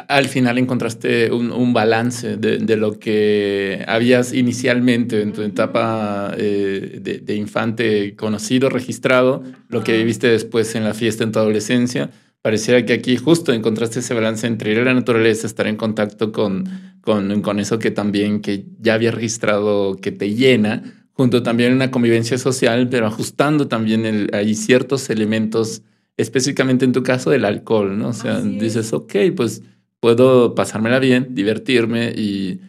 al 0.09 0.27
final 0.27 0.59
encontraste 0.59 1.31
un, 1.31 1.73
balance 1.73 2.37
de, 2.37 2.77
lo 2.77 2.99
que 2.99 3.85
habías 3.87 4.33
inicialmente 4.33 5.21
en 5.21 5.33
tu 5.33 5.43
etapa 5.43 6.35
eh, 6.37 7.01
de, 7.01 7.35
infante 7.35 8.15
conocido, 8.17 8.69
registrado, 8.69 9.43
lo 9.69 9.83
que 9.83 9.97
viviste 9.99 10.29
después 10.29 10.75
en 10.75 10.85
la 10.85 10.93
fiesta 10.95 11.25
en 11.25 11.33
tu 11.33 11.39
adolescencia. 11.39 12.11
Pareciera 12.43 12.85
que 12.85 12.95
aquí 12.95 13.17
justo 13.17 13.53
encontraste 13.53 14.01
ese 14.01 14.15
balance 14.15 14.47
entre 14.47 14.73
ir 14.73 14.79
a 14.81 14.85
la 14.85 14.95
naturaleza, 14.95 15.47
estar 15.47 15.67
en 15.67 15.77
contacto 15.77 16.33
con, 16.33 16.69
con, 17.01 17.41
con 17.41 17.61
eso 17.61 17.79
que 17.79 17.91
también 17.91 18.41
que 18.41 18.65
ya 18.81 18.95
había 18.95 19.11
registrado 19.11 19.97
que 19.97 20.13
te 20.13 20.35
llena, 20.35 21.07
junto 21.13 21.43
también 21.43 21.73
una 21.73 21.91
convivencia 21.91 22.37
social, 22.37 22.89
pero 22.91 23.07
ajustando 23.07 23.69
también 23.69 24.05
el, 24.05 24.31
hay 24.35 24.55
ciertos 24.55 25.09
elementos 25.11 25.83
específicamente 26.17 26.85
en 26.85 26.93
tu 26.93 27.03
caso 27.03 27.31
del 27.31 27.45
alcohol, 27.45 27.99
¿no? 27.99 28.09
O 28.09 28.13
sea, 28.13 28.41
dices, 28.41 28.93
ok, 28.93 29.15
pues 29.37 29.63
puedo 30.01 30.55
pasármela 30.55 30.99
bien, 30.99 31.35
divertirme 31.35 32.13
y, 32.15 32.61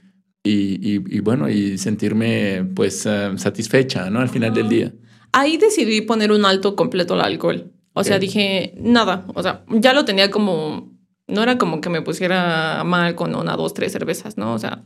y, 0.44 1.20
bueno, 1.20 1.50
y 1.50 1.78
sentirme 1.78 2.66
pues 2.76 3.06
eh, 3.06 3.32
satisfecha, 3.38 4.10
¿no? 4.10 4.20
Al 4.20 4.30
final 4.30 4.54
del 4.54 4.70
día. 4.70 4.94
Ahí 5.32 5.58
decidí 5.58 6.02
poner 6.02 6.32
un 6.32 6.46
alto 6.46 6.76
completo 6.76 7.14
al 7.14 7.22
alcohol. 7.22 7.72
O 7.94 8.04
sea, 8.04 8.20
dije, 8.20 8.74
nada, 8.78 9.26
o 9.34 9.42
sea, 9.42 9.64
ya 9.70 9.94
lo 9.94 10.04
tenía 10.06 10.30
como, 10.30 10.92
no 11.28 11.44
era 11.44 11.58
como 11.58 11.80
que 11.80 11.90
me 11.90 12.02
pusiera 12.02 12.84
mal 12.84 13.16
con 13.16 13.36
una, 13.36 13.56
dos, 13.56 13.74
tres 13.74 13.94
cervezas, 13.94 14.38
¿no? 14.38 14.54
O 14.54 14.60
sea, 14.60 14.84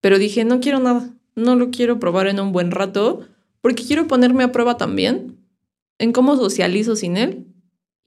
pero 0.00 0.18
dije, 0.18 0.44
no 0.44 0.60
quiero 0.60 0.78
nada, 0.78 1.10
no 1.34 1.56
lo 1.56 1.70
quiero 1.70 1.98
probar 1.98 2.28
en 2.28 2.38
un 2.38 2.52
buen 2.52 2.70
rato, 2.70 3.20
porque 3.60 3.82
quiero 3.84 4.06
ponerme 4.06 4.44
a 4.44 4.52
prueba 4.52 4.76
también 4.76 5.36
en 5.98 6.12
cómo 6.12 6.36
socializo 6.36 6.94
sin 6.94 7.16
él 7.16 7.47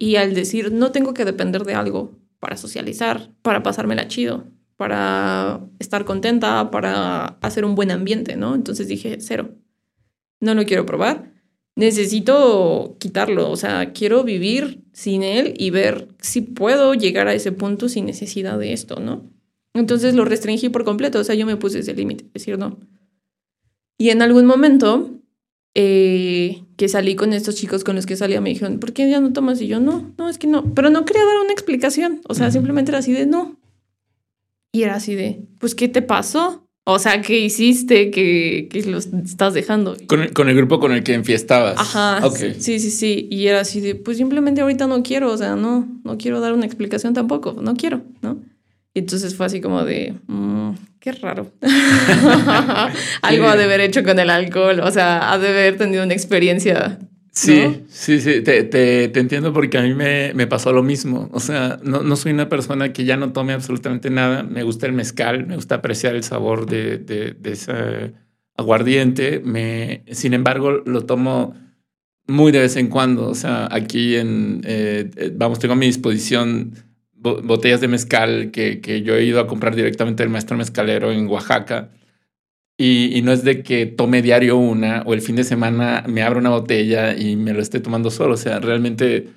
y 0.02 0.15
al 0.15 0.34
decir, 0.34 0.72
no 0.72 0.91
tengo 0.91 1.14
que 1.14 1.26
depender 1.26 1.64
de 1.64 1.76
algo 1.76 2.18
para 2.40 2.57
socializar, 2.57 3.30
para 3.44 3.61
pasármela 3.61 4.07
chido, 4.07 4.45
para 4.76 5.61
estar 5.78 6.06
contenta, 6.06 6.72
para 6.72 7.38
hacer 7.40 7.65
un 7.65 7.76
buen 7.76 7.91
ambiente, 7.91 8.36
¿no? 8.36 8.56
Entonces 8.56 8.88
dije, 8.88 9.18
cero, 9.19 9.52
no 10.40 10.56
lo 10.56 10.65
quiero 10.65 10.88
probar, 10.88 11.32
necesito 11.76 12.95
quitarlo, 12.99 13.52
o 13.52 13.56
sea, 13.56 13.94
quiero 13.94 14.23
vivir 14.23 14.84
sin 14.91 15.22
él 15.22 15.53
y 15.56 15.69
ver 15.69 16.07
si 16.19 16.41
puedo 16.41 16.95
llegar 16.95 17.28
a 17.28 17.36
ese 17.36 17.52
punto 17.52 17.88
sin 17.88 18.07
necesidad 18.07 18.57
de 18.57 18.73
esto, 18.73 18.99
¿no? 18.99 19.30
Entonces 19.76 20.15
lo 20.15 20.26
restringí 20.26 20.69
por 20.69 20.84
completo, 20.84 21.19
o 21.19 21.23
sea, 21.23 21.36
yo 21.36 21.45
me 21.45 21.57
puse 21.57 21.78
ese 21.78 21.94
límite, 21.94 22.26
decir 22.34 22.57
no. 22.57 22.80
Y 23.99 24.10
en 24.10 24.23
algún 24.23 24.48
momento 24.48 25.11
eh, 25.73 26.64
que 26.77 26.89
salí 26.89 27.15
con 27.15 27.34
estos 27.34 27.56
chicos 27.56 27.84
con 27.84 27.95
los 27.95 28.06
que 28.06 28.15
salía, 28.15 28.41
me 28.41 28.49
dijeron, 28.49 28.80
¿por 28.80 28.93
qué 28.93 29.10
ya 29.10 29.19
no 29.19 29.34
tomas? 29.34 29.61
Y 29.61 29.68
yo, 29.68 29.80
no, 29.80 30.14
no, 30.18 30.30
es 30.30 30.38
que 30.38 30.48
no. 30.48 30.73
Pero 30.73 30.89
no 30.89 31.06
quería 31.06 31.23
dar 31.23 31.38
una 31.43 31.53
explicación, 31.53 32.22
o 32.27 32.34
sea, 32.34 32.52
simplemente 32.52 32.91
era 32.91 32.99
así 32.99 33.14
de 33.14 33.26
no. 33.26 33.57
Y 34.73 34.84
era 34.84 34.95
así 34.95 35.15
de, 35.15 35.45
pues, 35.60 35.76
¿qué 35.76 35.88
te 35.88 36.02
pasó? 36.02 36.68
O 36.84 36.98
sea, 36.98 37.22
¿qué 37.22 37.39
hiciste 37.39 38.10
que, 38.10 38.68
que 38.72 38.84
los 38.84 39.07
estás 39.07 39.53
dejando? 39.53 39.95
Con 40.07 40.22
el, 40.22 40.34
con 40.34 40.49
el, 40.49 40.56
grupo 40.56 40.80
con 40.80 40.91
el 40.91 41.03
que 41.03 41.14
enfiestabas. 41.14 41.77
Ajá. 41.77 42.26
Okay. 42.26 42.56
Sí, 42.60 42.80
sí, 42.80 42.89
sí. 42.89 43.27
Y 43.30 43.48
era 43.48 43.61
así 43.61 43.80
de, 43.81 43.95
pues 43.95 44.18
simplemente 44.18 44.61
ahorita 44.61 44.88
no 44.88 45.03
quiero, 45.03 45.31
o 45.31 45.38
sea, 45.38 45.56
no, 45.56 45.88
no 46.03 46.18
quiero 46.18 46.39
dar 46.41 46.53
una 46.53 46.65
explicación 46.65 47.14
tampoco, 47.14 47.53
no 47.61 47.76
quiero, 47.76 48.02
¿no? 48.22 48.39
Y 48.93 48.99
entonces 48.99 49.35
fue 49.35 49.45
así 49.45 49.61
como 49.61 49.85
de, 49.85 50.15
mm, 50.27 50.72
qué 50.99 51.13
raro. 51.13 51.51
Algo 53.22 53.47
ha 53.47 53.55
de 53.55 53.63
haber 53.63 53.81
hecho 53.81 54.03
con 54.03 54.19
el 54.19 54.30
alcohol, 54.30 54.81
o 54.81 54.91
sea, 54.91 55.31
ha 55.31 55.38
de 55.38 55.49
haber 55.49 55.77
tenido 55.77 56.03
una 56.03 56.13
experiencia. 56.13 56.99
Sí, 57.34 57.85
sí, 57.88 58.19
sí, 58.19 58.41
te, 58.41 58.63
te, 58.63 59.07
te, 59.07 59.19
entiendo 59.22 59.53
porque 59.53 59.77
a 59.77 59.84
mí 59.84 59.93
me, 59.93 60.34
me, 60.34 60.47
pasó 60.47 60.73
lo 60.73 60.84
mismo. 60.84 61.30
O 61.31 61.39
sea, 61.39 61.80
no, 61.81 62.03
no, 62.03 62.18
soy 62.18 62.34
una 62.34 62.49
persona 62.49 62.91
que 62.91 63.05
ya 63.05 63.15
no 63.15 63.31
tome 63.31 63.53
absolutamente 63.53 64.09
nada. 64.09 64.43
Me 64.43 64.63
gusta 64.63 64.85
el 64.85 64.91
mezcal, 64.91 65.47
me 65.47 65.55
gusta 65.55 65.76
apreciar 65.76 66.13
el 66.15 66.23
sabor 66.23 66.65
de, 66.65 66.97
de, 66.97 67.31
de 67.31 67.51
ese 67.53 68.13
aguardiente. 68.57 69.39
Me, 69.45 70.03
sin 70.11 70.34
embargo, 70.34 70.72
lo 70.72 71.05
tomo 71.05 71.55
muy 72.27 72.51
de 72.51 72.59
vez 72.59 72.76
en 72.76 72.89
cuando. 72.89 73.30
O 73.30 73.35
sea, 73.35 73.69
aquí 73.72 74.18
en, 74.18 74.61
eh, 74.65 75.09
eh 75.15 75.31
vamos, 75.34 75.59
tengo 75.59 75.73
a 75.73 75.77
mi 75.77 75.85
disposición 75.85 76.73
botellas 77.22 77.81
de 77.81 77.88
mezcal 77.88 78.52
que, 78.52 78.81
que, 78.81 79.03
yo 79.03 79.15
he 79.15 79.23
ido 79.23 79.39
a 79.39 79.48
comprar 79.48 79.76
directamente 79.76 80.23
del 80.23 80.31
maestro 80.31 80.57
mezcalero 80.57 81.11
en 81.11 81.27
Oaxaca. 81.27 81.91
Y, 82.77 83.15
y, 83.15 83.22
no 83.22 83.31
es 83.31 83.43
de 83.43 83.61
que 83.61 83.85
tome 83.85 84.22
diario 84.23 84.57
una 84.57 85.03
o 85.06 85.14
el 85.14 85.22
fin 85.22 85.35
de 85.35 85.43
semana 85.43 86.03
me 86.07 86.23
abra 86.23 86.39
una 86.39 86.49
botella 86.49 87.15
y 87.15 87.35
me 87.35 87.53
lo 87.53 87.61
esté 87.61 87.80
tomando 87.80 88.10
solo. 88.10 88.34
O 88.34 88.38
sea, 88.38 88.60
realmente 88.60 89.27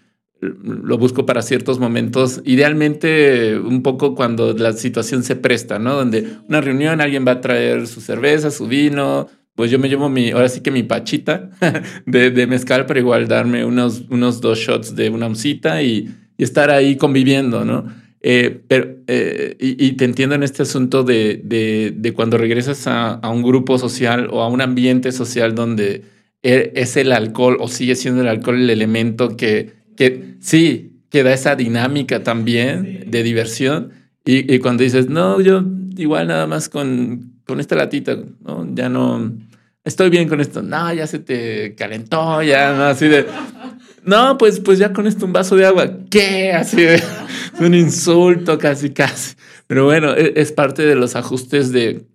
lo 0.40 0.98
busco 0.98 1.26
para 1.26 1.42
ciertos 1.42 1.78
momentos. 1.78 2.40
Idealmente 2.44 3.58
un 3.58 3.82
poco 3.82 4.14
cuando 4.14 4.52
la 4.54 4.72
situación 4.72 5.22
se 5.22 5.36
presta, 5.36 5.78
¿no? 5.78 5.94
Donde 5.94 6.26
una 6.48 6.60
reunión, 6.60 7.00
alguien 7.00 7.26
va 7.26 7.32
a 7.32 7.40
traer 7.40 7.86
su 7.86 8.00
cerveza, 8.00 8.50
su 8.50 8.66
vino. 8.66 9.28
Pues 9.54 9.70
yo 9.70 9.78
me 9.78 9.88
llevo 9.88 10.08
mi, 10.08 10.30
ahora 10.30 10.48
sí 10.48 10.60
que 10.60 10.70
mi 10.70 10.82
pachita 10.82 11.50
de, 12.06 12.30
de 12.30 12.46
mezcal 12.46 12.86
para 12.86 12.98
igual 12.98 13.28
darme 13.28 13.64
unos, 13.64 14.04
unos 14.10 14.40
dos 14.40 14.58
shots 14.58 14.96
de 14.96 15.10
una 15.10 15.26
oncita 15.26 15.82
y, 15.82 16.08
y 16.36 16.44
estar 16.44 16.70
ahí 16.70 16.96
conviviendo, 16.96 17.64
¿no? 17.64 17.84
Eh, 18.26 18.62
pero, 18.68 18.96
eh, 19.06 19.54
y, 19.60 19.92
te 19.92 20.06
entiendo 20.06 20.34
en 20.34 20.42
este 20.42 20.62
asunto 20.62 21.02
de, 21.02 21.42
de, 21.44 22.12
cuando 22.14 22.38
regresas 22.38 22.86
a, 22.86 23.12
a, 23.12 23.28
un 23.28 23.42
grupo 23.42 23.76
social 23.76 24.28
o 24.30 24.40
a 24.40 24.48
un 24.48 24.62
ambiente 24.62 25.12
social 25.12 25.54
donde 25.54 26.04
e, 26.42 26.72
es 26.74 26.96
el 26.96 27.12
alcohol 27.12 27.58
o 27.60 27.68
sigue 27.68 27.96
siendo 27.96 28.22
el 28.22 28.28
alcohol 28.28 28.56
el 28.56 28.70
elemento 28.70 29.36
que, 29.36 29.74
que 29.94 30.36
sí, 30.40 31.02
que 31.10 31.22
da 31.22 31.34
esa 31.34 31.54
dinámica 31.54 32.22
también 32.22 33.04
de 33.10 33.22
diversión. 33.22 33.90
Y, 34.24 34.54
y, 34.54 34.58
cuando 34.58 34.84
dices, 34.84 35.10
no, 35.10 35.40
yo 35.42 35.62
igual 35.96 36.28
nada 36.28 36.46
más 36.46 36.70
con, 36.70 37.34
con 37.46 37.60
esta 37.60 37.76
latita, 37.76 38.16
¿no? 38.40 38.66
Ya 38.74 38.88
no, 38.88 39.32
estoy 39.84 40.08
bien 40.08 40.28
con 40.28 40.40
esto. 40.40 40.62
No, 40.62 40.92
ya 40.94 41.06
se 41.06 41.18
te 41.18 41.74
calentó, 41.74 42.42
ya, 42.42 42.74
¿no? 42.74 42.84
Así 42.84 43.06
de, 43.06 43.26
no, 44.04 44.38
pues, 44.38 44.60
pues 44.60 44.78
ya 44.78 44.92
con 44.92 45.06
esto 45.06 45.26
un 45.26 45.32
vaso 45.32 45.56
de 45.56 45.66
agua. 45.66 45.90
¿Qué? 46.10 46.52
Así 46.52 46.76
de 46.76 47.02
un 47.60 47.74
insulto 47.74 48.58
casi, 48.58 48.90
casi. 48.90 49.34
Pero 49.66 49.84
bueno, 49.86 50.14
e, 50.14 50.34
es 50.36 50.52
parte 50.52 50.82
de 50.82 50.94
los 50.94 51.16
ajustes 51.16 51.72
de 51.72 52.06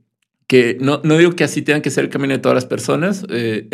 que 0.48 0.78
no, 0.82 1.00
no 1.04 1.18
digo 1.18 1.36
que 1.36 1.44
así 1.44 1.62
tengan 1.62 1.84
que 1.84 1.92
ser 1.92 2.06
el 2.06 2.10
camino 2.10 2.34
de 2.34 2.40
todas 2.40 2.56
las 2.56 2.66
personas. 2.66 3.26
Eh, 3.30 3.68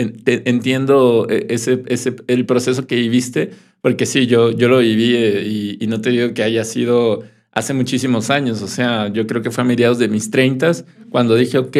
entiendo 0.45 1.25
eh, 1.29 1.47
ese, 1.49 1.83
ese, 1.87 2.15
el 2.27 2.45
proceso 2.45 2.85
que 2.85 2.95
viviste, 2.95 3.51
porque 3.81 4.05
sí, 4.05 4.27
yo, 4.27 4.51
yo 4.51 4.67
lo 4.67 4.79
viví 4.79 5.15
eh, 5.15 5.43
y, 5.45 5.77
y, 5.83 5.87
no 5.87 6.01
te 6.01 6.09
digo 6.09 6.33
que 6.33 6.43
haya 6.43 6.65
sido 6.65 7.23
hace 7.51 7.73
muchísimos 7.73 8.29
años. 8.29 8.61
O 8.61 8.67
sea, 8.67 9.07
yo 9.07 9.25
creo 9.25 9.41
que 9.41 9.51
fue 9.51 9.63
a 9.63 9.67
mediados 9.67 9.99
de 9.99 10.09
mis 10.09 10.31
treintas 10.31 10.85
cuando 11.09 11.35
dije, 11.35 11.57
ok, 11.57 11.77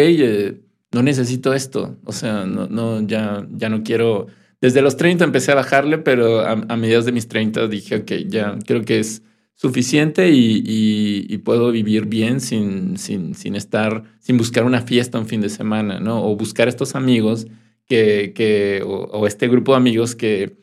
no 0.94 1.04
necesito 1.04 1.54
esto. 1.54 1.98
O 2.06 2.14
sea, 2.14 2.46
no, 2.46 2.68
no, 2.68 3.06
ya, 3.06 3.46
ya 3.52 3.68
no 3.68 3.84
quiero 3.84 4.28
desde 4.66 4.82
los 4.82 4.98
30 4.98 5.24
empecé 5.24 5.52
a 5.52 5.56
bajarle, 5.56 6.00
pero 6.00 6.40
a, 6.40 6.54
a 6.54 6.78
de 6.78 7.12
mis 7.12 7.28
30 7.28 7.68
dije, 7.68 7.98
ok, 7.98 8.12
ya 8.28 8.58
creo 8.66 8.82
que 8.82 8.98
es 8.98 9.22
suficiente 9.54 10.32
y, 10.32 11.38
puedo 11.44 11.72
vivir 11.72 12.08
bien 12.08 12.42
sin, 12.42 12.98
sin, 12.98 13.36
sin, 13.36 13.56
estar, 13.56 14.04
sin 14.20 14.38
buscar 14.38 14.64
una 14.64 14.82
fiesta 14.82 15.20
un 15.20 15.28
fin 15.28 15.40
de 15.40 15.50
semana, 15.50 16.00
¿no? 16.00 16.26
O 16.26 16.36
buscar 16.36 16.68
estos 16.68 16.96
amigos 16.96 17.46
que, 17.86 18.34
que 18.34 18.82
o, 18.84 19.28
este 19.28 19.48
grupo 19.48 19.74
de 19.74 19.78
amigos 19.78 20.16
que, 20.16 20.56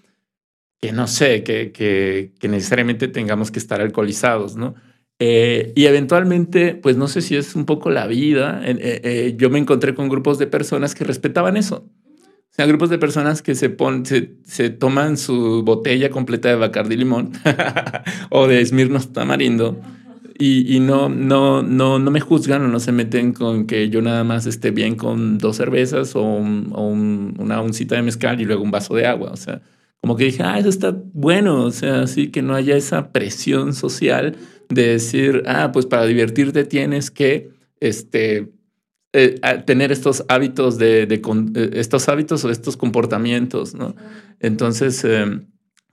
que 0.81 0.91
no 0.91 1.07
sé, 1.07 1.45
que, 1.45 1.71
que, 1.71 2.33
que 2.41 2.49
necesariamente 2.49 3.07
tengamos 3.07 3.53
que 3.53 3.61
estar 3.61 3.81
alcoholizados, 3.81 4.57
¿no? 4.57 4.75
Eh, 5.21 5.73
y 5.77 5.87
eventualmente, 5.87 6.75
pues 6.75 6.97
no 6.97 7.07
sé 7.07 7.21
si 7.21 7.37
es 7.37 7.55
un 7.55 7.67
poco 7.67 7.91
la 7.91 8.09
vida, 8.09 8.61
eh, 8.65 8.77
eh, 8.81 9.35
yo 9.37 9.49
me 9.49 9.61
encontré 9.61 9.95
con 9.95 10.09
grupos 10.09 10.41
de 10.41 10.49
personas 10.49 10.97
que 10.97 11.05
respetaban 11.05 11.57
eso. 11.57 11.89
O 12.53 12.55
sea, 12.55 12.67
grupos 12.67 12.91
de 12.91 12.99
personas 12.99 13.41
que 13.41 13.55
se, 13.55 13.71
pon, 13.71 14.05
se, 14.05 14.71
toman 14.71 15.17
su 15.17 15.63
botella 15.65 16.11
completa 16.11 16.51
de 16.51 16.57
Bacardi 16.57 16.97
Limón 16.97 17.33
o 18.31 18.47
de 18.47 18.65
Smirnoff 18.65 19.07
Tamarindo 19.09 19.81
y, 20.39 20.77
y, 20.77 20.81
no, 20.81 21.09
no, 21.09 21.63
no, 21.63 21.99
no 21.99 22.11
me 22.11 22.21
juzgan 22.21 22.63
o 22.63 22.69
no 22.69 22.81
se 22.81 22.93
meten 22.93 23.33
con 23.33 23.67
que 23.67 23.89
yo 23.91 24.03
nada 24.03 24.25
más 24.25 24.47
esté 24.47 24.71
bien 24.71 24.97
con 24.97 25.39
dos 25.39 25.57
cervezas 25.57 26.17
o, 26.17 26.23
o 26.23 26.87
un, 26.87 27.37
una 27.39 27.61
uncita 27.61 27.95
de 27.95 28.03
mezcal 28.03 28.41
y 28.41 28.45
luego 28.45 28.63
un 28.63 28.71
vaso 28.71 28.95
de 28.95 29.07
agua. 29.07 29.31
O 29.31 29.37
sea, 29.37 29.63
como 30.01 30.17
que 30.17 30.25
dije, 30.25 30.43
ah, 30.43 30.59
eso 30.59 30.69
está 30.69 30.95
bueno. 31.13 31.65
O 31.65 31.71
sea, 31.71 32.07
sí 32.07 32.33
que 32.33 32.43
no 32.43 32.55
haya 32.55 32.77
esa 32.77 33.13
presión 33.13 33.73
social 33.73 34.37
de 34.69 34.89
decir, 34.89 35.43
ah, 35.47 35.71
pues 35.73 35.87
para 35.87 36.07
divertirte 36.07 36.65
tienes 36.65 37.11
que, 37.11 37.51
este, 37.81 38.51
eh, 39.15 39.39
tener 39.67 39.93
estos 39.93 40.25
hábitos 40.29 40.79
de, 40.79 41.07
de, 41.07 41.17
eh, 41.17 41.71
estos 41.75 42.09
hábitos 42.09 42.45
o 42.47 42.51
estos 42.51 42.79
comportamientos, 42.79 43.75
¿no? 43.75 43.95
Entonces, 44.41 45.05
em, 45.05 45.49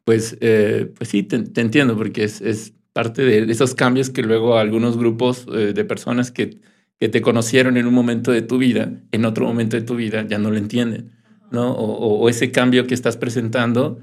pues, 0.05 0.37
eh, 0.39 0.91
pues 0.97 1.09
sí, 1.09 1.23
te, 1.23 1.35
entiendo, 1.59 1.97
porque 1.97 2.23
es, 2.23 2.39
es, 2.41 2.73
parte 2.93 3.21
de 3.21 3.51
esos 3.51 3.75
cambios 3.75 4.09
que 4.09 4.23
luego 4.23 4.57
algunos 4.57 4.97
grupos 4.97 5.45
de 5.45 5.85
personas 5.85 6.31
que, 6.31 6.57
que 6.99 7.07
te 7.07 7.21
conocieron 7.21 7.77
en 7.77 7.85
un 7.85 7.93
momento 7.93 8.31
de 8.31 8.41
tu 8.41 8.57
vida, 8.57 8.91
en 9.11 9.25
otro 9.25 9.45
momento 9.45 9.77
de 9.77 9.83
tu 9.83 9.95
vida, 9.95 10.25
ya 10.27 10.39
no 10.39 10.49
lo 10.49 10.57
entienden, 10.57 11.11
¿no? 11.51 11.71
O, 11.71 12.19
o 12.19 12.29
ese 12.29 12.51
cambio 12.51 12.87
que 12.87 12.95
estás 12.95 13.15
presentando 13.15 13.99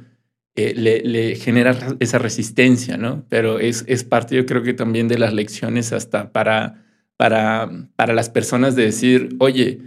le, 0.54 1.00
le, 1.00 1.34
genera 1.34 1.76
esa 2.00 2.18
resistencia, 2.18 2.96
¿no? 2.96 3.24
Pero 3.28 3.58
es, 3.58 3.84
es 3.88 4.04
parte, 4.04 4.36
yo 4.36 4.46
creo 4.46 4.62
que 4.62 4.72
también 4.72 5.08
de 5.08 5.18
las 5.18 5.34
lecciones 5.34 5.92
hasta 5.92 6.32
para 6.32 6.85
para, 7.16 7.70
para 7.96 8.14
las 8.14 8.28
personas 8.30 8.76
de 8.76 8.84
decir, 8.84 9.36
oye, 9.38 9.80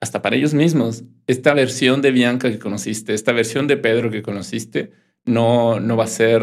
hasta 0.00 0.20
para 0.20 0.36
ellos 0.36 0.54
mismos, 0.54 1.04
esta 1.26 1.54
versión 1.54 2.02
de 2.02 2.10
Bianca 2.10 2.50
que 2.50 2.58
conociste, 2.58 3.14
esta 3.14 3.32
versión 3.32 3.68
de 3.68 3.76
Pedro 3.76 4.10
que 4.10 4.22
conociste, 4.22 4.90
no, 5.24 5.78
no 5.78 5.96
va 5.96 6.04
a 6.04 6.08
ser 6.08 6.42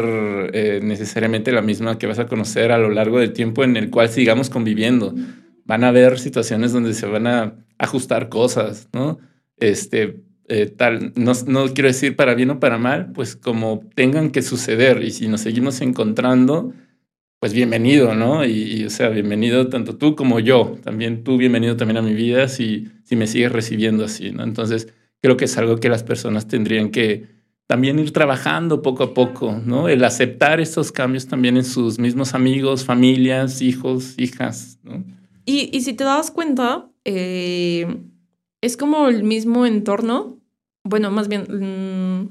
eh, 0.54 0.80
necesariamente 0.82 1.52
la 1.52 1.60
misma 1.60 1.98
que 1.98 2.06
vas 2.06 2.18
a 2.18 2.26
conocer 2.26 2.72
a 2.72 2.78
lo 2.78 2.88
largo 2.90 3.18
del 3.20 3.32
tiempo 3.32 3.62
en 3.62 3.76
el 3.76 3.90
cual 3.90 4.08
sigamos 4.08 4.48
conviviendo. 4.48 5.14
Van 5.66 5.84
a 5.84 5.88
haber 5.88 6.18
situaciones 6.18 6.72
donde 6.72 6.94
se 6.94 7.06
van 7.06 7.26
a 7.26 7.54
ajustar 7.78 8.30
cosas, 8.30 8.88
¿no? 8.92 9.18
Este, 9.58 10.22
eh, 10.48 10.66
tal, 10.66 11.12
no, 11.14 11.32
no 11.46 11.66
quiero 11.74 11.88
decir 11.88 12.16
para 12.16 12.34
bien 12.34 12.50
o 12.50 12.60
para 12.60 12.78
mal, 12.78 13.12
pues 13.12 13.36
como 13.36 13.82
tengan 13.94 14.30
que 14.30 14.40
suceder 14.40 15.02
y 15.04 15.10
si 15.10 15.28
nos 15.28 15.42
seguimos 15.42 15.82
encontrando, 15.82 16.72
pues 17.40 17.54
bienvenido, 17.54 18.14
¿no? 18.14 18.44
Y, 18.44 18.84
o 18.84 18.90
sea, 18.90 19.08
bienvenido 19.08 19.68
tanto 19.70 19.96
tú 19.96 20.14
como 20.14 20.40
yo. 20.40 20.76
También 20.84 21.24
tú 21.24 21.38
bienvenido 21.38 21.74
también 21.74 21.96
a 21.96 22.02
mi 22.02 22.12
vida 22.12 22.48
si, 22.48 22.88
si 23.04 23.16
me 23.16 23.26
sigues 23.26 23.50
recibiendo 23.50 24.04
así, 24.04 24.30
¿no? 24.30 24.44
Entonces, 24.44 24.92
creo 25.22 25.38
que 25.38 25.46
es 25.46 25.56
algo 25.56 25.78
que 25.78 25.88
las 25.88 26.02
personas 26.02 26.46
tendrían 26.48 26.90
que 26.90 27.28
también 27.66 27.98
ir 27.98 28.12
trabajando 28.12 28.82
poco 28.82 29.04
a 29.04 29.14
poco, 29.14 29.58
¿no? 29.64 29.88
El 29.88 30.04
aceptar 30.04 30.60
estos 30.60 30.92
cambios 30.92 31.28
también 31.28 31.56
en 31.56 31.64
sus 31.64 31.98
mismos 31.98 32.34
amigos, 32.34 32.84
familias, 32.84 33.62
hijos, 33.62 34.16
hijas, 34.18 34.78
¿no? 34.82 35.02
Y, 35.46 35.70
y 35.72 35.80
si 35.80 35.94
te 35.94 36.04
das 36.04 36.30
cuenta, 36.30 36.90
eh, 37.06 37.86
es 38.60 38.76
como 38.76 39.08
el 39.08 39.24
mismo 39.24 39.64
entorno. 39.64 40.38
Bueno, 40.84 41.10
más 41.10 41.28
bien, 41.28 41.46
mm, 41.48 42.28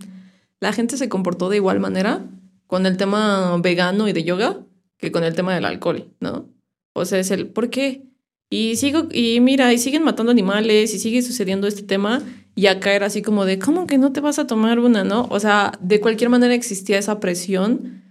la 0.60 0.72
gente 0.72 0.98
se 0.98 1.10
comportó 1.10 1.50
de 1.50 1.56
igual 1.56 1.80
manera 1.80 2.28
con 2.68 2.86
el 2.86 2.98
tema 2.98 3.58
vegano 3.58 4.08
y 4.08 4.14
de 4.14 4.24
yoga 4.24 4.60
que 5.00 5.12
con 5.12 5.24
el 5.24 5.34
tema 5.34 5.56
del 5.56 5.66
alcohol, 5.66 6.12
¿no? 6.20 6.48
O 6.94 7.06
sea, 7.06 7.20
es 7.20 7.32
el 7.32 7.48
¿por 7.48 7.70
qué? 7.70 8.04
Y 8.52 8.76
sigo, 8.76 9.08
y 9.12 9.40
mira, 9.42 9.72
y 9.74 9.78
siguen 9.78 10.04
matando 10.04 10.32
animales 10.32 10.94
y 10.94 11.00
sigue 11.00 11.22
sucediendo 11.22 11.68
este 11.68 11.84
tema 11.84 12.22
y 12.56 12.68
acá 12.68 12.94
era 12.94 13.06
así 13.06 13.22
como 13.22 13.46
de, 13.46 13.60
¿cómo 13.60 13.88
que 13.88 13.98
no 13.98 14.12
te 14.12 14.22
vas 14.22 14.40
a 14.40 14.48
tomar 14.48 14.80
una, 14.80 15.04
no? 15.04 15.28
O 15.30 15.40
sea, 15.40 15.72
de 15.82 16.02
cualquier 16.02 16.30
manera 16.30 16.54
existía 16.54 16.98
esa 16.98 17.20
presión 17.20 18.04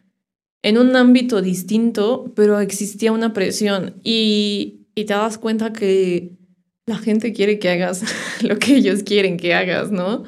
en 0.62 0.78
un 0.78 0.96
ámbito 0.96 1.42
distinto, 1.42 2.32
pero 2.34 2.58
existía 2.60 3.12
una 3.12 3.32
presión 3.32 3.96
y, 4.04 4.86
y 4.94 5.04
te 5.04 5.14
das 5.14 5.38
cuenta 5.38 5.72
que 5.72 6.38
la 6.86 6.96
gente 6.96 7.32
quiere 7.32 7.58
que 7.58 7.68
hagas 7.68 8.04
lo 8.42 8.58
que 8.58 8.76
ellos 8.76 9.02
quieren 9.02 9.36
que 9.36 9.54
hagas, 9.54 9.90
¿no? 9.90 10.24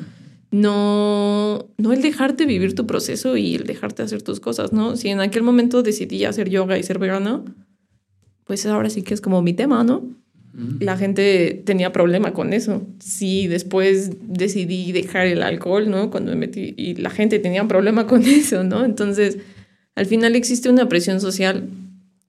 No, 0.52 1.68
no 1.78 1.92
el 1.92 2.02
dejarte 2.02 2.44
vivir 2.44 2.74
tu 2.74 2.86
proceso 2.86 3.36
y 3.36 3.54
el 3.54 3.64
dejarte 3.64 4.02
hacer 4.02 4.22
tus 4.22 4.40
cosas, 4.40 4.72
¿no? 4.72 4.96
Si 4.96 5.08
en 5.08 5.20
aquel 5.20 5.42
momento 5.42 5.82
decidí 5.82 6.24
hacer 6.24 6.48
yoga 6.48 6.76
y 6.76 6.82
ser 6.82 6.98
vegano, 6.98 7.44
pues 8.44 8.66
ahora 8.66 8.90
sí 8.90 9.02
que 9.02 9.14
es 9.14 9.20
como 9.20 9.42
mi 9.42 9.52
tema, 9.54 9.84
¿no? 9.84 10.02
La 10.80 10.96
gente 10.96 11.62
tenía 11.64 11.92
problema 11.92 12.32
con 12.32 12.52
eso. 12.52 12.84
Si 12.98 13.46
después 13.46 14.10
decidí 14.20 14.90
dejar 14.90 15.26
el 15.26 15.42
alcohol, 15.42 15.88
¿no? 15.88 16.10
Cuando 16.10 16.32
me 16.32 16.38
metí, 16.38 16.74
y 16.76 16.96
la 16.96 17.10
gente 17.10 17.38
tenía 17.38 17.68
problema 17.68 18.08
con 18.08 18.22
eso, 18.26 18.64
¿no? 18.64 18.84
Entonces, 18.84 19.38
al 19.94 20.06
final 20.06 20.34
existe 20.34 20.68
una 20.68 20.88
presión 20.88 21.20
social, 21.20 21.68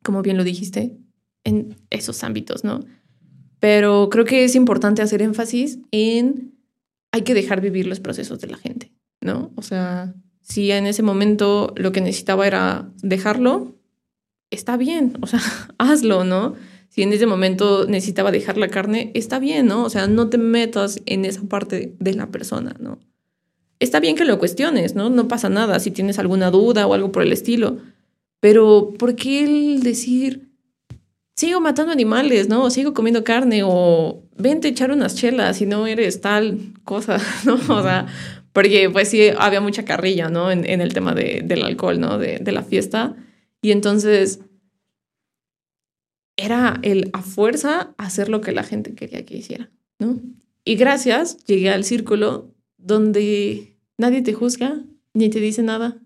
como 0.03 0.21
bien 0.21 0.37
lo 0.37 0.43
dijiste, 0.43 0.95
en 1.43 1.75
esos 1.89 2.23
ámbitos, 2.23 2.63
¿no? 2.63 2.85
Pero 3.59 4.09
creo 4.11 4.25
que 4.25 4.43
es 4.43 4.55
importante 4.55 5.01
hacer 5.01 5.21
énfasis 5.21 5.79
en 5.91 6.50
hay 7.11 7.23
que 7.23 7.33
dejar 7.33 7.61
vivir 7.61 7.87
los 7.87 7.99
procesos 7.99 8.39
de 8.39 8.47
la 8.47 8.57
gente, 8.57 8.91
¿no? 9.21 9.51
O 9.55 9.61
sea, 9.61 10.13
si 10.41 10.71
en 10.71 10.85
ese 10.85 11.03
momento 11.03 11.73
lo 11.77 11.91
que 11.91 12.01
necesitaba 12.01 12.47
era 12.47 12.89
dejarlo, 13.01 13.75
está 14.49 14.77
bien, 14.77 15.17
o 15.21 15.27
sea, 15.27 15.41
hazlo, 15.77 16.23
¿no? 16.23 16.55
Si 16.89 17.03
en 17.03 17.13
ese 17.13 17.25
momento 17.25 17.85
necesitaba 17.87 18.31
dejar 18.31 18.57
la 18.57 18.67
carne, 18.67 19.11
está 19.13 19.39
bien, 19.39 19.67
¿no? 19.67 19.83
O 19.85 19.89
sea, 19.89 20.07
no 20.07 20.29
te 20.29 20.37
metas 20.37 20.99
en 21.05 21.23
esa 21.23 21.41
parte 21.43 21.95
de 21.99 22.13
la 22.13 22.27
persona, 22.31 22.75
¿no? 22.79 22.99
Está 23.79 23.99
bien 23.99 24.15
que 24.15 24.25
lo 24.25 24.37
cuestiones, 24.39 24.93
¿no? 24.93 25.09
No 25.09 25.27
pasa 25.27 25.49
nada 25.49 25.79
si 25.79 25.89
tienes 25.89 26.19
alguna 26.19 26.51
duda 26.51 26.85
o 26.85 26.93
algo 26.93 27.11
por 27.11 27.23
el 27.23 27.31
estilo. 27.31 27.77
Pero, 28.41 28.93
¿por 28.99 29.15
qué 29.15 29.43
el 29.43 29.83
decir, 29.83 30.51
sigo 31.35 31.61
matando 31.61 31.91
animales, 31.91 32.49
¿no? 32.49 32.69
Sigo 32.69 32.93
comiendo 32.93 33.23
carne 33.23 33.63
o 33.63 34.23
vente 34.41 34.67
a 34.67 34.71
echar 34.71 34.91
unas 34.91 35.15
chelas 35.15 35.57
si 35.57 35.65
no 35.65 35.87
eres 35.87 36.21
tal 36.21 36.73
cosa, 36.83 37.19
¿no? 37.45 37.55
O 37.55 37.83
sea, 37.83 38.07
porque 38.53 38.89
pues 38.89 39.09
sí 39.09 39.29
había 39.37 39.61
mucha 39.61 39.85
carrilla, 39.85 40.29
¿no? 40.29 40.51
En, 40.51 40.65
el 40.65 40.93
tema 40.93 41.13
de, 41.13 41.41
del 41.43 41.63
alcohol, 41.63 41.99
¿no? 41.99 42.17
De, 42.17 42.39
de 42.39 42.51
la 42.51 42.63
fiesta. 42.63 43.15
Y 43.61 43.71
entonces 43.71 44.39
era 46.37 46.79
el 46.81 47.09
a 47.13 47.21
fuerza 47.21 47.93
hacer 47.97 48.29
lo 48.29 48.41
que 48.41 48.51
la 48.51 48.63
gente 48.63 48.95
quería 48.95 49.25
que 49.25 49.37
hiciera, 49.37 49.69
¿no? 49.99 50.19
Y 50.63 50.75
gracias 50.75 51.37
llegué 51.45 51.69
al 51.69 51.83
círculo 51.83 52.53
donde 52.77 53.77
nadie 53.97 54.21
te 54.21 54.33
juzga 54.33 54.83
ni 55.13 55.29
te 55.29 55.39
dice 55.39 55.63
nada 55.63 55.99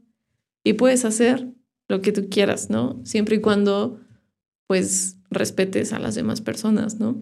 y 0.64 0.74
puedes 0.74 1.06
hacer 1.06 1.48
lo 1.88 2.02
que 2.02 2.12
tú 2.12 2.30
quieras, 2.30 2.70
¿no? 2.70 3.00
Siempre 3.04 3.38
y 3.38 3.42
cuando 3.42 4.00
pues 4.68 5.18
respetes 5.30 5.94
a 5.94 6.00
las 6.00 6.16
demás 6.16 6.42
personas, 6.42 7.00
¿no? 7.00 7.22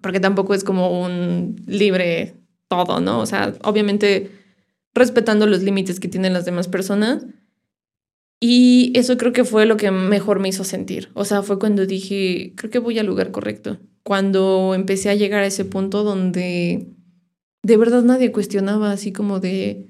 Porque 0.00 0.20
tampoco 0.20 0.54
es 0.54 0.64
como 0.64 1.00
un 1.00 1.56
libre 1.66 2.34
todo, 2.68 3.00
¿no? 3.00 3.20
O 3.20 3.26
sea, 3.26 3.54
obviamente 3.64 4.30
respetando 4.94 5.46
los 5.46 5.62
límites 5.62 6.00
que 6.00 6.08
tienen 6.08 6.32
las 6.32 6.44
demás 6.44 6.68
personas. 6.68 7.26
Y 8.40 8.92
eso 8.94 9.16
creo 9.16 9.32
que 9.32 9.44
fue 9.44 9.66
lo 9.66 9.76
que 9.76 9.90
mejor 9.90 10.38
me 10.38 10.48
hizo 10.48 10.64
sentir. 10.64 11.10
O 11.14 11.24
sea, 11.24 11.42
fue 11.42 11.58
cuando 11.58 11.86
dije, 11.86 12.52
creo 12.56 12.70
que 12.70 12.78
voy 12.78 12.98
al 12.98 13.06
lugar 13.06 13.32
correcto. 13.32 13.78
Cuando 14.04 14.74
empecé 14.74 15.10
a 15.10 15.14
llegar 15.14 15.42
a 15.42 15.46
ese 15.46 15.64
punto 15.64 16.04
donde 16.04 16.86
de 17.62 17.76
verdad 17.76 18.02
nadie 18.02 18.32
cuestionaba 18.32 18.92
así 18.92 19.12
como 19.12 19.40
de, 19.40 19.88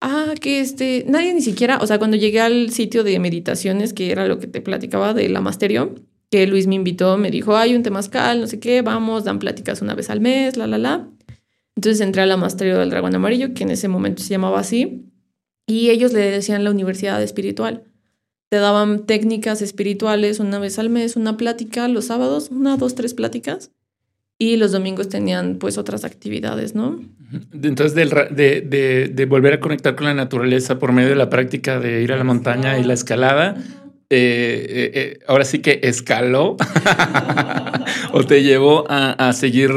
ah, 0.00 0.34
que 0.40 0.60
este, 0.60 1.04
nadie 1.08 1.34
ni 1.34 1.42
siquiera, 1.42 1.78
o 1.80 1.86
sea, 1.86 1.98
cuando 1.98 2.16
llegué 2.16 2.40
al 2.40 2.70
sitio 2.70 3.04
de 3.04 3.18
meditaciones, 3.18 3.92
que 3.92 4.10
era 4.10 4.26
lo 4.26 4.38
que 4.38 4.46
te 4.46 4.62
platicaba 4.62 5.14
de 5.14 5.28
la 5.28 5.40
Masterio, 5.40 5.94
que 6.30 6.46
Luis 6.46 6.66
me 6.66 6.74
invitó, 6.74 7.16
me 7.16 7.30
dijo, 7.30 7.56
hay 7.56 7.74
un 7.74 7.82
temazcal, 7.82 8.40
no 8.40 8.46
sé 8.46 8.58
qué, 8.58 8.82
vamos, 8.82 9.24
dan 9.24 9.38
pláticas 9.38 9.82
una 9.82 9.94
vez 9.94 10.10
al 10.10 10.20
mes, 10.20 10.56
la, 10.56 10.66
la, 10.66 10.78
la. 10.78 11.08
Entonces 11.76 12.00
entré 12.00 12.22
a 12.22 12.26
la 12.26 12.36
Masterio 12.36 12.78
del 12.78 12.90
Dragón 12.90 13.14
Amarillo, 13.14 13.54
que 13.54 13.64
en 13.64 13.70
ese 13.70 13.88
momento 13.88 14.22
se 14.22 14.30
llamaba 14.30 14.60
así, 14.60 15.04
y 15.66 15.90
ellos 15.90 16.12
le 16.12 16.20
decían 16.20 16.64
la 16.64 16.70
universidad 16.70 17.22
espiritual. 17.22 17.84
Te 18.50 18.58
daban 18.58 19.06
técnicas 19.06 19.62
espirituales 19.62 20.38
una 20.38 20.58
vez 20.58 20.78
al 20.78 20.90
mes, 20.90 21.16
una 21.16 21.36
plática, 21.36 21.88
los 21.88 22.06
sábados, 22.06 22.50
una, 22.50 22.76
dos, 22.76 22.94
tres 22.94 23.14
pláticas, 23.14 23.70
y 24.38 24.56
los 24.56 24.72
domingos 24.72 25.08
tenían 25.08 25.56
pues 25.58 25.78
otras 25.78 26.04
actividades, 26.04 26.74
¿no? 26.74 27.00
Entonces, 27.52 27.94
de, 27.94 28.04
de, 28.30 29.08
de, 29.08 29.26
volver 29.26 29.54
a 29.54 29.60
conectar 29.60 29.96
con 29.96 30.06
la 30.06 30.14
naturaleza 30.14 30.78
por 30.78 30.92
medio 30.92 31.08
de 31.08 31.16
la 31.16 31.30
práctica 31.30 31.80
de 31.80 32.02
ir 32.02 32.12
a 32.12 32.16
la 32.16 32.24
montaña 32.24 32.78
y 32.78 32.84
la 32.84 32.94
escalada, 32.94 33.56
eh, 34.10 34.66
eh, 34.68 34.90
eh, 34.94 35.18
ahora 35.26 35.46
sí 35.46 35.60
que 35.60 35.80
escaló 35.82 36.56
o 38.12 38.24
te 38.24 38.42
llevó 38.42 38.84
a, 38.88 39.32
seguir 39.32 39.70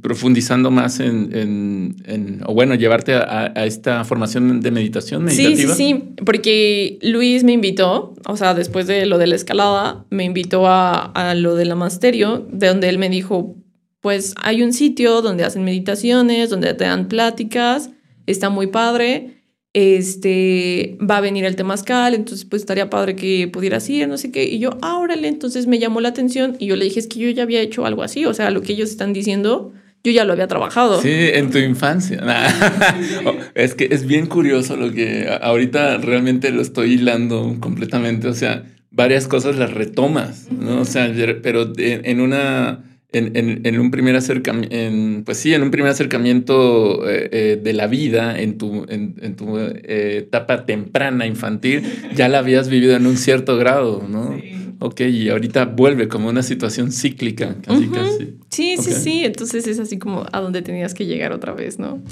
profundizando 0.00 0.70
más 0.70 0.98
en, 0.98 2.42
o 2.46 2.54
bueno, 2.54 2.74
llevarte 2.74 3.14
a, 3.14 3.52
esta 3.66 4.02
formación 4.04 4.60
de 4.60 4.70
meditación 4.70 5.24
meditativa? 5.24 5.74
Sí, 5.74 5.84
sí, 5.84 5.94
sí, 5.94 6.14
porque 6.24 6.98
Luis 7.02 7.44
me 7.44 7.52
invitó, 7.52 8.14
o 8.26 8.36
sea, 8.36 8.54
después 8.54 8.86
de 8.86 9.04
lo 9.04 9.18
de 9.18 9.26
la 9.26 9.36
escalada, 9.36 10.06
me 10.08 10.24
invitó 10.24 10.66
a, 10.66 11.04
a 11.04 11.34
lo 11.34 11.56
del 11.56 11.76
masterio, 11.76 12.46
de 12.50 12.68
donde 12.68 12.88
él 12.88 12.98
me 12.98 13.10
dijo, 13.10 13.56
pues 14.00 14.34
hay 14.42 14.62
un 14.62 14.72
sitio 14.72 15.20
donde 15.20 15.44
hacen 15.44 15.64
meditaciones, 15.64 16.48
donde 16.48 16.72
te 16.72 16.84
dan 16.84 17.08
pláticas, 17.08 17.90
está 18.26 18.48
muy 18.48 18.68
padre 18.68 19.39
este, 19.72 20.98
va 20.98 21.18
a 21.18 21.20
venir 21.20 21.44
el 21.44 21.56
temazcal, 21.56 22.14
entonces 22.14 22.44
pues 22.44 22.62
estaría 22.62 22.90
padre 22.90 23.14
que 23.14 23.48
pudieras 23.48 23.88
ir, 23.88 24.08
no 24.08 24.18
sé 24.18 24.32
qué. 24.32 24.44
Y 24.44 24.58
yo, 24.58 24.78
ah, 24.82 24.98
órale, 24.98 25.28
entonces 25.28 25.66
me 25.66 25.78
llamó 25.78 26.00
la 26.00 26.08
atención 26.08 26.56
y 26.58 26.66
yo 26.66 26.76
le 26.76 26.84
dije, 26.84 27.00
es 27.00 27.06
que 27.06 27.20
yo 27.20 27.30
ya 27.30 27.44
había 27.44 27.60
hecho 27.60 27.86
algo 27.86 28.02
así, 28.02 28.24
o 28.24 28.34
sea, 28.34 28.50
lo 28.50 28.62
que 28.62 28.72
ellos 28.72 28.90
están 28.90 29.12
diciendo, 29.12 29.72
yo 30.02 30.12
ya 30.12 30.24
lo 30.24 30.32
había 30.32 30.48
trabajado. 30.48 31.00
Sí, 31.00 31.12
en 31.12 31.50
tu 31.50 31.58
infancia. 31.58 32.20
Es 33.54 33.74
que 33.74 33.88
es 33.90 34.06
bien 34.06 34.26
curioso 34.26 34.76
lo 34.76 34.92
que 34.92 35.28
ahorita 35.40 35.98
realmente 35.98 36.50
lo 36.50 36.62
estoy 36.62 36.94
hilando 36.94 37.56
completamente, 37.60 38.28
o 38.28 38.34
sea, 38.34 38.64
varias 38.90 39.28
cosas 39.28 39.56
las 39.56 39.72
retomas, 39.72 40.50
¿no? 40.50 40.80
O 40.80 40.84
sea, 40.84 41.12
pero 41.42 41.72
en 41.76 42.20
una 42.20 42.89
en, 43.12 43.80
un 43.80 43.90
primer 43.90 44.16
acercamiento, 44.16 45.24
pues 45.24 45.38
sí, 45.38 45.52
en 45.54 45.62
un 45.62 45.70
primer 45.70 45.90
acercamiento 45.90 47.08
eh, 47.08 47.28
eh, 47.32 47.60
de 47.62 47.72
la 47.72 47.86
vida, 47.86 48.40
en 48.40 48.58
tu, 48.58 48.86
en, 48.88 49.36
tu 49.36 49.58
eh, 49.58 50.18
etapa 50.18 50.66
temprana 50.66 51.26
infantil, 51.26 51.82
ya 52.14 52.28
la 52.28 52.38
habías 52.38 52.68
vivido 52.68 52.96
en 52.96 53.06
un 53.06 53.16
cierto 53.16 53.56
grado, 53.56 54.06
¿no? 54.08 54.38
Sí. 54.40 54.60
Ok, 54.82 55.02
y 55.02 55.28
ahorita 55.28 55.66
vuelve 55.66 56.08
como 56.08 56.30
una 56.30 56.42
situación 56.42 56.90
cíclica, 56.90 57.54
casi, 57.60 57.86
casi. 57.88 58.34
Sí, 58.48 58.76
sí, 58.78 58.92
sí, 58.92 59.24
entonces 59.26 59.66
es 59.66 59.78
así 59.78 59.98
como 59.98 60.24
a 60.32 60.40
donde 60.40 60.62
tenías 60.62 60.94
que 60.94 61.04
llegar 61.04 61.32
otra 61.32 61.52
vez, 61.52 61.78
¿no? 61.78 62.02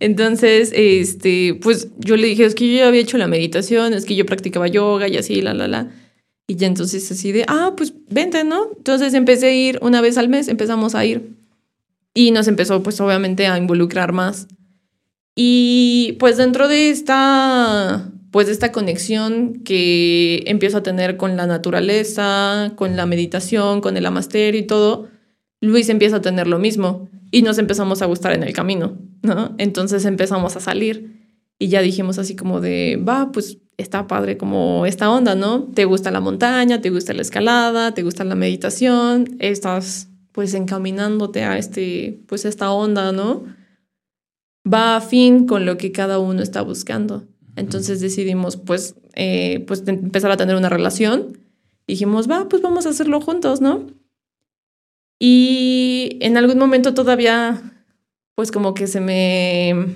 Entonces, 0.00 0.72
este, 0.74 1.54
pues 1.62 1.90
yo 1.98 2.16
le 2.16 2.26
dije, 2.26 2.46
es 2.46 2.56
que 2.56 2.68
yo 2.68 2.78
ya 2.78 2.88
había 2.88 3.00
hecho 3.00 3.16
la 3.16 3.28
meditación, 3.28 3.94
es 3.94 4.06
que 4.06 4.16
yo 4.16 4.26
practicaba 4.26 4.66
yoga 4.66 5.06
y 5.06 5.16
así, 5.16 5.40
la, 5.40 5.54
la, 5.54 5.68
la. 5.68 5.88
Y 6.46 6.56
ya 6.56 6.66
entonces 6.66 7.10
así 7.10 7.32
de, 7.32 7.44
ah, 7.48 7.72
pues 7.76 7.94
vente, 8.10 8.44
¿no? 8.44 8.68
Entonces 8.76 9.14
empecé 9.14 9.46
a 9.46 9.54
ir 9.54 9.78
una 9.82 10.00
vez 10.00 10.18
al 10.18 10.28
mes, 10.28 10.48
empezamos 10.48 10.94
a 10.94 11.04
ir. 11.04 11.36
Y 12.12 12.30
nos 12.30 12.48
empezó 12.48 12.82
pues 12.82 13.00
obviamente 13.00 13.46
a 13.46 13.58
involucrar 13.58 14.12
más. 14.12 14.46
Y 15.34 16.16
pues 16.20 16.36
dentro 16.36 16.68
de 16.68 16.90
esta, 16.90 18.10
pues 18.30 18.46
de 18.46 18.52
esta 18.52 18.72
conexión 18.72 19.62
que 19.64 20.44
empiezo 20.46 20.78
a 20.78 20.82
tener 20.82 21.16
con 21.16 21.36
la 21.36 21.46
naturaleza, 21.46 22.72
con 22.76 22.96
la 22.96 23.06
meditación, 23.06 23.80
con 23.80 23.96
el 23.96 24.06
amaster 24.06 24.54
y 24.54 24.62
todo, 24.62 25.08
Luis 25.60 25.88
empieza 25.88 26.16
a 26.16 26.20
tener 26.20 26.46
lo 26.46 26.58
mismo 26.58 27.08
y 27.30 27.42
nos 27.42 27.58
empezamos 27.58 28.02
a 28.02 28.06
gustar 28.06 28.32
en 28.32 28.42
el 28.44 28.52
camino, 28.52 28.98
¿no? 29.22 29.54
Entonces 29.58 30.04
empezamos 30.04 30.56
a 30.56 30.60
salir 30.60 31.32
y 31.58 31.68
ya 31.68 31.80
dijimos 31.80 32.18
así 32.18 32.36
como 32.36 32.60
de, 32.60 32.96
va, 32.96 33.32
pues 33.32 33.58
está 33.76 34.06
padre 34.06 34.36
como 34.36 34.86
esta 34.86 35.10
onda, 35.10 35.34
¿no? 35.34 35.62
Te 35.62 35.84
gusta 35.84 36.10
la 36.10 36.20
montaña, 36.20 36.80
te 36.80 36.90
gusta 36.90 37.12
la 37.12 37.22
escalada, 37.22 37.94
te 37.94 38.02
gusta 38.02 38.24
la 38.24 38.34
meditación, 38.34 39.36
estás 39.38 40.08
pues 40.32 40.54
encaminándote 40.54 41.44
a 41.44 41.58
este, 41.58 42.20
pues 42.26 42.44
esta 42.44 42.72
onda, 42.72 43.12
¿no? 43.12 43.44
Va 44.70 44.96
a 44.96 45.00
fin 45.00 45.46
con 45.46 45.64
lo 45.64 45.76
que 45.76 45.92
cada 45.92 46.18
uno 46.18 46.42
está 46.42 46.62
buscando. 46.62 47.24
Entonces 47.56 48.00
decidimos 48.00 48.56
pues, 48.56 48.96
eh, 49.14 49.64
pues 49.66 49.84
empezar 49.86 50.30
a 50.30 50.36
tener 50.36 50.56
una 50.56 50.68
relación. 50.68 51.38
Dijimos, 51.86 52.28
va, 52.28 52.48
pues 52.48 52.62
vamos 52.62 52.86
a 52.86 52.90
hacerlo 52.90 53.20
juntos, 53.20 53.60
¿no? 53.60 53.86
Y 55.20 56.18
en 56.20 56.36
algún 56.36 56.58
momento 56.58 56.94
todavía, 56.94 57.62
pues 58.34 58.50
como 58.50 58.74
que 58.74 58.86
se 58.86 59.00
me... 59.00 59.86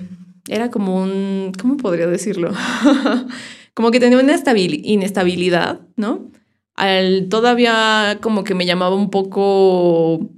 Era 0.47 0.71
como 0.71 1.03
un, 1.03 1.51
¿cómo 1.59 1.77
podría 1.77 2.07
decirlo? 2.07 2.53
como 3.73 3.91
que 3.91 3.99
tenía 3.99 4.19
una 4.19 4.35
inestabilidad, 4.35 5.81
¿no? 5.95 6.31
Al, 6.75 7.27
todavía 7.29 8.19
como 8.21 8.43
que 8.43 8.55
me 8.55 8.65
llamaba 8.65 8.95
un 8.95 9.09
poco 9.09 10.29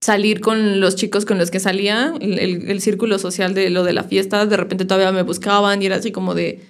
salir 0.00 0.40
con 0.40 0.80
los 0.80 0.96
chicos 0.96 1.24
con 1.24 1.38
los 1.38 1.50
que 1.50 1.60
salía, 1.60 2.14
el, 2.20 2.80
círculo 2.80 3.18
social 3.18 3.54
de 3.54 3.70
lo 3.70 3.84
de 3.84 3.92
la 3.92 4.04
fiesta, 4.04 4.46
de 4.46 4.56
repente 4.56 4.84
todavía 4.84 5.12
me 5.12 5.22
buscaban 5.22 5.82
y 5.82 5.86
era 5.86 5.96
así 5.96 6.12
como 6.12 6.34
de, 6.34 6.60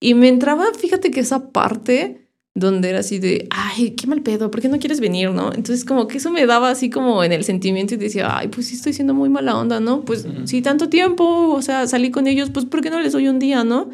Y 0.00 0.14
me 0.14 0.28
entraba, 0.28 0.66
fíjate 0.78 1.10
que 1.10 1.20
esa 1.20 1.50
parte 1.50 2.28
donde 2.54 2.90
era 2.90 3.00
así 3.00 3.18
de, 3.18 3.46
ay, 3.50 3.92
qué 3.92 4.06
mal 4.06 4.22
pedo, 4.22 4.50
¿por 4.50 4.60
qué 4.60 4.68
no 4.68 4.78
quieres 4.78 5.00
venir, 5.00 5.30
no? 5.30 5.52
Entonces 5.52 5.84
como 5.84 6.08
que 6.08 6.18
eso 6.18 6.30
me 6.30 6.46
daba 6.46 6.70
así 6.70 6.90
como 6.90 7.22
en 7.22 7.32
el 7.32 7.44
sentimiento 7.44 7.94
y 7.94 7.96
decía, 7.96 8.36
ay, 8.36 8.48
pues 8.48 8.68
sí 8.68 8.74
estoy 8.74 8.92
siendo 8.92 9.14
muy 9.14 9.28
mala 9.28 9.56
onda, 9.56 9.78
¿no? 9.78 10.04
Pues 10.04 10.26
sí, 10.44 10.62
tanto 10.62 10.88
tiempo, 10.88 11.50
o 11.52 11.62
sea, 11.62 11.86
salí 11.86 12.10
con 12.10 12.26
ellos, 12.26 12.50
pues 12.50 12.66
¿por 12.66 12.80
qué 12.80 12.90
no 12.90 13.00
les 13.00 13.12
doy 13.12 13.28
un 13.28 13.38
día, 13.38 13.62
no? 13.62 13.90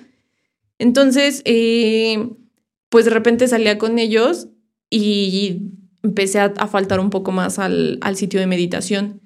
Entonces, 0.78 1.42
eh, 1.44 2.30
pues 2.88 3.04
de 3.04 3.10
repente 3.10 3.48
salía 3.48 3.78
con 3.78 3.98
ellos 3.98 4.48
y 4.90 5.62
empecé 6.02 6.40
a, 6.40 6.50
faltar 6.68 7.00
un 7.00 7.10
poco 7.10 7.32
más 7.32 7.58
al, 7.58 7.98
al 8.00 8.16
sitio 8.16 8.40
de 8.40 8.46
meditación. 8.46 9.20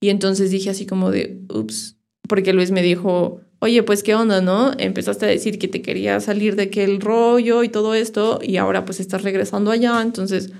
Y 0.00 0.08
entonces 0.08 0.50
dije 0.50 0.70
así 0.70 0.86
como 0.86 1.10
de, 1.10 1.40
ups, 1.52 1.96
porque 2.28 2.52
Luis 2.52 2.70
me 2.70 2.82
dijo, 2.82 3.40
oye, 3.58 3.82
pues 3.82 4.02
qué 4.02 4.14
onda, 4.14 4.40
¿no? 4.40 4.72
Empezaste 4.78 5.26
a 5.26 5.28
decir 5.28 5.58
que 5.58 5.68
te 5.68 5.82
quería 5.82 6.20
salir 6.20 6.56
de 6.56 6.64
aquel 6.64 7.00
rollo 7.00 7.62
y 7.62 7.68
todo 7.68 7.94
esto, 7.94 8.40
y 8.42 8.56
ahora 8.56 8.84
pues 8.84 9.00
estás 9.00 9.22
regresando 9.22 9.70
allá, 9.70 10.00
entonces 10.00 10.52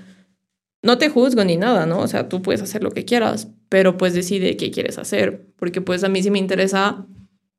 no 0.83 0.97
te 0.97 1.09
juzgo 1.09 1.43
ni 1.43 1.57
nada, 1.57 1.85
¿no? 1.85 1.99
O 1.99 2.07
sea, 2.07 2.29
tú 2.29 2.41
puedes 2.41 2.61
hacer 2.61 2.83
lo 2.83 2.91
que 2.91 3.05
quieras, 3.05 3.47
pero 3.69 3.97
pues 3.97 4.13
decide 4.13 4.57
qué 4.57 4.71
quieres 4.71 4.97
hacer, 4.97 5.47
porque 5.55 5.81
pues 5.81 6.03
a 6.03 6.09
mí 6.09 6.21
sí 6.21 6.29
me 6.29 6.39
interesa 6.39 7.05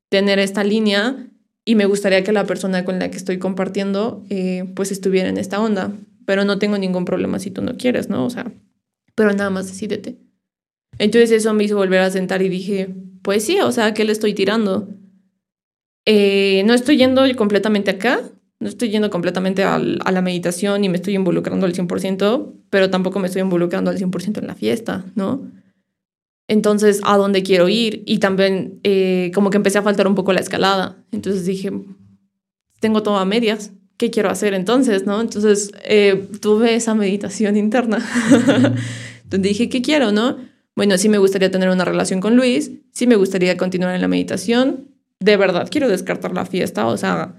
tener 0.09 0.39
esta 0.39 0.63
línea 0.63 1.29
y 1.65 1.75
me 1.75 1.85
gustaría 1.85 2.23
que 2.23 2.31
la 2.31 2.45
persona 2.45 2.83
con 2.83 2.99
la 2.99 3.09
que 3.09 3.17
estoy 3.17 3.39
compartiendo 3.39 4.23
eh, 4.29 4.65
pues 4.75 4.91
estuviera 4.91 5.29
en 5.29 5.37
esta 5.37 5.61
onda, 5.61 5.93
pero 6.25 6.45
no 6.45 6.59
tengo 6.59 6.77
ningún 6.77 7.05
problema 7.05 7.39
si 7.39 7.51
tú 7.51 7.61
no 7.61 7.77
quieres, 7.77 8.09
¿no? 8.09 8.25
O 8.25 8.29
sea, 8.29 8.51
pero 9.15 9.33
nada 9.33 9.49
más 9.49 9.67
decídete. 9.67 10.17
Entonces 10.99 11.31
eso 11.31 11.53
me 11.53 11.63
hizo 11.63 11.75
volver 11.75 12.01
a 12.01 12.09
sentar 12.09 12.41
y 12.41 12.49
dije, 12.49 12.93
pues 13.21 13.45
sí, 13.45 13.59
o 13.59 13.71
sea, 13.71 13.93
¿qué 13.93 14.03
le 14.03 14.11
estoy 14.11 14.33
tirando? 14.33 14.89
Eh, 16.05 16.63
no 16.65 16.73
estoy 16.73 16.97
yendo 16.97 17.23
completamente 17.35 17.91
acá, 17.91 18.21
no 18.59 18.67
estoy 18.67 18.89
yendo 18.89 19.09
completamente 19.09 19.63
a 19.63 19.79
la 19.79 20.21
meditación 20.21 20.83
y 20.83 20.89
me 20.89 20.97
estoy 20.97 21.15
involucrando 21.15 21.65
al 21.65 21.73
100%, 21.73 22.53
pero 22.69 22.89
tampoco 22.89 23.19
me 23.19 23.27
estoy 23.27 23.41
involucrando 23.41 23.89
al 23.89 23.97
100% 23.97 24.39
en 24.39 24.47
la 24.47 24.55
fiesta, 24.55 25.05
¿no? 25.15 25.49
Entonces, 26.47 26.99
¿a 27.03 27.17
dónde 27.17 27.43
quiero 27.43 27.69
ir? 27.69 28.03
Y 28.05 28.19
también 28.19 28.79
eh, 28.83 29.31
como 29.33 29.49
que 29.49 29.57
empecé 29.57 29.77
a 29.77 29.83
faltar 29.83 30.07
un 30.07 30.15
poco 30.15 30.33
la 30.33 30.41
escalada. 30.41 31.03
Entonces 31.11 31.45
dije, 31.45 31.71
tengo 32.79 33.01
todo 33.01 33.17
a 33.17 33.25
medias, 33.25 33.71
¿qué 33.97 34.11
quiero 34.11 34.29
hacer 34.29 34.53
entonces? 34.53 35.05
¿no? 35.05 35.21
Entonces 35.21 35.71
eh, 35.85 36.27
tuve 36.41 36.75
esa 36.75 36.95
meditación 36.95 37.55
interna. 37.55 38.05
Entonces 39.23 39.41
dije, 39.41 39.69
¿qué 39.69 39.81
quiero? 39.81 40.11
¿no? 40.11 40.37
Bueno, 40.75 40.97
sí 40.97 41.07
me 41.07 41.17
gustaría 41.17 41.51
tener 41.51 41.69
una 41.69 41.85
relación 41.85 42.19
con 42.19 42.35
Luis, 42.35 42.71
sí 42.91 43.07
me 43.07 43.15
gustaría 43.15 43.57
continuar 43.57 43.93
en 43.93 44.01
la 44.01 44.07
meditación, 44.07 44.89
de 45.19 45.37
verdad 45.37 45.67
quiero 45.69 45.87
descartar 45.87 46.33
la 46.33 46.45
fiesta, 46.45 46.87
o 46.87 46.97
sea, 46.97 47.35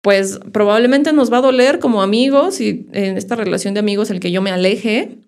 pues 0.00 0.40
probablemente 0.52 1.12
nos 1.12 1.30
va 1.30 1.38
a 1.38 1.42
doler 1.42 1.78
como 1.80 2.02
amigos 2.02 2.60
y 2.60 2.86
en 2.92 3.18
esta 3.18 3.36
relación 3.36 3.74
de 3.74 3.80
amigos 3.80 4.10
el 4.10 4.20
que 4.20 4.32
yo 4.32 4.40
me 4.40 4.50
aleje, 4.50 5.18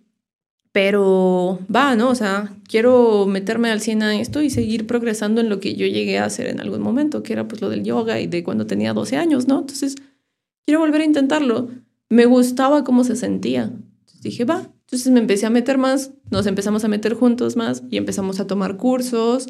pero 0.73 1.59
va, 1.75 1.97
¿no? 1.97 2.11
O 2.11 2.15
sea, 2.15 2.55
quiero 2.69 3.27
meterme 3.27 3.71
al 3.71 3.81
100 3.81 4.03
a 4.03 4.21
esto 4.21 4.43
y 4.43 4.51
seguir 4.51 4.87
progresando 4.87 5.41
en 5.41 5.49
lo 5.49 5.61
que 5.61 5.75
yo 5.75 5.87
llegué 5.87 6.19
a 6.19 6.25
hacer 6.25 6.47
en 6.47 6.61
algún 6.61 6.83
momento, 6.83 7.23
que 7.23 7.33
era 7.33 7.49
pues 7.49 7.61
lo 7.61 7.69
del 7.69 7.85
yoga 7.85 8.21
y 8.21 8.27
de 8.27 8.43
cuando 8.45 8.67
tenía 8.67 8.93
12 8.93 9.17
años, 9.17 9.49
¿no? 9.49 9.61
Entonces, 9.61 9.97
quiero 10.65 10.81
volver 10.81 11.01
a 11.01 11.05
intentarlo. 11.05 11.71
Me 12.09 12.27
gustaba 12.27 12.85
cómo 12.85 13.05
se 13.05 13.17
sentía. 13.17 13.65
Entonces 13.65 14.23
dije, 14.23 14.45
va. 14.45 14.71
Entonces 14.81 15.13
me 15.13 15.21
empecé 15.21 15.45
a 15.45 15.51
meter 15.51 15.77
más, 15.77 16.13
nos 16.31 16.47
empezamos 16.47 16.83
a 16.83 16.89
meter 16.89 17.13
juntos 17.13 17.57
más 17.57 17.83
y 17.91 17.99
empezamos 17.99 18.41
a 18.41 18.47
tomar 18.47 18.79
cursos 18.79 19.47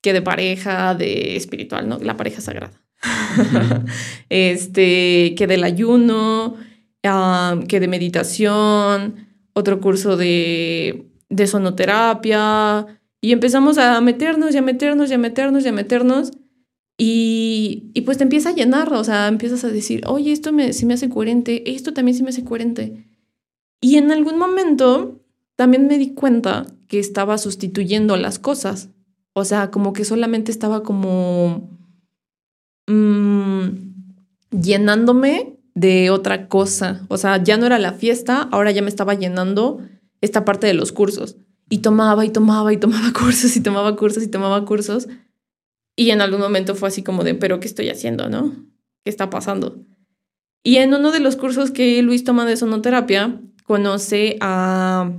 que 0.00 0.12
de 0.12 0.22
pareja, 0.22 0.94
de 0.94 1.34
espiritual, 1.34 1.88
¿no? 1.88 1.98
La 1.98 2.16
pareja 2.16 2.40
sagrada. 2.40 2.80
este, 4.28 5.34
que 5.36 5.46
del 5.48 5.64
ayuno, 5.64 6.54
que 7.68 7.80
de 7.80 7.88
meditación, 7.88 9.25
otro 9.56 9.80
curso 9.80 10.18
de, 10.18 11.06
de 11.30 11.46
sonoterapia. 11.46 13.00
Y 13.22 13.32
empezamos 13.32 13.78
a 13.78 13.98
meternos 14.02 14.54
y 14.54 14.58
a 14.58 14.62
meternos 14.62 15.10
y 15.10 15.14
a 15.14 15.18
meternos 15.18 15.64
y 15.64 15.68
a 15.68 15.72
meternos. 15.72 16.30
Y, 16.98 17.90
y, 17.94 18.02
pues 18.02 18.18
te 18.18 18.24
empieza 18.24 18.50
a 18.50 18.54
llenar, 18.54 18.92
o 18.92 19.02
sea, 19.04 19.28
empiezas 19.28 19.64
a 19.64 19.68
decir, 19.68 20.02
oye, 20.06 20.32
esto 20.32 20.52
me, 20.52 20.72
sí 20.72 20.86
me 20.86 20.94
hace 20.94 21.10
coherente, 21.10 21.70
esto 21.74 21.92
también 21.92 22.16
sí 22.16 22.22
me 22.22 22.30
hace 22.30 22.44
coherente. 22.44 23.06
Y 23.80 23.96
en 23.96 24.12
algún 24.12 24.38
momento 24.38 25.20
también 25.56 25.86
me 25.86 25.98
di 25.98 26.12
cuenta 26.12 26.66
que 26.86 26.98
estaba 26.98 27.38
sustituyendo 27.38 28.16
las 28.16 28.38
cosas. 28.38 28.90
O 29.32 29.44
sea, 29.44 29.70
como 29.70 29.92
que 29.94 30.04
solamente 30.04 30.52
estaba 30.52 30.82
como 30.82 31.70
mmm, 32.86 33.68
llenándome 34.50 35.55
de 35.76 36.10
otra 36.10 36.48
cosa. 36.48 37.06
O 37.08 37.18
sea, 37.18 37.40
ya 37.40 37.56
no 37.56 37.66
era 37.66 37.78
la 37.78 37.92
fiesta, 37.92 38.48
ahora 38.50 38.72
ya 38.72 38.82
me 38.82 38.88
estaba 38.88 39.14
llenando 39.14 39.80
esta 40.20 40.44
parte 40.44 40.66
de 40.66 40.74
los 40.74 40.90
cursos. 40.90 41.36
Y 41.68 41.78
tomaba 41.78 42.24
y 42.24 42.30
tomaba 42.30 42.72
y 42.72 42.78
tomaba 42.78 43.12
cursos 43.16 43.54
y 43.56 43.60
tomaba 43.60 43.94
cursos 43.94 44.24
y 44.24 44.28
tomaba 44.28 44.64
cursos. 44.64 45.06
Y 45.94 46.10
en 46.10 46.20
algún 46.20 46.40
momento 46.40 46.74
fue 46.74 46.88
así 46.88 47.02
como 47.02 47.22
de, 47.22 47.34
pero 47.34 47.60
¿qué 47.60 47.68
estoy 47.68 47.90
haciendo, 47.90 48.28
no? 48.28 48.52
¿Qué 49.04 49.10
está 49.10 49.30
pasando? 49.30 49.84
Y 50.64 50.78
en 50.78 50.92
uno 50.94 51.12
de 51.12 51.20
los 51.20 51.36
cursos 51.36 51.70
que 51.70 52.02
Luis 52.02 52.24
toma 52.24 52.44
de 52.46 52.56
sonoterapia, 52.56 53.40
conoce 53.64 54.36
a, 54.40 55.12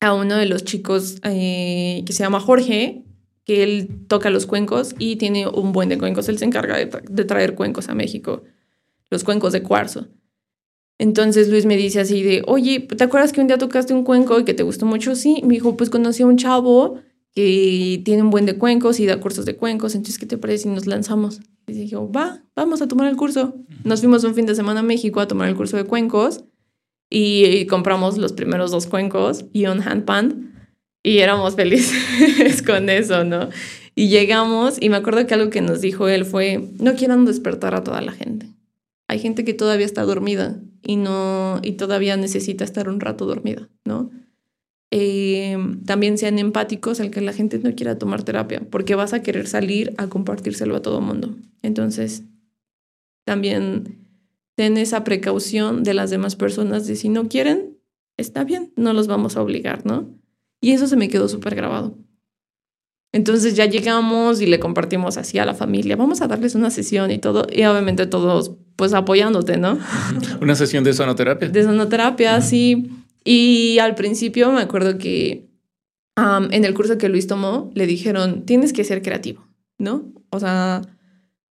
a 0.00 0.14
uno 0.14 0.36
de 0.36 0.46
los 0.46 0.64
chicos 0.64 1.18
eh, 1.24 2.02
que 2.06 2.12
se 2.12 2.22
llama 2.22 2.40
Jorge, 2.40 3.04
que 3.44 3.62
él 3.62 4.06
toca 4.08 4.30
los 4.30 4.46
cuencos 4.46 4.94
y 4.98 5.16
tiene 5.16 5.48
un 5.48 5.72
buen 5.72 5.88
de 5.88 5.98
cuencos. 5.98 6.28
Él 6.28 6.38
se 6.38 6.44
encarga 6.44 6.76
de, 6.76 7.24
traer 7.24 7.54
cuencos 7.54 7.88
a 7.88 7.94
México, 7.94 8.42
los 9.10 9.24
cuencos 9.24 9.52
de 9.52 9.62
cuarzo. 9.62 10.08
Entonces 10.98 11.48
Luis 11.48 11.66
me 11.66 11.76
dice 11.76 12.00
así 12.00 12.22
de, 12.22 12.42
oye, 12.46 12.80
¿te 12.80 13.04
acuerdas 13.04 13.32
que 13.32 13.40
un 13.40 13.46
día 13.46 13.58
tocaste 13.58 13.94
un 13.94 14.04
cuenco 14.04 14.38
y 14.38 14.44
que 14.44 14.54
te 14.54 14.62
gustó 14.62 14.86
mucho? 14.86 15.16
Sí, 15.16 15.42
me 15.44 15.54
dijo, 15.54 15.76
pues 15.76 15.90
conocí 15.90 16.22
a 16.22 16.26
un 16.26 16.36
chavo 16.36 17.00
que 17.34 18.00
tiene 18.04 18.22
un 18.22 18.30
buen 18.30 18.46
de 18.46 18.56
cuencos 18.56 19.00
y 19.00 19.06
da 19.06 19.18
cursos 19.18 19.44
de 19.44 19.56
cuencos, 19.56 19.96
entonces, 19.96 20.18
¿qué 20.18 20.26
te 20.26 20.38
parece 20.38 20.64
si 20.64 20.68
nos 20.68 20.86
lanzamos? 20.86 21.40
Y 21.66 21.72
dije, 21.72 21.96
va, 21.96 22.44
vamos 22.54 22.80
a 22.80 22.86
tomar 22.86 23.08
el 23.08 23.16
curso. 23.16 23.54
Nos 23.82 24.00
fuimos 24.00 24.22
un 24.22 24.34
fin 24.34 24.46
de 24.46 24.54
semana 24.54 24.80
a 24.80 24.82
México 24.84 25.20
a 25.20 25.26
tomar 25.26 25.48
el 25.48 25.56
curso 25.56 25.76
de 25.76 25.84
cuencos 25.84 26.44
y 27.10 27.66
compramos 27.66 28.18
los 28.18 28.32
primeros 28.32 28.70
dos 28.70 28.86
cuencos 28.86 29.46
y 29.52 29.66
un 29.66 29.80
handpan 29.82 30.52
y 31.02 31.18
éramos 31.18 31.54
felices 31.54 32.62
con 32.66 32.88
eso, 32.88 33.24
¿no? 33.24 33.50
Y 33.94 34.08
llegamos 34.08 34.76
y 34.80 34.88
me 34.88 34.96
acuerdo 34.96 35.26
que 35.26 35.34
algo 35.34 35.50
que 35.50 35.60
nos 35.60 35.80
dijo 35.80 36.08
él 36.08 36.24
fue, 36.24 36.70
no 36.80 36.94
quieran 36.94 37.24
despertar 37.24 37.74
a 37.74 37.84
toda 37.84 38.00
la 38.00 38.12
gente. 38.12 38.48
Hay 39.14 39.20
gente 39.20 39.44
que 39.44 39.54
todavía 39.54 39.86
está 39.86 40.02
dormida 40.02 40.60
y 40.82 40.96
no 40.96 41.60
y 41.62 41.74
todavía 41.74 42.16
necesita 42.16 42.64
estar 42.64 42.88
un 42.88 42.98
rato 42.98 43.26
dormida, 43.26 43.68
¿no? 43.84 44.10
Eh, 44.90 45.56
también 45.86 46.18
sean 46.18 46.40
empáticos 46.40 46.98
al 46.98 47.12
que 47.12 47.20
la 47.20 47.32
gente 47.32 47.60
no 47.60 47.76
quiera 47.76 47.96
tomar 47.96 48.24
terapia, 48.24 48.66
porque 48.68 48.96
vas 48.96 49.12
a 49.12 49.22
querer 49.22 49.46
salir 49.46 49.94
a 49.98 50.08
compartírselo 50.08 50.74
a 50.74 50.82
todo 50.82 51.00
mundo. 51.00 51.36
Entonces, 51.62 52.24
también 53.24 54.04
ten 54.56 54.78
esa 54.78 55.04
precaución 55.04 55.84
de 55.84 55.94
las 55.94 56.10
demás 56.10 56.34
personas 56.34 56.88
de 56.88 56.96
si 56.96 57.08
no 57.08 57.28
quieren, 57.28 57.78
está 58.16 58.42
bien, 58.42 58.72
no 58.74 58.94
los 58.94 59.06
vamos 59.06 59.36
a 59.36 59.42
obligar, 59.42 59.86
¿no? 59.86 60.12
Y 60.60 60.72
eso 60.72 60.88
se 60.88 60.96
me 60.96 61.08
quedó 61.08 61.28
súper 61.28 61.54
grabado. 61.54 61.96
Entonces 63.12 63.54
ya 63.54 63.66
llegamos 63.66 64.40
y 64.40 64.46
le 64.46 64.58
compartimos 64.58 65.18
así 65.18 65.38
a 65.38 65.46
la 65.46 65.54
familia, 65.54 65.94
vamos 65.94 66.20
a 66.20 66.26
darles 66.26 66.56
una 66.56 66.70
sesión 66.70 67.12
y 67.12 67.18
todo, 67.18 67.46
y 67.48 67.62
obviamente 67.62 68.08
todos 68.08 68.56
pues 68.76 68.94
apoyándote, 68.94 69.56
¿no? 69.56 69.78
Una 70.40 70.54
sesión 70.54 70.84
de 70.84 70.92
sonoterapia. 70.92 71.48
De 71.48 71.62
sonoterapia, 71.62 72.40
sí. 72.40 72.90
Y 73.24 73.78
al 73.78 73.94
principio 73.94 74.52
me 74.52 74.60
acuerdo 74.60 74.98
que 74.98 75.48
en 76.16 76.64
el 76.64 76.74
curso 76.74 76.98
que 76.98 77.08
Luis 77.08 77.26
tomó 77.26 77.70
le 77.74 77.86
dijeron, 77.86 78.44
tienes 78.44 78.72
que 78.72 78.84
ser 78.84 79.02
creativo, 79.02 79.46
¿no? 79.78 80.12
O 80.30 80.38
sea, 80.38 80.82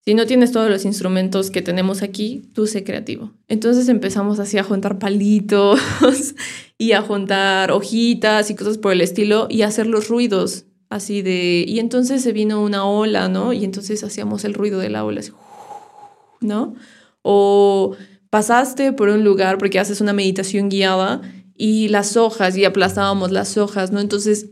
si 0.04 0.14
no 0.14 0.26
tienes 0.26 0.52
todos 0.52 0.68
los 0.68 0.84
instrumentos 0.84 1.50
que 1.50 1.62
tenemos 1.62 2.02
aquí, 2.02 2.42
tú 2.54 2.66
sé 2.66 2.84
creativo. 2.84 3.32
Entonces 3.48 3.88
empezamos 3.88 4.38
así 4.38 4.58
a 4.58 4.64
juntar 4.64 4.98
palitos 4.98 5.80
y 6.78 6.92
a 6.92 7.02
juntar 7.02 7.70
hojitas 7.70 8.50
y 8.50 8.54
cosas 8.54 8.78
por 8.78 8.92
el 8.92 9.00
estilo 9.00 9.46
y 9.48 9.62
a 9.62 9.68
hacer 9.68 9.86
los 9.86 10.08
ruidos 10.08 10.64
así 10.88 11.22
de... 11.22 11.64
Y 11.66 11.78
entonces 11.78 12.22
se 12.22 12.32
vino 12.32 12.62
una 12.62 12.84
ola, 12.84 13.28
¿no? 13.28 13.52
Y 13.52 13.64
entonces 13.64 14.02
hacíamos 14.04 14.44
el 14.44 14.54
ruido 14.54 14.80
de 14.80 14.90
la 14.90 15.04
ola, 15.04 15.20
así, 15.20 15.32
¿no? 16.40 16.74
O 17.22 17.96
pasaste 18.30 18.92
por 18.92 19.08
un 19.08 19.24
lugar 19.24 19.58
porque 19.58 19.78
haces 19.78 20.00
una 20.00 20.12
meditación 20.12 20.68
guiada 20.68 21.20
y 21.56 21.88
las 21.88 22.16
hojas 22.16 22.56
y 22.56 22.64
aplastábamos 22.64 23.32
las 23.32 23.58
hojas, 23.58 23.92
¿no? 23.92 24.00
Entonces 24.00 24.50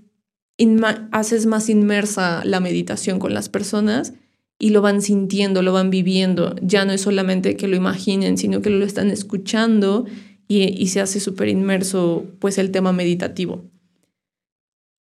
haces 1.13 1.47
más 1.47 1.69
inmersa 1.69 2.43
la 2.45 2.61
meditación 2.61 3.19
con 3.19 3.33
las 3.33 3.49
personas 3.49 4.13
y 4.59 4.71
lo 4.71 4.83
van 4.83 5.01
sintiendo, 5.03 5.63
lo 5.63 5.73
van 5.73 5.91
viviendo. 5.91 6.57
Ya 6.61 6.85
no 6.85 6.93
es 6.93 7.03
solamente 7.03 7.57
que 7.57 7.69
lo 7.69 7.77
imaginen, 7.77 8.37
sino 8.37 8.61
que 8.61 8.71
lo 8.71 8.85
están 8.85 9.11
escuchando 9.11 10.05
y, 10.49 10.89
se 10.89 11.01
hace 11.01 11.21
súper 11.21 11.49
inmerso 11.49 12.25
pues 12.41 12.59
el 12.59 12.71
tema 12.71 12.93
meditativo. 12.93 13.65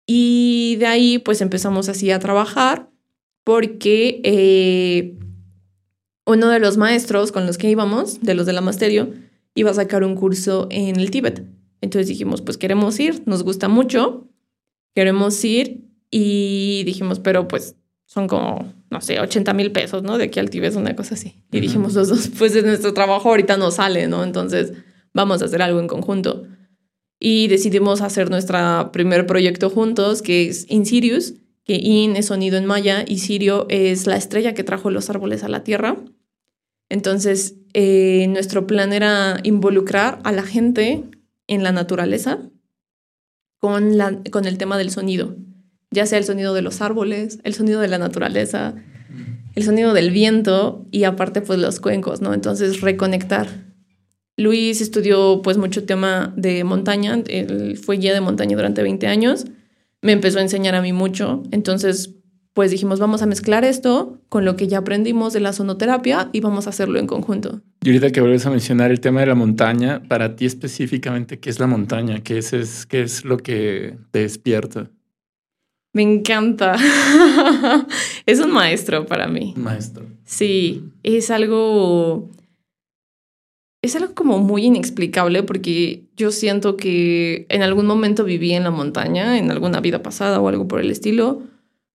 Y 0.06 0.76
de 0.78 0.86
ahí 0.86 1.18
pues 1.18 1.40
empezamos 1.40 1.88
así 1.88 2.10
a 2.10 2.18
trabajar 2.18 2.90
porque 3.44 4.20
eh, 4.24 5.18
uno 6.28 6.48
de 6.50 6.60
los 6.60 6.76
maestros 6.76 7.32
con 7.32 7.46
los 7.46 7.56
que 7.56 7.70
íbamos, 7.70 8.20
de 8.20 8.34
los 8.34 8.46
de 8.46 8.52
la 8.52 8.60
Masterio, 8.60 9.12
iba 9.54 9.70
a 9.70 9.74
sacar 9.74 10.04
un 10.04 10.14
curso 10.14 10.68
en 10.70 11.00
el 11.00 11.10
Tíbet. 11.10 11.44
Entonces 11.80 12.06
dijimos, 12.06 12.42
pues 12.42 12.58
queremos 12.58 13.00
ir, 13.00 13.22
nos 13.26 13.42
gusta 13.42 13.68
mucho, 13.68 14.28
queremos 14.94 15.42
ir 15.44 15.88
y 16.10 16.82
dijimos, 16.84 17.18
pero 17.18 17.48
pues 17.48 17.76
son 18.04 18.28
como, 18.28 18.72
no 18.90 19.00
sé, 19.00 19.20
80 19.20 19.54
mil 19.54 19.72
pesos, 19.72 20.02
¿no? 20.02 20.18
De 20.18 20.24
aquí 20.24 20.38
al 20.38 20.50
Tíbet, 20.50 20.76
una 20.76 20.94
cosa 20.94 21.14
así. 21.14 21.42
Y 21.50 21.60
dijimos 21.60 21.94
los 21.94 22.08
dos, 22.08 22.28
pues 22.38 22.54
es 22.54 22.64
nuestro 22.64 22.92
trabajo 22.92 23.30
ahorita 23.30 23.56
no 23.56 23.70
sale, 23.70 24.06
¿no? 24.06 24.22
Entonces 24.22 24.74
vamos 25.14 25.40
a 25.40 25.46
hacer 25.46 25.62
algo 25.62 25.80
en 25.80 25.88
conjunto. 25.88 26.44
Y 27.18 27.48
decidimos 27.48 28.02
hacer 28.02 28.30
nuestro 28.30 28.92
primer 28.92 29.26
proyecto 29.26 29.70
juntos, 29.70 30.22
que 30.22 30.48
es 30.48 30.66
Insirius, 30.68 31.34
que 31.64 31.76
In 31.76 32.16
es 32.16 32.26
sonido 32.26 32.56
en 32.56 32.66
maya 32.66 33.04
y 33.06 33.18
Sirio 33.18 33.66
es 33.68 34.06
la 34.06 34.16
estrella 34.16 34.54
que 34.54 34.64
trajo 34.64 34.90
los 34.90 35.10
árboles 35.10 35.42
a 35.42 35.48
la 35.48 35.64
Tierra. 35.64 35.96
Entonces, 36.88 37.56
eh, 37.74 38.26
nuestro 38.28 38.66
plan 38.66 38.92
era 38.92 39.38
involucrar 39.42 40.20
a 40.24 40.32
la 40.32 40.42
gente 40.42 41.04
en 41.46 41.62
la 41.62 41.72
naturaleza 41.72 42.38
con, 43.58 43.98
la, 43.98 44.22
con 44.30 44.46
el 44.46 44.58
tema 44.58 44.78
del 44.78 44.90
sonido, 44.90 45.36
ya 45.90 46.06
sea 46.06 46.18
el 46.18 46.24
sonido 46.24 46.54
de 46.54 46.62
los 46.62 46.80
árboles, 46.80 47.40
el 47.44 47.54
sonido 47.54 47.80
de 47.80 47.88
la 47.88 47.98
naturaleza, 47.98 48.74
el 49.54 49.64
sonido 49.64 49.92
del 49.92 50.10
viento 50.10 50.86
y 50.90 51.04
aparte 51.04 51.40
pues 51.40 51.58
los 51.58 51.80
cuencos, 51.80 52.20
¿no? 52.20 52.32
Entonces, 52.32 52.80
reconectar. 52.80 53.48
Luis 54.36 54.80
estudió 54.80 55.42
pues 55.42 55.58
mucho 55.58 55.84
tema 55.84 56.32
de 56.36 56.62
montaña, 56.62 57.20
él 57.26 57.76
fue 57.76 57.96
guía 57.96 58.14
de 58.14 58.20
montaña 58.20 58.56
durante 58.56 58.82
20 58.82 59.08
años, 59.08 59.46
me 60.00 60.12
empezó 60.12 60.38
a 60.38 60.42
enseñar 60.42 60.76
a 60.76 60.82
mí 60.82 60.92
mucho, 60.92 61.42
entonces 61.50 62.17
pues 62.54 62.70
dijimos, 62.70 62.98
vamos 62.98 63.22
a 63.22 63.26
mezclar 63.26 63.64
esto 63.64 64.18
con 64.28 64.44
lo 64.44 64.56
que 64.56 64.66
ya 64.66 64.78
aprendimos 64.78 65.32
de 65.32 65.40
la 65.40 65.52
sonoterapia 65.52 66.28
y 66.32 66.40
vamos 66.40 66.66
a 66.66 66.70
hacerlo 66.70 66.98
en 66.98 67.06
conjunto. 67.06 67.60
Y 67.82 67.90
ahorita 67.90 68.10
que 68.10 68.20
vuelves 68.20 68.46
a 68.46 68.50
mencionar 68.50 68.90
el 68.90 69.00
tema 69.00 69.20
de 69.20 69.26
la 69.26 69.34
montaña, 69.34 70.02
para 70.08 70.34
ti 70.34 70.46
específicamente, 70.46 71.38
¿qué 71.38 71.50
es 71.50 71.60
la 71.60 71.66
montaña? 71.66 72.20
¿Qué 72.22 72.38
es, 72.38 72.86
qué 72.86 73.02
es 73.02 73.24
lo 73.24 73.38
que 73.38 73.96
te 74.10 74.20
despierta? 74.20 74.90
Me 75.92 76.02
encanta. 76.02 76.76
es 78.26 78.40
un 78.40 78.52
maestro 78.52 79.06
para 79.06 79.26
mí. 79.28 79.54
Maestro. 79.56 80.06
Sí, 80.24 80.84
es 81.02 81.30
algo... 81.30 82.30
Es 83.80 83.94
algo 83.94 84.12
como 84.12 84.40
muy 84.40 84.64
inexplicable 84.64 85.44
porque 85.44 86.02
yo 86.16 86.32
siento 86.32 86.76
que 86.76 87.46
en 87.48 87.62
algún 87.62 87.86
momento 87.86 88.24
viví 88.24 88.52
en 88.52 88.64
la 88.64 88.72
montaña, 88.72 89.38
en 89.38 89.52
alguna 89.52 89.80
vida 89.80 90.02
pasada 90.02 90.40
o 90.40 90.48
algo 90.48 90.66
por 90.66 90.80
el 90.80 90.90
estilo, 90.90 91.42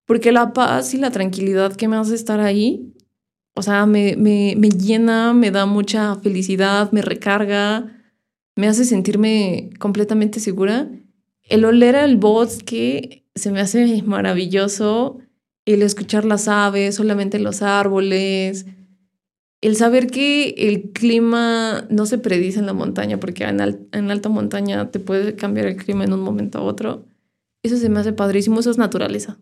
porque 0.06 0.32
la 0.32 0.54
paz 0.54 0.94
y 0.94 0.98
la 0.98 1.12
tranquilidad 1.12 1.76
que 1.76 1.88
me 1.88 1.96
hace 1.96 2.16
estar 2.16 2.40
ahí, 2.40 2.94
o 3.56 3.62
sea, 3.62 3.86
me, 3.86 4.16
me, 4.18 4.56
me 4.58 4.70
llena, 4.70 5.34
me 5.34 5.52
da 5.52 5.66
mucha 5.66 6.16
felicidad, 6.16 6.92
me 6.92 7.02
recarga, 7.02 8.04
me 8.56 8.68
hace 8.68 8.86
sentirme 8.86 9.70
completamente 9.80 10.40
segura. 10.40 10.90
El 11.44 11.66
oler 11.66 11.96
al 11.96 12.18
bosque 12.18 13.26
se 13.36 13.52
me 13.52 13.62
hace 13.62 14.02
maravilloso, 14.04 15.20
el 15.66 15.82
escuchar 15.82 16.26
las 16.26 16.48
aves, 16.48 16.96
solamente 16.96 17.40
los 17.40 17.62
árboles, 17.62 18.66
el 19.62 19.78
saber 19.78 20.08
que 20.08 20.50
el 20.58 20.92
clima 20.92 21.88
no 21.90 22.06
se 22.06 22.18
predice 22.18 22.60
en 22.60 22.66
la 22.66 22.74
montaña, 22.74 23.20
porque 23.20 23.46
en, 23.46 23.62
en 23.62 24.12
alta 24.12 24.30
montaña 24.30 24.92
te 24.92 25.00
puede 25.00 25.36
cambiar 25.36 25.68
el 25.68 25.78
clima 25.78 26.04
en 26.04 26.12
un 26.12 26.20
momento 26.20 26.58
a 26.58 26.64
otro, 26.64 27.06
eso 27.64 27.78
se 27.78 27.88
me 27.88 28.00
hace 28.02 28.12
padrísimo, 28.12 28.60
eso 28.60 28.72
es 28.72 28.78
naturaleza. 28.78 29.40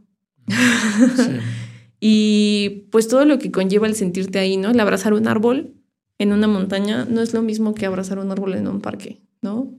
y 1.99 2.87
pues 2.91 3.07
todo 3.07 3.25
lo 3.25 3.39
que 3.39 3.51
conlleva 3.51 3.87
el 3.87 3.95
sentirte 3.95 4.39
ahí, 4.39 4.57
¿no? 4.57 4.71
El 4.71 4.79
abrazar 4.79 5.13
un 5.13 5.27
árbol 5.27 5.73
en 6.17 6.33
una 6.33 6.47
montaña 6.47 7.05
no 7.09 7.21
es 7.21 7.33
lo 7.33 7.41
mismo 7.41 7.73
que 7.73 7.85
abrazar 7.85 8.19
un 8.19 8.31
árbol 8.31 8.53
en 8.55 8.67
un 8.67 8.81
parque, 8.81 9.21
¿no? 9.41 9.73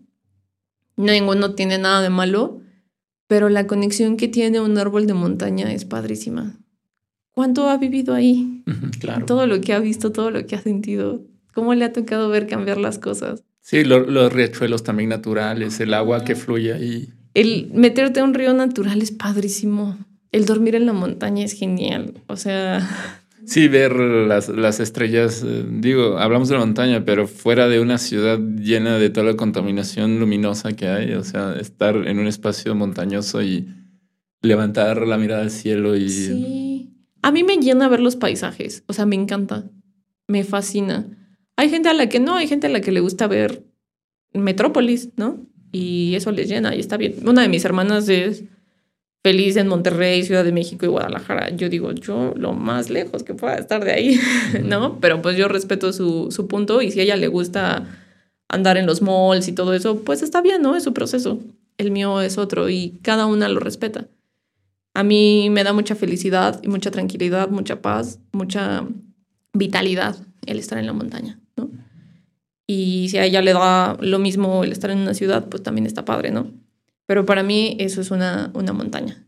Ninguno 0.97 1.55
tiene 1.55 1.79
nada 1.79 2.03
de 2.03 2.11
malo, 2.11 2.61
pero 3.27 3.49
la 3.49 3.67
conexión 3.67 4.17
que 4.17 4.29
tiene 4.29 4.61
un 4.61 4.77
árbol 4.77 5.07
de 5.07 5.15
montaña 5.15 5.73
es 5.73 5.85
padrísima. 5.85 6.59
¿Cuánto 7.33 7.69
ha 7.69 7.79
vivido 7.79 8.15
ahí? 8.15 8.63
Claro. 9.01 9.25
Todo 9.27 9.47
lo 9.47 9.61
que 9.61 9.73
ha 9.73 9.79
visto, 9.79 10.13
todo 10.13 10.31
lo 10.31 10.47
que 10.47 10.55
ha 10.55 10.61
sentido. 10.61 11.23
¿Cómo 11.55 11.75
le 11.75 11.85
ha 11.85 11.93
tocado 11.93 12.29
ver 12.29 12.47
cambiar 12.47 12.79
las 12.79 12.99
cosas? 12.99 13.43
Sí, 13.61 13.85
los 13.85 14.33
riachuelos 14.33 14.83
también 14.83 15.09
naturales, 15.09 15.81
el 15.81 15.95
agua 15.95 16.25
que 16.25 16.35
fluye 16.35 16.73
ahí. 16.73 17.13
El 17.35 17.71
meterte 17.73 18.21
a 18.21 18.25
un 18.25 18.35
río 18.35 18.53
natural 18.53 19.01
es 19.01 19.13
padrísimo 19.13 19.97
el 20.33 20.47
dormir 20.47 20.75
en 20.75 20.87
la 20.87 20.93
montaña 20.93 21.45
es 21.45 21.53
genial. 21.53 22.15
O 22.27 22.37
sea. 22.37 22.89
Sí, 23.45 23.67
ver 23.67 23.97
las, 23.97 24.49
las, 24.49 24.79
estrellas, 24.79 25.43
eh, 25.45 25.65
digo, 25.69 26.17
hablamos 26.19 26.49
de 26.49 26.55
la 26.55 26.61
montaña, 26.61 27.05
pero 27.05 27.27
fuera 27.27 27.69
de 27.69 27.81
una 27.81 27.99
ciudad 27.99 28.39
llena 28.39 28.99
de 28.99 29.11
toda 29.11 29.27
la 29.27 29.37
contaminación 29.37 30.21
luminosa 30.21 30.75
que 30.75 30.87
hay, 30.87 31.15
o 31.15 31.25
sea, 31.25 31.57
estar 31.61 31.97
en 32.07 32.21
un 32.21 32.29
espacio 32.29 32.73
montañoso 32.77 33.43
y 33.43 33.67
levantar 34.43 35.09
la 35.09 35.19
mirada 35.19 35.43
al 35.43 35.51
cielo 35.51 35.97
y... 35.97 36.09
Sí, 36.09 36.91
a 37.21 37.33
mí 37.33 37.43
me 37.43 37.57
llena 37.57 37.89
ver 37.89 37.99
los 37.99 38.15
paisajes, 38.15 38.85
o 38.87 38.93
sea, 38.93 39.07
me 39.07 39.17
encanta, 39.17 39.69
me 40.29 40.45
fascina. 40.45 41.07
Hay 41.57 41.69
gente 41.69 41.89
a 41.89 41.95
la 41.95 42.09
que 42.09 42.21
no, 42.21 42.37
hay 42.37 42.47
gente 42.47 42.69
a 42.69 42.71
la 42.71 42.81
que 42.81 42.93
le 42.93 43.01
gusta 43.01 43.27
ver 43.27 43.65
Metrópolis, 44.35 45.11
¿no? 45.17 45.47
Y 45.73 46.15
eso 46.15 46.33
les 46.33 46.49
llena 46.49 46.75
y 46.75 46.81
está 46.81 46.97
bien. 46.97 47.17
Una 47.27 47.43
de 47.43 47.49
mis 47.49 47.65
hermanas 47.65 48.09
es 48.09 48.45
feliz 49.23 49.57
en 49.57 49.69
Monterrey, 49.69 50.25
Ciudad 50.25 50.45
de 50.45 50.53
México 50.53 50.85
y 50.85 50.89
Guadalajara. 50.89 51.51
Yo 51.51 51.69
digo, 51.69 51.93
yo 51.93 52.35
lo 52.37 52.53
más 52.53 52.91
lejos 52.91 53.23
que 53.23 53.35
pueda 53.35 53.55
estar 53.57 53.85
de 53.85 53.93
ahí, 53.93 54.21
¿no? 54.65 54.99
Pero 55.01 55.23
pues 55.23 55.37
yo 55.37 55.49
respeto 55.49 55.93
su, 55.93 56.31
su 56.31 56.49
punto 56.49 56.83
y 56.83 56.91
si 56.91 57.01
a 57.01 57.03
ella 57.05 57.17
le 57.17 57.29
gusta 57.29 57.87
andar 58.49 58.77
en 58.77 58.87
los 58.87 59.01
malls 59.01 59.49
y 59.49 59.53
todo 59.53 59.75
eso, 59.75 60.01
pues 60.01 60.23
está 60.23 60.43
bien, 60.43 60.63
¿no? 60.63 60.77
Es 60.77 60.83
su 60.83 60.93
proceso. 60.93 61.39
El 61.79 61.91
mío 61.91 62.21
es 62.21 62.37
otro 62.37 62.69
y 62.69 62.99
cada 63.03 63.27
una 63.27 63.49
lo 63.49 63.61
respeta. 63.61 64.09
A 64.95 65.05
mí 65.05 65.49
me 65.51 65.65
da 65.65 65.73
mucha 65.73 65.95
felicidad 65.95 66.61
y 66.63 66.69
mucha 66.69 66.91
tranquilidad, 66.91 67.49
mucha 67.49 67.81
paz, 67.81 68.19
mucha 68.33 68.87
vitalidad 69.55 70.17
el 70.45 70.59
estar 70.59 70.79
en 70.79 70.87
la 70.87 70.93
montaña, 70.93 71.41
¿no? 71.57 71.71
Y 72.67 73.09
si 73.09 73.19
a 73.19 73.25
ella 73.25 73.41
le 73.41 73.53
da 73.55 73.97
lo 74.01 74.19
mismo 74.19 74.65
el 74.65 74.73
estar 74.73 74.91
en 74.91 74.99
una 74.99 75.15
ciudad, 75.15 75.49
pues 75.49 75.63
también 75.63 75.87
está 75.87 76.05
padre, 76.05 76.31
¿no? 76.31 76.51
Pero 77.07 77.25
para 77.27 77.43
mí 77.43 77.77
eso 77.81 78.01
es 78.01 78.11
una, 78.11 78.51
una 78.55 78.73
montaña. 78.73 79.25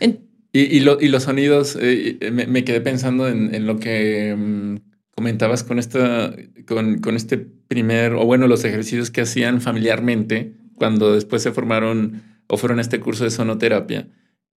y, 0.00 0.60
y, 0.60 0.80
los 0.80 1.22
sonidos, 1.22 1.76
eh, 1.80 2.18
me, 2.30 2.64
quedé 2.64 2.80
pensando 2.80 3.28
en, 3.28 3.66
lo 3.66 3.78
que 3.78 4.34
mm, 4.36 4.76
comentabas 5.14 5.64
con, 5.64 5.78
esta, 5.78 6.34
con, 6.66 6.98
con, 6.98 7.16
este 7.16 7.38
primer, 7.38 8.12
o 8.12 8.24
bueno, 8.24 8.46
los 8.46 8.64
ejercicios 8.64 9.10
que 9.10 9.22
hacían 9.22 9.60
familiarmente 9.60 10.52
cuando 10.74 11.14
después 11.14 11.42
se 11.42 11.52
formaron 11.52 12.22
o 12.46 12.56
fueron 12.56 12.78
a 12.78 12.82
este 12.82 13.00
curso 13.00 13.24
de 13.24 13.30
sonoterapia. 13.30 14.08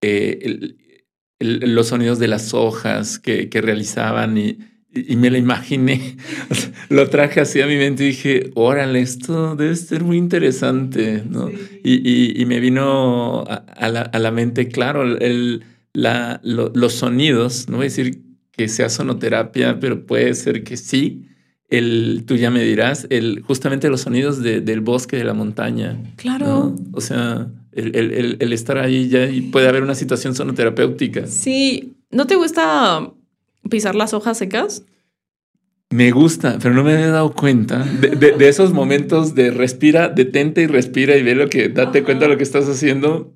Eh, 0.01 0.75
los 1.39 1.87
sonidos 1.87 2.19
de 2.19 2.27
las 2.27 2.53
hojas 2.53 3.19
que, 3.19 3.49
que 3.49 3.61
realizaban 3.61 4.37
y, 4.37 4.59
y 5.07 5.15
me 5.15 5.29
lo 5.29 5.37
imaginé, 5.37 6.17
lo 6.89 7.09
traje 7.09 7.41
así 7.41 7.61
a 7.61 7.67
mi 7.67 7.75
mente 7.75 8.03
y 8.03 8.07
dije, 8.07 8.51
órale, 8.55 9.01
esto 9.01 9.55
debe 9.55 9.75
ser 9.75 10.03
muy 10.03 10.17
interesante, 10.17 11.23
¿no? 11.29 11.49
Y, 11.83 12.41
y, 12.41 12.45
me 12.45 12.59
vino 12.59 13.43
a, 13.47 13.89
la, 13.89 14.01
a, 14.01 14.19
la, 14.19 14.31
mente, 14.31 14.67
claro, 14.67 15.03
el, 15.03 15.63
la, 15.93 16.39
los 16.43 16.93
sonidos, 16.93 17.69
no 17.69 17.77
voy 17.77 17.85
a 17.85 17.89
decir 17.89 18.21
que 18.51 18.67
sea 18.67 18.89
sonoterapia, 18.89 19.79
pero 19.79 20.05
puede 20.05 20.33
ser 20.33 20.63
que 20.63 20.77
sí. 20.77 21.23
El, 21.69 22.23
tú 22.25 22.37
ya 22.37 22.49
me 22.49 22.63
dirás, 22.63 23.07
el, 23.09 23.41
justamente 23.41 23.89
los 23.89 24.01
sonidos 24.01 24.41
de, 24.41 24.61
del 24.61 24.81
bosque, 24.81 25.17
de 25.17 25.25
la 25.25 25.33
montaña. 25.33 25.97
Claro. 26.15 26.75
O 26.93 27.01
sea, 27.01 27.49
el, 27.73 27.95
el, 27.95 28.37
el, 28.39 28.53
estar 28.53 28.77
ahí 28.77 29.09
ya 29.09 29.29
y 29.29 29.41
puede 29.41 29.67
haber 29.67 29.83
una 29.83 29.93
situación 29.93 30.33
sonoterapéutica. 30.33 31.27
Sí, 31.27 31.97
¿no 32.09 32.25
te 32.25 32.35
gusta 32.35 33.11
pisar 33.69 33.95
las 33.95 34.13
hojas 34.13 34.37
secas? 34.37 34.83
Me 35.89 36.11
gusta, 36.11 36.59
pero 36.61 36.75
no 36.75 36.83
me 36.83 36.93
había 36.93 37.07
dado 37.07 37.31
cuenta 37.31 37.85
de, 37.85 38.35
esos 38.49 38.73
momentos 38.73 39.35
de 39.35 39.51
respira, 39.51 40.09
detente 40.09 40.61
y 40.63 40.67
respira 40.67 41.15
y 41.15 41.23
ve 41.23 41.33
lo 41.33 41.47
que, 41.47 41.69
date 41.69 42.03
cuenta 42.03 42.25
de 42.25 42.31
lo 42.31 42.37
que 42.37 42.43
estás 42.43 42.67
haciendo. 42.67 43.33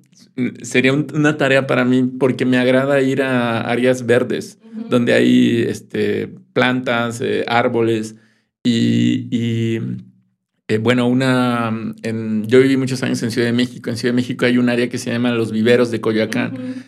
Sería 0.60 0.92
una 0.92 1.38
tarea 1.38 1.66
para 1.66 1.86
mí 1.86 2.02
porque 2.02 2.44
me 2.44 2.58
agrada 2.58 3.00
ir 3.00 3.22
a 3.22 3.62
áreas 3.62 4.04
verdes, 4.04 4.58
donde 4.90 5.14
hay 5.14 5.62
este, 5.66 6.28
plantas, 6.52 7.22
eh, 7.22 7.44
árboles 7.48 8.16
y, 8.62 9.78
eh, 10.68 10.78
bueno, 10.78 11.08
una, 11.08 11.72
yo 12.46 12.60
viví 12.60 12.76
muchos 12.76 13.02
años 13.02 13.22
en 13.22 13.30
Ciudad 13.30 13.48
de 13.48 13.52
México. 13.52 13.90
En 13.90 13.96
Ciudad 13.96 14.12
de 14.12 14.16
México 14.16 14.44
hay 14.44 14.58
un 14.58 14.68
área 14.68 14.88
que 14.88 14.98
se 14.98 15.10
llama 15.10 15.32
los 15.32 15.52
viveros 15.52 15.90
de 15.90 16.02
Coyoacán. 16.02 16.84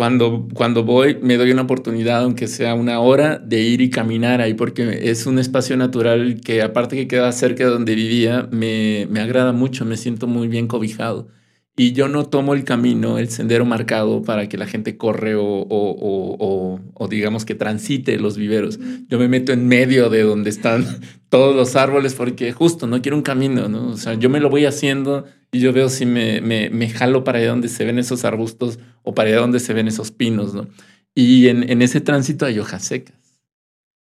Cuando, 0.00 0.48
cuando 0.54 0.82
voy, 0.82 1.18
me 1.20 1.36
doy 1.36 1.52
una 1.52 1.60
oportunidad, 1.60 2.22
aunque 2.22 2.46
sea 2.46 2.72
una 2.72 3.00
hora, 3.00 3.38
de 3.38 3.60
ir 3.60 3.82
y 3.82 3.90
caminar 3.90 4.40
ahí, 4.40 4.54
porque 4.54 5.10
es 5.10 5.26
un 5.26 5.38
espacio 5.38 5.76
natural 5.76 6.40
que, 6.42 6.62
aparte 6.62 6.96
que 6.96 7.06
queda 7.06 7.30
cerca 7.32 7.64
de 7.64 7.70
donde 7.70 7.94
vivía, 7.94 8.48
me, 8.50 9.06
me 9.10 9.20
agrada 9.20 9.52
mucho, 9.52 9.84
me 9.84 9.98
siento 9.98 10.26
muy 10.26 10.48
bien 10.48 10.68
cobijado. 10.68 11.28
y 11.76 11.92
yo 11.92 12.08
no 12.08 12.24
tomo 12.24 12.54
el 12.54 12.64
camino, 12.64 13.18
el 13.18 13.28
sendero 13.28 13.66
marcado 13.66 14.22
para 14.22 14.48
que 14.48 14.56
la 14.56 14.66
gente 14.66 14.96
corre 14.96 15.34
o, 15.34 15.44
o, 15.44 16.80
o, 16.94 17.08
digamos 17.08 17.44
que 17.44 17.54
transite 17.54 18.18
los 18.18 18.38
viveros. 18.38 18.78
Yo 19.08 19.18
me 19.18 19.28
meto 19.28 19.52
en 19.52 19.68
medio 19.68 20.08
de 20.08 20.22
donde 20.22 20.48
están 20.48 20.86
todos 21.28 21.54
los 21.54 21.76
árboles 21.76 22.14
porque 22.14 22.52
justo 22.52 22.86
no 22.86 23.02
quiero 23.02 23.18
un 23.18 23.22
camino, 23.22 23.68
¿no? 23.68 23.88
O 23.88 23.96
sea, 23.98 24.14
yo 24.14 24.30
me 24.30 24.40
lo 24.40 24.48
voy 24.48 24.64
haciendo 24.64 25.26
y 25.52 25.60
yo 25.60 25.74
veo 25.74 25.90
si 25.90 26.06
me, 26.06 26.40
me, 26.40 26.70
me 26.70 26.88
jalo 26.88 27.22
para 27.22 27.38
allá 27.38 27.50
donde 27.50 27.68
se 27.68 27.84
ven 27.84 27.98
esos 27.98 28.24
arbustos 28.24 28.78
o 29.02 29.14
para 29.14 29.28
allá 29.30 29.40
donde 29.40 29.60
se 29.60 29.74
ven 29.74 29.88
esos 29.88 30.10
pinos, 30.10 30.54
¿no? 30.54 30.66
Y 31.14 31.48
en, 31.48 31.68
en 31.68 31.82
ese 31.82 32.00
tránsito 32.00 32.46
hay 32.46 32.58
hojas 32.58 32.84
secas. 32.84 33.16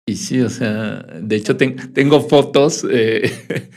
Y 0.05 0.17
sí, 0.17 0.41
o 0.41 0.49
sea, 0.49 1.05
de 1.21 1.35
hecho 1.35 1.55
tengo 1.55 2.21
fotos 2.27 2.85
eh, 2.89 3.31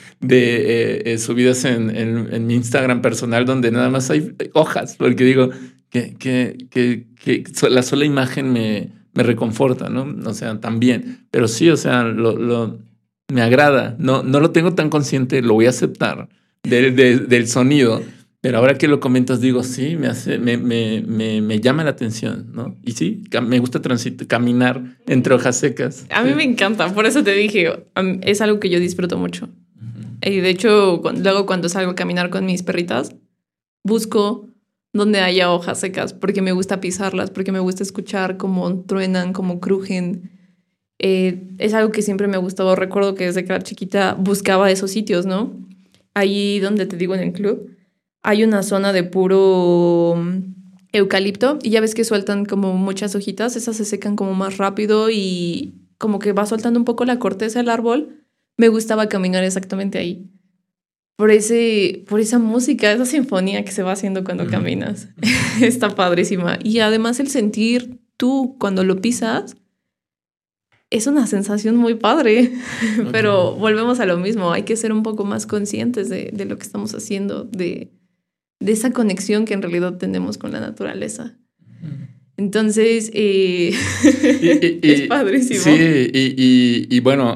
de 0.21 0.57
eh, 0.57 1.03
eh, 1.13 1.19
subidas 1.19 1.65
en, 1.65 1.95
en, 1.97 2.47
mi 2.47 2.55
Instagram 2.55 3.01
personal 3.01 3.45
donde 3.45 3.71
nada 3.71 3.91
más 3.91 4.11
hay 4.11 4.35
hojas, 4.53 4.97
porque 4.97 5.23
digo 5.23 5.51
que, 5.89 6.15
que, 6.15 6.67
que, 6.69 7.07
que 7.15 7.45
la 7.71 7.83
sola 7.83 8.05
imagen 8.05 8.53
me, 8.53 8.91
me 9.15 9.23
reconforta, 9.23 9.89
¿no? 9.89 10.29
O 10.29 10.35
sea, 10.35 10.59
también. 10.59 11.27
Pero 11.31 11.47
sí, 11.47 11.71
o 11.71 11.77
sea, 11.77 12.03
lo, 12.03 12.37
lo, 12.37 12.81
me 13.33 13.43
agrada. 13.43 13.95
No, 14.01 14.25
no 14.25 14.41
lo 14.41 14.51
tengo 14.51 14.75
tan 14.75 14.91
consciente, 14.91 15.43
lo 15.43 15.55
voy 15.55 15.67
a 15.67 15.71
aceptar 15.71 16.29
del 16.67 17.47
sonido, 17.49 18.03
pero 18.47 18.59
ahora 18.59 18.79
que 18.79 18.87
lo 18.87 19.01
comentas, 19.01 19.41
digo, 19.41 19.65
sí, 19.65 19.97
me, 19.97 20.07
hace, 20.07 20.39
me, 20.39 20.57
me, 20.57 21.03
me, 21.03 21.61
llama 21.61 21.83
la 21.83 21.91
atención, 21.91 22.53
¿no? 22.53 22.77
Y 22.85 22.93
sí, 22.93 23.25
me 23.43 23.59
gusta 23.59 23.83
transitar, 23.83 24.29
caminar 24.29 24.99
entre 25.09 25.35
hojas 25.35 25.57
secas. 25.57 26.07
A 26.11 26.23
mí 26.23 26.33
me 26.33 26.45
encanta, 26.45 26.95
por 26.95 27.07
eso 27.07 27.25
te 27.25 27.33
dije, 27.33 27.73
es 28.23 28.41
algo 28.41 28.61
que 28.61 28.71
yo 28.71 28.79
disfruto 28.79 29.19
mucho. 29.19 29.49
Y 30.23 30.39
de 30.39 30.49
hecho, 30.49 31.03
luego 31.21 31.45
cuando 31.45 31.69
salgo 31.69 31.91
a 31.91 31.95
caminar 31.97 32.31
con 32.31 32.47
mis 32.47 32.63
perritas, 32.63 33.17
busco 33.83 34.49
donde 34.93 35.19
haya 35.19 35.51
hojas 35.51 35.81
secas, 35.81 36.13
porque 36.13 36.41
me 36.41 36.53
gusta 36.53 36.81
pisarlas, 36.81 37.33
porque 37.33 37.51
me 37.51 37.59
gusta 37.59 37.83
escuchar 37.83 38.37
cómo 38.37 38.85
truenan, 38.85 39.33
cómo 39.33 39.59
crujen. 39.59 40.31
Eh, 41.01 41.49
es 41.59 41.75
algo 41.75 41.91
que 41.91 42.01
siempre 42.01 42.29
me 42.29 42.37
ha 42.37 42.39
gustado. 42.39 42.77
Recuerdo 42.77 43.17
que 43.17 43.25
desde 43.25 43.45
que 43.45 43.53
era 43.53 43.63
chiquita 43.65 44.15
buscaba 44.15 44.71
esos 44.71 44.93
sitios, 44.93 45.27
¿no? 45.27 45.53
Ahí 46.15 46.61
donde 46.61 46.87
te 46.87 46.97
digo 46.97 47.17
en 47.17 47.23
el 47.23 47.33
club 47.33 47.76
hay 48.27 48.43
una 48.43 48.65
zona 48.65 48.93
de 48.93 49.05
puro 49.05 50.17
mm, 50.17 50.39
eucalipto 50.93 51.61
y 51.63 51.71
ya 51.71 51.81
ves 51.81 51.95
que 51.95 52.03
sueltan 52.03 52.45
como 52.45 52.73
muchas 52.73 53.15
hojitas, 53.15 53.55
esas 53.55 53.77
se 53.77 53.85
secan 53.85 54.17
como 54.17 54.35
más 54.35 54.57
rápido 54.57 55.11
y 55.11 55.75
como 55.97 56.19
que 56.19 56.33
va 56.33 56.45
soltando 56.45 56.81
un 56.81 56.85
poco 56.85 57.05
la 57.05 57.21
corteza 57.21 57.61
del 57.61 57.69
árbol. 57.69 58.25
Me 58.57 58.67
gustaba 58.67 59.09
caminar 59.09 59.45
exactamente 59.45 59.99
ahí. 59.99 60.29
Por, 61.15 61.31
ese, 61.31 62.05
por 62.09 62.19
esa 62.19 62.41
música, 62.41 62.91
esa 62.91 63.07
sinfonía 63.07 63.65
que 63.65 63.71
se 63.71 63.85
va 63.85 63.93
haciendo 63.93 64.25
cuando 64.25 64.49
caminas. 64.49 65.09
Está 65.61 65.91
padrísima. 65.95 66.59
Y 66.65 66.81
además 66.81 67.21
el 67.21 67.29
sentir 67.29 68.01
tú 68.17 68.57
cuando 68.59 68.83
lo 68.83 69.01
pisas 69.01 69.57
es 70.91 71.07
una 71.07 71.29
sensación 71.29 71.77
muy 71.77 71.95
padre. 71.95 72.53
Pero 73.13 73.55
volvemos 73.55 74.01
a 74.01 74.07
lo 74.07 74.17
mismo, 74.17 74.51
hay 74.51 74.65
que 74.65 74.75
ser 74.75 74.93
un 74.93 75.05
poco 75.05 75.25
más 75.25 75.47
conscientes 75.47 76.09
de, 76.09 76.31
de 76.33 76.45
lo 76.45 76.59
que 76.59 76.65
estamos 76.65 76.93
haciendo, 76.93 77.45
de, 77.45 77.93
de 78.61 78.73
esa 78.73 78.93
conexión 78.93 79.45
que 79.45 79.55
en 79.55 79.63
realidad 79.63 79.99
tenemos 79.99 80.39
con 80.39 80.53
la 80.53 80.61
naturaleza. 80.61 81.37
Entonces, 82.39 83.11
eh, 83.15 83.73
es 84.83 85.03
padrísimo. 85.03 85.61
Sí, 85.61 86.11
y, 86.13 86.87
y, 86.91 87.01
bueno, 87.01 87.35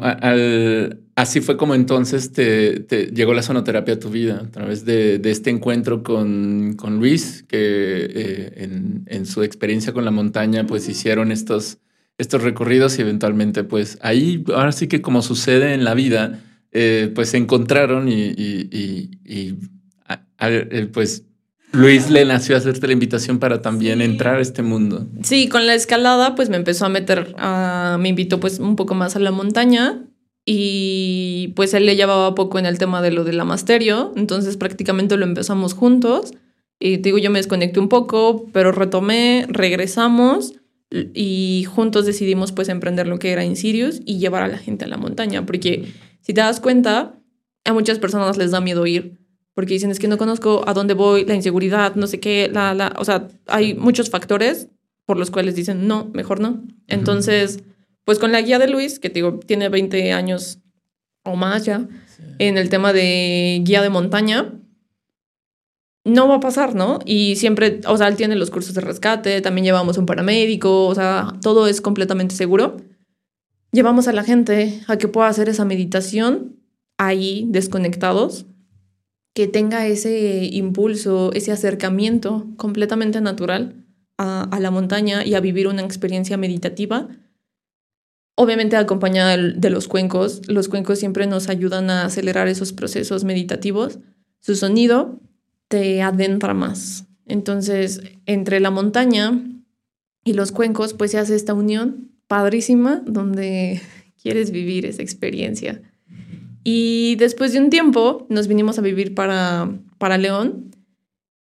así 1.15 1.41
fue 1.41 1.57
como 1.57 1.75
entonces 1.75 2.33
te, 2.33 2.85
llegó 3.15 3.33
la 3.33 3.43
sonoterapia 3.43 3.95
a 3.95 3.99
tu 3.99 4.11
vida, 4.11 4.43
a 4.45 4.51
través 4.51 4.85
de, 4.85 5.19
de 5.19 5.31
este 5.31 5.49
encuentro 5.49 6.03
con, 6.03 6.75
con 6.77 6.99
Luis, 6.99 7.45
que 7.49 7.59
eh, 7.59 8.53
en, 8.57 9.05
en, 9.07 9.25
su 9.25 9.43
experiencia 9.43 9.95
con 9.95 10.05
la 10.05 10.11
montaña, 10.11 10.67
pues 10.67 10.87
hicieron 10.87 11.33
estos, 11.33 11.79
estos 12.19 12.43
recorridos 12.43 12.99
y 12.99 13.03
eventualmente, 13.03 13.65
pues 13.65 13.99
ahí, 14.03 14.45
ahora 14.55 14.73
sí 14.73 14.87
que 14.87 15.01
como 15.01 15.23
sucede 15.23 15.73
en 15.73 15.85
la 15.85 15.95
vida, 15.95 16.41
eh, 16.73 17.11
pues 17.15 17.31
se 17.31 17.39
encontraron 17.39 18.07
y 18.07 19.57
pues 20.93 21.25
Luis 21.73 22.11
le 22.11 22.25
nació 22.25 22.57
hacerte 22.57 22.87
la 22.87 22.95
invitación 22.95 23.39
para 23.39 23.63
también 23.63 24.01
entrar 24.01 24.37
a 24.37 24.41
este 24.41 24.63
mundo. 24.63 25.07
Sí, 25.23 25.49
con 25.49 25.67
la 25.67 25.75
escalada 25.75 26.35
pues 26.35 26.49
me 26.49 26.57
empezó 26.57 26.87
a 26.87 26.89
meter, 26.89 27.35
me 27.99 28.09
invitó 28.09 28.41
pues 28.41 28.59
un 28.59 28.75
poco 28.77 28.95
más 28.95 29.15
a 29.17 29.21
la 29.21 29.31
montaña 29.31 30.05
y 30.45 31.53
pues 31.55 31.75
él 31.75 31.87
le 31.87 31.95
llevaba 31.95 32.35
poco 32.35 32.59
en 32.59 32.67
el 32.67 32.79
tema 32.79 33.03
de 33.03 33.13
lo 33.13 33.23
del 33.25 33.39
amasterio, 33.39 34.13
entonces 34.17 34.57
prácticamente 34.57 35.17
lo 35.17 35.25
empezamos 35.25 35.75
juntos. 35.75 36.33
Y 36.81 36.97
digo, 36.97 37.19
yo 37.19 37.31
me 37.31 37.39
desconecté 37.39 37.79
un 37.79 37.91
poco, 37.91 38.47
pero 38.53 38.73
retomé, 38.73 39.45
regresamos 39.49 40.55
y 40.91 41.67
juntos 41.69 42.07
decidimos 42.07 42.53
pues 42.53 42.69
emprender 42.69 43.07
lo 43.07 43.19
que 43.19 43.31
era 43.31 43.45
Insirius 43.45 44.01
y 44.07 44.19
llevar 44.19 44.43
a 44.43 44.49
la 44.49 44.59
gente 44.59 44.87
a 44.87 44.89
la 44.89 44.97
montaña, 44.97 45.47
porque 45.47 45.93
si 46.23 46.33
te 46.33 46.41
das 46.41 46.59
cuenta, 46.59 47.15
a 47.65 47.73
muchas 47.75 47.99
personas 47.99 48.39
les 48.39 48.51
da 48.51 48.61
miedo 48.61 48.87
ir 48.87 49.20
porque 49.61 49.75
dicen 49.75 49.91
es 49.91 49.99
que 49.99 50.09
no 50.09 50.17
conozco 50.17 50.65
a 50.67 50.73
dónde 50.73 50.95
voy, 50.95 51.27
la 51.27 51.35
inseguridad, 51.35 51.95
no 51.95 52.07
sé 52.07 52.19
qué, 52.19 52.49
la, 52.51 52.73
la, 52.73 52.95
o 52.97 53.05
sea, 53.05 53.29
hay 53.47 53.75
muchos 53.75 54.09
factores 54.09 54.69
por 55.05 55.19
los 55.19 55.31
cuales 55.31 55.55
dicen 55.55 55.87
no, 55.87 56.07
mejor 56.15 56.41
no. 56.41 56.63
Entonces, 56.87 57.63
pues 58.07 58.19
con 58.19 58.33
la 58.33 58.41
guía 58.41 58.59
de 58.59 58.69
Luis, 58.69 58.99
que 58.99 59.11
digo, 59.11 59.39
tiene 59.39 59.69
20 59.69 60.15
años 60.15 60.61
o 61.27 61.37
más 61.37 61.67
ya, 61.67 61.87
en 62.39 62.57
el 62.57 62.71
tema 62.71 62.95
de 62.95 63.61
guía 63.63 63.83
de 63.83 63.91
montaña, 63.91 64.51
no 66.07 66.27
va 66.27 66.37
a 66.37 66.41
pasar, 66.41 66.75
¿no? 66.75 67.01
Y 67.05 67.37
siempre, 67.37 67.83
o 67.87 67.99
sea, 67.99 68.09
él 68.09 68.17
tiene 68.17 68.37
los 68.37 68.51
cursos 68.51 68.73
de 68.73 68.81
rescate, 68.81 69.43
también 69.43 69.67
llevamos 69.67 69.99
un 69.99 70.07
paramédico, 70.07 70.87
o 70.87 70.95
sea, 70.95 71.35
todo 71.43 71.67
es 71.67 71.83
completamente 71.83 72.35
seguro. 72.35 72.79
Llevamos 73.73 74.09
a 74.09 74.15
la 74.15 74.25
gente 74.25 74.81
a 74.87 74.97
que 74.97 75.07
pueda 75.07 75.29
hacer 75.29 75.51
esa 75.51 75.67
meditación 75.67 76.57
ahí 76.97 77.45
desconectados 77.51 78.47
que 79.35 79.47
tenga 79.47 79.87
ese 79.87 80.45
impulso, 80.47 81.33
ese 81.33 81.53
acercamiento 81.53 82.49
completamente 82.57 83.21
natural 83.21 83.85
a, 84.19 84.59
la 84.61 84.71
montaña 84.71 85.25
y 85.25 85.35
a 85.35 85.41
vivir 85.41 85.67
una 85.67 85.83
experiencia 85.83 86.37
meditativa. 86.37 87.09
Obviamente 88.35 88.77
acompañada 88.77 89.37
de 89.37 89.71
los 89.71 89.89
cuencos. 89.89 90.43
Los 90.49 90.69
cuencos 90.69 90.99
siempre 90.99 91.27
nos 91.27 91.49
ayudan 91.49 91.89
a 91.89 92.05
acelerar 92.05 92.49
esos 92.49 92.73
procesos 92.73 93.25
meditativos. 93.25 93.99
Su 94.41 94.57
sonido 94.57 95.21
te 95.69 96.03
adentra 96.03 96.53
más. 96.53 97.07
Entonces, 97.27 98.03
entre 98.27 98.61
la 98.61 98.71
montaña 98.71 99.43
y 100.25 100.35
los 100.35 100.53
cuencos, 100.53 100.93
pues 100.93 101.13
se 101.13 101.19
hace 101.19 101.35
esta 101.35 101.55
unión 101.55 102.11
padrísima 102.27 103.03
donde 103.07 103.81
quieres 104.23 104.51
vivir 104.51 104.85
esa 104.85 105.03
experiencia. 105.03 105.81
Y 106.63 107.17
después 107.17 107.53
de 107.53 107.61
un 107.61 107.71
tiempo 107.71 108.27
nos 108.29 108.47
vinimos 108.47 108.79
a 108.79 108.83
vivir 108.83 109.15
para, 109.15 109.71
para 109.99 110.19
León 110.19 110.71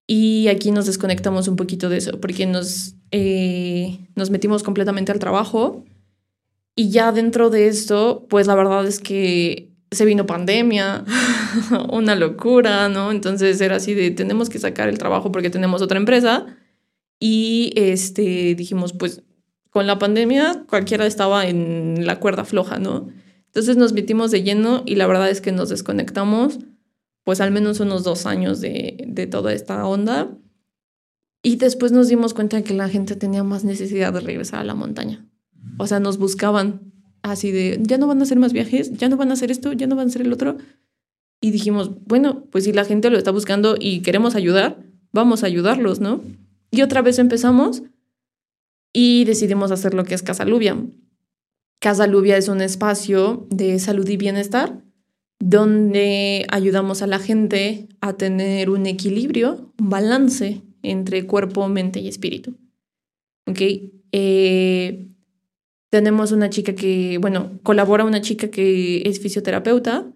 y 0.07 0.49
aquí 0.49 0.71
nos 0.71 0.87
desconectamos 0.87 1.47
un 1.47 1.57
poquito 1.57 1.89
de 1.89 1.99
eso 1.99 2.21
porque 2.21 2.47
nos, 2.47 2.95
eh, 3.11 3.99
nos 4.17 4.31
metimos 4.31 4.63
completamente 4.63 5.13
al 5.13 5.19
trabajo 5.19 5.85
y 6.75 6.91
ya 6.91 7.13
dentro 7.13 7.51
de 7.51 7.69
esto, 7.69 8.27
pues 8.29 8.47
la 8.47 8.55
verdad 8.55 8.87
es 8.87 9.01
que 9.01 9.71
se 9.91 10.05
vino 10.05 10.25
pandemia, 10.27 11.05
una 11.91 12.15
locura, 12.15 12.89
¿no? 12.89 13.11
Entonces 13.11 13.61
era 13.61 13.77
así 13.77 13.93
de 13.95 14.11
tenemos 14.11 14.49
que 14.49 14.59
sacar 14.59 14.89
el 14.89 14.99
trabajo 14.99 15.31
porque 15.31 15.51
tenemos 15.51 15.83
otra 15.83 15.99
empresa 15.99 16.47
y 17.19 17.73
este 17.77 18.55
dijimos 18.55 18.93
pues 18.93 19.23
con 19.71 19.87
la 19.87 19.99
pandemia 19.99 20.65
cualquiera 20.69 21.07
estaba 21.07 21.47
en 21.47 22.07
la 22.07 22.19
cuerda 22.19 22.45
floja, 22.45 22.79
¿no? 22.79 23.09
Entonces 23.51 23.77
nos 23.77 23.93
metimos 23.93 24.31
de 24.31 24.43
lleno 24.43 24.83
y 24.87 24.95
la 24.95 25.07
verdad 25.07 25.29
es 25.29 25.41
que 25.41 25.53
nos 25.53 25.69
desconectamos 25.69 26.61
pues 27.25 27.41
al 27.41 27.51
menos 27.51 27.81
unos 27.81 28.03
dos 28.03 28.27
años 28.27 28.61
de, 28.61 29.05
de 29.07 29.27
toda 29.27 29.53
esta 29.53 29.87
onda. 29.87 30.37
Y 31.43 31.57
después 31.57 31.93
nos 31.93 32.09
dimos 32.09 32.35
cuenta 32.35 32.57
de 32.57 32.65
que 32.65 32.75
la 32.75 32.89
gente 32.89 33.17
tenía 33.17 33.45
más 33.45 33.65
necesidad 33.65 34.13
de 34.13 34.21
regresar 34.21 34.61
a 34.61 34.65
la 34.65 34.75
montaña. 34.75 35.27
O 35.79 35.87
sea, 35.87 36.01
nos 36.01 36.19
buscaban 36.19 36.93
así 37.23 37.51
de, 37.51 37.79
ya 37.83 37.99
no 37.99 38.07
van 38.07 38.21
a 38.21 38.23
hacer 38.23 38.39
más 38.39 38.53
viajes, 38.53 38.93
ya 38.93 39.09
no 39.09 39.17
van 39.17 39.31
a 39.31 39.35
hacer 39.35 39.51
esto, 39.51 39.73
ya 39.73 39.87
no 39.87 39.97
van 39.97 40.07
a 40.07 40.11
hacer 40.11 40.23
el 40.23 40.33
otro. 40.33 40.57
Y 41.41 41.51
dijimos, 41.51 41.91
bueno, 42.05 42.45
pues 42.51 42.65
si 42.65 42.73
la 42.73 42.85
gente 42.85 43.11
lo 43.11 43.19
está 43.19 43.31
buscando 43.31 43.77
y 43.79 44.01
queremos 44.01 44.35
ayudar, 44.35 44.83
vamos 45.13 45.43
a 45.43 45.47
ayudarlos, 45.47 46.01
¿no? 46.01 46.23
Y 46.71 46.83
otra 46.83 47.03
vez 47.03 47.19
empezamos 47.19 47.83
y 48.93 49.25
decidimos 49.25 49.71
hacer 49.71 49.95
lo 49.95 50.05
que 50.05 50.15
es 50.15 50.23
Casa 50.23 50.45
Lubia. 50.45 50.77
Casa 51.81 52.07
Lubia 52.07 52.37
es 52.37 52.49
un 52.49 52.61
espacio 52.61 53.47
de 53.51 53.79
salud 53.79 54.09
y 54.09 54.17
bienestar 54.17 54.83
donde 55.41 56.47
ayudamos 56.51 57.01
a 57.03 57.07
la 57.07 57.19
gente 57.19 57.89
a 58.01 58.13
tener 58.13 58.69
un 58.69 58.87
equilibrio, 58.87 59.73
un 59.79 59.89
balance 59.89 60.61
entre 60.83 61.27
cuerpo, 61.27 61.67
mente 61.69 62.01
y 62.01 62.09
espíritu. 62.09 62.57
¿Ok? 63.47 63.61
Eh, 64.13 65.09
tenemos 65.91 66.33
una 66.33 66.51
chica 66.51 66.75
que, 66.75 67.19
bueno, 67.19 67.59
colabora 67.63 68.05
una 68.05 68.21
chica 68.21 68.49
que 68.49 69.03
es 69.09 69.19
fisioterapeuta 69.21 70.13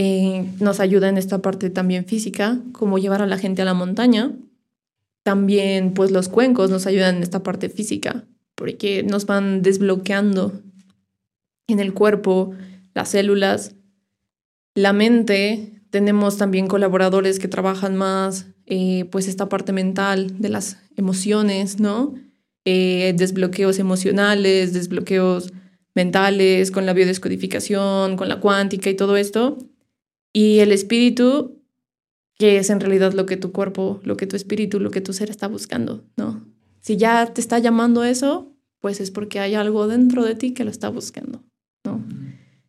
Eh, 0.00 0.44
nos 0.60 0.78
ayuda 0.78 1.08
en 1.08 1.18
esta 1.18 1.42
parte 1.42 1.70
también 1.70 2.04
física, 2.04 2.60
como 2.70 2.98
llevar 2.98 3.20
a 3.20 3.26
la 3.26 3.36
gente 3.36 3.62
a 3.62 3.64
la 3.64 3.74
montaña. 3.74 4.30
También, 5.24 5.92
pues 5.92 6.12
los 6.12 6.28
cuencos 6.28 6.70
nos 6.70 6.86
ayudan 6.86 7.16
en 7.16 7.22
esta 7.24 7.42
parte 7.42 7.68
física, 7.68 8.24
porque 8.54 9.02
nos 9.02 9.26
van 9.26 9.60
desbloqueando 9.62 10.62
en 11.68 11.78
el 11.80 11.94
cuerpo, 11.94 12.52
las 12.94 13.10
células, 13.10 13.76
la 14.74 14.92
mente. 14.92 15.82
Tenemos 15.90 16.36
también 16.36 16.66
colaboradores 16.66 17.38
que 17.38 17.48
trabajan 17.48 17.96
más, 17.96 18.46
eh, 18.66 19.04
pues 19.10 19.28
esta 19.28 19.48
parte 19.48 19.72
mental 19.72 20.40
de 20.40 20.48
las 20.48 20.78
emociones, 20.96 21.78
¿no? 21.78 22.14
Eh, 22.64 23.14
desbloqueos 23.16 23.78
emocionales, 23.78 24.72
desbloqueos 24.72 25.52
mentales, 25.94 26.70
con 26.70 26.84
la 26.84 26.92
biodescodificación, 26.92 28.16
con 28.16 28.28
la 28.28 28.40
cuántica 28.40 28.90
y 28.90 28.94
todo 28.94 29.16
esto. 29.16 29.58
Y 30.32 30.58
el 30.58 30.72
espíritu, 30.72 31.62
que 32.36 32.58
es 32.58 32.70
en 32.70 32.80
realidad 32.80 33.14
lo 33.14 33.26
que 33.26 33.36
tu 33.36 33.52
cuerpo, 33.52 34.00
lo 34.04 34.16
que 34.16 34.26
tu 34.26 34.36
espíritu, 34.36 34.80
lo 34.80 34.90
que 34.90 35.00
tu 35.00 35.12
ser 35.12 35.30
está 35.30 35.48
buscando, 35.48 36.04
¿no? 36.16 36.46
Si 36.80 36.96
ya 36.96 37.26
te 37.32 37.40
está 37.40 37.58
llamando 37.58 38.04
eso, 38.04 38.52
pues 38.80 39.00
es 39.00 39.10
porque 39.10 39.40
hay 39.40 39.54
algo 39.54 39.88
dentro 39.88 40.24
de 40.24 40.34
ti 40.34 40.54
que 40.54 40.64
lo 40.64 40.70
está 40.70 40.88
buscando, 40.88 41.42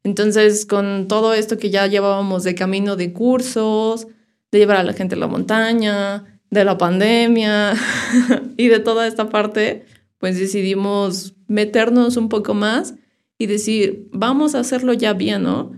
Entonces, 0.04 0.66
con 0.66 1.08
todo 1.08 1.34
esto 1.34 1.58
que 1.58 1.70
ya 1.70 1.88
llevábamos 1.88 2.44
de 2.44 2.56
camino 2.56 2.96
de 2.96 3.14
cursos, 3.14 4.08
de 4.52 4.60
llevar 4.60 4.78
a 4.78 4.84
la 4.84 4.94
gente 4.94 5.16
a 5.16 5.20
la 5.20 5.28
montaña, 5.28 6.42
de 6.50 6.66
la 6.66 6.78
pandemia 6.78 7.74
y 8.58 8.68
de 8.68 8.80
toda 8.80 9.08
esta 9.08 9.30
parte, 9.30 9.86
pues 10.18 10.40
decidimos 10.40 11.36
meternos 11.48 12.18
un 12.18 12.30
poco 12.30 12.54
más 12.54 12.96
y 13.38 13.46
decir, 13.46 14.10
vamos 14.12 14.56
a 14.56 14.60
hacerlo 14.60 14.94
ya 14.94 15.14
bien, 15.14 15.44
¿no? 15.44 15.72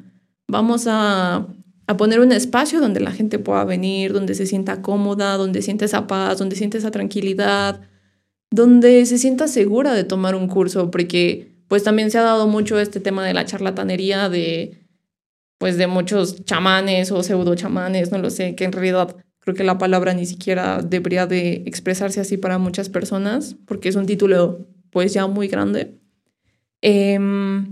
Vamos 0.47 0.88
a, 0.88 1.47
a 1.88 1.97
poner 1.97 2.19
un 2.19 2.31
espacio 2.31 2.80
donde 2.80 2.99
la 2.99 3.11
gente 3.11 3.38
pueda 3.39 3.63
venir, 3.65 4.13
donde 4.13 4.34
se 4.34 4.45
sienta 4.45 4.81
cómoda, 4.81 5.38
donde 5.38 5.61
siente 5.61 5.85
esa 5.85 6.07
paz, 6.07 6.39
donde 6.39 6.55
siente 6.55 6.77
esa 6.77 6.91
tranquilidad, 6.91 7.81
donde 8.49 9.05
se 9.05 9.18
sienta 9.18 9.47
segura 9.47 9.93
de 9.93 10.03
tomar 10.03 10.35
un 10.35 10.47
curso, 10.47 10.89
porque 10.91 11.50
pues 11.72 11.84
también 11.84 12.11
se 12.11 12.18
ha 12.18 12.23
dado 12.23 12.49
mucho 12.49 12.77
este 12.81 12.99
tema 12.99 13.26
de 13.26 13.34
la 13.34 13.45
charlatanería 13.45 14.27
de 14.27 14.84
pues 15.57 15.77
de 15.77 15.88
muchos 15.88 16.43
chamanes 16.43 17.14
o 17.14 17.23
pseudo 17.23 17.56
chamanes, 17.56 18.11
no 18.11 18.18
lo 18.18 18.30
sé, 18.30 18.56
que 18.56 18.65
en 18.65 18.73
realidad 18.73 19.15
creo 19.39 19.56
que 19.56 19.64
la 19.64 19.77
palabra 19.77 20.14
ni 20.14 20.26
siquiera 20.26 20.81
debería 20.81 21.27
de 21.27 21.64
expresarse 21.65 22.19
así 22.19 22.35
para 22.35 22.57
muchas 22.57 22.89
personas, 22.89 23.56
porque 23.65 23.88
es 23.88 23.95
un 23.95 24.06
título 24.06 24.68
pues 24.89 25.14
ya 25.14 25.27
muy 25.27 25.48
grande. 25.48 25.98
Em, 26.81 27.65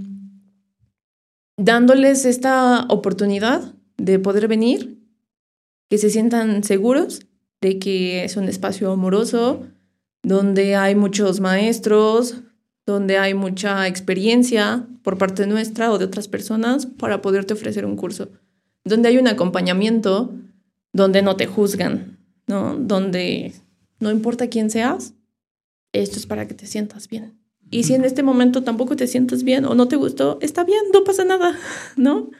dándoles 1.57 2.23
esta 2.23 2.85
oportunidad 2.87 3.75
de 3.97 4.17
poder 4.17 4.47
venir, 4.47 4.97
que 5.89 5.97
se 5.97 6.09
sientan 6.09 6.63
seguros 6.63 7.27
de 7.59 7.79
que 7.79 8.23
es 8.23 8.37
un 8.37 8.45
espacio 8.45 8.93
amoroso, 8.93 9.67
donde 10.23 10.77
hay 10.77 10.95
muchos 10.95 11.41
maestros, 11.41 12.43
donde 12.91 13.17
hay 13.17 13.33
mucha 13.33 13.87
experiencia 13.87 14.87
por 15.03 15.17
parte 15.17 15.45
nuestra 15.45 15.91
o 15.91 15.97
de 15.97 16.05
otras 16.05 16.27
personas 16.27 16.85
para 16.85 17.21
poderte 17.21 17.53
ofrecer 17.53 17.85
un 17.85 17.95
curso, 17.95 18.29
donde 18.83 19.09
hay 19.09 19.17
un 19.17 19.27
acompañamiento, 19.27 20.33
donde 20.91 21.21
no 21.21 21.35
te 21.35 21.45
juzgan, 21.45 22.17
¿no? 22.47 22.75
Donde 22.75 23.53
no 23.99 24.11
importa 24.11 24.47
quién 24.47 24.69
seas, 24.69 25.13
esto 25.93 26.17
es 26.17 26.25
para 26.25 26.47
que 26.47 26.53
te 26.53 26.65
sientas 26.65 27.07
bien. 27.07 27.37
Y 27.71 27.83
si 27.83 27.93
en 27.93 28.03
este 28.03 28.23
momento 28.23 28.63
tampoco 28.63 28.95
te 28.95 29.07
sientes 29.07 29.43
bien 29.43 29.65
o 29.65 29.75
no 29.75 29.87
te 29.87 29.95
gustó, 29.95 30.39
está 30.41 30.63
bien, 30.63 30.81
no 30.91 31.03
pasa 31.03 31.23
nada, 31.23 31.55
¿no? 31.95 32.31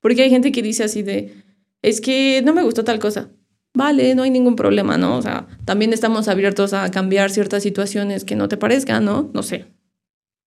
Porque 0.00 0.22
hay 0.22 0.30
gente 0.30 0.52
que 0.52 0.62
dice 0.62 0.84
así 0.84 1.02
de, 1.02 1.34
es 1.82 2.00
que 2.00 2.42
no 2.44 2.52
me 2.52 2.62
gustó 2.62 2.84
tal 2.84 2.98
cosa. 2.98 3.30
Vale, 3.74 4.14
no 4.14 4.22
hay 4.22 4.30
ningún 4.30 4.54
problema, 4.56 4.98
¿no? 4.98 5.16
O 5.16 5.22
sea, 5.22 5.48
también 5.64 5.92
estamos 5.92 6.28
abiertos 6.28 6.72
a 6.72 6.90
cambiar 6.90 7.30
ciertas 7.30 7.62
situaciones 7.62 8.24
que 8.24 8.36
no 8.36 8.48
te 8.48 8.56
parezcan, 8.56 9.04
¿no? 9.04 9.30
No 9.34 9.42
sé. 9.42 9.73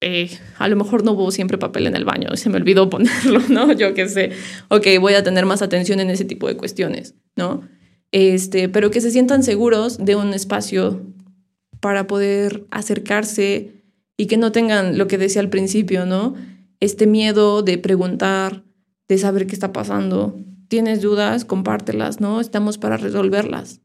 Eh, 0.01 0.29
a 0.59 0.67
lo 0.67 0.75
mejor 0.75 1.03
no 1.03 1.13
hubo 1.13 1.31
siempre 1.31 1.57
papel 1.57 1.87
en 1.87 1.95
el 1.95 2.05
baño, 2.05 2.35
se 2.35 2.49
me 2.49 2.57
olvidó 2.57 2.89
ponerlo, 2.91 3.41
¿no? 3.49 3.71
Yo 3.73 3.93
qué 3.93 4.07
sé. 4.07 4.31
Ok, 4.69 4.87
voy 4.99 5.13
a 5.13 5.23
tener 5.23 5.45
más 5.45 5.61
atención 5.61 5.99
en 5.99 6.09
ese 6.09 6.25
tipo 6.25 6.47
de 6.47 6.57
cuestiones, 6.57 7.15
¿no? 7.35 7.61
Este, 8.11 8.69
pero 8.69 8.91
que 8.91 9.01
se 9.01 9.11
sientan 9.11 9.43
seguros 9.43 9.97
de 9.97 10.15
un 10.15 10.33
espacio 10.33 11.01
para 11.79 12.07
poder 12.07 12.65
acercarse 12.71 13.73
y 14.17 14.27
que 14.27 14.37
no 14.37 14.51
tengan 14.51 14.97
lo 14.97 15.07
que 15.07 15.17
decía 15.17 15.41
al 15.41 15.49
principio, 15.49 16.05
¿no? 16.05 16.35
Este 16.79 17.05
miedo 17.07 17.61
de 17.61 17.77
preguntar, 17.77 18.63
de 19.07 19.17
saber 19.17 19.47
qué 19.47 19.53
está 19.53 19.73
pasando. 19.73 20.39
Tienes 20.67 21.01
dudas, 21.01 21.45
compártelas, 21.45 22.19
¿no? 22.19 22.41
Estamos 22.41 22.77
para 22.77 22.97
resolverlas. 22.97 23.81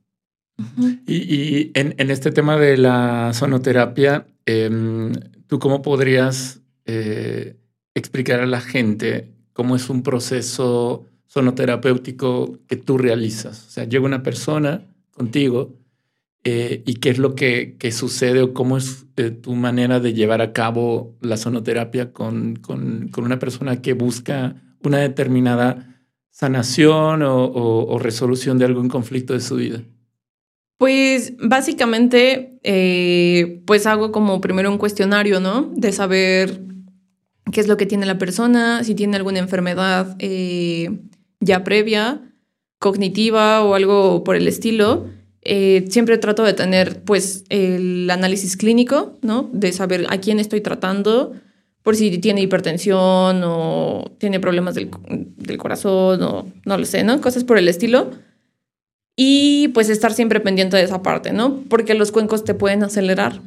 Y, 1.07 1.71
en, 1.75 2.11
este 2.11 2.31
tema 2.31 2.59
de 2.59 2.77
la 2.77 3.33
sonoterapia, 3.35 4.27
em, 4.47 5.13
¿tú 5.47 5.59
cómo 5.59 5.83
podrías 5.83 6.61
eh, 6.87 7.57
explicar 7.95 8.41
a 8.41 8.47
la 8.47 8.61
gente 8.61 9.33
cómo 9.53 9.77
es 9.77 9.91
un 9.91 10.03
proceso 10.03 11.07
sonoterapéutico 11.27 12.59
que 12.67 12.77
tú 12.77 12.99
realizas? 12.99 13.67
O 13.67 13.71
sea, 13.71 13.85
llega 13.85 14.05
una 14.05 14.23
persona 14.23 14.87
contigo 15.13 15.75
eh, 16.45 16.83
y 16.87 16.95
qué 16.95 17.11
es 17.11 17.19
lo 17.19 17.37
que, 17.37 17.77
sucede 17.93 18.43
o 18.43 18.53
cómo 18.53 18.77
es 18.77 19.07
eh, 19.17 19.31
tu 19.31 19.55
manera 19.55 20.01
de 20.01 20.13
llevar 20.13 20.41
a 20.41 20.53
cabo 20.53 21.17
la 21.21 21.37
sonoterapia 21.37 22.13
con, 22.13 22.57
con, 22.57 23.11
una 23.17 23.39
persona 23.39 23.81
que 23.81 23.93
busca 23.93 24.57
una 24.83 24.99
determinada 24.99 26.05
sanación 26.31 27.23
o, 27.25 27.97
resolución 28.01 28.59
de 28.59 28.65
algún 28.65 28.89
conflicto 28.89 29.35
de 29.35 29.41
su 29.41 29.57
vida. 29.57 29.83
Pues 30.83 31.35
básicamente, 31.39 32.59
eh, 32.65 33.63
pues 33.67 33.87
hago 33.87 34.11
como 34.11 34.41
primero 34.41 34.69
un 34.69 34.79
cuestionario, 34.79 35.39
¿no? 35.39 35.71
De 35.77 35.93
saber 35.93 36.61
qué 37.53 37.61
es 37.61 37.69
lo 37.69 37.77
que 37.77 37.87
tiene 37.87 38.05
la 38.05 38.19
persona, 38.19 38.83
si 38.83 38.97
tiene 38.97 39.17
alguna 39.17 39.39
enfermedad 39.39 40.17
ya 41.41 41.63
previa, 41.63 42.23
cognitiva 42.81 43.63
o 43.63 43.75
algo 43.75 44.25
por 44.25 44.35
el 44.35 44.49
estilo 44.49 45.07
eh, 45.45 45.87
siempre 45.89 46.19
trato 46.19 46.45
de 46.45 46.53
tener 46.53 47.03
pues 47.03 47.45
el 47.49 48.09
análisis 48.11 48.57
clínico, 48.57 49.19
¿no? 49.23 49.51
De 49.53 49.73
saber 49.73 50.07
a 50.09 50.19
quién 50.19 50.39
estoy 50.39 50.61
tratando, 50.61 51.33
por 51.83 51.97
si 51.97 52.17
tiene 52.19 52.43
hipertensión 52.43 53.43
o 53.45 54.13
tiene 54.19 54.39
problemas 54.39 54.77
del, 54.77 54.89
corazón 55.59 56.23
o 56.23 56.47
no 56.65 56.79
lo 56.79 56.85
sé, 56.85 57.03
¿no? 57.03 57.21
Cosas 57.21 57.43
por 57.43 57.59
el 57.59 57.67
estilo. 57.67 58.11
Y 59.17 59.69
pues 59.69 59.89
estar 59.89 60.13
siempre 60.13 60.41
pendiente 60.41 60.77
de 60.77 60.85
esa 60.85 61.03
parte, 61.03 61.33
¿no? 61.33 61.63
Porque 61.69 61.95
los 61.95 62.13
cuencos 62.13 62.45
te 62.45 62.55
pueden 62.55 62.83
acelerar. 62.83 63.41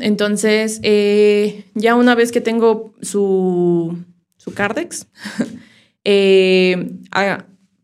Entonces, 0.00 0.80
eh, 0.82 1.64
ya 1.74 1.94
una 1.94 2.14
vez 2.14 2.32
que 2.32 2.40
tengo 2.40 2.92
su, 3.02 3.96
su 4.36 4.52
Cardex, 4.52 5.06
eh, 6.04 6.98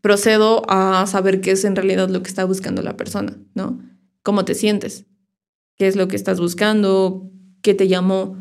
procedo 0.01 0.63
a 0.69 1.05
saber 1.07 1.41
qué 1.41 1.51
es 1.51 1.63
en 1.65 1.75
realidad 1.75 2.09
lo 2.09 2.21
que 2.23 2.29
está 2.29 2.45
buscando 2.45 2.81
la 2.81 2.97
persona, 2.97 3.37
¿no? 3.53 3.79
¿Cómo 4.23 4.43
te 4.45 4.53
sientes? 4.53 5.05
¿Qué 5.75 5.87
es 5.87 5.95
lo 5.95 6.07
que 6.07 6.15
estás 6.15 6.39
buscando? 6.39 7.29
¿Qué 7.61 7.73
te 7.73 7.87
llamó? 7.87 8.37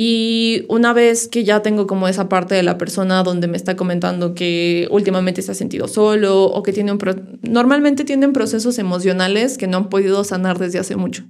Y 0.00 0.64
una 0.68 0.92
vez 0.92 1.26
que 1.26 1.42
ya 1.42 1.60
tengo 1.60 1.88
como 1.88 2.06
esa 2.06 2.28
parte 2.28 2.54
de 2.54 2.62
la 2.62 2.78
persona 2.78 3.24
donde 3.24 3.48
me 3.48 3.56
está 3.56 3.74
comentando 3.74 4.32
que 4.32 4.86
últimamente 4.92 5.42
se 5.42 5.50
ha 5.50 5.54
sentido 5.56 5.88
solo 5.88 6.44
o 6.44 6.62
que 6.62 6.72
tiene 6.72 6.92
un 6.92 7.00
normalmente 7.42 8.04
tienen 8.04 8.32
procesos 8.32 8.78
emocionales 8.78 9.58
que 9.58 9.66
no 9.66 9.76
han 9.76 9.88
podido 9.88 10.22
sanar 10.22 10.60
desde 10.60 10.78
hace 10.78 10.94
mucho. 10.94 11.24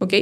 ¿Ok? 0.00 0.14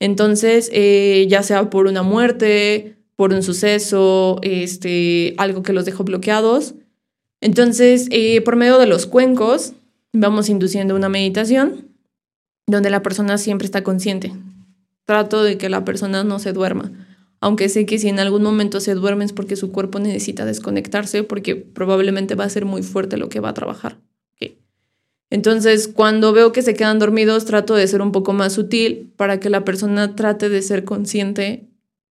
Entonces, 0.00 0.68
eh, 0.74 1.26
ya 1.30 1.42
sea 1.42 1.70
por 1.70 1.86
una 1.86 2.02
muerte, 2.02 2.98
por 3.16 3.32
un 3.32 3.42
suceso, 3.42 4.38
este, 4.42 5.32
algo 5.38 5.62
que 5.62 5.72
los 5.72 5.86
dejó 5.86 6.04
bloqueados, 6.04 6.74
entonces, 7.40 8.08
eh, 8.10 8.42
por 8.42 8.56
medio 8.56 8.76
de 8.76 8.86
los 8.86 9.06
cuencos, 9.06 9.72
vamos 10.12 10.50
induciendo 10.50 10.94
una 10.94 11.08
meditación 11.08 11.88
donde 12.66 12.90
la 12.90 13.02
persona 13.02 13.38
siempre 13.38 13.64
está 13.64 13.82
consciente. 13.82 14.34
Trato 15.08 15.42
de 15.42 15.56
que 15.56 15.70
la 15.70 15.86
persona 15.86 16.22
no 16.22 16.38
se 16.38 16.52
duerma, 16.52 16.92
aunque 17.40 17.70
sé 17.70 17.86
que 17.86 17.98
si 17.98 18.08
en 18.08 18.18
algún 18.18 18.42
momento 18.42 18.78
se 18.78 18.92
duerme 18.92 19.24
es 19.24 19.32
porque 19.32 19.56
su 19.56 19.72
cuerpo 19.72 20.00
necesita 20.00 20.44
desconectarse, 20.44 21.22
porque 21.22 21.56
probablemente 21.56 22.34
va 22.34 22.44
a 22.44 22.50
ser 22.50 22.66
muy 22.66 22.82
fuerte 22.82 23.16
lo 23.16 23.30
que 23.30 23.40
va 23.40 23.48
a 23.48 23.54
trabajar. 23.54 23.96
Entonces, 25.30 25.88
cuando 25.88 26.34
veo 26.34 26.52
que 26.52 26.60
se 26.60 26.74
quedan 26.74 26.98
dormidos, 26.98 27.46
trato 27.46 27.74
de 27.74 27.86
ser 27.86 28.02
un 28.02 28.12
poco 28.12 28.34
más 28.34 28.52
sutil 28.52 29.10
para 29.16 29.40
que 29.40 29.48
la 29.48 29.64
persona 29.64 30.14
trate 30.14 30.50
de 30.50 30.60
ser 30.60 30.84
consciente, 30.84 31.70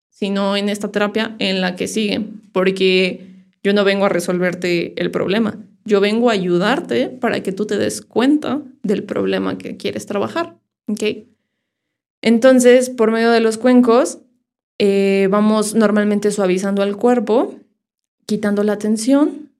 si 0.09 0.29
no 0.29 0.57
en 0.57 0.67
esta 0.67 0.91
terapia, 0.91 1.37
en 1.39 1.61
la 1.61 1.77
que 1.77 1.87
sigue, 1.87 2.25
porque 2.51 3.47
yo 3.63 3.71
no 3.71 3.85
vengo 3.85 4.05
a 4.05 4.09
resolverte 4.09 5.01
el 5.01 5.11
problema. 5.11 5.65
Yo 5.85 6.01
vengo 6.01 6.29
a 6.29 6.33
ayudarte 6.33 7.07
para 7.07 7.41
que 7.41 7.53
tú 7.53 7.65
te 7.65 7.77
des 7.77 8.01
cuenta 8.01 8.61
del 8.83 9.05
problema 9.05 9.57
que 9.57 9.77
quieres 9.77 10.05
trabajar. 10.05 10.57
¿Ok? 10.87 11.30
Entonces, 12.21 12.89
por 12.89 13.11
medio 13.11 13.31
de 13.31 13.39
los 13.39 13.57
cuencos, 13.57 14.19
eh, 14.79 15.27
vamos 15.29 15.75
normalmente 15.75 16.31
suavizando 16.31 16.81
al 16.81 16.97
cuerpo, 16.97 17.55
quitando 18.25 18.63
la 18.63 18.77
tensión, 18.77 19.51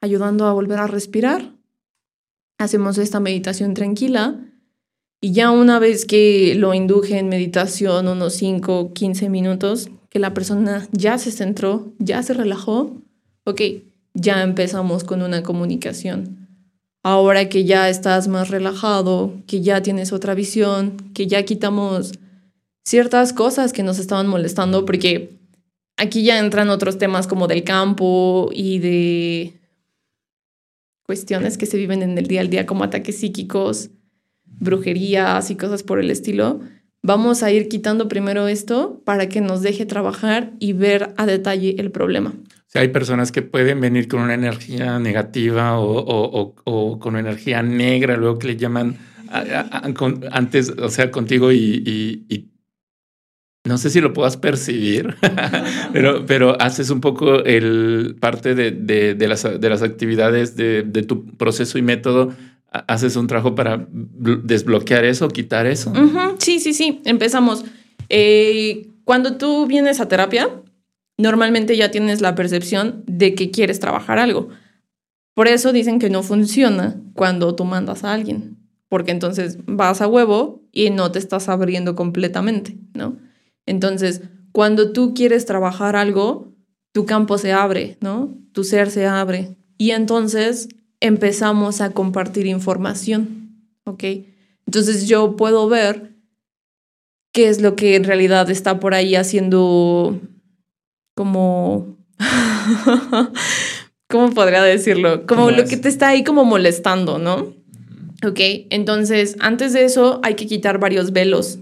ayudando 0.00 0.46
a 0.46 0.52
volver 0.52 0.78
a 0.78 0.86
respirar. 0.86 1.52
Hacemos 2.58 2.98
esta 2.98 3.20
meditación 3.20 3.74
tranquila 3.74 4.38
y 5.20 5.32
ya 5.32 5.50
una 5.50 5.78
vez 5.78 6.04
que 6.04 6.54
lo 6.56 6.74
induje 6.74 7.18
en 7.18 7.28
meditación 7.28 8.08
unos 8.08 8.34
5, 8.34 8.92
15 8.92 9.28
minutos, 9.28 9.88
que 10.10 10.18
la 10.18 10.34
persona 10.34 10.88
ya 10.92 11.16
se 11.18 11.30
centró, 11.30 11.92
ya 11.98 12.22
se 12.22 12.34
relajó, 12.34 13.00
ok, 13.44 13.60
ya 14.14 14.42
empezamos 14.42 15.04
con 15.04 15.22
una 15.22 15.42
comunicación. 15.42 16.41
Ahora 17.02 17.48
que 17.48 17.64
ya 17.64 17.88
estás 17.88 18.28
más 18.28 18.48
relajado, 18.48 19.34
que 19.46 19.60
ya 19.60 19.82
tienes 19.82 20.12
otra 20.12 20.34
visión, 20.34 20.96
que 21.14 21.26
ya 21.26 21.44
quitamos 21.44 22.12
ciertas 22.84 23.32
cosas 23.32 23.72
que 23.72 23.82
nos 23.82 23.98
estaban 23.98 24.28
molestando, 24.28 24.84
porque 24.84 25.36
aquí 25.96 26.22
ya 26.22 26.38
entran 26.38 26.70
otros 26.70 26.98
temas 26.98 27.26
como 27.26 27.48
del 27.48 27.64
campo 27.64 28.50
y 28.52 28.78
de 28.78 29.54
cuestiones 31.04 31.58
que 31.58 31.66
se 31.66 31.76
viven 31.76 32.02
en 32.02 32.16
el 32.16 32.26
día 32.26 32.40
al 32.40 32.50
día 32.50 32.66
como 32.66 32.84
ataques 32.84 33.18
psíquicos, 33.18 33.90
brujerías 34.44 35.50
y 35.50 35.56
cosas 35.56 35.82
por 35.82 35.98
el 35.98 36.10
estilo. 36.10 36.60
Vamos 37.02 37.42
a 37.42 37.50
ir 37.50 37.68
quitando 37.68 38.06
primero 38.06 38.46
esto 38.46 39.02
para 39.04 39.28
que 39.28 39.40
nos 39.40 39.62
deje 39.62 39.86
trabajar 39.86 40.52
y 40.60 40.72
ver 40.72 41.14
a 41.16 41.26
detalle 41.26 41.74
el 41.78 41.90
problema. 41.90 42.32
O 42.74 42.78
hay 42.78 42.88
personas 42.88 43.32
que 43.32 43.42
pueden 43.42 43.80
venir 43.80 44.08
con 44.08 44.20
una 44.20 44.34
energía 44.34 44.98
negativa 44.98 45.78
o, 45.78 46.98
con 46.98 47.16
energía 47.16 47.62
negra, 47.62 48.16
luego 48.16 48.38
que 48.38 48.48
le 48.48 48.56
llaman 48.56 48.98
antes, 50.30 50.70
o 50.70 50.88
sea, 50.88 51.10
contigo 51.10 51.52
y, 51.52 52.48
no 53.64 53.78
sé 53.78 53.90
si 53.90 54.00
lo 54.00 54.12
puedas 54.12 54.36
percibir, 54.36 55.14
pero, 55.92 56.26
pero 56.26 56.60
haces 56.60 56.90
un 56.90 57.00
poco 57.00 57.44
el 57.44 58.16
parte 58.18 58.54
de, 58.54 58.72
de, 58.72 59.28
las, 59.28 59.42
de 59.42 59.68
las 59.68 59.82
actividades 59.82 60.56
de, 60.56 60.82
tu 61.06 61.26
proceso 61.36 61.78
y 61.78 61.82
método. 61.82 62.32
¿Haces 62.70 63.16
un 63.16 63.26
trabajo 63.26 63.54
para 63.54 63.86
desbloquear 63.90 65.04
eso, 65.04 65.28
quitar 65.28 65.66
eso? 65.66 65.92
Sí, 66.38 66.58
sí, 66.58 66.72
sí. 66.72 67.02
Empezamos. 67.04 67.66
Eh, 68.08 68.88
cuando 69.04 69.36
tú 69.36 69.66
vienes 69.66 70.00
a 70.00 70.08
terapia, 70.08 70.48
normalmente 71.18 71.76
ya 71.76 71.90
tienes 71.90 72.20
la 72.20 72.34
percepción 72.34 73.04
de 73.06 73.34
que 73.34 73.50
quieres 73.50 73.80
trabajar 73.80 74.18
algo. 74.18 74.48
Por 75.34 75.48
eso 75.48 75.72
dicen 75.72 75.98
que 75.98 76.10
no 76.10 76.22
funciona 76.22 77.00
cuando 77.14 77.54
tú 77.54 77.64
mandas 77.64 78.04
a 78.04 78.12
alguien, 78.12 78.58
porque 78.88 79.12
entonces 79.12 79.58
vas 79.66 80.02
a 80.02 80.08
huevo 80.08 80.62
y 80.72 80.90
no 80.90 81.10
te 81.10 81.18
estás 81.18 81.48
abriendo 81.48 81.94
completamente, 81.94 82.76
¿no? 82.94 83.16
Entonces, 83.66 84.22
cuando 84.52 84.92
tú 84.92 85.14
quieres 85.14 85.46
trabajar 85.46 85.96
algo, 85.96 86.52
tu 86.92 87.06
campo 87.06 87.38
se 87.38 87.52
abre, 87.52 87.96
¿no? 88.00 88.36
Tu 88.52 88.64
ser 88.64 88.90
se 88.90 89.06
abre. 89.06 89.56
Y 89.78 89.92
entonces 89.92 90.68
empezamos 91.00 91.80
a 91.80 91.90
compartir 91.90 92.46
información, 92.46 93.66
¿ok? 93.84 94.04
Entonces 94.66 95.08
yo 95.08 95.36
puedo 95.36 95.68
ver 95.68 96.14
qué 97.32 97.48
es 97.48 97.60
lo 97.62 97.74
que 97.76 97.96
en 97.96 98.04
realidad 98.04 98.50
está 98.50 98.78
por 98.78 98.94
ahí 98.94 99.16
haciendo 99.16 100.20
como... 101.14 101.96
¿Cómo 104.08 104.30
podría 104.30 104.62
decirlo? 104.62 105.26
Como 105.26 105.50
lo 105.50 105.64
que 105.64 105.78
te 105.78 105.88
está 105.88 106.08
ahí 106.08 106.22
como 106.22 106.44
molestando, 106.44 107.18
¿no? 107.18 107.54
Ok, 108.24 108.38
entonces 108.70 109.36
antes 109.40 109.72
de 109.72 109.84
eso 109.84 110.20
hay 110.22 110.34
que 110.34 110.46
quitar 110.46 110.78
varios 110.78 111.12
velos 111.12 111.58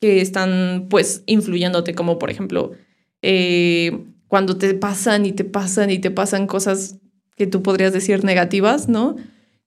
que 0.00 0.20
están 0.20 0.86
pues 0.90 1.22
influyéndote, 1.26 1.94
como 1.94 2.18
por 2.18 2.30
ejemplo, 2.30 2.72
eh, 3.22 4.06
cuando 4.26 4.58
te 4.58 4.74
pasan 4.74 5.24
y 5.24 5.32
te 5.32 5.44
pasan 5.44 5.90
y 5.90 5.98
te 5.98 6.10
pasan 6.10 6.46
cosas 6.46 6.98
que 7.36 7.46
tú 7.46 7.62
podrías 7.62 7.92
decir 7.92 8.24
negativas, 8.24 8.88
¿no? 8.88 9.16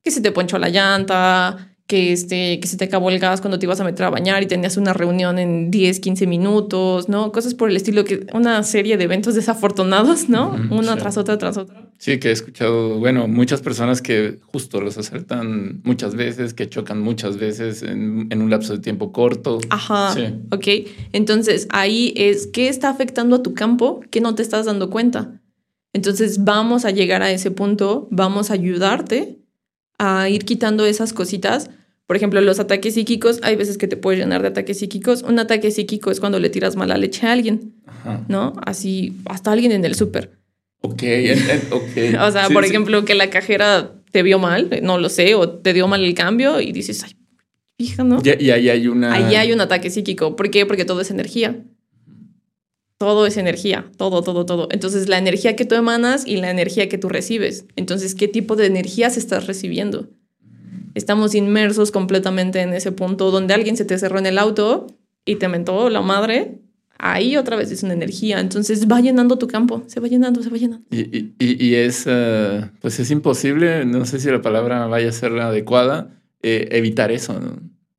Que 0.03 0.11
se 0.11 0.21
te 0.21 0.31
ponchó 0.31 0.59
la 0.59 0.69
llanta, 0.69 1.70
que, 1.91 2.13
este, 2.13 2.61
que 2.61 2.69
se 2.69 2.77
te 2.77 2.85
acabó 2.85 3.09
el 3.09 3.19
gas 3.19 3.41
cuando 3.41 3.59
te 3.59 3.65
ibas 3.65 3.81
a 3.81 3.83
meter 3.83 4.05
a 4.05 4.09
bañar 4.09 4.41
y 4.41 4.45
tenías 4.45 4.77
una 4.77 4.93
reunión 4.93 5.37
en 5.37 5.71
10, 5.71 5.99
15 5.99 6.25
minutos, 6.25 7.09
¿no? 7.09 7.33
Cosas 7.33 7.53
por 7.53 7.69
el 7.69 7.75
estilo, 7.75 8.05
que 8.05 8.27
una 8.33 8.63
serie 8.63 8.95
de 8.95 9.03
eventos 9.03 9.35
desafortunados, 9.35 10.29
¿no? 10.29 10.55
Una 10.69 10.95
tras 10.95 11.17
otra, 11.17 11.37
tras 11.37 11.57
otra. 11.57 11.91
Sí, 11.97 12.17
que 12.17 12.29
he 12.29 12.31
escuchado, 12.31 12.97
bueno, 12.97 13.27
muchas 13.27 13.59
personas 13.61 14.01
que 14.01 14.39
justo 14.53 14.79
los 14.79 14.97
asaltan 14.97 15.81
muchas 15.83 16.15
veces, 16.15 16.53
que 16.53 16.69
chocan 16.69 17.01
muchas 17.01 17.35
veces 17.35 17.83
en, 17.83 18.27
en 18.29 18.41
un 18.41 18.49
lapso 18.49 18.71
de 18.71 18.79
tiempo 18.79 19.11
corto. 19.11 19.59
Ajá. 19.69 20.13
Sí. 20.13 20.33
Ok. 20.49 20.89
Entonces, 21.11 21.67
ahí 21.71 22.13
es, 22.15 22.47
¿qué 22.47 22.69
está 22.69 22.87
afectando 22.87 23.35
a 23.35 23.43
tu 23.43 23.53
campo 23.53 23.99
que 24.09 24.21
no 24.21 24.33
te 24.33 24.43
estás 24.43 24.65
dando 24.65 24.89
cuenta? 24.89 25.41
Entonces, 25.91 26.45
vamos 26.45 26.85
a 26.85 26.91
llegar 26.91 27.21
a 27.21 27.33
ese 27.33 27.51
punto, 27.51 28.07
vamos 28.11 28.49
a 28.49 28.53
ayudarte 28.53 29.39
a 29.97 30.29
ir 30.29 30.45
quitando 30.45 30.85
esas 30.85 31.11
cositas 31.11 31.69
por 32.11 32.17
ejemplo, 32.17 32.41
los 32.41 32.59
ataques 32.59 32.95
psíquicos, 32.95 33.39
hay 33.41 33.55
veces 33.55 33.77
que 33.77 33.87
te 33.87 33.95
puedes 33.95 34.19
llenar 34.19 34.41
de 34.41 34.49
ataques 34.49 34.79
psíquicos. 34.79 35.23
Un 35.23 35.39
ataque 35.39 35.71
psíquico 35.71 36.11
es 36.11 36.19
cuando 36.19 36.39
le 36.39 36.49
tiras 36.49 36.75
mala 36.75 36.97
leche 36.97 37.25
a 37.25 37.31
alguien, 37.31 37.71
¿no? 38.27 38.51
Así, 38.65 39.15
hasta 39.27 39.53
alguien 39.53 39.71
en 39.71 39.85
el 39.85 39.95
súper. 39.95 40.31
Ok, 40.81 41.03
ok. 41.71 41.83
o 42.21 42.31
sea, 42.31 42.49
por 42.51 42.65
ejemplo, 42.65 43.05
que 43.05 43.15
la 43.15 43.29
cajera 43.29 43.93
te 44.11 44.23
vio 44.23 44.39
mal, 44.39 44.69
no 44.83 44.97
lo 44.97 45.07
sé, 45.07 45.35
o 45.35 45.47
te 45.47 45.71
dio 45.71 45.87
mal 45.87 46.03
el 46.03 46.13
cambio 46.13 46.59
y 46.59 46.73
dices, 46.73 47.01
ay, 47.05 47.15
fija, 47.77 48.03
¿no? 48.03 48.21
Y, 48.21 48.49
ahí 48.49 48.67
hay 48.67 48.89
una... 48.89 49.13
Ahí 49.13 49.35
hay 49.35 49.53
un 49.53 49.61
ataque 49.61 49.89
psíquico. 49.89 50.35
¿Por 50.35 50.51
qué? 50.51 50.65
Porque 50.65 50.83
todo 50.83 50.99
es 50.99 51.11
energía. 51.11 51.63
Todo 52.97 53.25
es 53.25 53.37
energía, 53.37 53.89
todo, 53.95 54.21
todo, 54.21 54.45
todo. 54.45 54.67
Entonces, 54.71 55.07
la 55.07 55.17
energía 55.17 55.55
que 55.55 55.63
tú 55.63 55.75
emanas 55.75 56.27
y 56.27 56.35
la 56.35 56.51
energía 56.51 56.89
que 56.89 56.97
tú 56.97 57.07
recibes. 57.07 57.67
Entonces, 57.77 58.15
¿qué 58.15 58.27
tipo 58.27 58.57
de 58.57 58.65
energías 58.65 59.15
estás 59.15 59.47
recibiendo? 59.47 60.09
Estamos 60.95 61.35
inmersos 61.35 61.91
completamente 61.91 62.61
en 62.61 62.73
ese 62.73 62.91
punto 62.91 63.31
donde 63.31 63.53
alguien 63.53 63.77
se 63.77 63.85
te 63.85 63.97
cerró 63.97 64.19
en 64.19 64.25
el 64.25 64.37
auto 64.37 64.87
y 65.25 65.35
te 65.35 65.47
mentó 65.47 65.89
la 65.89 66.01
madre, 66.01 66.59
ahí 66.97 67.35
otra 67.35 67.55
vez 67.55 67.71
es 67.71 67.83
una 67.83 67.93
energía. 67.93 68.39
Entonces 68.39 68.87
va 68.89 69.01
llenando 69.01 69.37
tu 69.37 69.47
campo, 69.47 69.83
se 69.87 69.99
va 69.99 70.07
llenando, 70.07 70.41
se 70.41 70.49
va 70.49 70.57
llenando. 70.57 70.85
Y, 70.91 71.33
y, 71.39 71.75
es, 71.75 72.05
eh, 72.07 72.69
pues 72.79 72.99
es 72.99 73.11
imposible, 73.11 73.85
no 73.85 74.05
sé 74.05 74.19
si 74.19 74.29
la 74.29 74.41
palabra 74.41 74.85
vaya 74.87 75.09
a 75.09 75.11
ser 75.11 75.31
la 75.31 75.47
adecuada, 75.47 76.21
eh, 76.41 76.69
evitar 76.71 77.11
eso. 77.11 77.39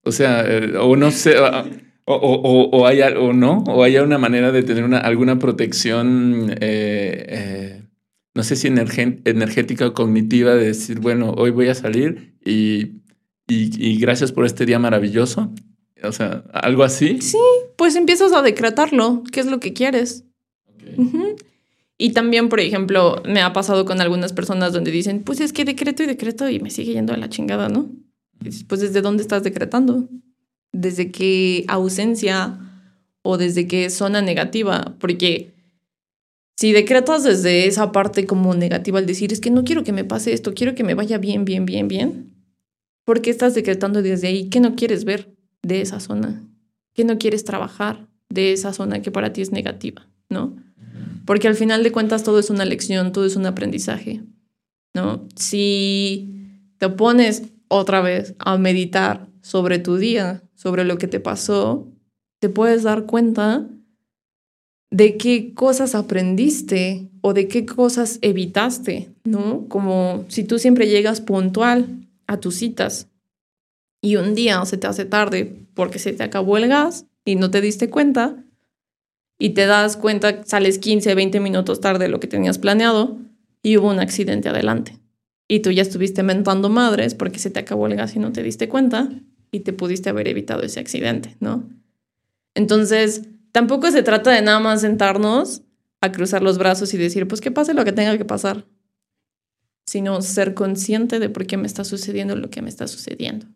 O 0.04 0.12
sea, 0.12 0.44
eh, 0.46 0.76
o 0.76 0.96
no 0.96 1.10
sé, 1.10 1.36
o, 1.38 2.14
o, 2.14 2.68
o, 2.72 2.86
haya, 2.86 3.18
o 3.18 3.32
no, 3.32 3.64
o 3.68 3.82
haya 3.84 4.02
una 4.02 4.18
manera 4.18 4.52
de 4.52 4.62
tener 4.62 4.84
una, 4.84 4.98
alguna 4.98 5.38
protección 5.38 6.54
no 8.34 8.42
sé 8.42 8.56
si 8.56 8.66
energética 8.66 9.86
o 9.86 9.92
cognitiva 9.92 10.54
de 10.54 10.68
decir, 10.68 11.00
bueno, 11.00 11.34
hoy 11.36 11.50
voy 11.50 11.68
a 11.68 11.74
salir 11.74 12.31
y, 12.44 13.02
y, 13.48 13.98
gracias 13.98 14.32
por 14.32 14.46
este 14.46 14.66
día 14.66 14.78
maravilloso. 14.78 15.52
O 16.02 16.12
sea, 16.12 16.44
algo 16.52 16.82
así. 16.82 17.20
Sí, 17.20 17.38
pues 17.76 17.94
empiezas 17.96 18.32
a 18.32 18.42
decretarlo, 18.42 19.22
qué 19.30 19.40
es 19.40 19.46
lo 19.46 19.60
que 19.60 19.72
quieres. 19.72 20.24
Y 21.98 22.10
también, 22.10 22.48
por 22.48 22.60
ejemplo, 22.60 23.22
me 23.24 23.42
ha 23.42 23.52
pasado 23.52 23.84
con 23.84 24.00
algunas 24.00 24.32
personas 24.32 24.72
donde 24.72 24.90
dicen, 24.90 25.22
pues 25.22 25.40
es 25.40 25.52
que 25.52 25.64
decreto 25.64 26.02
y 26.02 26.06
decreto 26.06 26.48
y 26.48 26.58
me 26.58 26.70
sigue 26.70 26.94
yendo 26.94 27.12
a 27.12 27.16
la 27.16 27.28
chingada, 27.28 27.68
¿no? 27.68 27.90
Pues 28.66 28.80
desde 28.80 29.02
dónde 29.02 29.22
estás 29.22 29.44
decretando? 29.44 30.08
¿Desde 30.72 31.12
qué 31.12 31.64
ausencia 31.68 32.58
o 33.22 33.38
desde 33.38 33.68
qué 33.68 33.88
zona 33.90 34.20
negativa? 34.20 34.96
Porque 34.98 35.54
si 36.56 36.72
decretas 36.72 37.22
desde 37.22 37.66
esa 37.66 37.92
parte 37.92 38.26
como 38.26 38.54
negativa 38.54 38.98
al 38.98 39.06
decir, 39.06 39.32
es 39.32 39.40
que 39.40 39.50
no 39.50 39.64
quiero 39.64 39.84
que 39.84 39.92
me 39.92 40.04
pase 40.04 40.32
esto, 40.32 40.54
quiero 40.54 40.74
que 40.74 40.84
me 40.84 40.94
vaya 40.94 41.18
bien, 41.18 41.44
bien, 41.44 41.66
bien, 41.66 41.88
bien, 41.88 42.31
¿por 43.04 43.22
qué 43.22 43.30
estás 43.30 43.54
decretando 43.54 44.02
desde 44.02 44.28
ahí? 44.28 44.48
¿Qué 44.48 44.60
no 44.60 44.74
quieres 44.74 45.04
ver 45.04 45.34
de 45.62 45.80
esa 45.80 46.00
zona? 46.00 46.42
¿Qué 46.94 47.04
no 47.04 47.18
quieres 47.18 47.44
trabajar 47.44 48.08
de 48.28 48.52
esa 48.52 48.72
zona 48.72 49.02
que 49.02 49.10
para 49.10 49.32
ti 49.32 49.42
es 49.42 49.52
negativa? 49.52 50.08
¿No? 50.28 50.56
Porque 51.24 51.48
al 51.48 51.54
final 51.54 51.82
de 51.82 51.92
cuentas 51.92 52.24
todo 52.24 52.38
es 52.38 52.50
una 52.50 52.64
lección, 52.64 53.12
todo 53.12 53.24
es 53.24 53.36
un 53.36 53.46
aprendizaje, 53.46 54.22
¿no? 54.94 55.26
Si 55.36 56.58
te 56.78 56.88
pones 56.88 57.44
otra 57.68 58.00
vez 58.00 58.34
a 58.38 58.58
meditar 58.58 59.28
sobre 59.40 59.78
tu 59.78 59.96
día, 59.96 60.42
sobre 60.54 60.84
lo 60.84 60.98
que 60.98 61.08
te 61.08 61.20
pasó, 61.20 61.88
te 62.40 62.48
puedes 62.48 62.82
dar 62.82 63.06
cuenta 63.06 63.68
de 64.90 65.16
qué 65.16 65.54
cosas 65.54 65.94
aprendiste 65.94 67.08
o 67.22 67.32
de 67.32 67.48
qué 67.48 67.64
cosas 67.64 68.18
evitaste, 68.20 69.14
¿no? 69.24 69.66
Como 69.68 70.24
si 70.28 70.44
tú 70.44 70.58
siempre 70.58 70.88
llegas 70.88 71.20
puntual 71.20 72.01
a 72.32 72.40
tus 72.40 72.56
citas 72.56 73.08
y 74.00 74.16
un 74.16 74.34
día 74.34 74.64
se 74.64 74.76
te 74.76 74.86
hace 74.86 75.04
tarde 75.04 75.66
porque 75.74 75.98
se 75.98 76.12
te 76.12 76.22
acabó 76.22 76.56
el 76.56 76.68
gas 76.68 77.06
y 77.24 77.36
no 77.36 77.50
te 77.50 77.60
diste 77.60 77.88
cuenta 77.88 78.44
y 79.38 79.50
te 79.50 79.66
das 79.66 79.96
cuenta, 79.96 80.44
sales 80.44 80.78
15, 80.78 81.14
20 81.14 81.40
minutos 81.40 81.80
tarde 81.80 82.04
de 82.04 82.10
lo 82.10 82.20
que 82.20 82.26
tenías 82.26 82.58
planeado 82.58 83.18
y 83.62 83.76
hubo 83.76 83.90
un 83.90 84.00
accidente 84.00 84.48
adelante. 84.48 84.98
Y 85.48 85.60
tú 85.60 85.70
ya 85.70 85.82
estuviste 85.82 86.22
mentando 86.22 86.68
madres 86.68 87.14
porque 87.14 87.38
se 87.38 87.50
te 87.50 87.60
acabó 87.60 87.86
el 87.86 87.96
gas 87.96 88.16
y 88.16 88.18
no 88.18 88.32
te 88.32 88.42
diste 88.42 88.68
cuenta 88.68 89.08
y 89.50 89.60
te 89.60 89.72
pudiste 89.72 90.10
haber 90.10 90.28
evitado 90.28 90.62
ese 90.62 90.80
accidente, 90.80 91.36
¿no? 91.40 91.68
Entonces, 92.54 93.22
tampoco 93.52 93.90
se 93.90 94.02
trata 94.02 94.30
de 94.30 94.42
nada 94.42 94.60
más 94.60 94.80
sentarnos 94.80 95.62
a 96.00 96.12
cruzar 96.12 96.42
los 96.42 96.58
brazos 96.58 96.94
y 96.94 96.98
decir, 96.98 97.28
pues 97.28 97.40
que 97.40 97.50
pase 97.50 97.74
lo 97.74 97.84
que 97.84 97.92
tenga 97.92 98.16
que 98.16 98.24
pasar, 98.24 98.64
sino 99.86 100.22
ser 100.22 100.54
consciente 100.54 101.18
de 101.18 101.28
por 101.28 101.46
qué 101.46 101.56
me 101.56 101.66
está 101.66 101.84
sucediendo 101.84 102.36
lo 102.36 102.50
que 102.50 102.62
me 102.62 102.68
está 102.68 102.86
sucediendo. 102.86 103.46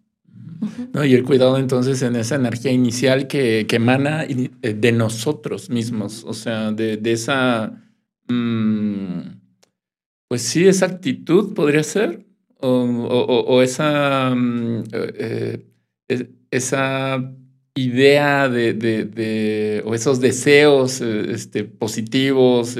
No, 0.92 1.04
y 1.04 1.14
el 1.14 1.24
cuidado 1.24 1.58
entonces 1.58 2.02
en 2.02 2.16
esa 2.16 2.36
energía 2.36 2.72
inicial 2.72 3.26
que, 3.26 3.66
que 3.68 3.76
emana 3.76 4.24
eh, 4.24 4.50
de 4.74 4.92
nosotros 4.92 5.70
mismos, 5.70 6.24
o 6.24 6.34
sea, 6.34 6.72
de, 6.72 6.96
de 6.96 7.12
esa, 7.12 7.72
mm, 8.28 9.20
pues 10.28 10.42
sí, 10.42 10.66
esa 10.66 10.86
actitud 10.86 11.54
podría 11.54 11.82
ser, 11.82 12.24
o, 12.58 12.68
o, 12.68 13.62
esa, 13.62 14.34
mm, 14.34 14.84
eh, 14.92 15.66
eh, 16.08 16.30
esa 16.50 17.32
idea 17.74 18.48
de, 18.48 18.72
de, 18.72 19.04
de, 19.04 19.82
o 19.84 19.94
esos 19.94 20.20
deseos 20.20 21.00
este, 21.02 21.64
positivos, 21.64 22.76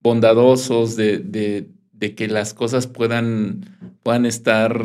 bondadosos, 0.00 0.94
de, 0.94 1.66
de, 2.02 2.14
que 2.14 2.28
las 2.28 2.54
cosas 2.54 2.86
puedan, 2.86 3.64
puedan 4.02 4.26
estar 4.26 4.78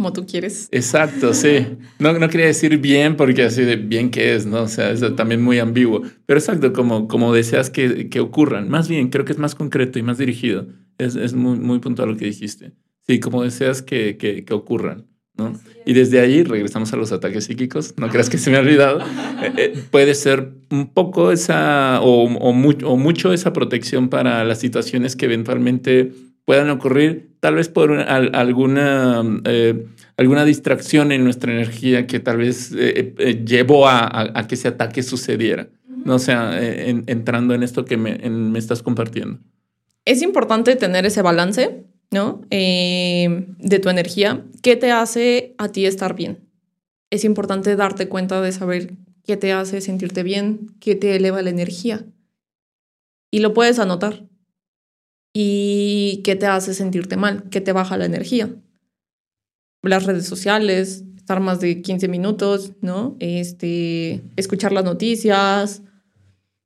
como 0.00 0.14
tú 0.14 0.24
quieres. 0.24 0.70
Exacto, 0.72 1.34
sí. 1.34 1.66
No, 1.98 2.14
no 2.14 2.30
quería 2.30 2.46
decir 2.46 2.78
bien 2.78 3.16
porque 3.16 3.42
así 3.42 3.62
de 3.64 3.76
bien 3.76 4.10
que 4.10 4.34
es, 4.34 4.46
¿no? 4.46 4.62
O 4.62 4.68
sea, 4.68 4.92
es 4.92 5.02
también 5.14 5.42
muy 5.42 5.58
ambiguo. 5.58 6.00
Pero 6.24 6.40
exacto, 6.40 6.72
como, 6.72 7.06
como 7.06 7.34
deseas 7.34 7.68
que, 7.68 8.08
que 8.08 8.20
ocurran. 8.20 8.70
Más 8.70 8.88
bien, 8.88 9.10
creo 9.10 9.26
que 9.26 9.32
es 9.32 9.38
más 9.38 9.54
concreto 9.54 9.98
y 9.98 10.02
más 10.02 10.16
dirigido. 10.16 10.68
Es, 10.96 11.16
es 11.16 11.34
muy, 11.34 11.58
muy 11.58 11.80
puntual 11.80 12.08
lo 12.08 12.16
que 12.16 12.24
dijiste. 12.24 12.72
Sí, 13.06 13.20
como 13.20 13.42
deseas 13.42 13.82
que, 13.82 14.16
que, 14.16 14.46
que 14.46 14.54
ocurran. 14.54 15.09
¿No? 15.40 15.58
Y 15.84 15.94
desde 15.94 16.20
ahí 16.20 16.44
regresamos 16.44 16.92
a 16.92 16.96
los 16.96 17.10
ataques 17.10 17.44
psíquicos. 17.44 17.94
No 17.96 18.08
creas 18.08 18.30
que 18.30 18.38
se 18.38 18.50
me 18.50 18.56
ha 18.56 18.60
olvidado. 18.60 19.00
Eh, 19.40 19.52
eh, 19.56 19.82
puede 19.90 20.14
ser 20.14 20.52
un 20.70 20.92
poco 20.92 21.32
esa 21.32 22.02
o, 22.02 22.24
o, 22.24 22.50
o 22.50 22.96
mucho 22.98 23.32
esa 23.32 23.54
protección 23.54 24.10
para 24.10 24.44
las 24.44 24.58
situaciones 24.58 25.16
que 25.16 25.24
eventualmente 25.24 26.12
puedan 26.50 26.68
ocurrir, 26.70 27.36
tal 27.38 27.54
vez 27.54 27.68
por 27.68 27.92
alguna, 27.92 29.22
eh, 29.44 29.86
alguna 30.16 30.44
distracción 30.44 31.12
en 31.12 31.22
nuestra 31.22 31.52
energía 31.52 32.08
que 32.08 32.18
tal 32.18 32.38
vez 32.38 32.72
eh, 32.76 33.14
eh, 33.18 33.44
llevó 33.46 33.88
a, 33.88 34.46
que 34.48 34.56
ese 34.56 34.66
ataque 34.66 35.04
sucediera. 35.04 35.68
No 36.04 36.16
o 36.16 36.18
sea, 36.18 36.58
entrando 36.60 37.54
en 37.54 37.62
esto 37.62 37.84
que 37.84 37.96
me, 37.96 38.18
me, 38.28 38.58
estás 38.58 38.82
compartiendo. 38.82 39.38
Es 40.04 40.22
importante 40.22 40.74
tener 40.74 41.06
ese 41.06 41.22
balance, 41.22 41.84
¿no? 42.10 42.42
de 42.50 43.80
tu 43.82 43.88
energía. 43.88 44.44
¿Qué 44.62 44.76
te 44.76 44.90
hace 44.90 45.54
a 45.58 45.68
ti 45.68 45.86
estar 45.86 46.14
bien? 46.14 46.48
Es 47.10 47.24
importante 47.24 47.76
darte 47.76 48.08
cuenta 48.08 48.40
de 48.40 48.52
saber 48.52 48.94
qué 49.24 49.36
te 49.36 49.52
hace 49.52 49.80
sentirte 49.80 50.22
bien, 50.22 50.74
qué 50.80 50.94
te 50.94 51.16
eleva 51.16 51.42
la 51.42 51.50
energía. 51.50 52.04
Y 53.30 53.40
lo 53.40 53.54
puedes 53.54 53.78
anotar 53.78 54.24
y 55.32 56.20
qué 56.24 56.36
te 56.36 56.46
hace 56.46 56.74
sentirte 56.74 57.16
mal, 57.16 57.44
qué 57.50 57.60
te 57.60 57.72
baja 57.72 57.96
la 57.96 58.06
energía. 58.06 58.50
Las 59.82 60.04
redes 60.04 60.26
sociales, 60.26 61.04
estar 61.16 61.40
más 61.40 61.60
de 61.60 61.80
15 61.80 62.08
minutos, 62.08 62.72
¿no? 62.80 63.16
Este, 63.20 64.20
escuchar 64.36 64.72
las 64.72 64.84
noticias, 64.84 65.82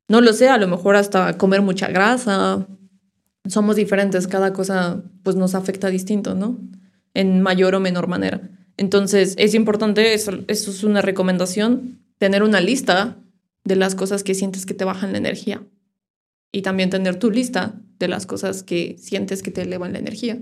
no 0.09 0.21
lo 0.21 0.33
sé, 0.33 0.49
a 0.49 0.59
lo 0.59 0.69
mejor 0.69 0.97
hasta 0.97 1.37
comer 1.39 1.62
mucha 1.62 1.89
grasa. 1.89 2.66
Somos 3.47 3.77
diferentes, 3.77 4.27
cada 4.27 4.53
cosa 4.53 5.03
pues 5.23 5.37
nos 5.37 5.55
afecta 5.55 5.89
distinto, 5.91 6.35
¿no? 6.35 6.59
En 7.12 7.43
mayor 7.43 7.75
o 7.75 7.81
menor 7.81 8.09
manera. 8.09 8.41
Entonces, 8.77 9.35
es 9.39 9.55
importante, 9.55 10.15
eso, 10.15 10.33
eso 10.49 10.71
es 10.71 10.83
una 10.83 11.03
recomendación, 11.03 12.01
tener 12.19 12.43
una 12.43 12.61
lista 12.61 13.19
de 13.65 13.77
las 13.77 13.95
cosas 13.95 14.25
que 14.25 14.35
sientes 14.35 14.66
que 14.66 14.75
te 14.75 14.85
bajan 14.85 15.12
la 15.12 15.19
energía 15.19 15.62
y 16.53 16.62
también 16.62 16.91
tener 16.91 17.19
tu 17.19 17.31
lista 17.31 17.81
de 17.99 18.09
las 18.09 18.27
cosas 18.27 18.62
que 18.62 18.97
sientes 18.99 19.43
que 19.43 19.51
te 19.51 19.62
elevan 19.62 19.93
la 19.93 19.99
energía. 19.99 20.39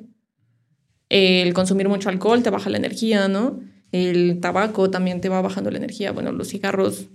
El 1.08 1.52
consumir 1.54 1.88
mucho 1.88 2.08
alcohol 2.08 2.42
te 2.42 2.50
baja 2.50 2.70
la 2.70 2.78
energía, 2.78 3.28
¿no? 3.28 3.60
El 3.92 4.40
tabaco 4.40 4.90
también 4.90 5.20
te 5.20 5.28
va 5.28 5.42
bajando 5.42 5.70
la 5.70 5.78
energía. 5.78 6.12
Bueno, 6.12 6.32
los 6.32 6.48
cigarros. 6.48 7.08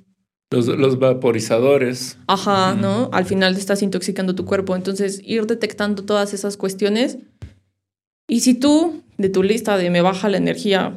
Los, 0.49 0.67
los 0.67 0.97
vaporizadores. 0.99 2.17
Ajá, 2.27 2.73
¿no? 2.73 3.09
Al 3.11 3.25
final 3.25 3.53
te 3.53 3.59
estás 3.59 3.81
intoxicando 3.81 4.33
tu 4.33 4.45
cuerpo. 4.45 4.75
Entonces, 4.75 5.21
ir 5.23 5.45
detectando 5.45 6.03
todas 6.03 6.33
esas 6.33 6.55
cuestiones. 6.55 7.17
Y 8.27 8.41
si 8.41 8.53
tú, 8.53 9.01
de 9.17 9.29
tu 9.29 9.43
lista 9.43 9.77
de 9.77 9.89
me 9.89 10.01
baja 10.01 10.29
la 10.29 10.37
energía, 10.37 10.93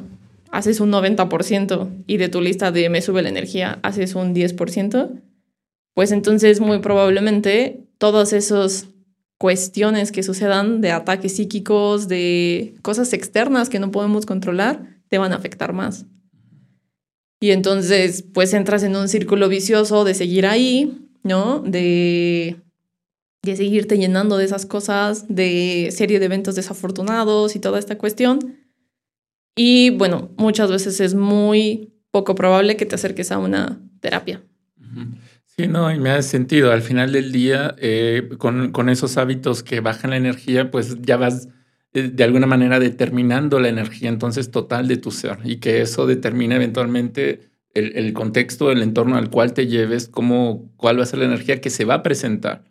haces 0.51 0.79
un 0.79 0.91
90% 0.91 1.89
y 2.07 2.17
de 2.17 2.29
tu 2.29 2.41
lista 2.41 2.71
de 2.71 2.89
me 2.89 3.01
sube 3.01 3.21
la 3.21 3.29
energía, 3.29 3.79
haces 3.83 4.15
un 4.15 4.35
10%, 4.35 5.21
pues 5.93 6.11
entonces 6.11 6.59
muy 6.59 6.79
probablemente 6.79 7.85
todas 7.97 8.33
esas 8.33 8.87
cuestiones 9.37 10.11
que 10.11 10.23
sucedan 10.23 10.81
de 10.81 10.91
ataques 10.91 11.35
psíquicos, 11.35 12.07
de 12.07 12.75
cosas 12.81 13.13
externas 13.13 13.69
que 13.69 13.79
no 13.79 13.91
podemos 13.91 14.25
controlar, 14.25 14.99
te 15.07 15.17
van 15.17 15.33
a 15.33 15.37
afectar 15.37 15.73
más. 15.73 16.05
Y 17.43 17.49
entonces, 17.49 18.23
pues 18.33 18.53
entras 18.53 18.83
en 18.83 18.95
un 18.95 19.09
círculo 19.09 19.49
vicioso 19.49 20.03
de 20.03 20.13
seguir 20.13 20.45
ahí, 20.45 21.09
¿no? 21.23 21.59
De, 21.59 22.61
de 23.41 23.55
seguirte 23.55 23.97
llenando 23.97 24.37
de 24.37 24.45
esas 24.45 24.67
cosas, 24.67 25.25
de 25.27 25.89
serie 25.91 26.19
de 26.19 26.25
eventos 26.25 26.53
desafortunados 26.53 27.55
y 27.55 27.59
toda 27.59 27.79
esta 27.79 27.97
cuestión. 27.97 28.59
Y 29.55 29.89
bueno, 29.89 30.29
muchas 30.37 30.69
veces 30.69 30.99
es 30.99 31.15
muy 31.15 31.91
poco 32.11 32.35
probable 32.35 32.77
que 32.77 32.85
te 32.85 32.93
acerques 32.93 33.31
a 33.31 33.39
una 33.39 33.81
terapia. 34.01 34.43
Sí, 35.45 35.67
no, 35.67 35.91
y 35.91 35.99
me 35.99 36.11
hace 36.11 36.29
sentido. 36.29 36.71
Al 36.71 36.83
final 36.83 37.11
del 37.11 37.31
día, 37.31 37.73
eh, 37.79 38.29
con, 38.37 38.71
con, 38.71 38.87
esos 38.87 39.17
hábitos 39.17 39.63
que 39.63 39.79
bajan 39.79 40.11
la 40.11 40.17
energía, 40.17 40.69
pues 40.69 41.01
ya 41.01 41.17
vas 41.17 41.47
de 41.93 42.23
alguna 42.23 42.47
manera 42.47 42.79
determinando 42.79 43.59
la 43.59 43.69
energía 43.69 44.09
entonces 44.09 44.49
total 44.49 44.87
de 44.87 44.97
tu 44.97 45.11
ser 45.11 45.39
y 45.43 45.57
que 45.57 45.81
eso 45.81 46.07
determina 46.07 46.55
eventualmente 46.55 47.51
el, 47.73 47.97
el 47.97 48.13
contexto, 48.13 48.71
el 48.71 48.81
entorno 48.81 49.17
al 49.17 49.29
cual 49.29 49.53
te 49.53 49.67
lleves, 49.67 50.07
cómo, 50.07 50.71
cuál 50.77 50.99
va 50.99 51.03
a 51.03 51.05
ser 51.05 51.19
la 51.19 51.25
energía 51.25 51.61
que 51.61 51.69
se 51.69 51.85
va 51.85 51.95
a 51.95 52.03
presentar, 52.03 52.63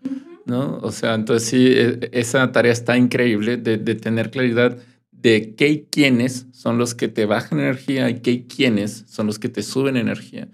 ¿no? 0.47 0.79
O 0.83 0.93
sea, 0.93 1.15
entonces 1.15 1.49
sí, 1.49 1.69
e, 1.69 2.11
esa 2.13 2.51
tarea 2.53 2.73
está 2.73 2.97
increíble 2.97 3.57
de, 3.57 3.77
de 3.77 3.95
tener 3.95 4.31
claridad 4.31 4.79
de 5.13 5.55
qué 5.55 5.69
y 5.69 5.87
quiénes 5.91 6.47
son 6.53 6.79
los 6.79 6.95
que 6.95 7.09
te 7.09 7.27
bajan 7.27 7.61
energía 7.61 8.09
y 8.11 8.21
qué 8.21 8.31
y 8.31 8.43
quiénes 8.45 9.05
son 9.07 9.27
los 9.27 9.39
que 9.39 9.49
te 9.49 9.63
suben 9.63 9.97
energía 9.97 10.49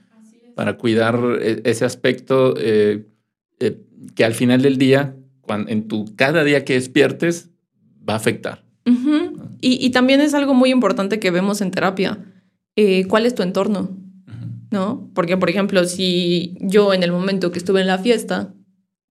para 0.57 0.77
cuidar 0.77 1.21
e, 1.41 1.61
ese 1.65 1.85
aspecto 1.85 2.55
eh, 2.59 3.05
eh, 3.61 3.79
que 4.15 4.25
al 4.25 4.35
final 4.35 4.63
del 4.63 4.79
día, 4.79 5.15
cuando, 5.43 5.71
en 5.71 5.87
tu 5.87 6.17
cada 6.17 6.43
día 6.45 6.65
que 6.65 6.73
despiertes, 6.73 7.51
va 8.09 8.15
a 8.15 8.17
afectar. 8.17 8.65
y, 9.61 9.91
también 9.91 10.21
es 10.21 10.35
algo 10.35 10.55
muy 10.55 10.71
importante 10.71 11.19
que 11.19 11.31
vemos 11.31 11.61
en 11.61 11.71
terapia. 11.71 12.25
Eh, 12.77 13.07
¿Cuál 13.09 13.27
es 13.27 13.35
tu 13.35 13.43
entorno? 13.43 13.97
¿No? 14.71 15.11
Porque, 15.15 15.37
por 15.37 15.51
ejemplo, 15.51 15.85
si 15.85 16.57
yo 16.61 16.93
en 16.93 17.03
el 17.03 17.13
momento 17.13 17.51
que 17.51 17.59
estuve 17.59 17.81
en 17.81 17.87
la 17.87 17.99
fiesta 17.99 18.55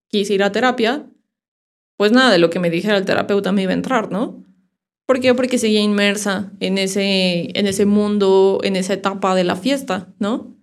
quise 0.07 0.33
ir 0.33 0.43
a 0.43 0.51
terapia, 0.51 1.07
pues 1.97 2.11
nada 2.11 2.31
de 2.31 2.37
lo 2.37 2.49
que 2.49 2.59
me 2.59 2.69
dijera 2.69 2.97
el 2.97 3.05
terapeuta 3.05 3.51
me 3.51 3.63
iba 3.63 3.71
a 3.71 3.75
entrar, 3.75 4.11
¿no? 4.11 4.43
¿Por 5.05 5.19
qué? 5.19 5.33
Porque 5.33 5.57
seguía 5.57 5.81
inmersa 5.81 6.51
en 6.59 6.77
ese, 6.77 7.57
en 7.57 7.67
ese 7.67 7.85
mundo, 7.85 8.59
en 8.63 8.75
esa 8.75 8.93
etapa 8.93 9.35
de 9.35 9.43
la 9.43 9.55
fiesta, 9.55 10.13
¿no? 10.19 10.55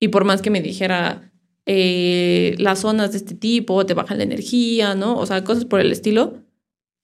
Y 0.00 0.08
por 0.08 0.24
más 0.24 0.42
que 0.42 0.50
me 0.50 0.60
dijera 0.60 1.32
eh, 1.66 2.54
las 2.58 2.80
zonas 2.80 3.12
de 3.12 3.18
este 3.18 3.34
tipo 3.34 3.86
te 3.86 3.94
bajan 3.94 4.18
la 4.18 4.24
energía, 4.24 4.94
¿no? 4.94 5.16
O 5.16 5.26
sea, 5.26 5.44
cosas 5.44 5.64
por 5.64 5.80
el 5.80 5.92
estilo, 5.92 6.45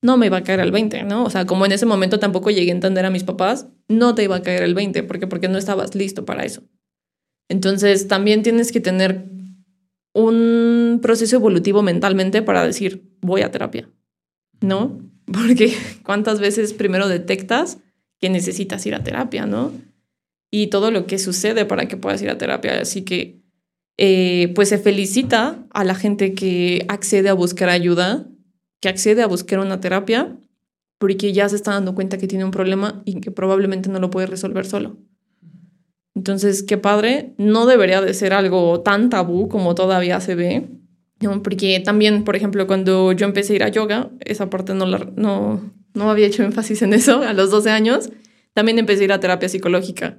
no 0.03 0.17
me 0.17 0.27
iba 0.27 0.39
a 0.39 0.43
caer 0.43 0.61
el 0.61 0.73
20, 0.73 1.05
¿no? 1.05 1.25
O 1.25 1.31
sea, 1.31 1.47
como 1.47 1.65
en 1.65 1.73
ese 1.73 1.87
momento 1.87 2.19
tampoco 2.19 2.51
llegué 2.51 2.71
a 2.71 2.75
entender 2.75 3.07
a 3.07 3.11
mis 3.11 3.25
papás, 3.25 3.69
no 3.89 4.15
te 4.15 4.25
iba 4.25 4.37
a 4.37 4.43
caer 4.43 4.63
el 4.63 4.75
20, 4.75 5.03
porque 5.05 5.27
porque 5.27 5.49
no 5.49 5.59
estabas 5.59 5.95
listo 5.95 6.25
para 6.25 6.45
eso. 6.45 6.63
Entonces, 7.49 8.09
también 8.09 8.43
tienes 8.43 8.73
que 8.73 8.81
tener 8.81 9.31
un 10.15 10.99
proceso 11.03 11.37
evolutivo 11.37 11.83
mentalmente 11.83 12.43
para 12.43 12.67
decir, 12.67 13.11
voy 13.21 13.43
a 13.43 13.51
terapia, 13.51 13.89
¿no? 14.61 15.01
Porque 15.27 15.75
cuántas 16.05 16.41
veces 16.41 16.75
primero 16.75 17.09
detectas 17.09 17.79
que 18.21 18.29
necesitas 18.29 18.85
ir 18.87 18.95
a 18.95 19.03
terapia, 19.03 19.47
¿no? 19.47 19.73
y 20.55 20.67
todo 20.67 20.91
lo 20.91 21.07
que 21.07 21.19
sucede 21.19 21.65
para 21.65 21.89
que 21.89 21.97
puedas 21.97 22.23
ir 22.23 22.29
a 22.29 22.39
terapia. 22.39 22.79
Así 22.79 23.03
que, 23.03 23.41
eh, 23.97 24.53
pues 24.55 24.69
se 24.69 24.79
felicita 24.79 25.67
a 25.71 25.83
la 25.83 25.95
gente 25.95 26.35
que 26.35 26.85
accede 26.89 27.31
a 27.31 27.35
buscar 27.35 27.71
ayuda, 27.71 28.29
que 28.83 28.89
accede 28.89 29.23
a 29.23 29.29
buscar 29.29 29.61
una 29.61 29.81
terapia, 29.81 30.37
porque 30.99 31.33
ya 31.33 31.49
se 31.49 31.57
está 31.57 31.71
dando 31.71 31.95
cuenta 31.95 32.19
que 32.19 32.27
tiene 32.27 32.45
un 32.45 32.51
problema 32.51 33.01
y 33.05 33.21
que 33.21 33.31
probablemente 33.31 33.89
no 33.89 34.01
lo 34.01 34.11
puede 34.11 34.27
resolver 34.27 34.67
solo. 34.67 34.99
Entonces, 36.17 36.65
qué 36.65 36.77
padre, 36.79 37.33
no 37.39 37.65
debería 37.67 38.03
de 38.03 38.13
ser 38.13 38.35
algo 38.35 38.81
tan 38.81 39.09
tabú 39.09 39.49
como 39.49 39.77
todavía 39.77 40.21
se 40.21 40.35
ve, 40.35 40.69
¿no? 41.21 41.43
porque 41.43 41.81
también, 41.81 42.25
por 42.25 42.35
ejemplo, 42.35 42.67
cuando 42.67 43.13
yo 43.13 43.25
empecé 43.25 43.53
a 43.53 43.57
ir 43.57 43.63
a 43.63 43.69
yoga, 43.69 44.11
esa 44.21 44.51
parte 44.51 44.75
no, 44.75 44.85
la, 44.85 45.11
no, 45.17 45.73
no 45.95 46.11
había 46.11 46.27
hecho 46.27 46.43
énfasis 46.43 46.83
en 46.83 46.93
eso 46.93 47.23
a 47.23 47.33
los 47.33 47.53
12 47.53 47.71
años, 47.71 48.11
también 48.53 48.81
empecé 48.81 49.03
a 49.03 49.05
ir 49.05 49.13
a 49.13 49.21
terapia 49.21 49.49
psicológica. 49.49 50.19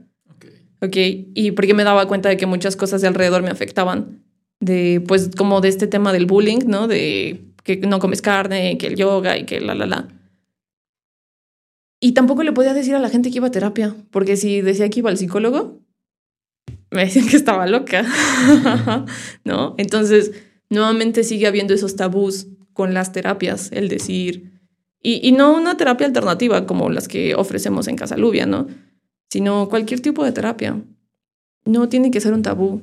¿ok? 0.81 0.95
Y 1.33 1.51
porque 1.51 1.73
me 1.73 1.83
daba 1.83 2.07
cuenta 2.07 2.29
de 2.29 2.37
que 2.37 2.45
muchas 2.45 2.77
cosas 2.77 3.01
de 3.01 3.09
alrededor 3.09 3.43
me 3.43 3.49
afectaban, 3.49 4.23
de, 4.61 5.03
pues, 5.05 5.31
como 5.37 5.59
de 5.59 5.67
este 5.67 5.87
tema 5.87 6.13
del 6.13 6.25
bullying, 6.25 6.59
¿no? 6.65 6.87
De 6.87 7.52
que 7.63 7.77
no 7.77 7.99
comes 7.99 8.21
carne, 8.21 8.77
que 8.77 8.87
el 8.87 8.95
yoga 8.95 9.37
y 9.37 9.45
que 9.45 9.59
la, 9.59 9.73
la, 9.73 9.85
la. 9.85 10.07
Y 11.99 12.11
tampoco 12.11 12.43
le 12.43 12.51
podía 12.51 12.73
decir 12.73 12.95
a 12.95 12.99
la 12.99 13.09
gente 13.09 13.31
que 13.31 13.37
iba 13.37 13.47
a 13.47 13.51
terapia, 13.51 13.95
porque 14.11 14.35
si 14.35 14.61
decía 14.61 14.89
que 14.89 14.99
iba 14.99 15.09
al 15.09 15.17
psicólogo, 15.17 15.79
me 16.91 17.05
decían 17.05 17.27
que 17.27 17.37
estaba 17.37 17.65
loca, 17.65 18.05
¿no? 19.45 19.73
Entonces, 19.77 20.33
nuevamente 20.69 21.23
sigue 21.23 21.47
habiendo 21.47 21.73
esos 21.73 21.95
tabús 21.95 22.47
con 22.73 22.93
las 22.93 23.13
terapias, 23.13 23.71
el 23.71 23.87
decir, 23.87 24.51
y, 25.01 25.25
y 25.27 25.31
no 25.31 25.53
una 25.55 25.77
terapia 25.77 26.07
alternativa 26.07 26.65
como 26.65 26.89
las 26.89 27.07
que 27.07 27.35
ofrecemos 27.35 27.87
en 27.87 27.95
Casa 27.95 28.17
Lubia, 28.17 28.45
¿no? 28.45 28.67
Sino 29.29 29.69
cualquier 29.69 30.01
tipo 30.01 30.23
de 30.23 30.31
terapia. 30.31 30.81
No 31.65 31.89
tiene 31.89 32.11
que 32.11 32.21
ser 32.21 32.33
un 32.33 32.41
tabú. 32.41 32.81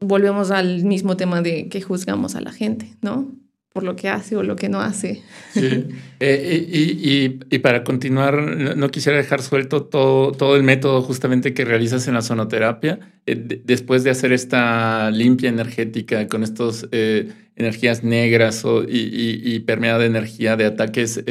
Volvemos 0.00 0.50
al 0.50 0.84
mismo 0.84 1.16
tema 1.16 1.42
de 1.42 1.68
que 1.68 1.82
juzgamos 1.82 2.34
a 2.34 2.40
la 2.40 2.52
gente, 2.52 2.96
¿no? 3.00 3.32
Por 3.74 3.82
lo 3.82 3.96
que 3.96 4.08
hace 4.08 4.36
o 4.36 4.44
lo 4.44 4.54
que 4.54 4.68
no 4.68 4.80
hace. 4.80 5.22
Sí. 5.52 5.84
Eh, 6.20 6.66
y, 6.72 7.38
y, 7.54 7.58
para 7.58 7.84
continuar, 7.84 8.40
no 8.76 8.88
quisiera 8.88 9.18
dejar 9.18 9.42
suelto 9.42 9.82
todo, 9.82 10.32
todo 10.32 10.56
el 10.56 10.62
método 10.62 11.02
justamente 11.02 11.52
que 11.52 11.66
realizas 11.66 12.08
en 12.08 12.14
la 12.14 12.22
sonoterapia. 12.22 12.98
Eh, 13.26 13.60
después 13.62 14.04
de 14.04 14.10
hacer 14.10 14.32
esta 14.32 15.10
limpia 15.10 15.50
energética 15.50 16.26
con 16.28 16.42
estas 16.42 16.88
eh, 16.92 17.30
energías 17.56 18.04
negras 18.04 18.64
o, 18.64 18.84
y, 18.88 19.58
permeada 19.66 19.98
de 19.98 20.06
energía 20.06 20.56
de 20.56 20.64
ataques 20.64 21.22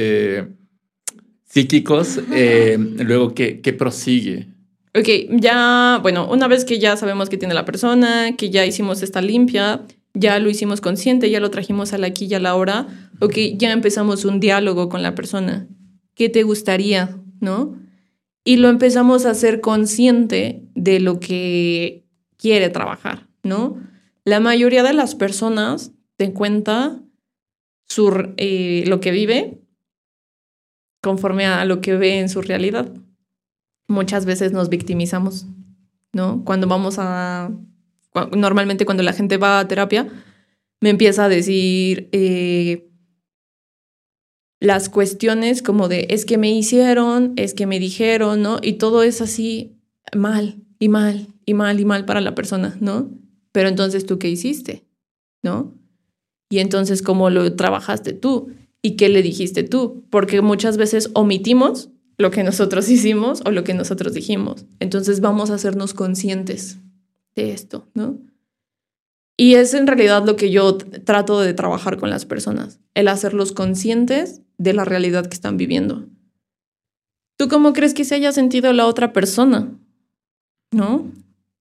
psíquicos, 1.46 2.20
luego, 3.00 3.34
¿qué, 3.34 3.62
¿qué 3.62 3.74
prosigue? 3.74 4.50
Ok, 4.94 5.08
ya, 5.40 5.98
bueno, 6.04 6.30
una 6.30 6.48
vez 6.48 6.66
que 6.66 6.78
ya 6.78 6.98
sabemos 6.98 7.30
que 7.30 7.38
tiene 7.38 7.56
la 7.56 7.66
persona, 7.66 8.36
que 8.38 8.52
ya 8.52 8.64
hicimos 8.64 9.02
esta 9.02 9.24
limpia, 9.24 9.82
ya 10.14 10.40
lo 10.40 10.50
hicimos 10.50 10.82
consciente, 10.82 11.30
ya 11.30 11.40
lo 11.40 11.50
trajimos 11.50 11.94
a 11.94 11.98
la 11.98 12.08
aquí 12.08 12.26
y 12.26 12.34
a 12.34 12.40
la 12.40 12.56
hora, 12.56 12.88
ok, 13.20 13.36
ya 13.56 13.72
empezamos 13.72 14.26
un 14.26 14.40
diálogo 14.40 14.90
con 14.90 15.02
la 15.02 15.16
persona. 15.16 15.68
¿Qué 16.16 16.30
te 16.30 16.44
gustaría? 16.44 17.18
¿No? 17.40 17.76
Y 18.44 18.58
lo 18.58 18.70
empezamos 18.70 19.26
a 19.26 19.32
hacer 19.32 19.62
consciente 19.62 20.64
de 20.76 21.00
lo 21.00 21.20
que 21.20 22.06
quiere 22.38 22.70
trabajar, 22.70 23.28
¿no? 23.42 23.78
La 24.26 24.40
mayoría 24.40 24.84
de 24.84 24.94
las 24.94 25.16
personas 25.16 25.92
te 26.18 26.34
cuenta 26.34 27.02
su, 27.88 28.34
eh, 28.38 28.84
lo 28.88 29.00
que 29.00 29.12
vive 29.12 29.60
conforme 31.02 31.46
a 31.46 31.66
lo 31.66 31.82
que 31.82 31.96
ve 31.96 32.20
en 32.20 32.30
su 32.30 32.42
realidad. 32.42 32.94
Muchas 33.88 34.26
veces 34.26 34.52
nos 34.52 34.70
victimizamos, 34.70 35.46
¿no? 36.14 36.44
Cuando 36.46 36.68
vamos 36.68 36.96
a 37.00 37.52
normalmente 38.36 38.86
cuando 38.86 39.04
la 39.04 39.14
gente 39.14 39.38
va 39.38 39.60
a 39.60 39.68
terapia, 39.68 40.08
me 40.82 40.90
empieza 40.90 41.26
a 41.26 41.30
decir 41.30 42.10
eh, 42.12 42.90
las 44.60 44.90
cuestiones 44.90 45.62
como 45.62 45.88
de 45.88 46.08
es 46.10 46.26
que 46.26 46.38
me 46.38 46.52
hicieron, 46.52 47.34
es 47.36 47.54
que 47.54 47.66
me 47.66 47.80
dijeron, 47.80 48.42
¿no? 48.42 48.60
Y 48.62 48.74
todo 48.74 49.04
es 49.04 49.22
así 49.22 49.78
mal 50.16 50.62
y 50.80 50.90
mal 50.90 51.28
y 51.46 51.54
mal 51.54 51.80
y 51.80 51.86
mal 51.86 52.06
para 52.06 52.22
la 52.22 52.36
persona, 52.36 52.78
¿no? 52.80 53.10
Pero 53.52 53.70
entonces 53.70 54.06
tú 54.06 54.20
qué 54.20 54.30
hiciste, 54.30 54.86
¿no? 55.42 55.74
Y 56.50 56.60
entonces 56.60 57.02
cómo 57.02 57.30
lo 57.30 57.56
trabajaste 57.56 58.14
tú 58.14 58.52
y 58.82 58.96
qué 58.96 59.10
le 59.10 59.22
dijiste 59.22 59.64
tú, 59.64 60.06
porque 60.10 60.42
muchas 60.42 60.78
veces 60.78 61.10
omitimos 61.14 61.90
lo 62.18 62.30
que 62.32 62.44
nosotros 62.44 62.90
hicimos 62.90 63.42
o 63.46 63.52
lo 63.52 63.64
que 63.64 63.74
nosotros 63.74 64.14
dijimos. 64.14 64.66
Entonces 64.80 65.20
vamos 65.20 65.50
a 65.50 65.56
hacernos 65.56 65.94
conscientes 65.94 66.78
de 67.36 67.52
esto, 67.52 67.88
¿no? 67.94 68.20
Y 69.38 69.56
es 69.56 69.74
en 69.74 69.88
realidad 69.88 70.26
lo 70.26 70.36
que 70.36 70.52
yo 70.52 70.78
trato 70.78 71.40
de 71.40 71.54
trabajar 71.54 71.98
con 71.98 72.10
las 72.10 72.26
personas, 72.26 72.80
el 72.94 73.08
hacerlos 73.08 73.52
conscientes 73.52 74.42
de 74.58 74.74
la 74.74 74.86
realidad 74.86 75.26
que 75.26 75.34
están 75.34 75.58
viviendo. 75.58 76.08
¿Tú 77.38 77.48
cómo 77.48 77.74
crees 77.74 77.94
que 77.94 78.06
se 78.06 78.16
haya 78.16 78.32
sentido 78.32 78.72
la 78.74 78.86
otra 78.86 79.12
persona? 79.12 79.74
¿No? 80.72 81.12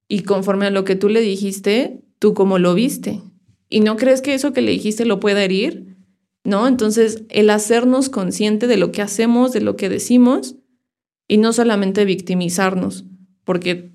Y 0.07 0.23
conforme 0.23 0.67
a 0.67 0.71
lo 0.71 0.85
que 0.85 0.97
tú 0.97 1.09
le 1.09 1.23
dijiste, 1.23 2.03
tú 2.19 2.35
cómo 2.35 2.59
lo 2.59 2.75
viste. 2.75 3.23
¿Y 3.71 3.81
no 3.81 3.97
crees 3.97 4.21
que 4.21 4.35
eso 4.35 4.53
que 4.53 4.61
le 4.61 4.73
dijiste 4.73 5.07
lo 5.07 5.19
pueda 5.19 5.43
herir? 5.43 5.97
¿No? 6.45 6.69
Entonces, 6.69 7.23
el 7.31 7.49
hacernos 7.49 8.11
consciente 8.11 8.67
de 8.67 8.77
lo 8.77 8.93
que 8.93 9.01
hacemos, 9.01 9.53
de 9.53 9.63
lo 9.63 9.77
que 9.77 9.89
decimos, 9.89 10.57
y 11.27 11.39
no 11.39 11.55
solamente 11.55 12.05
victimizarnos, 12.05 13.07
porque 13.45 13.93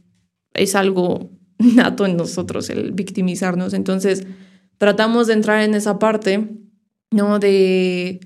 es 0.53 0.73
algo 0.73 1.29
nato 1.59 2.05
en 2.05 2.17
nosotros 2.17 2.69
el 2.69 2.91
victimizarnos. 2.91 3.73
Entonces, 3.73 4.25
tratamos 4.77 5.27
de 5.27 5.33
entrar 5.33 5.63
en 5.63 5.73
esa 5.73 5.99
parte, 5.99 6.49
¿no? 7.11 7.39
De, 7.39 8.19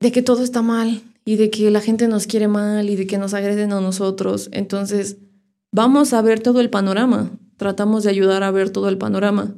de 0.00 0.12
que 0.12 0.22
todo 0.22 0.42
está 0.42 0.62
mal 0.62 1.02
y 1.24 1.36
de 1.36 1.50
que 1.50 1.70
la 1.70 1.80
gente 1.80 2.08
nos 2.08 2.26
quiere 2.26 2.48
mal 2.48 2.90
y 2.90 2.96
de 2.96 3.06
que 3.06 3.18
nos 3.18 3.34
agreden 3.34 3.72
a 3.72 3.80
nosotros. 3.80 4.48
Entonces, 4.52 5.18
vamos 5.70 6.12
a 6.12 6.22
ver 6.22 6.40
todo 6.40 6.60
el 6.60 6.70
panorama. 6.70 7.30
Tratamos 7.56 8.04
de 8.04 8.10
ayudar 8.10 8.42
a 8.42 8.50
ver 8.50 8.70
todo 8.70 8.88
el 8.88 8.98
panorama. 8.98 9.54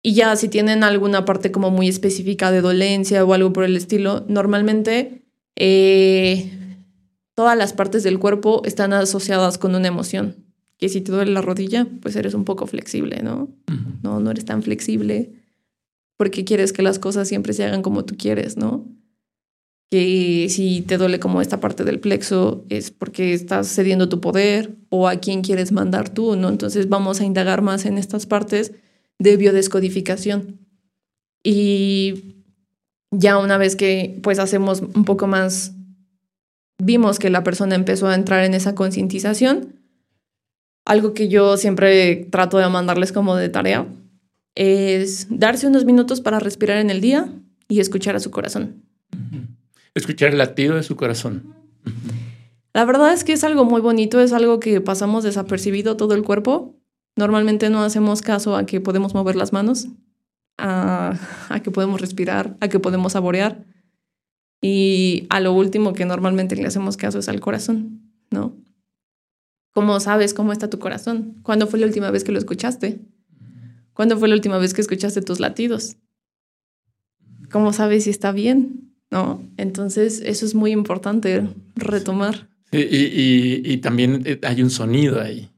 Y 0.00 0.14
ya 0.14 0.36
si 0.36 0.48
tienen 0.48 0.84
alguna 0.84 1.24
parte 1.24 1.50
como 1.50 1.70
muy 1.70 1.88
específica 1.88 2.52
de 2.52 2.60
dolencia 2.60 3.24
o 3.24 3.34
algo 3.34 3.52
por 3.52 3.64
el 3.64 3.76
estilo, 3.76 4.24
normalmente 4.28 5.26
eh, 5.56 6.52
todas 7.34 7.58
las 7.58 7.72
partes 7.72 8.04
del 8.04 8.20
cuerpo 8.20 8.62
están 8.64 8.92
asociadas 8.92 9.58
con 9.58 9.74
una 9.74 9.88
emoción 9.88 10.47
que 10.78 10.88
si 10.88 11.00
te 11.00 11.12
duele 11.12 11.32
la 11.32 11.42
rodilla, 11.42 11.86
pues 12.00 12.16
eres 12.16 12.34
un 12.34 12.44
poco 12.44 12.66
flexible, 12.66 13.20
¿no? 13.22 13.48
No, 14.02 14.20
no 14.20 14.30
eres 14.30 14.44
tan 14.44 14.62
flexible 14.62 15.32
porque 16.16 16.44
quieres 16.44 16.72
que 16.72 16.82
las 16.82 16.98
cosas 16.98 17.28
siempre 17.28 17.52
se 17.52 17.64
hagan 17.64 17.82
como 17.82 18.04
tú 18.04 18.16
quieres, 18.16 18.56
¿no? 18.56 18.86
Que 19.90 20.48
si 20.50 20.82
te 20.82 20.98
duele 20.98 21.18
como 21.18 21.40
esta 21.40 21.60
parte 21.60 21.84
del 21.84 22.00
plexo 22.00 22.64
es 22.68 22.90
porque 22.90 23.32
estás 23.32 23.68
cediendo 23.68 24.08
tu 24.08 24.20
poder 24.20 24.76
o 24.90 25.08
a 25.08 25.16
quién 25.16 25.42
quieres 25.42 25.72
mandar 25.72 26.08
tú, 26.10 26.36
¿no? 26.36 26.48
Entonces 26.48 26.88
vamos 26.88 27.20
a 27.20 27.24
indagar 27.24 27.62
más 27.62 27.86
en 27.86 27.98
estas 27.98 28.26
partes 28.26 28.72
de 29.18 29.36
biodescodificación. 29.36 30.58
Y 31.42 32.44
ya 33.10 33.38
una 33.38 33.56
vez 33.56 33.76
que 33.76 34.18
pues 34.22 34.38
hacemos 34.38 34.80
un 34.80 35.04
poco 35.04 35.26
más, 35.28 35.72
vimos 36.78 37.18
que 37.18 37.30
la 37.30 37.44
persona 37.44 37.74
empezó 37.74 38.08
a 38.08 38.14
entrar 38.14 38.44
en 38.44 38.54
esa 38.54 38.74
concientización, 38.74 39.77
algo 40.88 41.12
que 41.12 41.28
yo 41.28 41.58
siempre 41.58 42.26
trato 42.30 42.56
de 42.56 42.68
mandarles 42.68 43.12
como 43.12 43.36
de 43.36 43.50
tarea 43.50 43.86
es 44.54 45.26
darse 45.30 45.66
unos 45.66 45.84
minutos 45.84 46.22
para 46.22 46.40
respirar 46.40 46.78
en 46.78 46.88
el 46.88 47.02
día 47.02 47.28
y 47.68 47.80
escuchar 47.80 48.16
a 48.16 48.20
su 48.20 48.30
corazón. 48.30 48.82
Escuchar 49.94 50.30
el 50.30 50.38
latido 50.38 50.76
de 50.76 50.82
su 50.82 50.96
corazón. 50.96 51.54
La 52.72 52.86
verdad 52.86 53.12
es 53.12 53.22
que 53.22 53.34
es 53.34 53.44
algo 53.44 53.66
muy 53.66 53.82
bonito, 53.82 54.18
es 54.18 54.32
algo 54.32 54.60
que 54.60 54.80
pasamos 54.80 55.24
desapercibido 55.24 55.98
todo 55.98 56.14
el 56.14 56.22
cuerpo. 56.22 56.74
Normalmente 57.16 57.68
no 57.68 57.82
hacemos 57.82 58.22
caso 58.22 58.56
a 58.56 58.64
que 58.64 58.80
podemos 58.80 59.12
mover 59.12 59.36
las 59.36 59.52
manos, 59.52 59.88
a, 60.56 61.18
a 61.50 61.60
que 61.60 61.70
podemos 61.70 62.00
respirar, 62.00 62.56
a 62.60 62.68
que 62.68 62.80
podemos 62.80 63.12
saborear. 63.12 63.62
Y 64.62 65.26
a 65.28 65.40
lo 65.40 65.52
último 65.52 65.92
que 65.92 66.06
normalmente 66.06 66.56
le 66.56 66.66
hacemos 66.66 66.96
caso 66.96 67.18
es 67.18 67.28
al 67.28 67.40
corazón. 67.40 68.07
¿Cómo 69.78 70.00
sabes 70.00 70.34
cómo 70.34 70.50
está 70.50 70.68
tu 70.68 70.80
corazón? 70.80 71.36
¿Cuándo 71.44 71.68
fue 71.68 71.78
la 71.78 71.86
última 71.86 72.10
vez 72.10 72.24
que 72.24 72.32
lo 72.32 72.38
escuchaste? 72.40 72.98
¿Cuándo 73.92 74.18
fue 74.18 74.26
la 74.26 74.34
última 74.34 74.58
vez 74.58 74.74
que 74.74 74.80
escuchaste 74.80 75.22
tus 75.22 75.38
latidos? 75.38 75.94
¿Cómo 77.48 77.72
sabes 77.72 78.02
si 78.02 78.10
está 78.10 78.32
bien? 78.32 78.92
¿No? 79.12 79.40
Entonces, 79.56 80.20
eso 80.26 80.46
es 80.46 80.56
muy 80.56 80.72
importante 80.72 81.46
retomar. 81.76 82.48
y, 82.72 83.76
también 83.76 84.22
eh, 84.24 84.40
hay 84.42 84.62
un 84.64 84.70
sonido 84.70 85.20
ahí. 85.20 85.48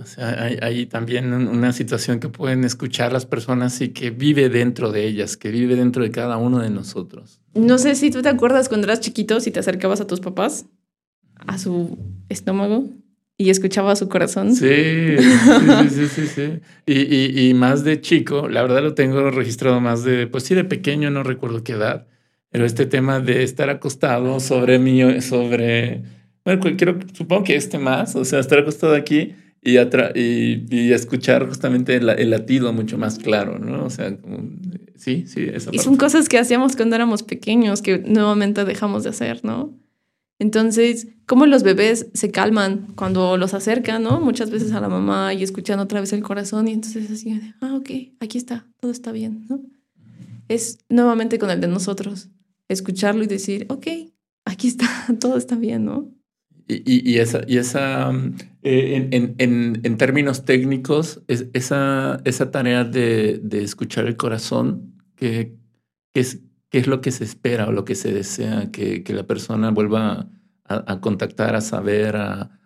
O 0.00 0.04
sea, 0.04 0.30
hay, 0.42 0.58
hay, 0.60 0.86
también 0.86 1.32
una 1.32 1.72
situación 1.72 2.18
que 2.18 2.28
pueden 2.28 2.64
escuchar 2.64 3.12
las 3.12 3.24
personas 3.24 3.80
y 3.80 3.90
que 3.90 4.10
vive 4.10 4.48
dentro 4.48 4.90
de 4.90 5.06
ellas, 5.06 5.36
que 5.36 5.52
vive 5.52 5.76
dentro 5.76 6.02
de 6.02 6.10
cada 6.10 6.38
uno 6.38 6.58
de 6.58 6.70
nosotros. 6.70 7.40
No 7.54 7.78
sé 7.78 7.94
si 7.94 8.10
tú 8.10 8.20
te 8.20 8.30
acuerdas 8.30 8.68
cuando 8.68 8.88
eras 8.88 8.98
chiquito, 8.98 9.38
si 9.38 9.52
te 9.52 9.60
acercabas 9.60 10.00
a 10.00 10.08
tus 10.08 10.18
papás, 10.18 10.66
a 11.46 11.56
su 11.56 11.96
estómago, 12.28 12.90
y 13.36 13.50
escuchaba 13.50 13.96
su 13.96 14.08
corazón. 14.08 14.54
Sí, 14.54 15.16
sí, 15.90 16.06
sí, 16.08 16.26
sí. 16.26 16.60
Y, 16.86 17.54
más 17.54 17.84
de 17.84 18.00
chico, 18.00 18.48
la 18.48 18.62
verdad 18.62 18.82
lo 18.82 18.94
tengo 18.94 19.30
registrado 19.30 19.80
más 19.80 20.04
de, 20.04 20.26
pues 20.26 20.44
sí, 20.44 20.54
de 20.54 20.64
pequeño, 20.64 21.10
no 21.10 21.22
recuerdo 21.22 21.64
qué 21.64 21.72
edad, 21.72 22.06
pero 22.50 22.64
este 22.64 22.86
tema 22.86 23.20
de 23.20 23.42
estar 23.42 23.70
acostado 23.70 24.38
sobre 24.38 24.78
mí, 24.78 25.20
sobre, 25.20 26.02
bueno, 26.44 26.62
quiero, 26.76 26.98
supongo 27.12 27.44
que 27.44 27.56
este 27.56 27.78
más, 27.78 28.14
o 28.14 28.24
sea, 28.24 28.38
estar 28.38 28.60
acostado 28.60 28.94
aquí 28.94 29.34
y, 29.60 29.78
y, 29.78 30.92
escuchar 30.92 31.48
justamente 31.48 31.96
el, 31.96 32.30
latido 32.30 32.72
mucho 32.72 32.98
más 32.98 33.18
claro, 33.18 33.58
¿no? 33.58 33.84
O 33.84 33.90
sea, 33.90 34.16
sí, 34.96 35.24
sí. 35.26 35.50
Y 35.72 35.78
son 35.78 35.96
cosas 35.96 36.28
que 36.28 36.38
hacíamos 36.38 36.76
cuando 36.76 36.94
éramos 36.94 37.22
pequeños 37.22 37.82
que 37.82 37.98
nuevamente 37.98 38.64
dejamos 38.64 39.02
de 39.04 39.10
hacer, 39.10 39.44
¿no? 39.44 39.74
Entonces, 40.44 41.08
¿cómo 41.24 41.46
los 41.46 41.62
bebés 41.62 42.08
se 42.12 42.30
calman 42.30 42.88
cuando 42.96 43.38
los 43.38 43.54
acercan, 43.54 44.02
¿no? 44.02 44.20
Muchas 44.20 44.50
veces 44.50 44.72
a 44.72 44.80
la 44.82 44.90
mamá 44.90 45.32
y 45.32 45.42
escuchan 45.42 45.78
otra 45.78 46.00
vez 46.00 46.12
el 46.12 46.22
corazón 46.22 46.68
y 46.68 46.72
entonces 46.74 47.10
así, 47.10 47.40
ah, 47.62 47.74
ok, 47.76 47.90
aquí 48.20 48.36
está, 48.36 48.66
todo 48.78 48.92
está 48.92 49.10
bien, 49.10 49.46
¿no? 49.48 49.62
Es 50.48 50.80
nuevamente 50.90 51.38
con 51.38 51.50
el 51.50 51.62
de 51.62 51.68
nosotros, 51.68 52.28
escucharlo 52.68 53.24
y 53.24 53.26
decir, 53.26 53.64
ok, 53.70 53.86
aquí 54.44 54.68
está, 54.68 54.86
todo 55.18 55.38
está 55.38 55.56
bien, 55.56 55.86
¿no? 55.86 56.12
Y, 56.68 57.10
y, 57.10 57.16
esa, 57.20 57.40
y 57.46 57.56
esa 57.56 58.12
eh, 58.62 59.08
en, 59.12 59.34
en, 59.38 59.80
en, 59.82 59.96
términos 59.96 60.44
técnicos, 60.44 61.22
es, 61.26 61.46
esa, 61.54 62.20
esa 62.26 62.50
tarea 62.50 62.84
de, 62.84 63.40
de 63.42 63.62
escuchar 63.62 64.06
el 64.06 64.18
corazón, 64.18 64.94
que, 65.16 65.56
que 66.12 66.20
qué 66.74 66.80
es 66.80 66.88
lo 66.88 67.00
que 67.00 67.12
se 67.12 67.22
espera 67.22 67.68
o 67.68 67.72
lo 67.72 67.84
que 67.84 67.94
se 67.94 68.12
desea 68.12 68.72
que, 68.72 69.04
que 69.04 69.12
la 69.12 69.22
persona 69.28 69.70
vuelva 69.70 70.28
a, 70.64 70.92
a, 70.92 71.00
contactar, 71.00 71.54
a 71.54 71.60
saber, 71.60 72.16
a, 72.16 72.58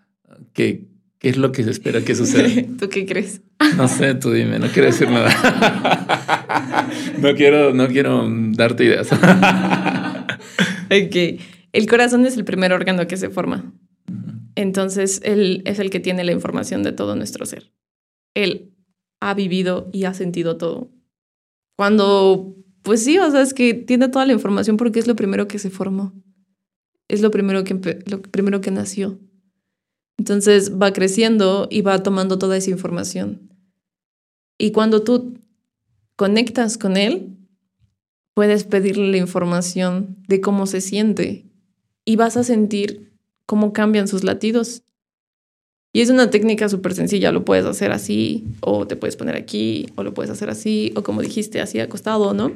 qué, 0.54 0.88
qué 1.18 1.28
es 1.28 1.36
lo 1.36 1.52
que 1.52 1.62
se 1.62 1.72
espera 1.72 2.00
que 2.00 2.14
suceda. 2.14 2.48
¿Tú 2.78 2.88
qué 2.88 3.04
crees? 3.04 3.42
No 3.76 3.86
sé, 3.86 4.14
tú 4.14 4.32
dime, 4.32 4.58
no 4.58 4.68
quiero 4.68 4.86
decir 4.86 5.10
nada. 5.10 5.28
no, 7.20 7.34
quiero, 7.34 7.74
no 7.74 7.86
quiero 7.88 8.26
darte 8.52 8.84
ideas. 8.84 9.12
ok, 10.84 11.42
el 11.74 11.86
corazón 11.86 12.24
es 12.24 12.38
el 12.38 12.46
primer 12.46 12.72
órgano 12.72 13.06
que 13.08 13.18
se 13.18 13.28
forma. 13.28 13.74
Entonces, 14.54 15.20
él 15.22 15.60
es 15.66 15.80
el 15.80 15.90
que 15.90 16.00
tiene 16.00 16.24
la 16.24 16.32
información 16.32 16.82
de 16.82 16.92
todo 16.92 17.14
nuestro 17.14 17.44
ser. 17.44 17.72
Él 18.32 18.72
ha 19.20 19.34
vivido 19.34 19.90
y 19.92 20.04
ha 20.04 20.14
sentido 20.14 20.56
todo. 20.56 20.90
Cuando 21.76 22.54
pues 22.88 23.04
sí, 23.04 23.18
o 23.18 23.30
sea, 23.30 23.42
es 23.42 23.52
que 23.52 23.74
tiene 23.74 24.08
toda 24.08 24.24
la 24.24 24.32
información 24.32 24.78
porque 24.78 24.98
es 24.98 25.06
lo 25.06 25.14
primero 25.14 25.46
que 25.46 25.58
se 25.58 25.68
formó. 25.68 26.14
Es 27.06 27.20
lo 27.20 27.30
primero 27.30 27.62
que, 27.62 27.74
lo 28.06 28.22
primero 28.22 28.62
que 28.62 28.70
nació. 28.70 29.18
Entonces 30.16 30.72
va 30.80 30.94
creciendo 30.94 31.68
y 31.70 31.82
va 31.82 32.02
tomando 32.02 32.38
toda 32.38 32.56
esa 32.56 32.70
información. 32.70 33.52
Y 34.56 34.72
cuando 34.72 35.02
tú 35.02 35.38
conectas 36.16 36.78
con 36.78 36.96
él, 36.96 37.36
puedes 38.32 38.64
pedirle 38.64 39.10
la 39.10 39.18
información 39.18 40.16
de 40.26 40.40
cómo 40.40 40.64
se 40.64 40.80
siente 40.80 41.44
y 42.06 42.16
vas 42.16 42.38
a 42.38 42.42
sentir 42.42 43.12
cómo 43.44 43.74
cambian 43.74 44.08
sus 44.08 44.24
latidos. 44.24 44.82
Y 45.92 46.00
es 46.00 46.08
una 46.08 46.30
técnica 46.30 46.70
súper 46.70 46.94
sencilla, 46.94 47.32
lo 47.32 47.44
puedes 47.44 47.66
hacer 47.66 47.92
así, 47.92 48.46
o 48.62 48.86
te 48.86 48.96
puedes 48.96 49.16
poner 49.16 49.36
aquí, 49.36 49.88
o 49.96 50.02
lo 50.02 50.14
puedes 50.14 50.30
hacer 50.30 50.48
así, 50.48 50.90
o 50.96 51.02
como 51.02 51.20
dijiste, 51.20 51.60
así 51.60 51.80
acostado, 51.80 52.32
¿no? 52.32 52.50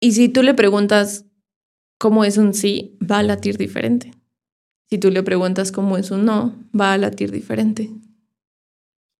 Y 0.00 0.12
si 0.12 0.30
tú 0.30 0.42
le 0.42 0.54
preguntas 0.54 1.26
cómo 1.98 2.24
es 2.24 2.38
un 2.38 2.54
sí, 2.54 2.96
va 2.98 3.18
a 3.18 3.22
latir 3.22 3.58
diferente. 3.58 4.12
Si 4.88 4.98
tú 4.98 5.10
le 5.10 5.22
preguntas 5.22 5.70
cómo 5.70 5.98
es 5.98 6.10
un 6.10 6.24
no, 6.24 6.58
va 6.78 6.94
a 6.94 6.98
latir 6.98 7.30
diferente. 7.30 7.90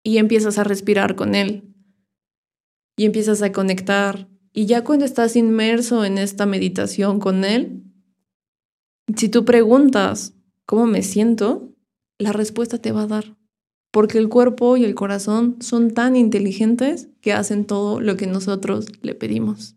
Y 0.03 0.17
empiezas 0.17 0.59
a 0.59 0.65
respirar 0.65 1.15
con 1.15 1.35
él. 1.35 1.75
Y 2.97 3.05
empiezas 3.05 3.43
a 3.43 3.53
conectar. 3.53 4.29
Y 4.55 4.65
ya 4.65 4.83
cuando 4.83 5.05
estás 5.05 5.37
inmerso 5.37 6.05
en 6.05 6.17
esta 6.17 6.47
meditación 6.47 7.21
con 7.21 7.45
él, 7.45 7.85
si 9.15 9.29
tú 9.29 9.45
preguntas 9.45 10.33
cómo 10.65 10.87
me 10.87 11.03
siento, 11.03 11.75
la 12.19 12.33
respuesta 12.33 12.79
te 12.79 12.91
va 12.91 13.03
a 13.03 13.07
dar. 13.07 13.37
Porque 13.93 14.19
el 14.19 14.29
cuerpo 14.29 14.79
y 14.79 14.85
el 14.85 14.95
corazón 14.95 15.57
son 15.61 15.93
tan 15.93 16.17
inteligentes 16.17 17.11
que 17.21 17.35
hacen 17.35 17.67
todo 17.67 18.01
lo 18.01 18.17
que 18.17 18.27
nosotros 18.27 18.87
le 19.03 19.15
pedimos. 19.15 19.77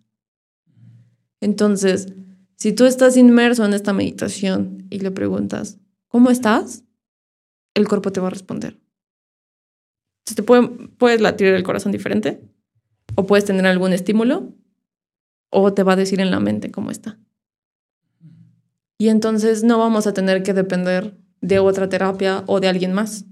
Entonces, 1.44 2.14
si 2.56 2.72
tú 2.72 2.86
estás 2.86 3.18
inmerso 3.18 3.66
en 3.66 3.74
esta 3.74 3.92
meditación 3.92 4.88
y 4.90 5.00
le 5.00 5.12
preguntas, 5.12 5.78
¿cómo 6.08 6.30
estás? 6.30 6.86
El 7.74 7.86
cuerpo 7.86 8.14
te 8.14 8.22
va 8.22 8.28
a 8.28 8.30
responder. 8.30 8.80
Te 10.24 10.42
puede, 10.42 10.70
puedes 10.98 11.20
latir 11.20 11.48
el 11.48 11.64
corazón 11.64 11.92
diferente, 11.92 12.42
o 13.16 13.26
puedes 13.26 13.44
tener 13.44 13.66
algún 13.66 13.92
estímulo, 13.92 14.54
o 15.50 15.74
te 15.74 15.84
va 15.84 15.94
a 15.94 15.98
decir 15.98 16.22
en 16.22 16.32
la 16.32 16.40
mente 16.40 16.72
cómo 16.72 16.92
está. 16.92 17.20
Y 18.98 19.10
entonces 19.10 19.66
no 19.66 19.78
vamos 19.80 20.08
a 20.08 20.14
tener 20.14 20.44
que 20.44 20.54
depender 20.54 21.18
de 21.42 21.60
otra 21.60 21.90
terapia 21.90 22.46
o 22.48 22.62
de 22.62 22.70
alguien 22.70 22.94
más. 22.94 23.26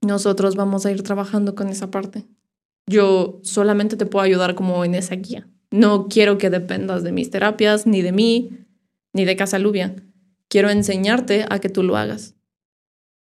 Nosotros 0.00 0.56
vamos 0.56 0.84
a 0.84 0.90
ir 0.90 1.04
trabajando 1.04 1.54
con 1.54 1.68
esa 1.68 1.92
parte. 1.92 2.26
Yo 2.88 3.38
solamente 3.44 3.96
te 3.96 4.04
puedo 4.04 4.24
ayudar 4.24 4.56
como 4.56 4.84
en 4.84 4.96
esa 4.96 5.14
guía. 5.14 5.48
No 5.72 6.06
quiero 6.08 6.36
que 6.36 6.50
dependas 6.50 7.02
de 7.02 7.12
mis 7.12 7.30
terapias, 7.30 7.86
ni 7.86 8.02
de 8.02 8.12
mí, 8.12 8.50
ni 9.14 9.24
de 9.24 9.36
Casa 9.36 9.58
Lubia. 9.58 9.96
Quiero 10.48 10.68
enseñarte 10.68 11.46
a 11.48 11.58
que 11.60 11.70
tú 11.70 11.82
lo 11.82 11.96
hagas, 11.96 12.34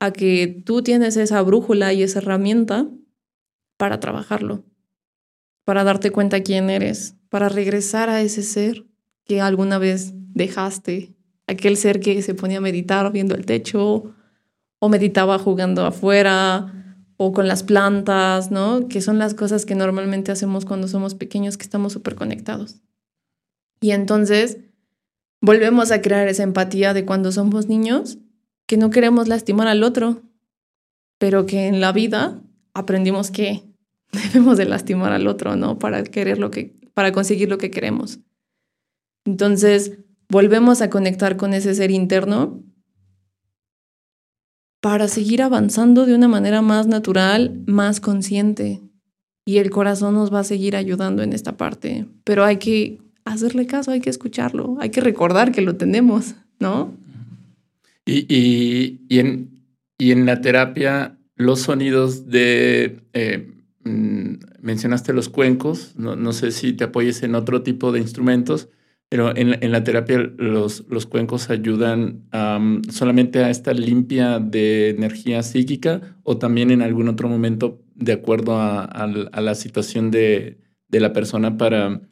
a 0.01 0.13
que 0.13 0.63
tú 0.65 0.83
tienes 0.83 1.19
esa 1.19 1.43
brújula 1.43 1.93
y 1.93 2.03
esa 2.03 2.21
herramienta 2.21 2.89
para 3.77 4.01
trabajarlo, 4.01 4.65
para 5.65 5.85
darte 5.85 6.11
cuenta 6.11 6.43
quién 6.43 6.71
eres, 6.71 7.17
para 7.29 7.51
regresar 7.51 8.09
a 8.09 8.23
ese 8.23 8.43
ser 8.43 8.87
que 9.25 9.43
alguna 9.43 9.77
vez 9.77 10.13
dejaste, 10.15 11.15
aquel 11.47 11.77
ser 11.77 12.01
que 12.01 12.23
se 12.23 12.35
ponía 12.35 12.59
a 12.59 12.63
meditar 12.63 13.13
viendo 13.13 13.35
el 13.35 13.45
techo 13.45 14.15
o 14.79 14.89
meditaba 14.89 15.39
jugando 15.39 15.85
afuera 15.85 16.88
o 17.19 17.33
con 17.33 17.49
las 17.49 17.65
plantas, 17.65 18.51
¿no? 18.51 18.89
Que 18.89 19.03
son 19.03 19.19
las 19.19 19.35
cosas 19.35 19.67
que 19.67 19.75
normalmente 19.75 20.33
hacemos 20.33 20.65
cuando 20.65 20.87
somos 20.87 21.15
pequeños, 21.15 21.59
que 21.59 21.65
estamos 21.65 21.93
súper 21.93 22.15
conectados. 22.15 22.77
Y 23.81 23.91
entonces 23.91 24.59
volvemos 25.43 25.91
a 25.91 26.01
crear 26.01 26.29
esa 26.29 26.45
empatía 26.45 26.95
de 26.95 27.05
cuando 27.05 27.33
somos 27.33 27.67
niños, 27.67 28.19
que 28.67 28.77
no 28.77 28.91
queremos 28.91 29.27
lastimar 29.27 29.67
al 29.67 29.83
otro, 29.83 30.23
pero 31.19 31.45
que 31.45 31.67
en 31.67 31.81
la 31.81 31.91
vida 31.91 32.41
aprendimos 32.73 33.33
que 33.33 33.65
debemos 34.13 34.57
de 34.57 34.67
lastimar 34.67 35.13
al 35.13 35.27
otro, 35.27 35.57
¿no? 35.57 35.79
Para 35.81 36.05
querer 36.05 36.39
lo 36.39 36.53
que, 36.53 36.79
para 36.95 37.11
conseguir 37.11 37.49
lo 37.49 37.59
que 37.59 37.73
queremos. 37.73 38.21
Entonces, 39.27 39.99
volvemos 40.29 40.83
a 40.83 40.89
conectar 40.89 41.37
con 41.37 41.53
ese 41.53 41.75
ser 41.75 41.91
interno 41.91 42.63
para 44.81 45.09
seguir 45.09 45.43
avanzando 45.43 46.07
de 46.07 46.15
una 46.15 46.29
manera 46.29 46.63
más 46.63 46.87
natural, 46.87 47.63
más 47.67 48.01
consciente. 48.01 48.81
Y 49.45 49.59
el 49.59 49.71
corazón 49.71 50.15
nos 50.15 50.33
va 50.33 50.41
a 50.41 50.45
seguir 50.45 50.77
ayudando 50.77 51.23
en 51.23 51.33
esta 51.33 51.57
parte. 51.57 52.07
Pero 52.25 52.45
hay 52.45 52.59
que 52.59 52.99
hacerle 53.25 53.67
caso, 53.67 53.91
hay 53.91 54.01
que 54.01 54.11
escucharlo, 54.11 54.77
hay 54.81 54.91
que 54.91 55.01
recordar 55.01 55.53
que 55.53 55.63
lo 55.63 55.77
tenemos, 55.77 56.35
¿no? 56.61 56.95
Y, 58.05 58.27
y, 58.35 59.01
y, 59.09 59.19
en, 59.19 59.65
y 59.99 60.13
en, 60.13 60.27
la 60.27 60.41
terapia, 60.41 61.19
los 61.37 61.61
sonidos 61.61 62.29
de... 62.29 63.01
Eh, 63.13 63.53
mm, 63.85 64.35
mencionaste 64.61 65.13
los 65.13 65.29
cuencos, 65.29 65.95
no, 65.97 66.17
no, 66.17 66.33
sé 66.33 66.51
si 66.53 66.73
te 66.73 66.85
apoyes 66.85 67.23
en 67.23 67.35
otro 67.35 67.63
tipo 67.63 67.93
de 67.93 68.01
instrumentos, 68.01 68.69
pero 69.09 69.35
en, 69.35 69.73
la 69.73 69.85
terapia 69.85 70.19
los, 70.37 70.85
los 70.89 71.07
cuencos 71.07 71.49
ayudan 71.49 72.29
solamente 72.91 73.43
a 73.43 73.49
esta 73.49 73.73
limpia 73.73 74.39
de 74.39 74.91
energía 74.91 75.43
psíquica 75.43 76.19
o 76.25 76.37
también 76.37 76.71
en 76.71 76.83
algún 76.83 77.09
otro 77.09 77.29
momento 77.29 77.81
de 77.95 78.13
acuerdo 78.13 78.61
a, 78.61 79.07
la 79.07 79.55
situación 79.55 80.11
de, 80.11 80.59
la 80.91 81.15
persona 81.15 81.57
para, 81.57 82.03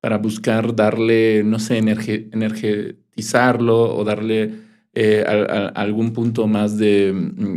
para 0.00 0.16
buscar 0.16 0.74
darle, 0.74 1.42
no 1.44 1.58
sé, 1.58 1.76
energetizarlo 1.76 3.94
o 3.94 4.04
darle 4.04 4.54
eh, 4.94 5.24
algún 5.74 6.14
punto 6.14 6.46
más 6.46 6.78
de, 6.78 7.12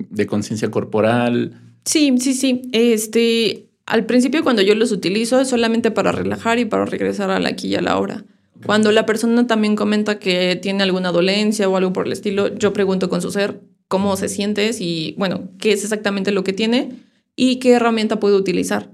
de 0.10 0.28
conciencia 0.28 0.70
corporal. 0.70 1.54
Sí, 1.86 2.14
sí, 2.20 2.34
sí. 2.34 2.64
Este, 2.74 3.70
al 3.86 4.06
principio 4.06 4.44
cuando 4.44 4.62
yo 4.62 4.76
los 4.76 4.92
utilizo 4.92 5.40
es 5.40 5.48
solamente 5.48 5.90
para 5.90 6.12
relajar 6.12 6.60
y 6.60 6.66
para 6.66 6.84
regresar 6.84 7.32
a 7.32 7.40
la 7.40 7.48
aquí 7.48 7.70
y 7.70 7.76
a 7.76 7.82
la 7.82 7.98
hora. 7.98 8.26
Cuando 8.66 8.92
la 8.92 9.06
persona 9.06 9.48
también 9.48 9.76
comenta 9.76 10.20
que 10.20 10.56
tiene 10.56 10.84
alguna 10.84 11.12
dolencia 11.12 11.70
o 11.70 11.78
algo 11.78 11.94
por 11.94 12.08
el 12.08 12.14
estilo, 12.14 12.54
yo 12.56 12.74
pregunto 12.74 13.10
con 13.10 13.22
su 13.22 13.32
ser 13.32 13.62
cómo 13.88 14.16
se 14.18 14.30
siente 14.30 14.72
y, 14.80 15.16
bueno, 15.18 15.50
qué 15.60 15.72
es 15.72 15.84
exactamente 15.84 16.32
lo 16.32 16.44
que 16.44 16.54
tiene 16.54 16.92
y 17.36 17.58
qué 17.58 17.72
herramienta 17.72 18.20
puede 18.20 18.36
utilizar. 18.36 18.92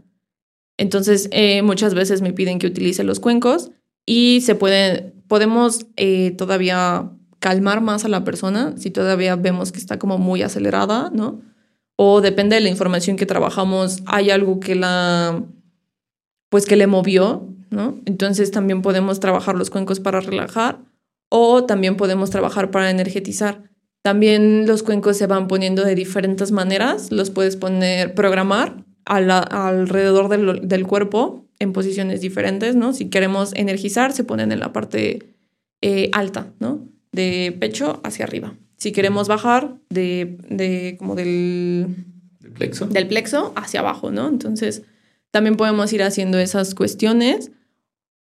Entonces, 0.77 1.29
eh, 1.31 1.61
muchas 1.61 1.93
veces 1.93 2.21
me 2.21 2.33
piden 2.33 2.59
que 2.59 2.67
utilice 2.67 3.03
los 3.03 3.19
cuencos 3.19 3.71
y 4.05 4.41
se 4.41 4.55
puede, 4.55 5.13
podemos 5.27 5.87
eh, 5.95 6.31
todavía 6.31 7.11
calmar 7.39 7.81
más 7.81 8.05
a 8.05 8.09
la 8.09 8.23
persona 8.23 8.73
si 8.77 8.91
todavía 8.91 9.35
vemos 9.35 9.71
que 9.71 9.79
está 9.79 9.99
como 9.99 10.17
muy 10.17 10.41
acelerada, 10.41 11.11
¿no? 11.13 11.41
O 11.95 12.21
depende 12.21 12.55
de 12.55 12.61
la 12.61 12.69
información 12.69 13.15
que 13.15 13.25
trabajamos, 13.25 14.01
hay 14.05 14.29
algo 14.29 14.59
que 14.59 14.75
la, 14.75 15.43
pues 16.49 16.65
que 16.65 16.75
le 16.75 16.87
movió 16.87 17.55
entonces 18.05 18.51
también 18.51 18.81
podemos 18.81 19.19
trabajar 19.19 19.55
los 19.55 19.69
cuencos 19.69 19.99
para 19.99 20.19
relajar 20.19 20.79
o 21.29 21.65
también 21.65 21.97
podemos 21.97 22.29
trabajar 22.29 22.71
para 22.71 22.89
energetizar. 22.89 23.63
También 24.01 24.67
los 24.67 24.83
cuencos 24.83 25.17
se 25.17 25.27
van 25.27 25.47
poniendo 25.47 25.83
de 25.83 25.95
diferentes 25.95 26.51
maneras, 26.51 27.11
los 27.11 27.31
puedes 27.31 27.55
poner, 27.55 28.13
programar 28.13 28.85
alrededor 29.05 30.29
del, 30.29 30.87
cuerpo 30.87 31.47
en 31.59 31.73
posiciones 31.73 32.21
diferentes, 32.21 32.75
¿no? 32.75 32.93
Si 32.93 33.09
queremos 33.09 33.53
energizar, 33.55 34.13
se 34.13 34.23
ponen 34.23 34.51
en 34.51 34.59
la 34.59 34.73
parte 34.73 35.35
eh, 35.81 36.09
alta, 36.13 36.53
¿no? 36.59 36.87
De 37.11 37.55
pecho 37.59 37.99
hacia 38.03 38.25
arriba. 38.25 38.55
Si 38.77 38.91
queremos 38.91 39.27
bajar 39.27 39.75
de, 39.89 40.37
de 40.49 40.95
como 40.99 41.15
del, 41.15 41.87
del 42.39 42.51
plexo. 42.51 42.87
Del 42.87 43.07
plexo 43.07 43.53
hacia 43.55 43.79
abajo, 43.79 44.11
¿no? 44.11 44.27
Entonces, 44.27 44.83
también 45.36 45.57
podemos 45.57 45.91
ir 45.91 46.02
haciendo 46.02 46.40
esas 46.40 46.74
cuestiones. 46.74 47.52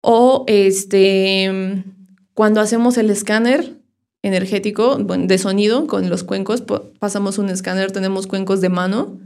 O 0.01 0.43
este, 0.47 1.85
cuando 2.33 2.59
hacemos 2.59 2.97
el 2.97 3.09
escáner 3.09 3.77
energético 4.21 4.97
de 4.97 5.37
sonido 5.37 5.87
con 5.87 6.09
los 6.09 6.25
cuencos, 6.25 6.61
pasamos 6.99 7.37
un 7.37 7.47
escáner, 7.47 7.93
tenemos 7.93 8.27
cuencos 8.27 8.59
de 8.59 8.67
mano, 8.67 9.17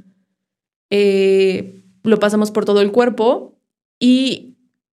eh, 0.91 1.81
lo 2.03 2.19
pasamos 2.19 2.51
por 2.51 2.63
todo 2.63 2.79
el 2.79 2.91
cuerpo 2.91 3.57
y 3.99 4.53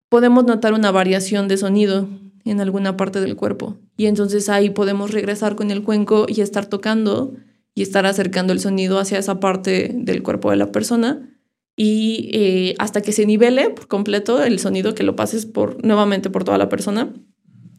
podemos 0.09 0.43
notar 0.43 0.73
una 0.73 0.89
variación 0.89 1.47
de 1.47 1.57
sonido 1.57 2.07
en 2.43 2.59
alguna 2.59 2.97
parte 2.97 3.21
del 3.21 3.35
cuerpo. 3.35 3.77
Y 3.97 4.07
entonces 4.07 4.49
ahí 4.49 4.71
podemos 4.71 5.11
regresar 5.11 5.55
con 5.55 5.69
el 5.69 5.83
cuenco 5.83 6.25
y 6.27 6.41
estar 6.41 6.65
tocando 6.65 7.35
y 7.75 7.83
estar 7.83 8.07
acercando 8.07 8.51
el 8.51 8.59
sonido 8.59 8.97
hacia 8.97 9.19
esa 9.19 9.39
parte 9.39 9.91
del 9.93 10.23
cuerpo 10.23 10.49
de 10.49 10.57
la 10.57 10.71
persona 10.71 11.29
y 11.75 12.29
eh, 12.33 12.75
hasta 12.77 13.01
que 13.01 13.11
se 13.11 13.25
nivele 13.25 13.69
por 13.71 13.87
completo 13.87 14.43
el 14.43 14.59
sonido, 14.59 14.93
que 14.93 15.03
lo 15.03 15.15
pases 15.15 15.45
por, 15.45 15.83
nuevamente 15.83 16.29
por 16.29 16.43
toda 16.43 16.57
la 16.57 16.69
persona, 16.69 17.13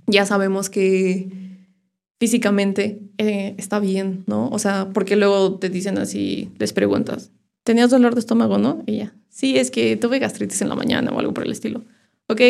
ya 0.06 0.26
sabemos 0.26 0.68
que 0.70 1.28
físicamente 2.18 3.00
eh, 3.18 3.54
está 3.58 3.78
bien, 3.78 4.24
¿no? 4.26 4.48
O 4.48 4.58
sea, 4.58 4.90
porque 4.92 5.16
luego 5.16 5.58
te 5.58 5.68
dicen 5.70 5.98
así, 5.98 6.50
les 6.58 6.72
preguntas, 6.72 7.30
¿tenías 7.62 7.90
dolor 7.90 8.14
de 8.14 8.20
estómago, 8.20 8.58
no? 8.58 8.82
Y 8.86 8.94
ella, 8.94 9.14
sí, 9.28 9.58
es 9.58 9.70
que 9.70 9.96
tuve 9.96 10.18
gastritis 10.18 10.62
en 10.62 10.68
la 10.68 10.74
mañana 10.74 11.10
o 11.12 11.18
algo 11.18 11.32
por 11.32 11.44
el 11.44 11.52
estilo. 11.52 11.84
Ok, 12.26 12.40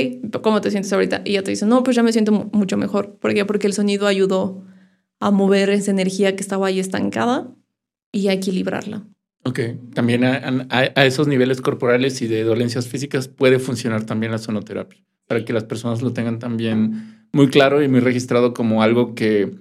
¿cómo 0.42 0.60
te 0.60 0.70
sientes 0.70 0.92
ahorita? 0.92 1.22
Y 1.24 1.30
ella 1.30 1.42
te 1.42 1.50
dice, 1.50 1.66
no, 1.66 1.82
pues 1.82 1.96
ya 1.96 2.02
me 2.02 2.12
siento 2.12 2.32
mucho 2.52 2.76
mejor. 2.76 3.16
¿Por 3.18 3.34
qué? 3.34 3.44
Porque 3.44 3.66
el 3.66 3.72
sonido 3.72 4.06
ayudó 4.06 4.64
a 5.18 5.30
mover 5.30 5.70
esa 5.70 5.90
energía 5.90 6.36
que 6.36 6.42
estaba 6.42 6.68
ahí 6.68 6.78
estancada 6.78 7.52
y 8.12 8.28
a 8.28 8.32
equilibrarla. 8.32 9.08
Ok, 9.44 9.60
también 9.92 10.24
a, 10.24 10.66
a, 10.70 11.04
esos 11.04 11.28
niveles 11.28 11.60
corporales 11.60 12.22
y 12.22 12.26
de 12.26 12.44
dolencias 12.44 12.88
físicas 12.88 13.28
puede 13.28 13.58
funcionar 13.58 14.04
también 14.04 14.32
la 14.32 14.38
sonoterapia, 14.38 15.04
para 15.26 15.44
que 15.44 15.52
las 15.52 15.64
personas 15.64 16.00
lo 16.00 16.14
tengan 16.14 16.38
también 16.38 17.28
muy 17.30 17.48
claro 17.48 17.82
y 17.82 17.88
muy 17.88 18.00
registrado 18.00 18.54
como 18.54 18.82
algo 18.82 19.14
que, 19.14 19.54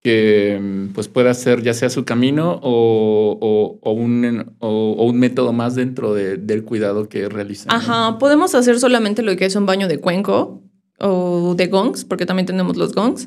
que 0.00 0.88
pues 0.94 1.08
pueda 1.08 1.34
ser 1.34 1.62
ya 1.62 1.74
sea 1.74 1.90
su 1.90 2.06
camino 2.06 2.58
o, 2.62 3.78
o, 3.82 3.92
un, 3.92 4.54
o 4.58 5.04
un, 5.04 5.18
método 5.18 5.52
más 5.52 5.74
dentro 5.74 6.14
de, 6.14 6.38
del 6.38 6.64
cuidado 6.64 7.10
que 7.10 7.28
realizan. 7.28 7.70
Ajá, 7.70 8.18
podemos 8.18 8.54
hacer 8.54 8.78
solamente 8.78 9.22
lo 9.22 9.36
que 9.36 9.44
es 9.44 9.54
un 9.54 9.66
baño 9.66 9.86
de 9.86 9.98
cuenco 9.98 10.62
o 10.98 11.54
de 11.54 11.66
gongs, 11.66 12.06
porque 12.06 12.24
también 12.24 12.46
tenemos 12.46 12.78
los 12.78 12.94
gongs. 12.94 13.26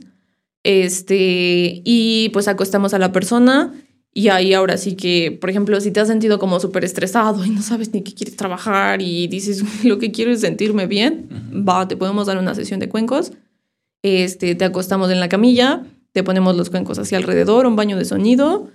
Este, 0.63 1.81
y 1.85 2.29
pues 2.33 2.47
acostamos 2.47 2.95
a 2.95 2.99
la 2.99 3.11
persona 3.11 3.73
y 4.13 4.29
ahí 4.29 4.53
ahora 4.53 4.77
sí 4.77 4.95
que, 4.95 5.37
por 5.39 5.49
ejemplo, 5.49 5.79
si 5.81 5.91
te 5.91 5.99
has 5.99 6.07
sentido 6.07 6.39
como 6.39 6.59
súper 6.59 6.83
estresado 6.83 7.45
y 7.45 7.49
no 7.49 7.61
sabes 7.61 7.93
ni 7.93 8.01
qué 8.01 8.13
quieres 8.13 8.35
trabajar 8.35 9.01
y 9.01 9.27
dices, 9.27 9.63
lo 9.85 9.99
que 9.99 10.11
quiero 10.11 10.31
es 10.31 10.41
sentirme 10.41 10.87
bien, 10.87 11.29
va, 11.67 11.87
te 11.87 11.95
podemos 11.95 12.27
dar 12.27 12.37
una 12.37 12.55
sesión 12.55 12.79
de 12.79 12.89
cuencos. 12.89 13.31
Este, 14.01 14.55
te 14.55 14.65
acostamos 14.65 15.11
en 15.11 15.19
la 15.19 15.29
camilla, 15.29 15.85
te 16.11 16.23
ponemos 16.23 16.55
los 16.55 16.69
cuencos 16.69 16.97
hacia 16.97 17.17
alrededor, 17.17 17.65
un 17.65 17.75
baño 17.75 17.97
de 17.97 18.05
sonido 18.05 18.69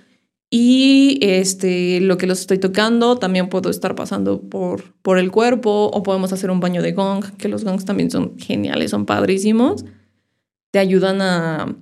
y 0.50 1.18
este, 1.20 2.00
lo 2.00 2.16
que 2.16 2.28
los 2.28 2.40
estoy 2.40 2.58
tocando 2.58 3.16
también 3.16 3.48
puedo 3.48 3.70
estar 3.70 3.96
pasando 3.96 4.40
por, 4.40 4.94
por 5.02 5.18
el 5.18 5.32
cuerpo 5.32 5.90
o 5.92 6.02
podemos 6.04 6.32
hacer 6.32 6.50
un 6.50 6.60
baño 6.60 6.80
de 6.80 6.92
gong, 6.92 7.24
que 7.38 7.48
los 7.48 7.64
gongs 7.64 7.84
también 7.84 8.10
son 8.10 8.38
geniales, 8.38 8.92
son 8.92 9.04
padrísimos. 9.04 9.84
Te 10.70 10.78
ayudan 10.78 11.20
a 11.22 11.76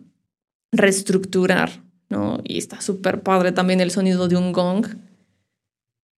reestructurar 0.70 1.82
y 2.44 2.58
está 2.58 2.80
súper 2.80 3.22
padre 3.22 3.52
también 3.52 3.80
el 3.80 3.90
sonido 3.90 4.28
de 4.28 4.36
un 4.36 4.52
gong. 4.52 4.86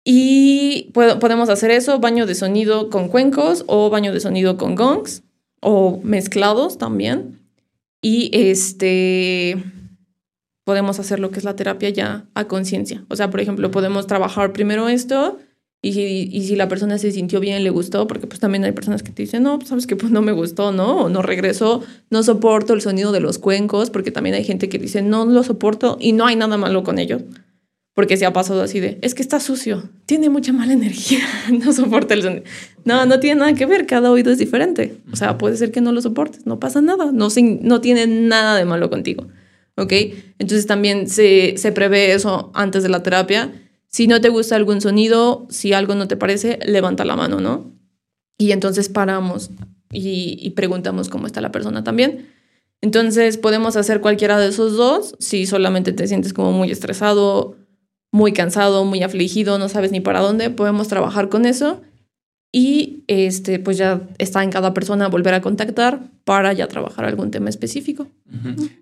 Y 0.04 0.90
podemos 0.92 1.48
hacer 1.48 1.70
eso, 1.70 2.00
baño 2.00 2.26
de 2.26 2.34
sonido 2.34 2.90
con 2.90 3.08
cuencos 3.08 3.64
o 3.68 3.88
baño 3.88 4.12
de 4.12 4.20
sonido 4.20 4.56
con 4.56 4.74
gongs 4.74 5.22
o 5.60 6.00
mezclados 6.02 6.78
también. 6.78 7.40
Y 8.00 8.30
este 8.32 9.62
podemos 10.64 10.98
hacer 10.98 11.20
lo 11.20 11.30
que 11.30 11.38
es 11.38 11.44
la 11.44 11.56
terapia 11.56 11.90
ya 11.90 12.26
a 12.34 12.46
conciencia. 12.46 13.04
O 13.08 13.16
sea, 13.16 13.30
por 13.30 13.40
ejemplo, 13.40 13.70
podemos 13.70 14.06
trabajar 14.06 14.52
primero 14.52 14.88
esto 14.88 15.38
y, 15.84 16.42
si 16.46 16.54
la 16.54 16.68
persona 16.68 16.96
se 16.96 17.10
sintió 17.10 17.40
bien, 17.40 17.64
le 17.64 17.70
gustó, 17.70 18.06
porque 18.06 18.28
pues 18.28 18.38
también 18.38 18.62
hay 18.62 18.70
personas 18.70 19.02
que 19.02 19.10
te 19.10 19.22
dicen, 19.22 19.42
no, 19.42 19.58
pues 19.58 19.68
sabes 19.68 19.88
que 19.88 19.96
pues 19.96 20.12
no 20.12 20.22
me 20.22 20.30
gustó, 20.30 20.70
¿no? 20.70 21.02
O 21.02 21.08
no 21.08 21.22
regresó, 21.22 21.82
no 22.08 22.22
soporto 22.22 22.72
el 22.72 22.80
sonido 22.80 23.10
de 23.10 23.18
los 23.18 23.38
cuencos, 23.38 23.90
porque 23.90 24.12
también 24.12 24.36
hay 24.36 24.44
gente 24.44 24.68
que 24.68 24.78
dice, 24.78 25.02
no 25.02 25.26
lo 25.26 25.42
soporto 25.42 25.98
y 26.00 26.12
no 26.12 26.24
hay 26.24 26.36
nada 26.36 26.56
malo 26.56 26.84
con 26.84 27.00
ellos. 27.00 27.22
Porque 27.94 28.16
se 28.16 28.24
ha 28.24 28.32
pasado 28.32 28.62
así 28.62 28.78
de, 28.78 28.98
es 29.02 29.14
que 29.14 29.22
está 29.22 29.40
sucio, 29.40 29.90
tiene 30.06 30.30
mucha 30.30 30.52
mala 30.52 30.72
energía, 30.72 31.18
no 31.50 31.72
soporta 31.72 32.14
el 32.14 32.22
sonido. 32.22 32.44
No, 32.84 33.04
no 33.04 33.18
tiene 33.18 33.40
nada 33.40 33.54
que 33.54 33.66
ver, 33.66 33.84
cada 33.86 34.12
oído 34.12 34.30
es 34.30 34.38
diferente. 34.38 34.98
O 35.12 35.16
sea, 35.16 35.36
puede 35.36 35.56
ser 35.56 35.72
que 35.72 35.80
no 35.80 35.90
lo 35.90 36.00
soportes, 36.00 36.46
no 36.46 36.60
pasa 36.60 36.80
nada, 36.80 37.10
no, 37.12 37.28
no 37.60 37.80
tiene 37.80 38.06
nada 38.06 38.56
de 38.56 38.64
malo 38.64 38.88
contigo. 38.88 39.26
¿Ok? 39.76 39.92
Entonces 40.38 40.66
también 40.68 41.08
se, 41.08 41.54
se 41.56 41.72
prevé 41.72 42.12
eso 42.12 42.52
antes 42.54 42.84
de 42.84 42.88
la 42.88 43.02
terapia 43.02 43.50
si 43.92 44.06
no 44.06 44.20
te 44.20 44.30
gusta 44.30 44.56
algún 44.56 44.80
sonido, 44.80 45.46
si 45.50 45.74
algo 45.74 45.94
no 45.94 46.08
te 46.08 46.16
parece, 46.16 46.58
levanta 46.66 47.04
la 47.04 47.14
mano, 47.14 47.40
¿no? 47.40 47.72
Y 48.38 48.52
entonces 48.52 48.88
paramos 48.88 49.50
y, 49.92 50.50
preguntamos 50.50 51.08
cómo 51.08 51.26
está 51.26 51.40
la 51.40 51.52
persona 51.52 51.84
también. 51.84 52.28
Entonces 52.80 53.36
podemos 53.36 53.76
hacer 53.76 54.00
cualquiera 54.00 54.38
de 54.38 54.48
esos 54.48 54.76
dos. 54.76 55.14
Si 55.20 55.46
solamente 55.46 55.92
te 55.92 56.08
sientes 56.08 56.32
como 56.32 56.52
muy 56.52 56.70
estresado, 56.70 57.56
muy 58.10 58.32
cansado, 58.32 58.84
muy 58.84 59.02
afligido, 59.02 59.58
no 59.58 59.68
sabes 59.68 59.92
ni 59.92 60.00
para 60.00 60.20
dónde, 60.20 60.50
podemos 60.50 60.88
trabajar 60.88 61.28
con 61.28 61.46
eso 61.46 61.82
y 62.54 63.04
este, 63.06 63.58
pues 63.58 63.78
ya 63.78 64.02
está 64.18 64.44
en 64.44 64.50
cada 64.50 64.74
persona 64.74 65.08
volver 65.08 65.32
a 65.32 65.40
contactar 65.40 66.00
para 66.24 66.52
ya 66.52 66.68
trabajar 66.68 67.06
algún 67.06 67.30
tema 67.30 67.48
específico. 67.48 68.06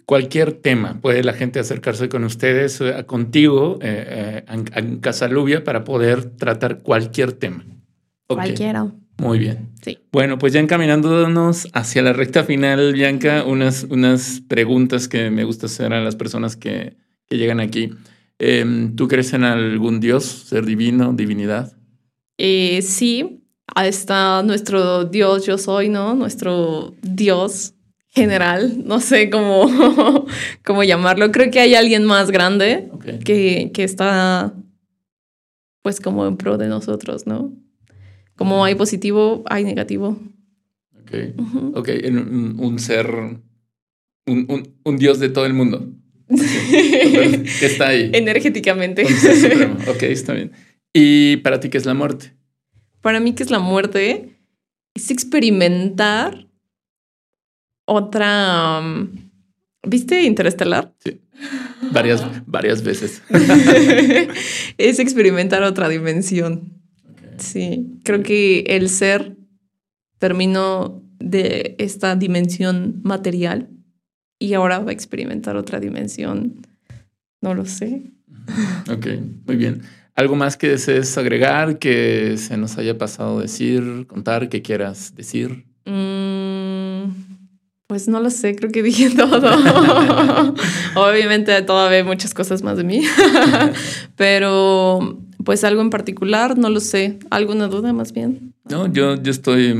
Cualquier 0.06 0.52
tema, 0.52 0.98
puede 1.00 1.22
la 1.22 1.34
gente 1.34 1.60
acercarse 1.60 2.08
con 2.08 2.24
ustedes, 2.24 2.80
eh, 2.80 3.04
contigo, 3.06 3.78
eh, 3.80 4.42
eh, 4.48 4.62
en, 4.74 4.98
Casalubia, 4.98 5.62
para 5.62 5.84
poder 5.84 6.24
tratar 6.24 6.80
cualquier 6.80 7.32
tema. 7.32 7.64
Cualquiera. 8.26 8.92
Muy 9.18 9.38
bien. 9.38 9.68
Sí. 9.82 9.98
Bueno, 10.10 10.38
pues 10.38 10.52
ya 10.52 10.60
encaminándonos 10.60 11.68
hacia 11.72 12.02
la 12.02 12.12
recta 12.12 12.42
final, 12.42 12.92
Bianca, 12.92 13.44
unas, 13.44 13.84
unas 13.84 14.42
preguntas 14.48 15.06
que 15.06 15.30
me 15.30 15.44
gusta 15.44 15.66
hacer 15.66 15.92
a 15.92 16.02
las 16.02 16.16
personas 16.16 16.56
que, 16.56 16.96
que 17.28 17.38
llegan 17.38 17.60
aquí. 17.60 17.90
Em, 18.40 18.96
¿Tú 18.96 19.06
crees 19.06 19.32
en 19.32 19.44
algún 19.44 20.00
Dios, 20.00 20.24
ser 20.24 20.66
divino, 20.66 21.12
divinidad? 21.12 21.72
sí, 22.38 23.39
está 23.76 24.42
nuestro 24.42 25.04
Dios, 25.04 25.46
yo 25.46 25.58
soy, 25.58 25.88
¿no? 25.88 26.14
Nuestro 26.14 26.94
Dios 27.02 27.74
general, 28.08 28.82
no 28.84 29.00
sé 29.00 29.30
cómo, 29.30 30.26
cómo 30.64 30.84
llamarlo. 30.84 31.30
Creo 31.30 31.50
que 31.50 31.60
hay 31.60 31.74
alguien 31.74 32.04
más 32.04 32.30
grande 32.30 32.90
que, 33.24 33.70
que 33.72 33.84
está, 33.84 34.52
pues, 35.82 36.00
como 36.00 36.26
en 36.26 36.36
pro 36.36 36.58
de 36.58 36.68
nosotros, 36.68 37.26
¿no? 37.26 37.52
Como 38.36 38.64
hay 38.64 38.74
positivo, 38.74 39.42
hay 39.46 39.64
negativo. 39.64 40.18
Ok, 41.02 41.12
ok, 41.74 41.88
un, 42.58 42.78
ser, 42.78 43.06
un, 44.26 44.74
un, 44.84 44.96
Dios 44.96 45.18
de 45.18 45.28
todo 45.28 45.46
el 45.46 45.54
mundo. 45.54 45.88
que 46.28 47.66
está 47.66 47.88
ahí. 47.88 48.10
Energéticamente. 48.12 49.04
Ok, 49.88 50.04
está 50.04 50.32
bien. 50.32 50.52
¿Y 50.92 51.38
para 51.38 51.60
ti 51.60 51.68
qué 51.68 51.78
es 51.78 51.86
la 51.86 51.94
muerte? 51.94 52.32
Para 53.00 53.20
mí, 53.20 53.34
que 53.34 53.42
es 53.42 53.50
la 53.50 53.58
muerte? 53.58 54.36
Es 54.94 55.10
experimentar 55.10 56.46
otra. 57.84 58.80
Um, 58.80 59.30
¿Viste 59.86 60.22
Interestelar? 60.24 60.94
Sí. 60.98 61.20
Varias, 61.92 62.22
varias 62.46 62.82
veces. 62.82 63.22
es 64.78 64.98
experimentar 64.98 65.62
otra 65.62 65.88
dimensión. 65.88 66.82
Sí. 67.38 68.00
Creo 68.04 68.22
que 68.22 68.60
el 68.68 68.90
ser 68.90 69.36
terminó 70.18 71.02
de 71.18 71.76
esta 71.78 72.14
dimensión 72.16 73.00
material 73.02 73.70
y 74.38 74.54
ahora 74.54 74.78
va 74.80 74.90
a 74.90 74.94
experimentar 74.94 75.56
otra 75.56 75.80
dimensión. 75.80 76.60
No 77.40 77.54
lo 77.54 77.64
sé. 77.64 78.12
Ok, 78.90 79.06
muy 79.46 79.56
bien. 79.56 79.82
¿Algo 80.14 80.36
más 80.36 80.56
que 80.56 80.68
desees 80.68 81.16
agregar, 81.16 81.78
que 81.78 82.36
se 82.36 82.56
nos 82.56 82.76
haya 82.78 82.98
pasado 82.98 83.40
decir, 83.40 84.06
contar, 84.06 84.48
que 84.48 84.62
quieras 84.62 85.14
decir? 85.14 85.64
Mm, 85.86 87.30
pues 87.86 88.06
no 88.06 88.20
lo 88.20 88.30
sé, 88.30 88.54
creo 88.54 88.70
que 88.70 88.82
dije 88.82 89.10
todo. 89.16 89.50
Obviamente 90.94 91.60
todavía 91.62 91.98
hay 91.98 92.04
muchas 92.04 92.34
cosas 92.34 92.62
más 92.62 92.76
de 92.76 92.84
mí, 92.84 93.02
pero 94.16 95.18
pues 95.44 95.64
algo 95.64 95.80
en 95.80 95.90
particular, 95.90 96.58
no 96.58 96.70
lo 96.70 96.80
sé. 96.80 97.18
¿Alguna 97.30 97.68
duda 97.68 97.92
más 97.92 98.12
bien? 98.12 98.54
No, 98.68 98.92
yo, 98.92 99.20
yo, 99.20 99.30
estoy, 99.30 99.74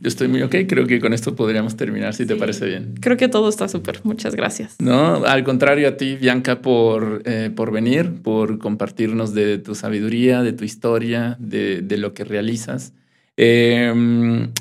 yo 0.00 0.08
estoy 0.08 0.28
muy 0.28 0.42
ok. 0.42 0.54
Creo 0.68 0.86
que 0.86 1.00
con 1.00 1.12
esto 1.12 1.34
podríamos 1.34 1.76
terminar, 1.76 2.14
si 2.14 2.26
te 2.26 2.36
parece 2.36 2.66
bien. 2.66 2.94
Creo 3.00 3.16
que 3.16 3.28
todo 3.28 3.48
está 3.48 3.68
súper. 3.68 4.00
Muchas 4.04 4.34
gracias. 4.34 4.76
No, 4.80 5.24
al 5.24 5.44
contrario 5.44 5.88
a 5.88 5.96
ti, 5.96 6.16
Bianca, 6.16 6.60
por, 6.62 7.22
eh, 7.24 7.50
por 7.54 7.72
venir, 7.72 8.22
por 8.22 8.58
compartirnos 8.58 9.34
de 9.34 9.58
tu 9.58 9.74
sabiduría, 9.74 10.42
de 10.42 10.52
tu 10.52 10.64
historia, 10.64 11.36
de, 11.40 11.82
de 11.82 11.96
lo 11.96 12.14
que 12.14 12.24
realizas. 12.24 12.92
Em, 13.36 14.52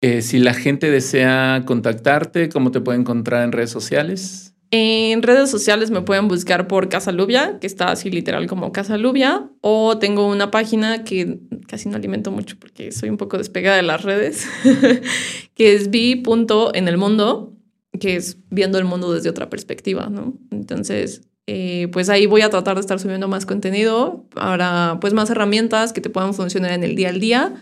eh, 0.00 0.22
si 0.22 0.38
la 0.38 0.54
gente 0.54 0.90
desea 0.90 1.62
contactarte, 1.66 2.48
¿cómo 2.48 2.70
te 2.70 2.80
puede 2.80 2.98
encontrar 2.98 3.44
en 3.44 3.52
redes 3.52 3.70
sociales? 3.70 4.54
En 4.70 5.22
redes 5.22 5.50
sociales 5.50 5.90
me 5.90 6.02
pueden 6.02 6.28
buscar 6.28 6.68
por 6.68 6.90
Casa 6.90 7.10
Lubia, 7.10 7.58
que 7.58 7.66
está 7.66 7.90
así 7.90 8.10
literal 8.10 8.46
como 8.46 8.70
Casa 8.70 8.98
Lubia, 8.98 9.50
o 9.62 9.98
tengo 9.98 10.28
una 10.28 10.50
página 10.50 11.04
que 11.04 11.40
casi 11.66 11.88
no 11.88 11.96
alimento 11.96 12.30
mucho 12.30 12.56
porque 12.58 12.92
soy 12.92 13.08
un 13.08 13.16
poco 13.16 13.38
despegada 13.38 13.76
de 13.76 13.82
las 13.82 14.02
redes, 14.02 14.46
que 15.54 15.74
es 15.74 15.90
vi.enelmundo, 15.90 17.54
que 17.98 18.16
es 18.16 18.38
viendo 18.50 18.78
el 18.78 18.84
mundo 18.84 19.12
desde 19.14 19.30
otra 19.30 19.48
perspectiva, 19.48 20.10
¿no? 20.10 20.34
Entonces, 20.50 21.22
eh, 21.46 21.88
pues 21.90 22.10
ahí 22.10 22.26
voy 22.26 22.42
a 22.42 22.50
tratar 22.50 22.74
de 22.74 22.82
estar 22.82 23.00
subiendo 23.00 23.26
más 23.26 23.46
contenido 23.46 24.26
para 24.34 24.98
pues 25.00 25.14
más 25.14 25.30
herramientas 25.30 25.94
que 25.94 26.02
te 26.02 26.10
puedan 26.10 26.34
funcionar 26.34 26.72
en 26.72 26.84
el 26.84 26.94
día 26.94 27.08
al 27.08 27.20
día 27.20 27.54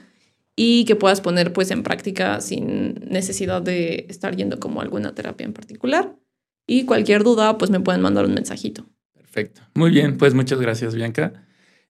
y 0.57 0.87
que 0.87 0.97
puedas 0.97 1.21
poner 1.21 1.53
pues 1.53 1.71
en 1.71 1.85
práctica 1.85 2.41
sin 2.41 2.95
necesidad 3.09 3.63
de 3.63 4.07
estar 4.09 4.35
yendo 4.35 4.59
como 4.59 4.81
alguna 4.81 5.15
terapia 5.15 5.45
en 5.45 5.53
particular. 5.53 6.17
Y 6.67 6.85
cualquier 6.85 7.23
duda, 7.23 7.59
pues 7.59 7.71
me 7.71 7.81
pueden 7.81 8.03
mandar 8.03 8.25
un 8.25 8.35
mensajito. 8.35 8.87
Perfecto. 9.15 9.63
Muy 9.75 9.91
bien, 9.91 10.19
pues 10.19 10.35
muchas 10.35 10.61
gracias, 10.61 10.95
Bianca. 10.95 11.47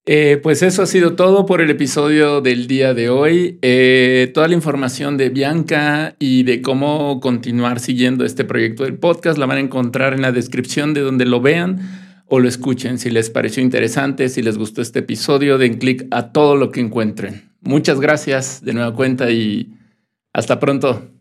Eh, 0.09 0.39
pues 0.41 0.63
eso 0.63 0.83
ha 0.83 0.87
sido 0.87 1.15
todo 1.15 1.47
por 1.47 1.61
el 1.61 1.69
episodio 1.69 2.41
del 2.41 2.69
día 2.69 2.95
de 2.95 3.09
hoy. 3.09 3.59
Eh, 3.63 4.31
toda 4.33 4.47
la 4.47 4.55
información 4.55 5.17
de 5.17 5.31
Bianca 5.31 6.15
y 6.21 6.45
de 6.45 6.63
cómo 6.63 7.19
continuar 7.19 7.81
siguiendo 7.81 8.25
este 8.25 8.45
proyecto 8.45 8.85
del 8.85 8.99
podcast 8.99 9.37
la 9.37 9.47
van 9.47 9.57
a 9.57 9.61
encontrar 9.61 10.15
en 10.15 10.23
la 10.23 10.31
descripción 10.31 10.95
de 10.95 11.01
donde 11.01 11.25
lo 11.25 11.41
vean 11.41 11.81
o 12.27 12.39
lo 12.39 12.49
escuchen. 12.49 12.99
Si 12.99 13.11
les 13.11 13.31
pareció 13.31 13.65
interesante, 13.65 14.29
si 14.29 14.43
les 14.43 14.59
gustó 14.59 14.81
este 14.81 15.01
episodio, 15.01 15.59
den 15.59 15.79
clic 15.79 16.07
a 16.13 16.31
todo 16.31 16.55
lo 16.55 16.71
que 16.71 16.81
encuentren. 16.81 17.51
Muchas 17.61 17.99
gracias 17.99 18.65
de 18.65 18.75
nueva 18.75 18.95
cuenta 18.95 19.33
y 19.33 19.75
hasta 20.33 20.61
pronto. 20.61 21.16